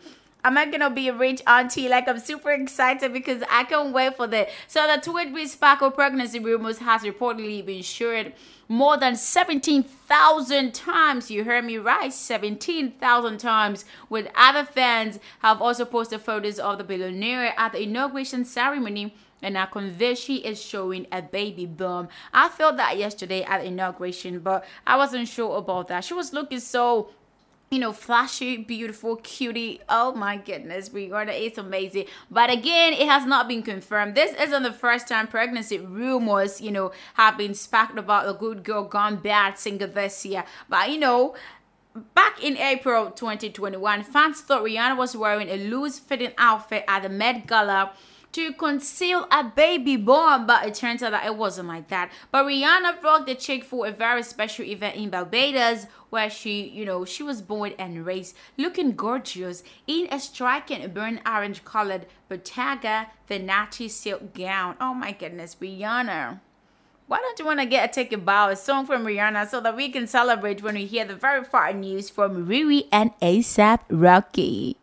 Am 0.46 0.56
I 0.56 0.64
gonna 0.66 0.90
be 0.90 1.08
a 1.08 1.12
rich 1.12 1.42
auntie? 1.44 1.88
Like 1.88 2.06
I'm 2.06 2.20
super 2.20 2.52
excited 2.52 3.12
because 3.12 3.42
I 3.50 3.64
can't 3.64 3.92
wait 3.92 4.16
for 4.16 4.28
that. 4.28 4.48
So 4.68 4.86
the 4.86 5.00
Tweetbee 5.00 5.48
Sparkle 5.48 5.90
pregnancy 5.90 6.38
rumors 6.38 6.78
has 6.78 7.02
reportedly 7.02 7.66
been 7.66 7.82
shared 7.82 8.32
more 8.68 8.96
than 8.96 9.16
17,000 9.16 10.72
times. 10.72 11.32
You 11.32 11.42
heard 11.42 11.64
me 11.64 11.78
right, 11.78 12.12
17,000 12.12 13.38
times. 13.38 13.84
With 14.08 14.28
other 14.36 14.64
fans 14.64 15.18
have 15.40 15.60
also 15.60 15.84
posted 15.84 16.20
photos 16.20 16.60
of 16.60 16.78
the 16.78 16.84
billionaire 16.84 17.52
at 17.58 17.72
the 17.72 17.82
inauguration 17.82 18.44
ceremony. 18.44 19.16
And 19.42 19.54
now 19.54 19.66
convinced 19.66 20.22
she 20.22 20.36
is 20.36 20.62
showing 20.62 21.08
a 21.10 21.22
baby 21.22 21.66
bump. 21.66 22.10
I 22.32 22.48
felt 22.48 22.76
that 22.76 22.96
yesterday 22.96 23.42
at 23.42 23.62
the 23.62 23.66
inauguration, 23.66 24.38
but 24.38 24.64
I 24.86 24.96
wasn't 24.96 25.26
sure 25.28 25.58
about 25.58 25.88
that. 25.88 26.04
She 26.04 26.14
was 26.14 26.32
looking 26.32 26.60
so 26.60 27.10
you 27.70 27.80
know, 27.80 27.92
flashy, 27.92 28.56
beautiful, 28.56 29.16
cutie. 29.16 29.80
Oh 29.88 30.14
my 30.14 30.36
goodness, 30.36 30.90
Rihanna 30.90 31.38
is 31.38 31.58
amazing. 31.58 32.06
But 32.30 32.50
again, 32.50 32.92
it 32.92 33.08
has 33.08 33.26
not 33.26 33.48
been 33.48 33.62
confirmed. 33.62 34.14
This 34.14 34.38
isn't 34.40 34.62
the 34.62 34.72
first 34.72 35.08
time 35.08 35.26
pregnancy 35.26 35.78
rumors, 35.78 36.60
you 36.60 36.70
know, 36.70 36.92
have 37.14 37.36
been 37.36 37.54
sparked 37.54 37.98
about 37.98 38.26
the 38.26 38.34
good 38.34 38.62
girl 38.62 38.84
gone 38.84 39.16
bad 39.16 39.58
singer 39.58 39.86
this 39.88 40.24
year. 40.24 40.44
But 40.68 40.90
you 40.90 40.98
know, 40.98 41.34
back 42.14 42.42
in 42.42 42.56
April 42.56 43.10
2021, 43.10 44.04
fans 44.04 44.42
thought 44.42 44.62
Rihanna 44.62 44.96
was 44.96 45.16
wearing 45.16 45.48
a 45.48 45.56
loose 45.56 45.98
fitting 45.98 46.32
outfit 46.38 46.84
at 46.86 47.02
the 47.02 47.08
Met 47.08 47.46
Gala 47.46 47.92
to 48.36 48.52
conceal 48.52 49.26
a 49.30 49.42
baby 49.42 49.96
born, 49.96 50.44
but 50.46 50.66
it 50.66 50.74
turns 50.74 51.02
out 51.02 51.12
that 51.12 51.24
it 51.24 51.34
wasn't 51.36 51.66
like 51.66 51.88
that. 51.88 52.12
But 52.30 52.44
Rihanna 52.44 53.00
brought 53.00 53.24
the 53.24 53.34
chick 53.34 53.64
for 53.64 53.86
a 53.86 53.90
very 53.90 54.22
special 54.22 54.66
event 54.66 54.96
in 54.96 55.08
Barbados 55.08 55.86
where 56.10 56.28
she, 56.28 56.68
you 56.68 56.84
know, 56.84 57.06
she 57.06 57.22
was 57.22 57.40
born 57.40 57.72
and 57.78 58.04
raised 58.04 58.36
looking 58.58 58.92
gorgeous 58.92 59.62
in 59.86 60.06
a 60.10 60.20
striking 60.20 60.86
burnt 60.90 61.20
orange 61.26 61.64
colored 61.64 62.04
Bottega 62.28 63.06
Veneta 63.26 63.88
silk 63.88 64.34
gown. 64.34 64.76
Oh 64.82 64.92
my 64.92 65.12
goodness, 65.12 65.56
Rihanna. 65.58 66.40
Why 67.06 67.18
don't 67.18 67.38
you 67.38 67.46
want 67.46 67.60
to 67.60 67.66
get 67.66 67.88
a 67.88 67.92
take 67.94 68.12
a 68.12 68.18
bow, 68.18 68.50
a 68.50 68.56
song 68.56 68.84
from 68.84 69.06
Rihanna, 69.06 69.48
so 69.48 69.62
that 69.62 69.76
we 69.76 69.88
can 69.88 70.06
celebrate 70.06 70.62
when 70.62 70.74
we 70.74 70.84
hear 70.84 71.06
the 71.06 71.14
very 71.14 71.42
far 71.42 71.72
news 71.72 72.10
from 72.10 72.46
Riri 72.46 72.86
and 72.92 73.18
ASAP 73.20 73.80
Rocky? 73.88 74.76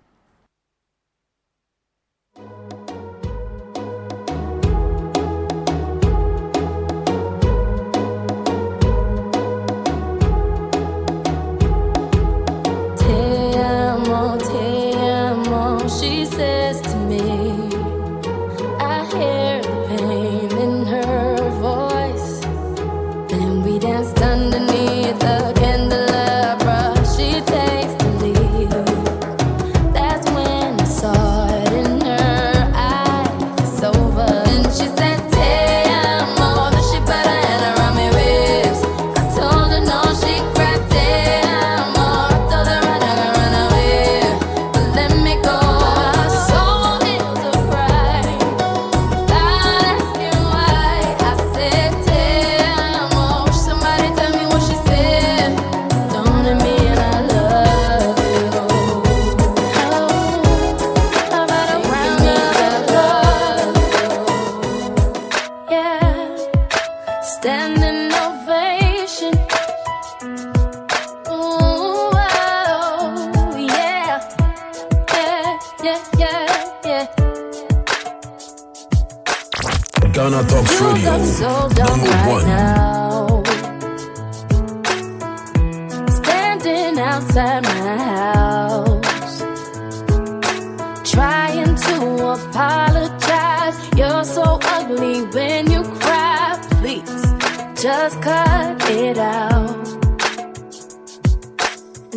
Just 98.03 98.21
cut 98.21 98.89
it 98.89 99.17
out. 99.17 99.85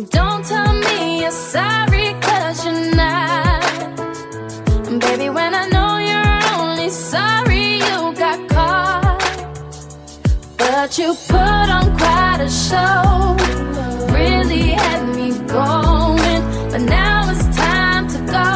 Don't 0.09 0.43
tell 0.45 0.73
me 0.85 1.21
you're 1.21 1.31
sorry, 1.31 2.07
cause 2.25 2.65
you're 2.65 2.95
not. 2.95 3.63
Baby, 4.99 5.29
when 5.29 5.51
I 5.55 5.65
know 5.73 5.91
you're 6.09 6.39
only 6.59 6.89
sorry 6.89 7.75
you 7.85 7.97
got 8.23 8.39
caught. 8.49 9.19
But 10.57 10.97
you 10.99 11.15
put 11.33 11.67
on 11.77 11.85
quite 12.01 12.41
a 12.49 12.51
show. 12.67 13.01
Really 14.13 14.71
had 14.81 15.03
me 15.15 15.29
going. 15.57 16.43
But 16.71 16.81
now 16.81 17.31
it's 17.31 17.47
time 17.55 18.05
to 18.13 18.19
go. 18.37 18.49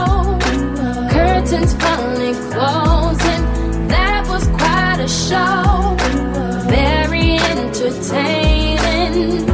Curtains 1.16 1.74
finally 1.76 2.34
closing. 2.52 3.44
That 3.88 4.28
was 4.28 4.46
quite 4.60 5.00
a 5.00 5.08
show 5.08 5.71
entertaining, 8.14 9.46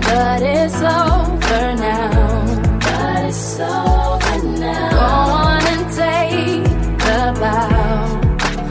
but 0.00 0.42
it's 0.42 0.76
over 0.76 1.74
now. 1.76 2.78
But 2.80 3.24
it's 3.24 3.60
over 3.60 4.42
now. 4.58 4.90
Go 4.90 4.98
on 5.00 5.62
and 5.66 5.92
take 5.92 6.64
the 6.98 7.34
bow. 7.40 8.20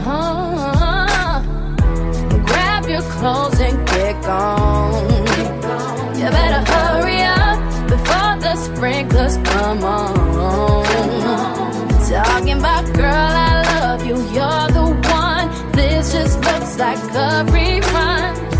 Oh, 0.07 1.41
grab 2.45 2.88
your 2.88 3.02
clothes 3.02 3.60
and 3.60 3.88
get 3.88 4.22
gone. 4.23 5.10
You 6.18 6.30
better 6.30 6.72
hurry 6.72 7.22
up 7.22 7.60
before 7.89 8.38
the 8.39 8.56
sprinklers 8.56 9.38
come 9.38 9.84
on. 9.84 10.15
Talking 12.10 12.60
about 12.60 12.85
girl, 12.93 13.06
I 13.11 13.64
love 13.80 14.06
you. 14.06 14.15
You're 14.15 14.68
the 14.77 14.85
one. 15.11 15.72
This 15.72 16.14
just 16.14 16.39
looks 16.39 16.77
like 16.77 16.99
a. 17.15 17.65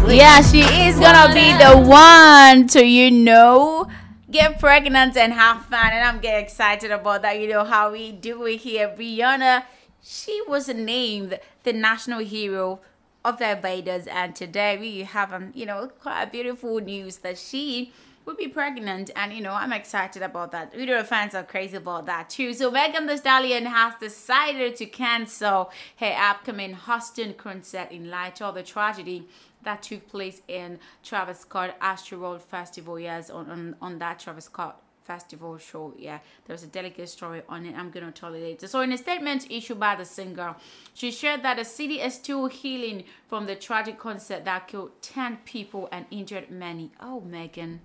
Yeah, 0.08 0.42
she 0.42 0.62
is 0.62 1.00
gonna 1.00 1.34
be 1.34 1.52
the 1.58 1.78
one 1.78 2.68
to, 2.68 2.86
you 2.86 3.10
know, 3.12 3.88
get 4.32 4.60
pregnant 4.60 5.18
and 5.18 5.34
have 5.34 5.66
fun. 5.66 5.92
And 5.92 6.04
I'm 6.04 6.20
getting 6.20 6.44
excited 6.44 6.92
about 6.92 7.24
that. 7.24 7.40
You 7.40 7.50
know 7.50 7.64
how 7.64 7.92
we 7.92 8.12
do 8.12 8.46
it 8.46 8.58
here. 8.58 8.94
Brianna, 8.98 9.64
she 10.02 10.42
was 10.48 10.68
named 10.68 11.40
the 11.64 11.74
national 11.74 12.20
hero 12.20 12.80
of 13.26 13.40
the 13.40 13.58
Barbados. 13.62 14.08
And 14.08 14.36
today 14.36 14.78
we 14.78 15.00
have, 15.04 15.34
um, 15.34 15.52
you 15.56 15.66
know, 15.66 15.90
quite 16.00 16.24
a 16.24 16.28
beautiful 16.28 16.80
news 16.80 17.18
that 17.18 17.38
she 17.38 17.92
will 18.26 18.36
be 18.36 18.48
pregnant. 18.48 19.12
And, 19.16 19.34
you 19.34 19.42
know, 19.42 19.54
I'm 19.54 19.74
excited 19.74 20.22
about 20.22 20.52
that. 20.52 20.74
Video 20.74 21.04
fans 21.04 21.36
are 21.36 21.44
crazy 21.44 21.78
about 21.78 22.06
that 22.06 22.30
too. 22.30 22.54
So 22.54 22.72
Megan 22.72 23.08
Thee 23.08 23.18
Stallion 23.18 23.66
has 23.66 23.94
decided 24.00 24.76
to 24.78 24.86
cancel 24.86 25.72
her 25.98 26.16
upcoming 26.18 26.76
Houston 26.86 27.34
concert 27.34 27.92
in 27.92 28.10
light 28.10 28.42
of 28.42 28.56
the 28.56 28.64
tragedy 28.64 29.28
that 29.66 29.84
took 29.84 30.08
place 30.08 30.42
in 30.48 30.80
Travis 31.04 31.40
Scott 31.40 31.80
Astroworld 31.80 32.42
Festival. 32.42 33.00
Yes, 33.00 33.30
on, 33.30 33.50
on, 33.50 33.76
on 33.82 34.00
that 34.00 34.20
Travis 34.20 34.46
Scott 34.46 34.82
festival 35.06 35.58
show. 35.58 35.94
Yeah, 35.98 36.20
there's 36.46 36.64
a 36.64 36.68
delicate 36.68 37.10
story 37.10 37.42
on 37.48 37.66
it. 37.66 37.76
I'm 37.76 37.92
gonna 37.92 38.12
tell 38.12 38.36
you 38.36 38.42
later. 38.42 38.68
So, 38.68 38.82
in 38.82 38.92
a 38.92 38.98
statement 38.98 39.48
issued 39.50 39.80
by 39.80 39.96
the 39.96 40.06
singer, 40.06 40.56
she 40.94 41.12
shared 41.12 41.44
that 41.44 41.58
the 41.58 41.66
city 41.66 42.02
is 42.02 42.16
still 42.16 42.48
healing 42.48 43.04
from 43.28 43.46
the 43.46 43.56
tragic 43.56 44.00
concert 44.00 44.46
that 44.46 44.68
killed 44.68 44.92
10 45.02 45.38
people 45.46 45.88
and 45.92 46.06
injured 46.12 46.50
many. 46.50 46.92
Oh, 47.00 47.22
Megan. 47.22 47.82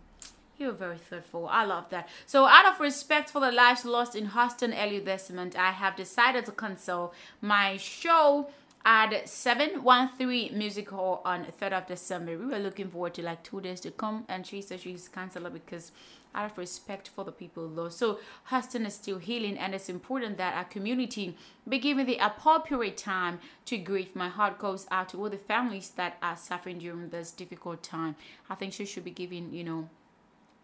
You're 0.58 0.72
very 0.72 0.98
thoughtful. 0.98 1.48
I 1.48 1.64
love 1.64 1.88
that. 1.88 2.08
So, 2.26 2.44
out 2.46 2.66
of 2.66 2.80
respect 2.80 3.30
for 3.30 3.40
the 3.40 3.50
lives 3.50 3.84
lost 3.84 4.14
in 4.14 4.30
Houston 4.30 4.74
earlier 4.74 5.00
this 5.00 5.30
month, 5.30 5.56
I 5.56 5.70
have 5.70 5.96
decided 5.96 6.44
to 6.46 6.52
cancel 6.52 7.14
my 7.40 7.78
show 7.78 8.50
at 8.84 9.28
713 9.28 10.56
Music 10.56 10.90
Hall 10.90 11.20
on 11.24 11.44
3rd 11.44 11.72
of 11.72 11.86
December. 11.86 12.38
We 12.38 12.46
were 12.46 12.58
looking 12.58 12.90
forward 12.90 13.14
to 13.14 13.22
like 13.22 13.42
two 13.42 13.60
days 13.60 13.80
to 13.80 13.90
come, 13.90 14.24
and 14.28 14.46
she 14.46 14.62
said 14.62 14.80
she's 14.80 15.08
canceled 15.08 15.52
because 15.52 15.92
out 16.34 16.50
of 16.50 16.58
respect 16.58 17.08
for 17.08 17.24
the 17.24 17.32
people 17.32 17.66
lost. 17.66 17.98
So 17.98 18.20
Houston 18.50 18.86
is 18.86 18.94
still 18.94 19.18
healing, 19.18 19.58
and 19.58 19.74
it's 19.74 19.88
important 19.88 20.38
that 20.38 20.56
our 20.56 20.64
community 20.64 21.36
be 21.68 21.78
given 21.78 22.06
the 22.06 22.18
appropriate 22.18 22.96
time 22.96 23.40
to 23.66 23.76
grieve. 23.76 24.14
My 24.14 24.28
heart 24.28 24.58
goes 24.58 24.86
out 24.90 25.10
to 25.10 25.18
all 25.18 25.30
the 25.30 25.38
families 25.38 25.90
that 25.96 26.16
are 26.22 26.36
suffering 26.36 26.78
during 26.78 27.10
this 27.10 27.32
difficult 27.32 27.82
time. 27.82 28.16
I 28.48 28.54
think 28.54 28.72
she 28.72 28.86
should 28.86 29.04
be 29.04 29.10
given, 29.10 29.52
you 29.52 29.64
know, 29.64 29.88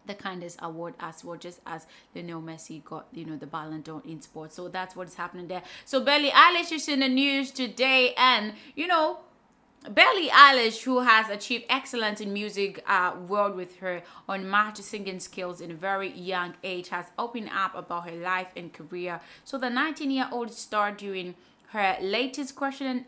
the 0.07 0.15
kindest 0.15 0.59
award 0.61 0.93
as 0.99 1.23
well, 1.23 1.37
just 1.37 1.59
as 1.65 1.85
Lionel 2.15 2.41
Messi 2.41 2.83
got, 2.83 3.07
you 3.11 3.25
know, 3.25 3.35
the 3.35 3.47
Ballon 3.47 3.81
d'Or 3.81 4.01
in 4.05 4.21
sports. 4.21 4.55
So 4.55 4.67
that's 4.67 4.95
what's 4.95 5.15
happening 5.15 5.47
there. 5.47 5.63
So 5.85 5.99
Billie 6.01 6.31
Eilish 6.31 6.71
is 6.71 6.87
in 6.87 7.01
the 7.01 7.09
news 7.09 7.51
today, 7.51 8.13
and 8.17 8.53
you 8.75 8.87
know, 8.87 9.19
Billie 9.93 10.29
Eilish, 10.29 10.83
who 10.83 10.99
has 10.99 11.29
achieved 11.29 11.65
excellence 11.69 12.19
in 12.19 12.33
music 12.33 12.83
uh, 12.87 13.13
world 13.27 13.55
with 13.55 13.77
her 13.77 14.01
unmatched 14.27 14.83
singing 14.83 15.19
skills 15.19 15.61
in 15.61 15.71
a 15.71 15.75
very 15.75 16.11
young 16.11 16.55
age, 16.63 16.89
has 16.89 17.05
opened 17.17 17.49
up 17.55 17.73
about 17.75 18.09
her 18.09 18.15
life 18.15 18.49
and 18.55 18.73
career. 18.73 19.21
So 19.45 19.57
the 19.57 19.67
19-year-old 19.67 20.51
star 20.51 20.91
during 20.91 21.35
her 21.67 21.97
latest 22.01 22.55
question 22.55 22.87
and 22.87 23.05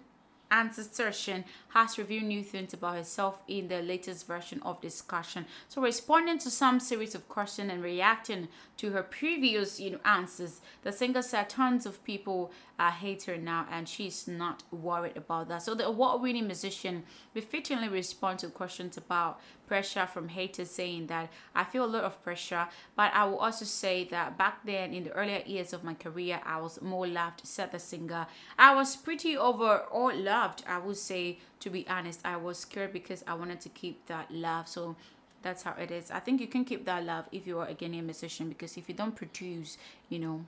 answer 0.51 0.83
session 0.83 1.43
has 1.69 1.97
revealed 1.97 2.23
new 2.23 2.43
things 2.43 2.73
about 2.73 2.95
herself 2.95 3.41
in 3.47 3.67
the 3.67 3.81
latest 3.81 4.27
version 4.27 4.61
of 4.63 4.81
discussion. 4.81 5.45
So 5.67 5.81
responding 5.81 6.39
to 6.39 6.49
some 6.49 6.79
series 6.79 7.15
of 7.15 7.29
questions 7.29 7.71
and 7.71 7.83
reacting 7.83 8.47
to 8.77 8.91
her 8.91 9.03
previous 9.03 9.79
you 9.79 9.91
know, 9.91 9.99
answers, 10.05 10.61
the 10.83 10.91
singer 10.91 11.21
said 11.21 11.49
tons 11.49 11.85
of 11.85 12.03
people 12.03 12.51
uh, 12.79 12.91
hate 12.91 13.23
her 13.23 13.37
now 13.37 13.67
and 13.69 13.87
she's 13.87 14.27
not 14.27 14.63
worried 14.71 15.17
about 15.17 15.49
that. 15.49 15.61
So 15.61 15.75
the 15.75 15.85
award-winning 15.85 16.47
musician 16.47 17.03
befittingly 17.33 17.89
responds 17.89 18.43
to 18.43 18.49
questions 18.49 18.97
about 18.97 19.39
pressure 19.67 20.07
from 20.07 20.29
haters 20.29 20.71
saying 20.71 21.07
that 21.07 21.29
I 21.53 21.63
feel 21.63 21.85
a 21.85 21.85
lot 21.85 22.03
of 22.03 22.23
pressure, 22.23 22.67
but 22.95 23.13
I 23.13 23.25
will 23.25 23.37
also 23.37 23.65
say 23.65 24.05
that 24.05 24.37
back 24.37 24.65
then 24.65 24.93
in 24.93 25.03
the 25.03 25.11
earlier 25.11 25.43
years 25.45 25.73
of 25.73 25.83
my 25.83 25.93
career, 25.93 26.41
I 26.43 26.59
was 26.59 26.81
more 26.81 27.05
loved, 27.05 27.41
said 27.45 27.71
the 27.71 27.79
singer. 27.79 28.25
I 28.57 28.73
was 28.73 28.95
pretty 28.95 29.37
overall 29.37 30.15
loved, 30.15 30.63
I 30.67 30.79
would 30.79 30.97
say, 30.97 31.37
to 31.59 31.69
be 31.69 31.87
honest. 31.87 32.21
I 32.25 32.37
was 32.37 32.57
scared 32.59 32.93
because 32.93 33.23
I 33.27 33.33
wanted 33.33 33.61
to 33.61 33.69
keep 33.69 34.05
that 34.07 34.31
love. 34.31 34.67
So 34.67 34.95
that's 35.41 35.63
how 35.63 35.73
it 35.79 35.91
is. 35.91 36.11
I 36.11 36.19
think 36.19 36.41
you 36.41 36.47
can 36.47 36.65
keep 36.65 36.85
that 36.85 37.05
love 37.05 37.25
if 37.31 37.47
you 37.47 37.59
are 37.59 37.67
a 37.67 37.73
Ghanaian 37.73 38.05
musician 38.05 38.49
because 38.49 38.77
if 38.77 38.89
you 38.89 38.95
don't 38.95 39.15
produce, 39.15 39.77
you 40.09 40.19
know, 40.19 40.45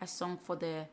a 0.00 0.06
song 0.06 0.38
for 0.42 0.56
the 0.56 0.86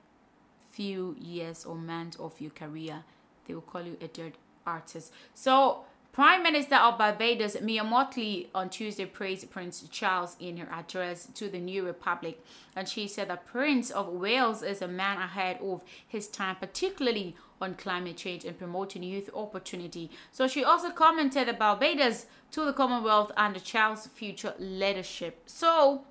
few 0.72 1.16
years 1.20 1.66
or 1.66 1.76
months 1.76 2.18
of 2.18 2.40
your 2.40 2.52
career, 2.52 3.04
they 3.48 3.54
will 3.54 3.62
call 3.62 3.82
you 3.82 3.98
a 4.02 4.08
dead 4.08 4.34
artist. 4.66 5.14
So 5.34 5.86
Prime 6.16 6.44
Minister 6.44 6.76
of 6.76 6.98
Barbados, 6.98 7.60
Mia 7.60 7.84
Mottley, 7.84 8.48
on 8.56 8.70
Tuesday 8.70 9.06
praised 9.06 9.52
Prince 9.52 9.86
Charles 9.92 10.38
in 10.40 10.56
her 10.56 10.68
address 10.72 11.28
to 11.34 11.50
the 11.50 11.60
new 11.60 11.86
republic. 11.86 12.42
And 12.74 12.88
she 12.88 13.06
said 13.06 13.28
that 13.28 13.46
Prince 13.46 13.92
of 13.92 14.08
Wales 14.08 14.64
is 14.64 14.82
a 14.82 14.88
man 14.88 15.18
ahead 15.18 15.60
of 15.62 15.84
his 16.08 16.30
time, 16.30 16.56
particularly 16.56 17.36
on 17.60 17.76
climate 17.76 18.16
change 18.16 18.46
and 18.46 18.58
promoting 18.58 19.04
youth 19.04 19.30
opportunity. 19.34 20.10
So 20.32 20.48
she 20.48 20.64
also 20.64 20.90
commented 20.90 21.50
about 21.50 21.82
Barbados 21.82 22.28
to 22.52 22.64
the 22.64 22.72
Commonwealth 22.72 23.34
and 23.36 23.54
the 23.54 23.60
Charles' 23.60 24.08
future 24.08 24.54
leadership. 24.58 25.42
So 25.48 26.06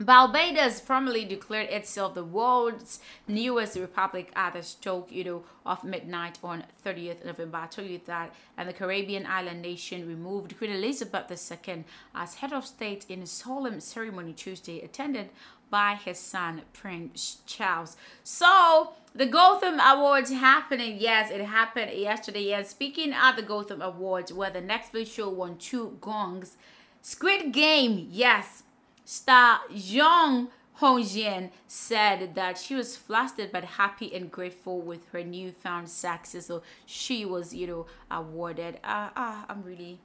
Barbados 0.00 0.78
formally 0.78 1.24
declared 1.24 1.70
itself 1.70 2.14
the 2.14 2.22
world's 2.22 3.00
newest 3.26 3.76
republic 3.76 4.30
at 4.36 4.52
the 4.52 4.62
stroke, 4.62 5.10
you 5.10 5.24
know, 5.24 5.42
of 5.66 5.82
midnight 5.82 6.38
on 6.44 6.62
30th 6.86 7.24
November. 7.24 7.58
I 7.58 7.66
told 7.66 7.88
you 7.88 8.00
that. 8.06 8.32
And 8.56 8.68
the 8.68 8.72
Caribbean 8.72 9.26
island 9.26 9.60
nation 9.60 10.06
removed 10.06 10.56
Queen 10.56 10.70
Elizabeth 10.70 11.50
II 11.66 11.84
as 12.14 12.36
head 12.36 12.52
of 12.52 12.64
state 12.64 13.06
in 13.08 13.22
a 13.22 13.26
solemn 13.26 13.80
ceremony 13.80 14.34
Tuesday, 14.34 14.80
attended 14.82 15.30
by 15.68 15.96
his 15.96 16.18
son 16.20 16.62
Prince 16.72 17.38
Charles. 17.44 17.96
So 18.22 18.92
the 19.16 19.26
Gotham 19.26 19.80
Awards 19.80 20.30
happening. 20.30 20.98
Yes, 21.00 21.32
it 21.32 21.40
happened 21.40 21.90
yesterday. 21.92 22.44
Yes, 22.44 22.70
speaking 22.70 23.12
at 23.12 23.34
the 23.34 23.42
Gotham 23.42 23.82
Awards, 23.82 24.32
where 24.32 24.50
the 24.50 24.62
Netflix 24.62 25.08
show 25.12 25.28
won 25.28 25.58
two 25.58 25.98
gongs. 26.00 26.56
Squid 27.02 27.52
Game, 27.52 28.08
yes, 28.10 28.62
Star 29.08 29.60
Jung 29.70 30.48
Ho-yeon 30.74 31.48
said 31.66 32.34
that 32.34 32.58
she 32.58 32.74
was 32.74 32.94
flustered 32.94 33.50
but 33.50 33.64
happy 33.64 34.14
and 34.14 34.30
grateful 34.30 34.82
with 34.82 35.08
her 35.12 35.24
newfound 35.24 35.88
success. 35.88 36.44
So 36.44 36.62
she 36.84 37.24
was, 37.24 37.54
you 37.54 37.66
know, 37.66 37.86
awarded. 38.10 38.78
Uh, 38.84 39.08
uh, 39.16 39.44
I'm 39.48 39.62
really, 39.62 39.98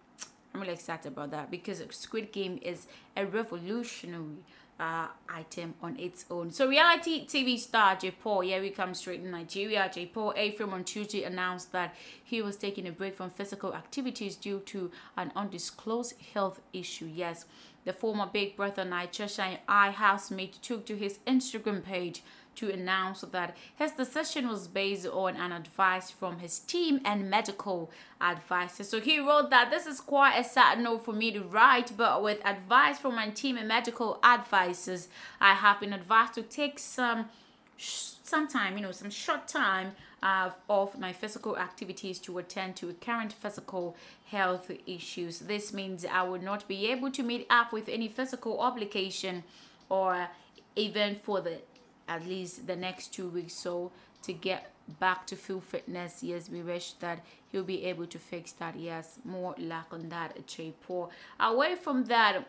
I'm 0.53 0.61
really 0.61 0.71
excited 0.71 1.11
about 1.11 1.31
that 1.31 1.51
because 1.51 1.83
Squid 1.89 2.31
Game 2.31 2.59
is 2.61 2.87
a 3.17 3.25
revolutionary 3.25 4.37
uh, 4.79 5.07
item 5.29 5.73
on 5.81 5.99
its 5.99 6.25
own. 6.31 6.51
So 6.51 6.67
reality 6.67 7.25
TV 7.27 7.59
star 7.59 7.95
J. 7.95 8.11
Paul, 8.11 8.43
yeah, 8.43 8.59
we 8.59 8.69
come 8.69 8.93
straight 8.93 9.21
in 9.21 9.31
Nigeria. 9.31 9.89
J. 9.93 10.07
Paul 10.07 10.33
Ephraim 10.37 10.73
on 10.73 10.83
Tuesday 10.83 11.23
announced 11.23 11.71
that 11.73 11.93
he 12.23 12.41
was 12.41 12.57
taking 12.57 12.87
a 12.87 12.91
break 12.91 13.15
from 13.15 13.29
physical 13.29 13.75
activities 13.75 14.35
due 14.35 14.59
to 14.61 14.91
an 15.17 15.31
undisclosed 15.35 16.13
health 16.33 16.61
issue. 16.73 17.09
Yes, 17.13 17.45
the 17.85 17.93
former 17.93 18.25
Big 18.25 18.55
Brother 18.55 18.83
Naija 18.83 19.33
Shine 19.33 19.59
I 19.67 19.91
housemate 19.91 20.61
took 20.61 20.85
to 20.85 20.95
his 20.95 21.19
Instagram 21.27 21.83
page 21.83 22.21
to 22.55 22.71
announce 22.71 23.21
that 23.21 23.55
his 23.75 23.91
decision 23.93 24.47
was 24.47 24.67
based 24.67 25.07
on 25.07 25.35
an 25.35 25.51
advice 25.51 26.11
from 26.11 26.39
his 26.39 26.59
team 26.59 27.01
and 27.03 27.29
medical 27.29 27.91
advisor. 28.21 28.83
So 28.83 28.99
he 29.01 29.19
wrote 29.19 29.49
that 29.49 29.71
this 29.71 29.85
is 29.85 29.99
quite 29.99 30.37
a 30.37 30.43
sad 30.43 30.79
note 30.79 31.05
for 31.05 31.13
me 31.13 31.31
to 31.31 31.41
write, 31.41 31.91
but 31.97 32.21
with 32.21 32.45
advice 32.45 32.99
from 32.99 33.15
my 33.15 33.29
team 33.29 33.57
and 33.57 33.67
medical 33.67 34.19
advisors, 34.23 35.07
I 35.41 35.53
have 35.53 35.79
been 35.79 35.93
advised 35.93 36.35
to 36.35 36.43
take 36.43 36.79
some 36.79 37.29
some 37.77 38.47
time, 38.47 38.77
you 38.77 38.83
know, 38.83 38.91
some 38.91 39.09
short 39.09 39.47
time 39.47 39.93
uh, 40.23 40.49
of 40.69 40.97
my 40.97 41.11
physical 41.11 41.57
activities 41.57 42.17
to 42.17 42.37
attend 42.37 42.77
to 42.77 42.93
current 43.01 43.33
physical 43.33 43.95
health 44.31 44.71
issues. 44.87 45.39
This 45.39 45.73
means 45.73 46.05
I 46.05 46.23
will 46.23 46.41
not 46.41 46.65
be 46.67 46.89
able 46.89 47.11
to 47.11 47.21
meet 47.21 47.45
up 47.49 47.73
with 47.73 47.89
any 47.89 48.07
physical 48.07 48.59
obligation 48.61 49.43
or 49.89 50.29
even 50.77 51.15
for 51.15 51.41
the 51.41 51.59
at 52.07 52.25
least 52.25 52.67
the 52.67 52.75
next 52.75 53.13
two 53.13 53.27
weeks 53.29 53.53
so 53.53 53.91
to 54.21 54.33
get 54.33 54.71
back 54.99 55.25
to 55.25 55.35
full 55.35 55.61
fitness 55.61 56.21
yes 56.21 56.49
we 56.49 56.61
wish 56.61 56.93
that 56.93 57.19
he'll 57.49 57.63
be 57.63 57.85
able 57.85 58.05
to 58.05 58.19
fix 58.19 58.51
that 58.51 58.75
yes 58.75 59.19
more 59.23 59.55
luck 59.57 59.87
on 59.91 60.09
that 60.09 60.45
J. 60.45 60.73
Paul 60.85 61.11
away 61.39 61.75
from 61.75 62.05
that 62.05 62.45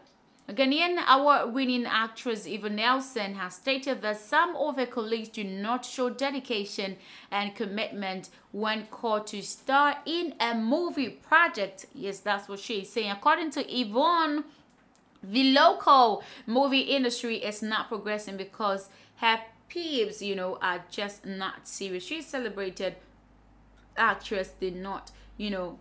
Ghanaian 0.49 1.03
award-winning 1.09 1.87
actress 1.87 2.47
Yvonne 2.47 2.77
Nelson 2.77 3.35
has 3.35 3.55
stated 3.55 4.03
that 4.03 4.19
some 4.19 4.55
of 4.57 4.77
her 4.77 4.85
colleagues 4.85 5.31
do 5.31 5.43
not 5.43 5.87
show 5.87 6.11
dedication 6.11 6.97
and 7.31 7.55
commitment 7.55 8.29
when 8.53 8.87
called 8.87 9.27
to 9.29 9.43
star 9.43 9.97
in 10.05 10.35
a 10.39 10.55
movie 10.55 11.09
project. 11.09 11.87
Yes, 11.95 12.21
that's 12.21 12.47
what 12.47 12.61
she's 12.61 12.93
saying. 12.93 13.11
According 13.11 13.51
to 13.53 13.81
Yvonne, 13.81 14.45
the 15.23 15.53
local 15.53 16.23
movie 16.47 16.81
industry 16.81 17.37
is 17.37 17.62
not 17.62 17.89
progressing 17.89 18.37
because 18.37 18.91
her 19.16 19.41
peeps, 19.69 20.21
you 20.21 20.37
know, 20.37 20.59
are 20.61 20.85
just 20.91 21.25
not 21.25 21.66
serious. 21.66 22.05
She 22.05 22.21
celebrated 22.21 22.97
actress 23.97 24.53
did 24.61 24.77
not 24.77 25.11
you 25.37 25.51
know, 25.51 25.79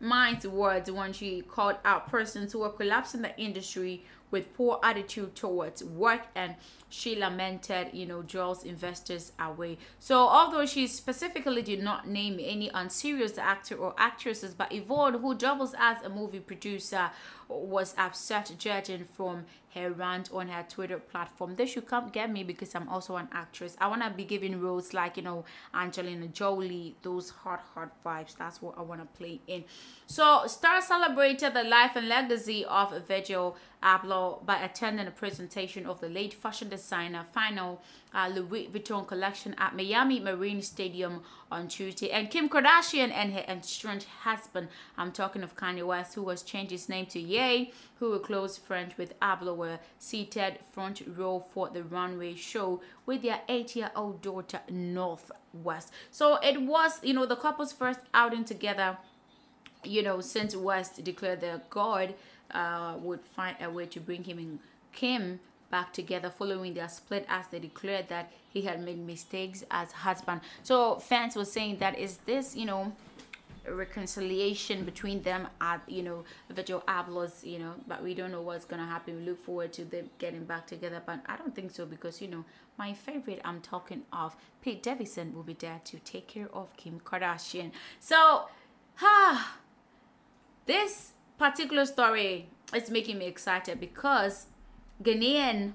mind's 0.00 0.46
words 0.46 0.90
when 0.90 1.12
she 1.12 1.42
called 1.42 1.76
out 1.84 2.08
persons 2.08 2.52
who 2.52 2.60
were 2.60 2.70
collapsing 2.70 3.22
the 3.22 3.36
industry 3.38 4.04
with 4.30 4.52
poor 4.54 4.78
attitude 4.82 5.34
towards 5.34 5.82
work 5.84 6.22
and 6.34 6.54
she 6.88 7.16
lamented 7.16 7.88
you 7.92 8.06
know 8.06 8.22
draws 8.22 8.64
investors 8.64 9.32
away. 9.38 9.78
So 9.98 10.18
although 10.18 10.66
she 10.66 10.86
specifically 10.86 11.62
did 11.62 11.82
not 11.82 12.08
name 12.08 12.38
any 12.40 12.70
unserious 12.72 13.38
actor 13.38 13.76
or 13.76 13.94
actresses 13.98 14.54
but 14.54 14.72
yvonne 14.72 15.14
who 15.14 15.34
doubles 15.34 15.74
as 15.78 16.02
a 16.02 16.08
movie 16.08 16.40
producer 16.40 17.10
was 17.48 17.94
upset 17.96 18.50
judging 18.58 19.04
from 19.04 19.44
her 19.74 19.90
rant 19.90 20.30
on 20.32 20.48
her 20.48 20.64
twitter 20.68 20.98
platform. 20.98 21.54
They 21.54 21.66
should 21.66 21.86
come 21.86 22.08
get 22.08 22.30
me 22.30 22.42
because 22.42 22.74
i'm 22.74 22.88
also 22.88 23.16
an 23.16 23.28
actress. 23.32 23.76
I 23.80 23.88
want 23.88 24.02
to 24.02 24.10
be 24.10 24.24
giving 24.24 24.60
roles 24.60 24.94
like 24.94 25.16
you 25.16 25.22
know 25.22 25.44
angelina 25.74 26.28
jolie 26.28 26.96
those 27.02 27.30
hot 27.30 27.62
hot 27.74 27.92
vibes. 28.04 28.36
That's 28.36 28.62
what 28.62 28.78
i 28.78 28.82
want 28.82 29.00
to 29.00 29.18
play 29.18 29.40
in. 29.46 29.64
So 30.06 30.44
star 30.46 30.80
celebrated 30.80 31.54
the 31.54 31.64
life 31.64 31.92
and 31.94 32.08
legacy 32.08 32.64
of 32.64 32.94
virgil 33.06 33.56
abloh 33.82 34.15
by 34.44 34.56
attending 34.62 35.06
a 35.06 35.10
presentation 35.10 35.86
of 35.86 36.00
the 36.00 36.08
late 36.08 36.34
fashion 36.34 36.68
designer 36.68 37.24
final 37.32 37.80
uh, 38.14 38.28
Louis 38.28 38.68
Vuitton 38.72 39.06
collection 39.06 39.54
at 39.58 39.76
Miami 39.76 40.20
Marine 40.20 40.62
Stadium 40.62 41.22
on 41.50 41.68
Tuesday. 41.68 42.10
And 42.10 42.30
Kim 42.30 42.48
Kardashian 42.48 43.10
and 43.10 43.32
her 43.32 43.44
estranged 43.48 44.06
husband, 44.22 44.68
I'm 44.96 45.12
talking 45.12 45.42
of 45.42 45.56
Kanye 45.56 45.86
West, 45.86 46.14
who 46.14 46.28
has 46.28 46.42
changed 46.42 46.70
his 46.70 46.88
name 46.88 47.06
to 47.06 47.20
Ye, 47.20 47.72
who 47.98 48.10
were 48.10 48.18
close 48.18 48.56
friends 48.56 48.96
with 48.96 49.18
Abloh, 49.20 49.56
were 49.56 49.78
seated 49.98 50.58
front 50.72 51.02
row 51.16 51.44
for 51.52 51.68
the 51.68 51.82
runway 51.82 52.34
show 52.34 52.80
with 53.06 53.22
their 53.22 53.40
eight-year-old 53.48 54.22
daughter, 54.22 54.60
North 54.70 55.30
West. 55.52 55.92
So 56.10 56.36
it 56.42 56.62
was, 56.62 57.00
you 57.02 57.14
know, 57.14 57.26
the 57.26 57.36
couple's 57.36 57.72
first 57.72 58.00
outing 58.14 58.44
together 58.44 58.98
you 59.84 60.02
know, 60.02 60.20
since 60.20 60.56
West 60.56 61.02
declared 61.04 61.40
their 61.40 61.62
God 61.70 62.14
uh, 62.52 62.96
would 63.00 63.20
find 63.24 63.56
a 63.60 63.70
way 63.70 63.86
to 63.86 64.00
bring 64.00 64.24
him 64.24 64.38
and 64.38 64.58
Kim 64.92 65.40
back 65.70 65.92
together 65.92 66.30
following 66.30 66.74
their 66.74 66.88
split 66.88 67.26
as 67.28 67.46
they 67.48 67.58
declared 67.58 68.08
that 68.08 68.32
he 68.48 68.62
had 68.62 68.82
made 68.82 69.04
mistakes 69.04 69.64
as 69.70 69.92
husband. 69.92 70.40
So 70.62 70.96
fans 70.96 71.36
were 71.36 71.44
saying 71.44 71.78
that 71.78 71.98
is 71.98 72.18
this, 72.18 72.56
you 72.56 72.66
know, 72.66 72.92
reconciliation 73.68 74.84
between 74.84 75.22
them 75.22 75.48
at 75.60 75.80
you 75.88 76.02
know 76.02 76.24
Virgil 76.50 76.82
Abloh's, 76.86 77.44
you 77.44 77.58
know, 77.58 77.74
but 77.86 78.02
we 78.02 78.14
don't 78.14 78.30
know 78.30 78.42
what's 78.42 78.64
gonna 78.64 78.86
happen. 78.86 79.16
We 79.16 79.22
look 79.24 79.44
forward 79.44 79.72
to 79.74 79.84
them 79.84 80.10
getting 80.18 80.44
back 80.44 80.66
together, 80.66 81.02
but 81.04 81.20
I 81.26 81.36
don't 81.36 81.54
think 81.54 81.72
so 81.72 81.86
because 81.86 82.20
you 82.20 82.28
know 82.28 82.44
my 82.78 82.92
favorite 82.92 83.40
I'm 83.44 83.60
talking 83.60 84.02
of 84.12 84.36
Pete 84.62 84.82
Davidson 84.82 85.34
will 85.34 85.42
be 85.42 85.54
there 85.54 85.80
to 85.84 85.98
take 86.00 86.28
care 86.28 86.48
of 86.52 86.76
Kim 86.76 87.00
Kardashian. 87.00 87.72
So, 88.00 88.48
ah, 89.02 89.58
this 90.66 91.12
particular 91.38 91.86
story 91.86 92.48
is 92.74 92.90
making 92.90 93.18
me 93.18 93.26
excited 93.26 93.80
because 93.80 94.46
Ghanaian 95.02 95.72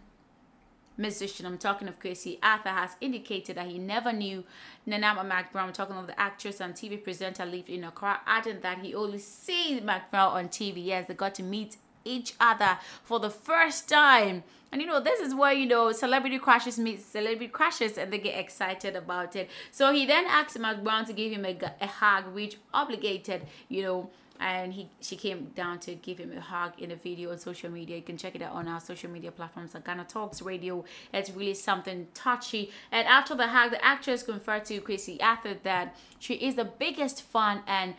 musician, 0.97 1.45
I'm 1.45 1.57
talking 1.57 1.87
of 1.87 1.99
Kwesi 1.99 2.37
Arthur, 2.41 2.69
has 2.69 2.91
indicated 3.01 3.57
that 3.57 3.67
he 3.67 3.77
never 3.77 4.13
knew 4.13 4.43
Nana 4.85 5.07
Ama 5.07 5.23
McBrown, 5.23 5.63
I'm 5.63 5.73
talking 5.73 5.95
of 5.95 6.07
the 6.07 6.19
actress 6.19 6.61
and 6.61 6.73
TV 6.73 7.01
presenter, 7.01 7.45
lived 7.45 7.69
in 7.69 7.83
Accra, 7.83 8.21
adding 8.25 8.61
that 8.61 8.79
he 8.79 8.93
only 8.93 9.19
sees 9.19 9.81
McBrown 9.81 10.33
on 10.33 10.49
TV. 10.49 10.85
Yes, 10.85 11.07
they 11.07 11.13
got 11.13 11.35
to 11.35 11.43
meet 11.43 11.77
each 12.03 12.33
other 12.39 12.77
for 13.03 13.19
the 13.19 13.29
first 13.29 13.87
time. 13.87 14.43
And 14.71 14.81
you 14.81 14.87
know, 14.87 15.01
this 15.01 15.19
is 15.19 15.35
where, 15.35 15.51
you 15.51 15.65
know, 15.65 15.91
celebrity 15.91 16.39
crushes 16.39 16.79
meet 16.79 17.01
celebrity 17.01 17.49
crushes 17.49 17.97
and 17.97 18.11
they 18.11 18.19
get 18.19 18.39
excited 18.39 18.95
about 18.95 19.35
it. 19.35 19.49
So 19.69 19.91
he 19.91 20.05
then 20.05 20.25
asked 20.25 20.57
McBrown 20.57 21.05
to 21.07 21.13
give 21.13 21.31
him 21.31 21.45
a, 21.45 21.57
a 21.81 21.87
hug, 21.87 22.33
which 22.33 22.57
obligated, 22.73 23.43
you 23.67 23.83
know, 23.83 24.09
and 24.41 24.73
he 24.73 24.89
she 24.99 25.15
came 25.15 25.51
down 25.55 25.79
to 25.79 25.93
give 25.93 26.17
him 26.17 26.35
a 26.35 26.41
hug 26.41 26.73
in 26.79 26.91
a 26.91 26.95
video 26.95 27.31
on 27.31 27.37
social 27.37 27.69
media. 27.69 27.95
You 27.95 28.01
can 28.01 28.17
check 28.17 28.35
it 28.35 28.41
out 28.41 28.53
on 28.53 28.67
our 28.67 28.79
social 28.79 29.09
media 29.09 29.31
platforms 29.31 29.73
like 29.75 29.85
Ghana 29.85 30.05
Talks 30.05 30.41
Radio. 30.41 30.83
It's 31.13 31.29
really 31.29 31.53
something 31.53 32.07
touchy. 32.13 32.71
And 32.91 33.07
after 33.07 33.35
the 33.35 33.47
hug, 33.47 33.71
the 33.71 33.85
actress 33.85 34.23
confirmed 34.23 34.65
to 34.65 34.81
Kwesi 34.81 35.21
Arthur 35.21 35.55
that 35.63 35.95
she 36.19 36.33
is 36.33 36.55
the 36.55 36.65
biggest 36.65 37.21
fan 37.21 37.61
and 37.67 37.93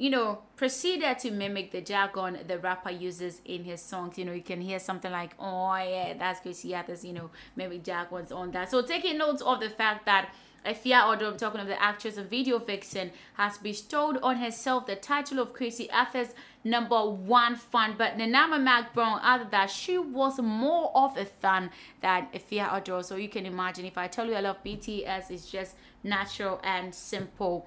you 0.00 0.10
know, 0.10 0.38
proceeded 0.54 1.18
to 1.18 1.32
mimic 1.32 1.72
the 1.72 1.80
jargon 1.80 2.38
the 2.46 2.56
rapper 2.60 2.90
uses 2.90 3.40
in 3.44 3.64
his 3.64 3.82
songs. 3.82 4.16
You 4.16 4.26
know, 4.26 4.32
you 4.32 4.42
can 4.42 4.60
hear 4.60 4.78
something 4.78 5.10
like, 5.10 5.34
oh, 5.40 5.74
yeah, 5.74 6.14
that's 6.16 6.38
Kwesi 6.38 6.76
Arthur's, 6.76 7.04
you 7.04 7.12
know, 7.12 7.30
maybe 7.56 7.78
jargons 7.78 8.30
on 8.30 8.52
that. 8.52 8.70
So 8.70 8.82
taking 8.82 9.18
notes 9.18 9.42
of 9.42 9.58
the 9.58 9.68
fact 9.68 10.06
that 10.06 10.32
Afia 10.64 11.06
Odo, 11.06 11.30
I'm 11.30 11.36
talking 11.36 11.60
of 11.60 11.66
the 11.66 11.80
actress 11.80 12.16
and 12.16 12.28
video 12.28 12.58
vixen, 12.58 13.12
has 13.34 13.58
bestowed 13.58 14.18
on 14.18 14.36
herself 14.36 14.86
the 14.86 14.96
title 14.96 15.38
of 15.38 15.54
Kwesi 15.54 15.88
Arthur's 15.92 16.28
number 16.64 16.98
one 17.08 17.56
fan. 17.56 17.94
But 17.96 18.16
Nana 18.18 18.38
Ama 18.38 18.58
McBrown 18.58 19.20
added 19.22 19.50
that 19.50 19.70
she 19.70 19.98
was 19.98 20.38
more 20.40 20.90
of 20.94 21.16
a 21.16 21.24
fan 21.24 21.70
than 22.00 22.28
Afia 22.34 22.72
Odo. 22.72 23.02
So 23.02 23.16
you 23.16 23.28
can 23.28 23.46
imagine 23.46 23.84
if 23.84 23.96
I 23.96 24.08
tell 24.08 24.26
you 24.26 24.34
I 24.34 24.40
love 24.40 24.62
BTS, 24.64 25.30
it's 25.30 25.50
just 25.50 25.76
natural 26.02 26.60
and 26.62 26.94
simple. 26.94 27.66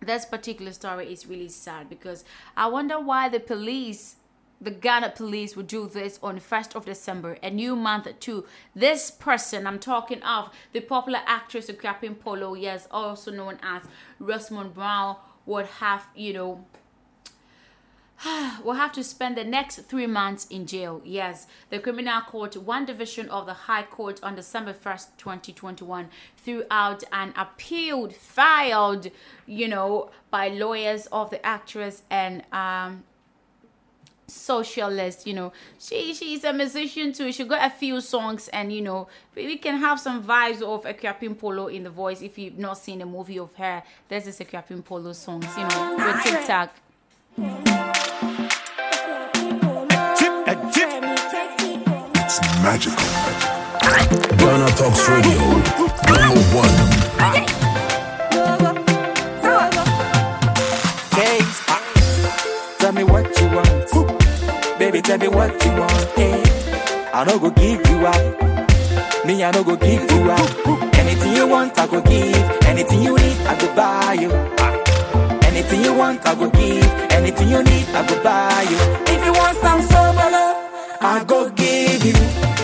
This 0.00 0.24
particular 0.24 0.72
story 0.72 1.12
is 1.12 1.26
really 1.26 1.48
sad 1.48 1.88
because 1.88 2.24
I 2.56 2.68
wonder 2.68 3.00
why 3.00 3.28
the 3.28 3.40
police 3.40 4.16
the 4.60 4.70
Ghana 4.70 5.10
police 5.10 5.56
would 5.56 5.68
do 5.68 5.88
this 5.88 6.18
on 6.22 6.40
1st 6.40 6.74
of 6.74 6.84
December, 6.84 7.38
a 7.42 7.50
new 7.50 7.76
month 7.76 8.08
too. 8.20 8.44
this 8.74 9.10
person. 9.10 9.66
I'm 9.66 9.78
talking 9.78 10.22
of 10.22 10.50
the 10.72 10.80
popular 10.80 11.20
actress 11.26 11.70
Akuapem 11.70 12.18
Polo, 12.18 12.54
yes, 12.54 12.88
also 12.90 13.30
known 13.30 13.58
as 13.62 13.82
Rosemond 14.20 14.74
Brown, 14.74 15.16
would 15.46 15.66
have, 15.66 16.06
you 16.14 16.32
know, 16.32 16.64
will 18.64 18.74
have 18.74 18.92
to 18.92 19.04
spend 19.04 19.36
the 19.36 19.44
next 19.44 19.76
three 19.82 20.06
months 20.06 20.46
in 20.46 20.66
jail. 20.66 21.00
Yes, 21.04 21.46
the 21.70 21.78
Criminal 21.78 22.20
Court, 22.22 22.56
one 22.56 22.84
division 22.84 23.28
of 23.28 23.46
the 23.46 23.54
High 23.54 23.84
Court 23.84 24.18
on 24.22 24.34
December 24.34 24.72
1st, 24.72 25.06
2021, 25.18 26.08
threw 26.36 26.64
out 26.70 27.04
an 27.12 27.32
appeal 27.36 28.10
filed, 28.10 29.08
you 29.46 29.68
know, 29.68 30.10
by 30.30 30.48
lawyers 30.48 31.06
of 31.06 31.30
the 31.30 31.44
actress 31.46 32.02
and 32.10 32.42
um, 32.52 33.04
socialist 34.28 35.26
you 35.26 35.34
know. 35.34 35.52
She 35.78 36.14
she's 36.14 36.44
a 36.44 36.52
musician 36.52 37.12
too. 37.12 37.32
She 37.32 37.44
got 37.44 37.66
a 37.66 37.70
few 37.70 38.00
songs 38.00 38.48
and 38.48 38.72
you 38.72 38.82
know 38.82 39.08
we 39.34 39.56
can 39.56 39.78
have 39.78 39.98
some 39.98 40.22
vibes 40.22 40.62
of 40.62 40.84
Akuapem 40.84 41.38
Polo 41.38 41.66
in 41.68 41.84
the 41.84 41.90
voice 41.90 42.22
if 42.22 42.38
you've 42.38 42.58
not 42.58 42.78
seen 42.78 43.00
a 43.02 43.06
movie 43.06 43.38
of 43.38 43.54
her. 43.56 43.82
There's 44.08 44.24
this 44.24 44.38
Akuapem 44.38 44.84
Polo 44.84 45.12
songs 45.12 45.46
you 45.56 45.66
know 45.68 45.96
with 45.96 46.22
TikTok. 46.22 46.74
It's 52.30 52.40
magical. 52.62 53.04
Ghana 54.36 54.68
Talks 54.76 55.08
Radio, 55.08 55.38
number 56.12 56.40
one. 56.54 57.97
Baby, 64.88 65.02
tell 65.02 65.18
me 65.18 65.28
what 65.28 65.52
you 65.66 65.70
want. 65.72 66.18
Eh. 66.18 67.10
I 67.12 67.22
no 67.24 67.38
go 67.38 67.50
give 67.50 67.86
you 67.90 68.06
up. 68.06 69.26
Me, 69.26 69.44
I 69.44 69.50
no 69.50 69.62
go 69.62 69.76
give 69.76 70.10
you 70.10 70.30
up. 70.30 70.94
Anything 70.96 71.32
you 71.36 71.46
want, 71.46 71.78
I 71.78 71.86
go 71.86 72.00
give. 72.00 72.64
Anything 72.64 73.02
you 73.02 73.14
need, 73.14 73.36
I 73.44 73.58
go 73.60 73.74
buy 73.76 74.12
you. 74.14 74.30
Anything 75.46 75.84
you 75.84 75.92
want, 75.92 76.24
I 76.26 76.34
go 76.34 76.48
give. 76.48 77.12
Anything 77.12 77.50
you 77.50 77.62
need, 77.64 77.86
I 77.88 78.06
go 78.08 78.22
buy 78.22 78.62
you. 78.70 78.78
If 79.12 79.26
you 79.26 79.32
want 79.34 79.58
some 79.58 79.82
sobolo, 79.82 80.56
I 81.02 81.22
go 81.26 81.50
give 81.50 82.04
you. 82.06 82.14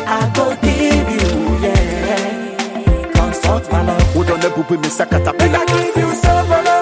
I 0.09 0.33
go 0.35 0.57
give 0.65 1.09
you, 1.17 1.29
yeah. 1.61 3.13
Consult 3.13 3.71
my 3.71 3.83
love. 3.85 4.17
Would 4.17 4.31
on 4.31 4.41
the 4.41 4.49
poop 4.49 4.71
me 4.71 4.89
sakata 4.89 5.29
I 5.39 5.67
give 5.67 5.97
you 6.03 6.11
sobolo. 6.25 6.77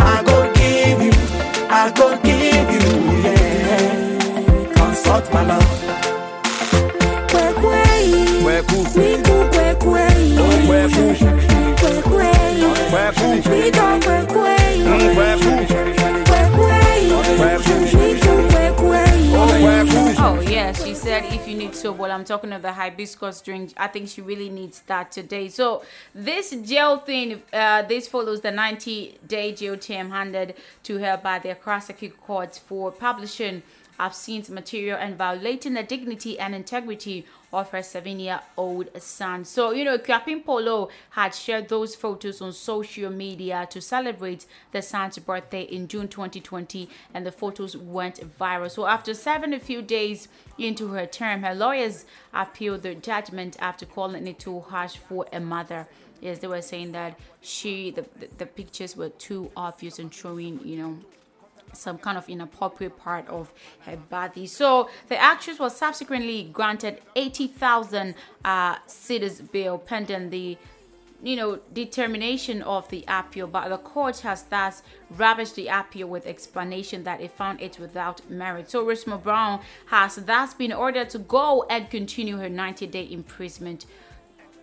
I 0.00 0.22
go 0.24 0.50
give 0.54 1.02
you. 1.02 1.12
I 1.70 1.92
go 1.94 2.16
give 2.22 2.37
you, 2.37 2.37
yeah. 5.18 5.34
My 5.34 5.42
love. 5.42 6.08
Oh 20.20 20.40
yeah, 20.40 20.72
she 20.72 20.94
said 20.94 21.24
if 21.32 21.48
you 21.48 21.56
need 21.56 21.74
soap, 21.74 21.98
well 21.98 22.12
I'm 22.12 22.24
talking 22.24 22.52
of 22.52 22.62
the 22.62 22.72
hibiscus 22.72 23.40
drink. 23.40 23.72
I 23.76 23.88
think 23.88 24.08
she 24.08 24.20
really 24.20 24.48
needs 24.48 24.80
that 24.82 25.10
today. 25.12 25.48
So 25.48 25.82
this 26.14 26.50
jail 26.50 26.98
thing, 26.98 27.42
uh, 27.52 27.82
this 27.82 28.08
follows 28.08 28.40
the 28.40 28.50
90 28.50 29.18
day 29.26 29.52
jail 29.52 29.76
term 29.76 30.10
handed 30.10 30.54
to 30.84 30.98
her 30.98 31.20
by 31.22 31.38
the 31.40 31.54
Krasaki 31.54 32.12
courts 32.16 32.58
for 32.58 32.90
publishing 32.92 33.62
obscene 33.98 34.44
material 34.50 34.98
and 34.98 35.16
violating 35.16 35.74
the 35.74 35.82
dignity 35.82 36.38
and 36.38 36.54
integrity 36.54 37.26
of 37.52 37.70
her 37.70 37.82
seven-year-old 37.82 38.88
son. 39.00 39.44
So, 39.44 39.72
you 39.72 39.84
know, 39.84 39.96
Akuapem 39.96 40.44
Polo 40.44 40.90
had 41.10 41.34
shared 41.34 41.68
those 41.68 41.94
photos 41.94 42.42
on 42.42 42.52
social 42.52 43.10
media 43.10 43.66
to 43.70 43.80
celebrate 43.80 44.46
the 44.72 44.82
son's 44.82 45.18
birthday 45.18 45.62
in 45.62 45.88
June 45.88 46.08
2020, 46.08 46.88
and 47.14 47.26
the 47.26 47.32
photos 47.32 47.76
went 47.76 48.20
viral. 48.38 48.70
So, 48.70 48.86
after 48.86 49.14
serving 49.14 49.54
a 49.54 49.60
few 49.60 49.82
days 49.82 50.28
into 50.58 50.88
her 50.88 51.06
term, 51.06 51.42
her 51.42 51.54
lawyers 51.54 52.04
appealed 52.34 52.82
the 52.82 52.94
judgment 52.94 53.56
after 53.60 53.86
calling 53.86 54.26
it 54.26 54.38
too 54.38 54.60
harsh 54.60 54.96
for 54.96 55.26
a 55.32 55.40
mother. 55.40 55.86
Yes, 56.20 56.40
they 56.40 56.48
were 56.48 56.62
saying 56.62 56.92
that 56.92 57.18
she, 57.40 57.92
the, 57.92 58.04
the, 58.18 58.28
the 58.38 58.46
pictures 58.46 58.96
were 58.96 59.10
too 59.10 59.50
obvious 59.56 59.98
and 59.98 60.12
showing, 60.12 60.60
you 60.64 60.76
know, 60.76 60.98
some 61.72 61.98
kind 61.98 62.18
of 62.18 62.28
inappropriate 62.28 62.96
part 62.96 63.26
of 63.28 63.52
her 63.80 63.96
body. 63.96 64.46
So 64.46 64.88
the 65.08 65.16
actress 65.16 65.58
was 65.58 65.76
subsequently 65.76 66.44
granted 66.52 67.00
80,000 67.16 68.14
uh, 68.44 68.76
cedis 68.86 69.50
bail 69.50 69.78
pending 69.78 70.30
the 70.30 70.56
you 71.20 71.34
know 71.34 71.58
determination 71.72 72.62
of 72.62 72.88
the 72.90 73.04
appeal. 73.08 73.46
But 73.46 73.68
the 73.68 73.78
court 73.78 74.18
has 74.20 74.44
thus 74.44 74.82
rubbished 75.16 75.54
the 75.54 75.68
appeal 75.68 76.08
with 76.08 76.26
explanation 76.26 77.04
that 77.04 77.20
it 77.20 77.32
found 77.32 77.60
it 77.60 77.78
without 77.78 78.28
merit. 78.30 78.70
So 78.70 78.84
Rosemond 78.84 79.22
Brown 79.22 79.60
has 79.86 80.16
thus 80.16 80.54
been 80.54 80.72
ordered 80.72 81.10
to 81.10 81.18
go 81.18 81.66
and 81.68 81.90
continue 81.90 82.36
her 82.36 82.48
90-day 82.48 83.08
imprisonment. 83.10 83.86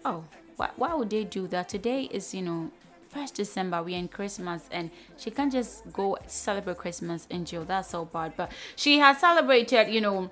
Oh 0.06 0.24
why 0.58 0.94
would 0.94 1.10
they 1.10 1.24
do 1.24 1.48
that? 1.48 1.70
Today 1.70 2.04
is 2.04 2.34
you 2.34 2.42
know 2.42 2.72
first 3.16 3.36
December, 3.36 3.82
we're 3.82 3.98
in 3.98 4.10
Christmas, 4.10 4.68
and 4.72 4.92
she 5.18 5.32
can't 5.32 5.52
just 5.52 5.92
go 5.94 6.18
celebrate 6.28 6.78
Christmas 6.78 7.26
in 7.30 7.46
jail. 7.46 7.64
That's 7.64 7.90
so 7.90 8.04
bad. 8.04 8.34
But 8.36 8.52
she 8.76 9.00
has 9.00 9.20
celebrated, 9.20 9.88
you 9.90 10.02
know, 10.02 10.30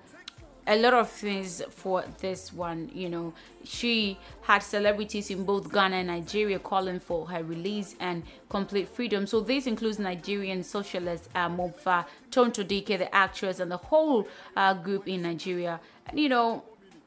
a 0.68 0.76
lot 0.78 0.94
of 0.94 1.10
things 1.10 1.62
for 1.70 2.04
this 2.20 2.52
one. 2.52 2.92
You 2.94 3.10
know, 3.10 3.34
she 3.64 4.18
had 4.42 4.60
celebrities 4.64 5.30
in 5.30 5.46
both 5.46 5.72
Ghana 5.72 5.96
and 5.98 6.08
Nigeria 6.08 6.60
calling 6.60 7.00
for 7.00 7.26
her 7.28 7.44
release 7.44 7.96
and 8.02 8.24
complete 8.50 8.90
freedom. 8.90 9.28
So 9.28 9.40
this 9.40 9.66
includes 9.66 9.98
Nigerian 10.00 10.62
socialist 10.64 11.30
uh, 11.36 11.50
Mofa, 11.50 12.06
Tonto 12.32 12.64
Dikeh, 12.64 12.98
the 12.98 13.16
actress, 13.16 13.60
and 13.60 13.72
the 13.72 13.78
whole 13.78 14.28
uh, 14.58 14.74
group 14.74 15.08
in 15.08 15.22
Nigeria. 15.22 15.80
And, 16.08 16.20
you 16.20 16.28
know, 16.28 16.64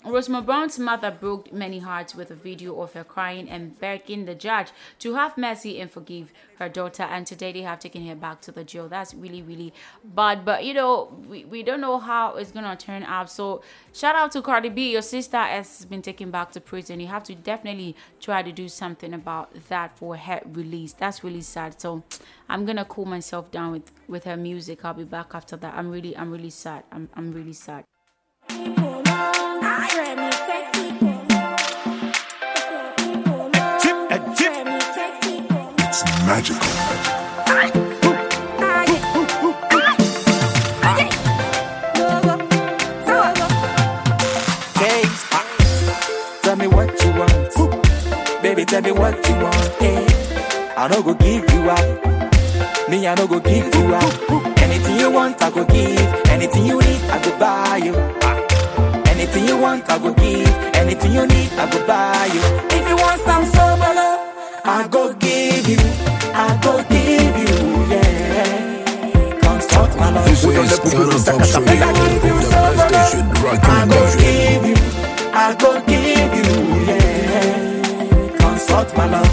Rosemond 0.06 0.46
Brown's 0.46 0.78
mother 0.78 1.10
broke 1.10 1.52
many 1.52 1.80
hearts 1.80 2.14
with 2.14 2.30
a 2.30 2.34
video 2.36 2.80
of 2.80 2.92
her 2.92 3.02
crying 3.02 3.50
and 3.50 3.76
begging 3.80 4.24
the 4.24 4.36
judge 4.36 4.68
to 5.00 5.14
have 5.14 5.36
mercy 5.36 5.80
and 5.80 5.90
forgive 5.90 6.32
her 6.60 6.68
daughter. 6.68 7.02
And 7.02 7.26
today 7.26 7.50
they 7.50 7.62
have 7.62 7.80
taken 7.80 8.06
her 8.06 8.14
back 8.14 8.40
to 8.42 8.52
the 8.52 8.62
jail. 8.62 8.88
That's 8.88 9.14
really, 9.14 9.42
really 9.42 9.72
bad. 10.04 10.44
But 10.44 10.64
you 10.64 10.74
know, 10.74 11.12
we, 11.28 11.44
we 11.44 11.64
don't 11.64 11.80
know 11.80 11.98
how 11.98 12.36
it's 12.36 12.52
gonna 12.52 12.76
turn 12.76 13.02
out. 13.02 13.28
So 13.30 13.62
shout 13.92 14.14
out 14.14 14.30
to 14.32 14.42
Cardi 14.42 14.68
B. 14.68 14.92
Your 14.92 15.02
sister 15.02 15.38
has 15.38 15.84
been 15.86 16.02
taken 16.02 16.30
back 16.30 16.52
to 16.52 16.60
prison. 16.60 17.00
You 17.00 17.08
have 17.08 17.24
to 17.24 17.34
definitely 17.34 17.96
try 18.20 18.44
to 18.44 18.52
do 18.52 18.68
something 18.68 19.12
about 19.12 19.50
that 19.68 19.98
for 19.98 20.16
her 20.16 20.40
release. 20.52 20.92
That's 20.92 21.24
really 21.24 21.40
sad. 21.40 21.80
So 21.80 22.04
I'm 22.48 22.64
gonna 22.64 22.84
cool 22.84 23.06
myself 23.06 23.50
down 23.50 23.72
with 23.72 23.90
with 24.06 24.22
her 24.22 24.36
music. 24.36 24.84
I'll 24.84 24.94
be 24.94 25.02
back 25.02 25.34
after 25.34 25.56
that. 25.56 25.74
I'm 25.74 25.90
really, 25.90 26.16
I'm 26.16 26.30
really 26.30 26.50
sad. 26.50 26.84
I'm 26.92 27.08
I'm 27.16 27.32
really 27.32 27.54
sad. 27.54 27.84
Magical. 36.26 37.76
Tell 46.42 46.56
me 46.56 46.66
what 46.68 46.88
you 47.04 47.10
want. 47.10 48.42
Baby, 48.42 48.64
tell 48.64 48.82
me 48.82 48.92
what 48.92 49.28
you 49.28 49.34
want. 49.34 49.56
Hey. 49.82 50.06
I 50.76 50.88
no 50.88 51.02
go 51.02 51.14
give 51.14 51.44
you 51.52 51.70
up. 51.70 52.88
Me, 52.88 53.06
I 53.06 53.14
no 53.16 53.26
go 53.26 53.40
give 53.40 53.74
you 53.74 53.94
up. 53.94 54.30
Anything 54.62 55.00
you 55.00 55.10
want, 55.10 55.42
I 55.42 55.50
go 55.50 55.64
give. 55.64 56.28
Anything 56.30 56.66
you 56.66 56.78
need, 56.78 57.02
I 57.10 57.22
go 57.24 57.38
buy 57.38 57.76
you. 57.78 57.94
Anything 59.10 59.46
you 59.48 59.56
want, 59.58 59.90
I 59.90 59.98
go 59.98 60.14
give. 60.14 60.48
Anything 60.76 61.12
you 61.12 61.26
need, 61.26 61.50
I 61.54 61.70
go 61.70 61.86
buy 61.86 62.26
you. 62.32 62.40
If 62.78 62.88
you 62.88 62.96
want 62.96 63.20
some 63.22 63.44
sobolo, 63.44 64.08
I 64.64 64.86
go 64.88 65.12
give 65.14 65.68
you. 65.68 66.15
I 66.38 66.60
go 66.62 66.84
give 66.90 67.36
you, 67.48 67.56
yeah. 67.88 69.40
Consult 69.40 69.96
my 69.96 70.10
love. 70.10 70.26
This 70.26 70.44
is 70.44 70.52
Ghana 70.52 71.16
Talks 71.24 71.56
Radio, 71.56 71.92
the 71.94 72.36
best 72.52 72.82
station 72.88 73.24
rocking 73.40 73.72
I 73.72 73.88
go 73.88 74.00
give 74.20 74.64
you, 74.68 74.76
I 75.32 75.56
go 75.58 75.70
give 75.86 76.32
you, 76.36 76.50
yeah. 76.84 78.36
Consult 78.36 78.94
my 78.98 79.06
love. 79.08 79.32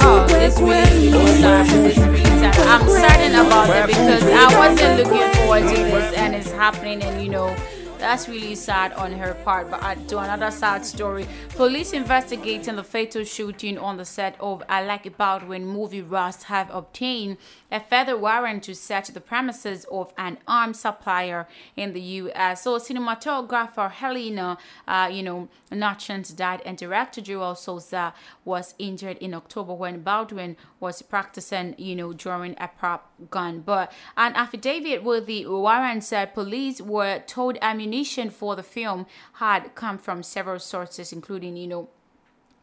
Oh, 0.00 0.26
it's 0.30 0.60
really, 0.60 1.10
really 1.10 1.40
sad. 1.40 1.86
It's 1.86 1.98
really 1.98 2.22
sad. 2.22 2.54
I'm 2.68 2.86
certain 2.86 3.34
about 3.34 3.70
it 3.70 3.86
because 3.86 4.24
I 4.24 4.58
wasn't 4.58 4.96
looking 4.98 5.28
forward 5.36 5.62
to 5.62 5.74
this 5.74 6.14
and 6.18 6.34
it's 6.34 6.50
happening 6.50 7.02
and 7.02 7.22
you 7.22 7.30
know 7.30 7.56
that's 7.98 8.28
really 8.28 8.54
sad 8.54 8.92
on 8.92 9.12
her 9.12 9.34
part. 9.44 9.70
But 9.70 10.08
to 10.08 10.18
another 10.18 10.50
sad 10.50 10.86
story, 10.86 11.26
police 11.50 11.92
investigating 11.92 12.76
the 12.76 12.84
fatal 12.84 13.24
shooting 13.24 13.78
on 13.78 13.96
the 13.96 14.04
set 14.04 14.36
of 14.40 14.62
Alec 14.68 15.16
Baldwin 15.16 15.66
movie 15.66 16.02
Rust 16.02 16.44
have 16.44 16.70
obtained 16.72 17.36
a 17.70 17.80
further 17.80 18.16
warrant 18.16 18.62
to 18.64 18.74
search 18.74 19.08
the 19.08 19.20
premises 19.20 19.84
of 19.90 20.12
an 20.16 20.38
arms 20.46 20.80
supplier 20.80 21.46
in 21.76 21.92
the 21.92 22.00
U.S. 22.00 22.62
So 22.62 22.78
cinematographer 22.78 23.90
Helena, 23.90 24.58
uh, 24.86 25.08
you 25.12 25.22
know, 25.22 25.48
Nutchins 25.70 26.30
died, 26.30 26.62
and 26.64 26.78
director 26.78 27.20
Joel 27.20 27.54
Souza 27.54 28.14
was 28.44 28.74
injured 28.78 29.18
in 29.18 29.34
October 29.34 29.74
when 29.74 30.00
Baldwin 30.00 30.56
was 30.80 31.02
practicing, 31.02 31.74
you 31.76 31.94
know, 31.96 32.12
during 32.12 32.54
a 32.58 32.68
prop 32.68 33.07
gun. 33.30 33.60
But 33.60 33.92
an 34.16 34.34
affidavit 34.34 35.02
with 35.02 35.26
the 35.26 35.46
warrant 35.46 36.04
said 36.04 36.34
police 36.34 36.80
were 36.80 37.20
told 37.26 37.58
ammunition 37.62 38.30
for 38.30 38.56
the 38.56 38.62
film 38.62 39.06
had 39.34 39.74
come 39.74 39.98
from 39.98 40.22
several 40.22 40.58
sources, 40.58 41.12
including, 41.12 41.56
you 41.56 41.66
know, 41.66 41.88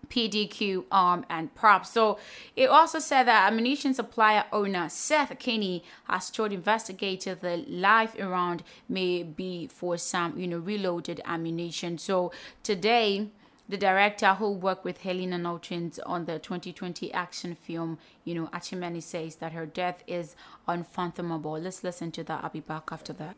PDQ, 0.06 0.86
arm, 0.92 1.20
um, 1.20 1.26
and 1.30 1.56
props. 1.56 1.92
So 1.92 2.20
it 2.56 2.70
also 2.70 3.00
said 3.00 3.24
that 3.24 3.52
ammunition 3.52 3.94
supplier 3.94 4.46
owner 4.52 4.90
Seth 4.90 5.38
Kenney 5.40 5.84
has 6.08 6.30
told 6.30 6.52
investigators 6.52 7.40
the 7.40 7.58
live 7.68 8.16
round 8.16 8.64
may 8.88 9.24
be 9.24 9.68
for 9.68 9.98
some, 9.98 10.38
you 10.38 10.48
know, 10.48 10.60
reloaded 10.60 11.22
ammunition. 11.26 11.98
So 11.98 12.32
today, 12.64 13.30
the 13.68 13.78
director 13.78 14.36
who 14.36 14.52
worked 14.52 14.86
with 14.86 15.02
Helena 15.02 15.38
Notchins 15.38 16.00
on 16.06 16.26
the 16.26 16.40
2020 16.40 17.12
action 17.14 17.56
film, 17.56 17.98
you 18.24 18.36
know, 18.36 18.50
Archenemy 18.54 19.02
says 19.02 19.38
that 19.38 19.54
her 19.54 19.66
death 19.66 20.04
is 20.08 20.36
unfathomable. 20.68 21.54
Let's 21.54 21.84
listen 21.84 22.12
to 22.12 22.24
that. 22.26 22.44
I'll 22.44 22.50
be 22.50 22.60
back 22.60 22.90
after 22.92 23.14
that. 23.14 23.36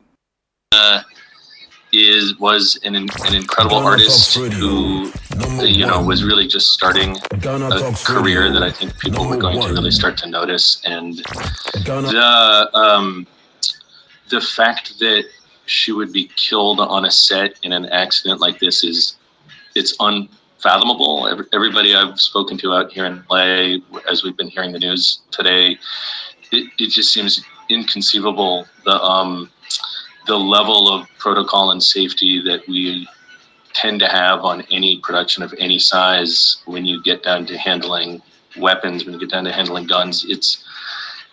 uh, 0.74 1.02
is 1.94 2.38
was 2.40 2.80
an, 2.84 2.96
an 2.96 3.08
incredible 3.34 3.78
Ghana 3.78 3.86
artist 3.86 4.36
who 4.36 5.12
you 5.64 5.86
know 5.86 6.02
was 6.02 6.24
really 6.24 6.48
just 6.48 6.72
starting 6.72 7.18
Ghana 7.40 7.70
a 7.70 7.94
career 8.04 8.52
that 8.52 8.62
I 8.62 8.72
think 8.72 9.00
people 9.00 9.26
were 9.26 9.38
number 9.38 9.42
going 9.42 9.62
to 9.62 9.74
really 9.74 9.92
start 9.92 10.18
to 10.18 10.30
notice 10.30 10.82
and 10.86 11.24
Ghana 11.86 12.08
the 12.10 12.70
um, 12.74 13.28
the 14.30 14.42
fact 14.42 15.00
that 15.00 15.24
she 15.66 15.92
would 15.92 16.12
be 16.12 16.30
killed 16.36 16.80
on 16.80 17.06
a 17.06 17.12
set 17.12 17.58
in 17.64 17.72
an 17.72 17.86
accident 17.86 18.42
like 18.42 18.60
this 18.60 18.84
is 18.84 19.17
it's 19.78 19.96
unfathomable. 20.00 21.28
Every, 21.28 21.46
everybody 21.54 21.96
I've 21.96 22.20
spoken 22.20 22.58
to 22.60 22.74
out 22.74 22.92
here 22.92 23.06
in 23.06 23.24
LA, 23.30 23.78
as 24.10 24.24
we've 24.24 24.36
been 24.36 24.50
hearing 24.50 24.72
the 24.72 24.80
news 24.80 25.22
today, 25.32 25.78
it, 26.52 26.72
it 26.80 26.90
just 26.90 27.14
seems 27.14 27.44
inconceivable 27.70 28.66
the 28.86 29.00
um, 29.02 29.52
the 30.26 30.38
level 30.38 30.90
of 30.94 31.08
protocol 31.20 31.72
and 31.72 31.82
safety 31.82 32.42
that 32.42 32.68
we 32.68 33.08
tend 33.74 34.00
to 34.00 34.08
have 34.08 34.40
on 34.42 34.62
any 34.72 35.00
production 35.02 35.44
of 35.44 35.54
any 35.58 35.80
size 35.80 36.58
when 36.66 36.86
you 36.86 37.02
get 37.04 37.24
down 37.24 37.46
to 37.46 37.58
handling 37.58 38.22
weapons 38.58 39.06
when 39.06 39.14
you 39.14 39.20
get 39.20 39.30
down 39.30 39.44
to 39.44 39.52
handling 39.52 39.86
guns 39.86 40.26
it's 40.28 40.66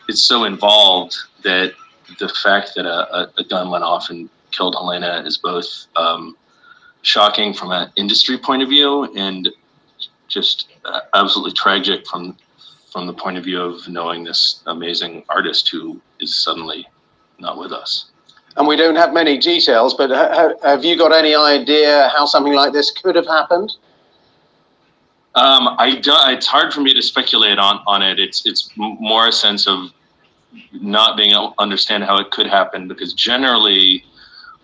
it's 0.08 0.22
so 0.22 0.44
involved 0.44 1.16
that 1.42 1.72
the 2.18 2.28
fact 2.28 2.72
that 2.76 2.84
a, 2.84 3.16
a, 3.16 3.32
a 3.38 3.44
gun 3.44 3.70
went 3.70 3.82
off 3.82 4.10
and 4.10 4.28
killed 4.50 4.74
Helena 4.74 5.22
is 5.24 5.38
both 5.38 5.86
um, 5.96 6.36
shocking 7.04 7.54
from 7.54 7.70
an 7.70 7.92
industry 7.96 8.36
point 8.36 8.62
of 8.62 8.68
view 8.68 9.04
and 9.16 9.48
just 10.28 10.68
uh, 10.84 11.00
absolutely 11.14 11.52
tragic 11.52 12.06
from 12.06 12.36
from 12.90 13.06
the 13.08 13.12
point 13.12 13.36
of 13.36 13.42
view 13.42 13.60
of 13.60 13.88
knowing 13.88 14.22
this 14.22 14.62
amazing 14.66 15.24
artist 15.28 15.68
who 15.68 16.00
is 16.20 16.36
suddenly 16.36 16.86
not 17.40 17.58
with 17.58 17.72
us. 17.72 18.12
And 18.56 18.68
we 18.68 18.76
don't 18.76 18.94
have 18.94 19.12
many 19.12 19.36
details, 19.36 19.94
but 19.94 20.10
ha- 20.10 20.28
ha- 20.32 20.54
have 20.62 20.84
you 20.84 20.96
got 20.96 21.12
any 21.12 21.34
idea 21.34 22.08
how 22.14 22.24
something 22.24 22.52
like 22.52 22.72
this 22.72 22.92
could 22.92 23.16
have 23.16 23.26
happened? 23.26 23.72
Um, 25.34 25.74
I 25.78 25.96
don't, 25.96 26.30
it's 26.30 26.46
hard 26.46 26.72
for 26.72 26.82
me 26.82 26.94
to 26.94 27.02
speculate 27.02 27.58
on, 27.58 27.80
on 27.88 28.00
it. 28.02 28.20
It's 28.20 28.46
it's 28.46 28.70
more 28.76 29.26
a 29.26 29.32
sense 29.32 29.66
of 29.66 29.90
not 30.72 31.16
being 31.16 31.32
able 31.32 31.50
to 31.50 31.60
understand 31.60 32.04
how 32.04 32.18
it 32.20 32.30
could 32.30 32.46
happen 32.46 32.86
because 32.86 33.12
generally 33.12 34.04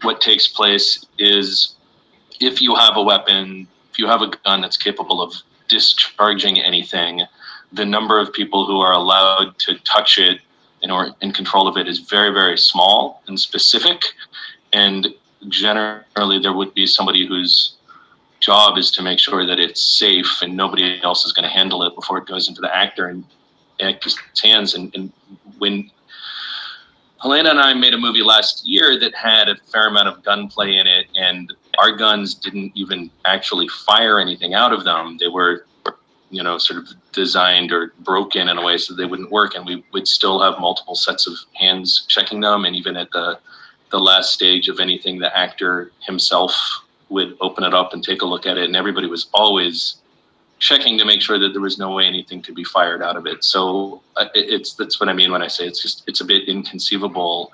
what 0.03 0.21
takes 0.21 0.47
place 0.47 1.05
is 1.19 1.75
if 2.41 2.61
you 2.63 2.75
have 2.75 2.97
a 2.97 3.03
weapon, 3.03 3.69
if 3.93 3.99
you 3.99 4.07
have 4.07 4.23
a 4.23 4.31
gun 4.45 4.63
that's 4.63 4.77
capable 4.77 5.23
of 5.23 5.35
discharging 5.69 6.61
anything, 6.61 7.23
the 7.73 7.85
number 7.85 8.19
of 8.19 8.33
people 8.33 8.67
who 8.67 8.81
are 8.81 8.93
allowed 8.93 9.59
to 9.59 9.79
touch 9.81 10.19
it 10.19 10.41
and 10.83 10.91
or 10.91 11.15
in 11.21 11.33
control 11.33 11.69
of 11.69 11.77
it 11.77 11.87
is 11.87 11.99
very, 11.99 12.33
very 12.33 12.57
small 12.57 13.23
and 13.29 13.39
specific. 13.39 14.03
And 14.73 15.09
generally, 15.49 16.39
there 16.39 16.55
would 16.55 16.75
be 16.75 16.87
somebody 16.87 17.27
whose 17.27 17.75
job 18.41 18.79
is 18.79 18.91
to 18.93 19.03
make 19.03 19.19
sure 19.19 19.47
that 19.47 19.61
it's 19.61 19.85
safe 19.85 20.41
and 20.41 20.57
nobody 20.57 20.99
else 21.03 21.27
is 21.27 21.33
going 21.33 21.43
to 21.43 21.51
handle 21.51 21.83
it 21.83 21.95
before 21.95 22.17
it 22.19 22.27
goes 22.27 22.49
into 22.49 22.63
the 22.63 22.75
actor 22.75 23.07
and 23.07 23.25
actor's 23.81 24.17
hands. 24.43 24.75
And, 24.75 24.95
and 24.95 25.13
when 25.59 25.91
Helena 27.21 27.51
and 27.51 27.61
I 27.61 27.75
made 27.75 27.93
a 27.93 27.99
movie 27.99 28.23
last 28.23 28.67
year 28.67 28.99
that 28.99 29.15
had 29.15 29.51
a 29.51 29.57
fair 29.71 29.89
amount 29.89 30.09
of 30.09 30.23
gunplay 30.25 30.77
in 30.77 30.87
it, 30.87 31.07
and 31.15 31.53
our 31.81 31.97
guns 31.97 32.35
didn't 32.35 32.73
even 32.75 33.11
actually 33.25 33.69
fire 33.69 34.19
anything 34.19 34.55
out 34.55 34.73
of 34.73 34.85
them. 34.85 35.17
They 35.19 35.29
were, 35.29 35.67
you 36.31 36.43
know, 36.43 36.59
sort 36.59 36.79
of 36.81 36.89
designed 37.13 37.73
or 37.73 37.93
broken 38.01 38.49
in 38.49 38.59
a 38.59 38.65
way 38.65 38.77
so 38.79 38.95
they 38.95 39.07
wouldn't 39.07 39.31
work, 39.31 39.55
and 39.55 39.65
we 39.65 39.85
would 39.93 40.07
still 40.07 40.41
have 40.43 40.61
multiple 40.61 40.95
sets 40.95 41.27
of 41.27 41.35
hands 41.55 42.05
checking 42.09 42.41
them. 42.41 42.65
And 42.65 42.77
even 42.77 42.97
at 42.97 43.11
the 43.13 43.39
the 43.91 43.99
last 43.99 44.33
stage 44.33 44.69
of 44.69 44.79
anything, 44.79 45.19
the 45.19 45.37
actor 45.37 45.91
himself 46.07 46.55
would 47.09 47.37
open 47.41 47.65
it 47.65 47.75
up 47.75 47.93
and 47.93 48.05
take 48.05 48.23
a 48.23 48.27
look 48.27 48.47
at 48.47 48.57
it, 48.57 48.65
and 48.65 48.77
everybody 48.77 49.09
was 49.09 49.29
always 49.35 49.97
checking 50.61 50.99
to 50.99 51.05
make 51.05 51.23
sure 51.23 51.39
that 51.39 51.53
there 51.53 51.63
was 51.63 51.79
no 51.79 51.91
way 51.93 52.05
anything 52.05 52.43
could 52.43 52.55
be 52.55 52.65
fired 52.65 53.03
out 53.03 53.17
of 53.17 53.27
it. 53.27 53.43
So 53.43 54.03
uh, 54.17 54.27
it's 54.35 54.75
that's 54.75 55.01
what 55.01 55.09
I 55.09 55.15
mean 55.15 55.33
when 55.33 55.43
I 55.43 55.49
say 55.49 55.67
it's 55.67 55.83
just 55.83 56.05
it's 56.07 56.21
a 56.21 56.25
bit 56.25 56.49
inconceivable. 56.49 57.51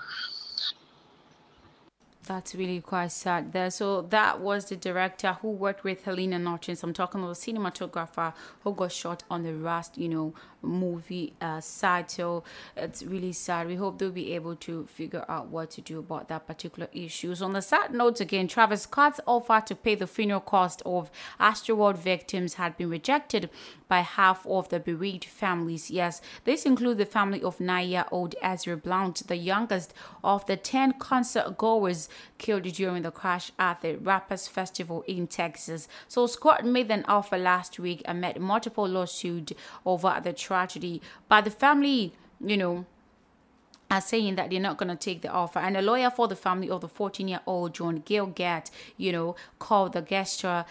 That's 2.26 2.56
really 2.56 2.80
quite 2.80 3.12
sad 3.12 3.52
there. 3.52 3.70
So 3.70 4.02
that 4.02 4.40
was 4.40 4.64
the 4.64 4.74
director 4.74 5.34
who 5.42 5.50
worked 5.50 5.84
with 5.84 6.02
Helena 6.02 6.38
Notchins. 6.38 6.82
I'm 6.82 6.92
talking 6.92 7.20
about 7.22 7.36
the 7.36 7.52
cinematographer 7.52 8.34
who 8.64 8.74
got 8.74 8.90
shot 8.90 9.22
on 9.30 9.44
the 9.44 9.54
Rust, 9.54 9.96
you 9.96 10.08
know, 10.08 10.34
movie 10.60 11.34
uh, 11.40 11.60
side. 11.60 12.10
So 12.10 12.42
it's 12.76 13.04
really 13.04 13.32
sad. 13.32 13.68
We 13.68 13.76
hope 13.76 13.98
they'll 13.98 14.10
be 14.10 14.32
able 14.32 14.56
to 14.56 14.86
figure 14.86 15.24
out 15.28 15.48
what 15.48 15.70
to 15.72 15.80
do 15.80 16.00
about 16.00 16.28
that 16.28 16.48
particular 16.48 16.88
issue. 16.92 17.32
So 17.36 17.44
on 17.44 17.52
the 17.52 17.62
sad 17.62 17.94
note 17.94 18.20
again, 18.20 18.48
Travis 18.48 18.82
Scott's 18.82 19.20
offer 19.24 19.62
to 19.64 19.74
pay 19.76 19.94
the 19.94 20.08
funeral 20.08 20.40
cost 20.40 20.82
of 20.84 21.10
Astroworld 21.38 21.98
victims 21.98 22.54
had 22.54 22.76
been 22.76 22.90
rejected 22.90 23.50
by 23.88 24.00
half 24.00 24.44
of 24.46 24.68
the 24.68 24.80
bereaved 24.80 25.24
families. 25.24 25.92
Yes, 25.92 26.20
this 26.44 26.66
includes 26.66 26.98
the 26.98 27.06
family 27.06 27.42
of 27.42 27.60
nine-year-old 27.60 28.34
Ezra 28.42 28.76
Blount, 28.76 29.26
the 29.28 29.36
youngest 29.36 29.94
of 30.24 30.44
the 30.46 30.56
10 30.56 30.94
concert 30.94 31.56
goers 31.56 32.08
killed 32.38 32.64
during 32.64 33.02
the 33.02 33.10
crash 33.10 33.52
at 33.58 33.80
the 33.80 33.96
Rappers 33.96 34.48
Festival 34.48 35.04
in 35.06 35.26
Texas. 35.26 35.88
So 36.08 36.26
Scott 36.26 36.64
made 36.64 36.90
an 36.90 37.04
offer 37.06 37.38
last 37.38 37.78
week 37.78 38.02
amid 38.04 38.40
multiple 38.40 38.88
lawsuits 38.88 39.52
over 39.84 40.20
the 40.22 40.32
tragedy. 40.32 41.02
But 41.28 41.44
the 41.44 41.50
family, 41.50 42.12
you 42.44 42.56
know, 42.56 42.86
are 43.90 44.00
saying 44.00 44.34
that 44.34 44.50
they're 44.50 44.60
not 44.60 44.78
going 44.78 44.88
to 44.88 44.96
take 44.96 45.22
the 45.22 45.28
offer. 45.28 45.58
And 45.58 45.76
a 45.76 45.82
lawyer 45.82 46.10
for 46.10 46.28
the 46.28 46.36
family 46.36 46.68
of 46.70 46.80
the 46.80 46.88
14 46.88 47.28
year 47.28 47.40
old 47.46 47.74
John 47.74 48.02
Gilgate, 48.02 48.70
you 48.96 49.12
know, 49.12 49.36
called 49.58 49.92
the 49.92 50.02
gesture 50.02 50.64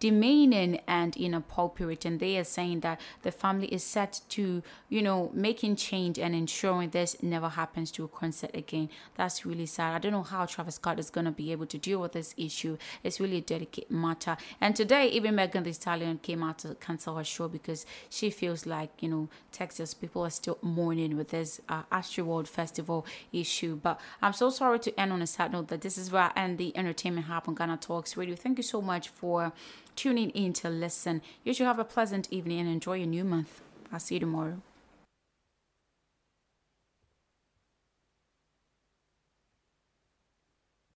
demeaning 0.00 0.80
and 0.88 1.16
inappropriate. 1.16 2.04
And 2.04 2.18
they 2.18 2.36
are 2.38 2.44
saying 2.44 2.80
that 2.80 3.00
the 3.22 3.30
family 3.30 3.68
is 3.68 3.84
set 3.84 4.22
to, 4.30 4.62
you 4.88 5.02
know, 5.02 5.30
making 5.32 5.76
change 5.76 6.18
and 6.18 6.34
ensuring 6.34 6.90
this 6.90 7.22
never 7.22 7.50
happens 7.50 7.90
to 7.92 8.04
a 8.04 8.08
concert 8.08 8.50
again. 8.54 8.88
That's 9.14 9.46
really 9.46 9.66
sad. 9.66 9.94
I 9.94 9.98
don't 9.98 10.12
know 10.12 10.22
how 10.22 10.46
Travis 10.46 10.76
Scott 10.76 10.98
is 10.98 11.10
going 11.10 11.26
to 11.26 11.30
be 11.30 11.52
able 11.52 11.66
to 11.66 11.78
deal 11.78 12.00
with 12.00 12.12
this 12.12 12.34
issue. 12.36 12.78
It's 13.04 13.20
really 13.20 13.38
a 13.38 13.42
delicate 13.42 13.90
matter. 13.90 14.36
And 14.60 14.74
today, 14.74 15.08
even 15.08 15.34
Megan 15.34 15.62
Thee 15.62 15.72
Stallion 15.72 16.18
came 16.18 16.42
out 16.42 16.58
to 16.60 16.74
cancel 16.76 17.16
her 17.16 17.24
show 17.24 17.48
because 17.48 17.86
she 18.08 18.30
feels 18.30 18.66
like, 18.66 18.90
you 19.00 19.08
know, 19.08 19.28
Texas 19.52 19.94
people 19.94 20.24
are 20.24 20.30
still 20.30 20.58
mourning 20.62 21.16
with 21.16 21.28
this 21.28 21.60
uh, 21.68 21.82
Astroworld 21.92 22.48
Festival 22.48 23.04
issue. 23.32 23.76
But 23.76 24.00
I'm 24.22 24.32
so 24.32 24.48
sorry 24.50 24.78
to 24.80 25.00
end 25.00 25.12
on 25.12 25.20
a 25.20 25.26
sad 25.26 25.52
note 25.52 25.68
that 25.68 25.82
this 25.82 25.98
is 25.98 26.10
where 26.10 26.32
I 26.34 26.40
end 26.40 26.58
the 26.58 26.76
Entertainment 26.76 27.26
Hub 27.26 27.44
on 27.46 27.54
Ghana 27.54 27.78
Talks 27.78 28.16
Radio. 28.16 28.34
Thank 28.34 28.58
you 28.58 28.62
so 28.62 28.80
much 28.80 29.08
for 29.08 29.52
tuning 30.00 30.30
in 30.30 30.54
to 30.54 30.70
listen. 30.70 31.20
You 31.44 31.52
should 31.52 31.66
have 31.66 31.78
a 31.78 31.84
pleasant 31.84 32.26
evening 32.30 32.58
and 32.60 32.70
enjoy 32.70 32.96
your 32.96 33.06
new 33.06 33.22
month. 33.22 33.60
I'll 33.92 34.00
see 34.00 34.14
you 34.14 34.20
tomorrow. 34.20 34.62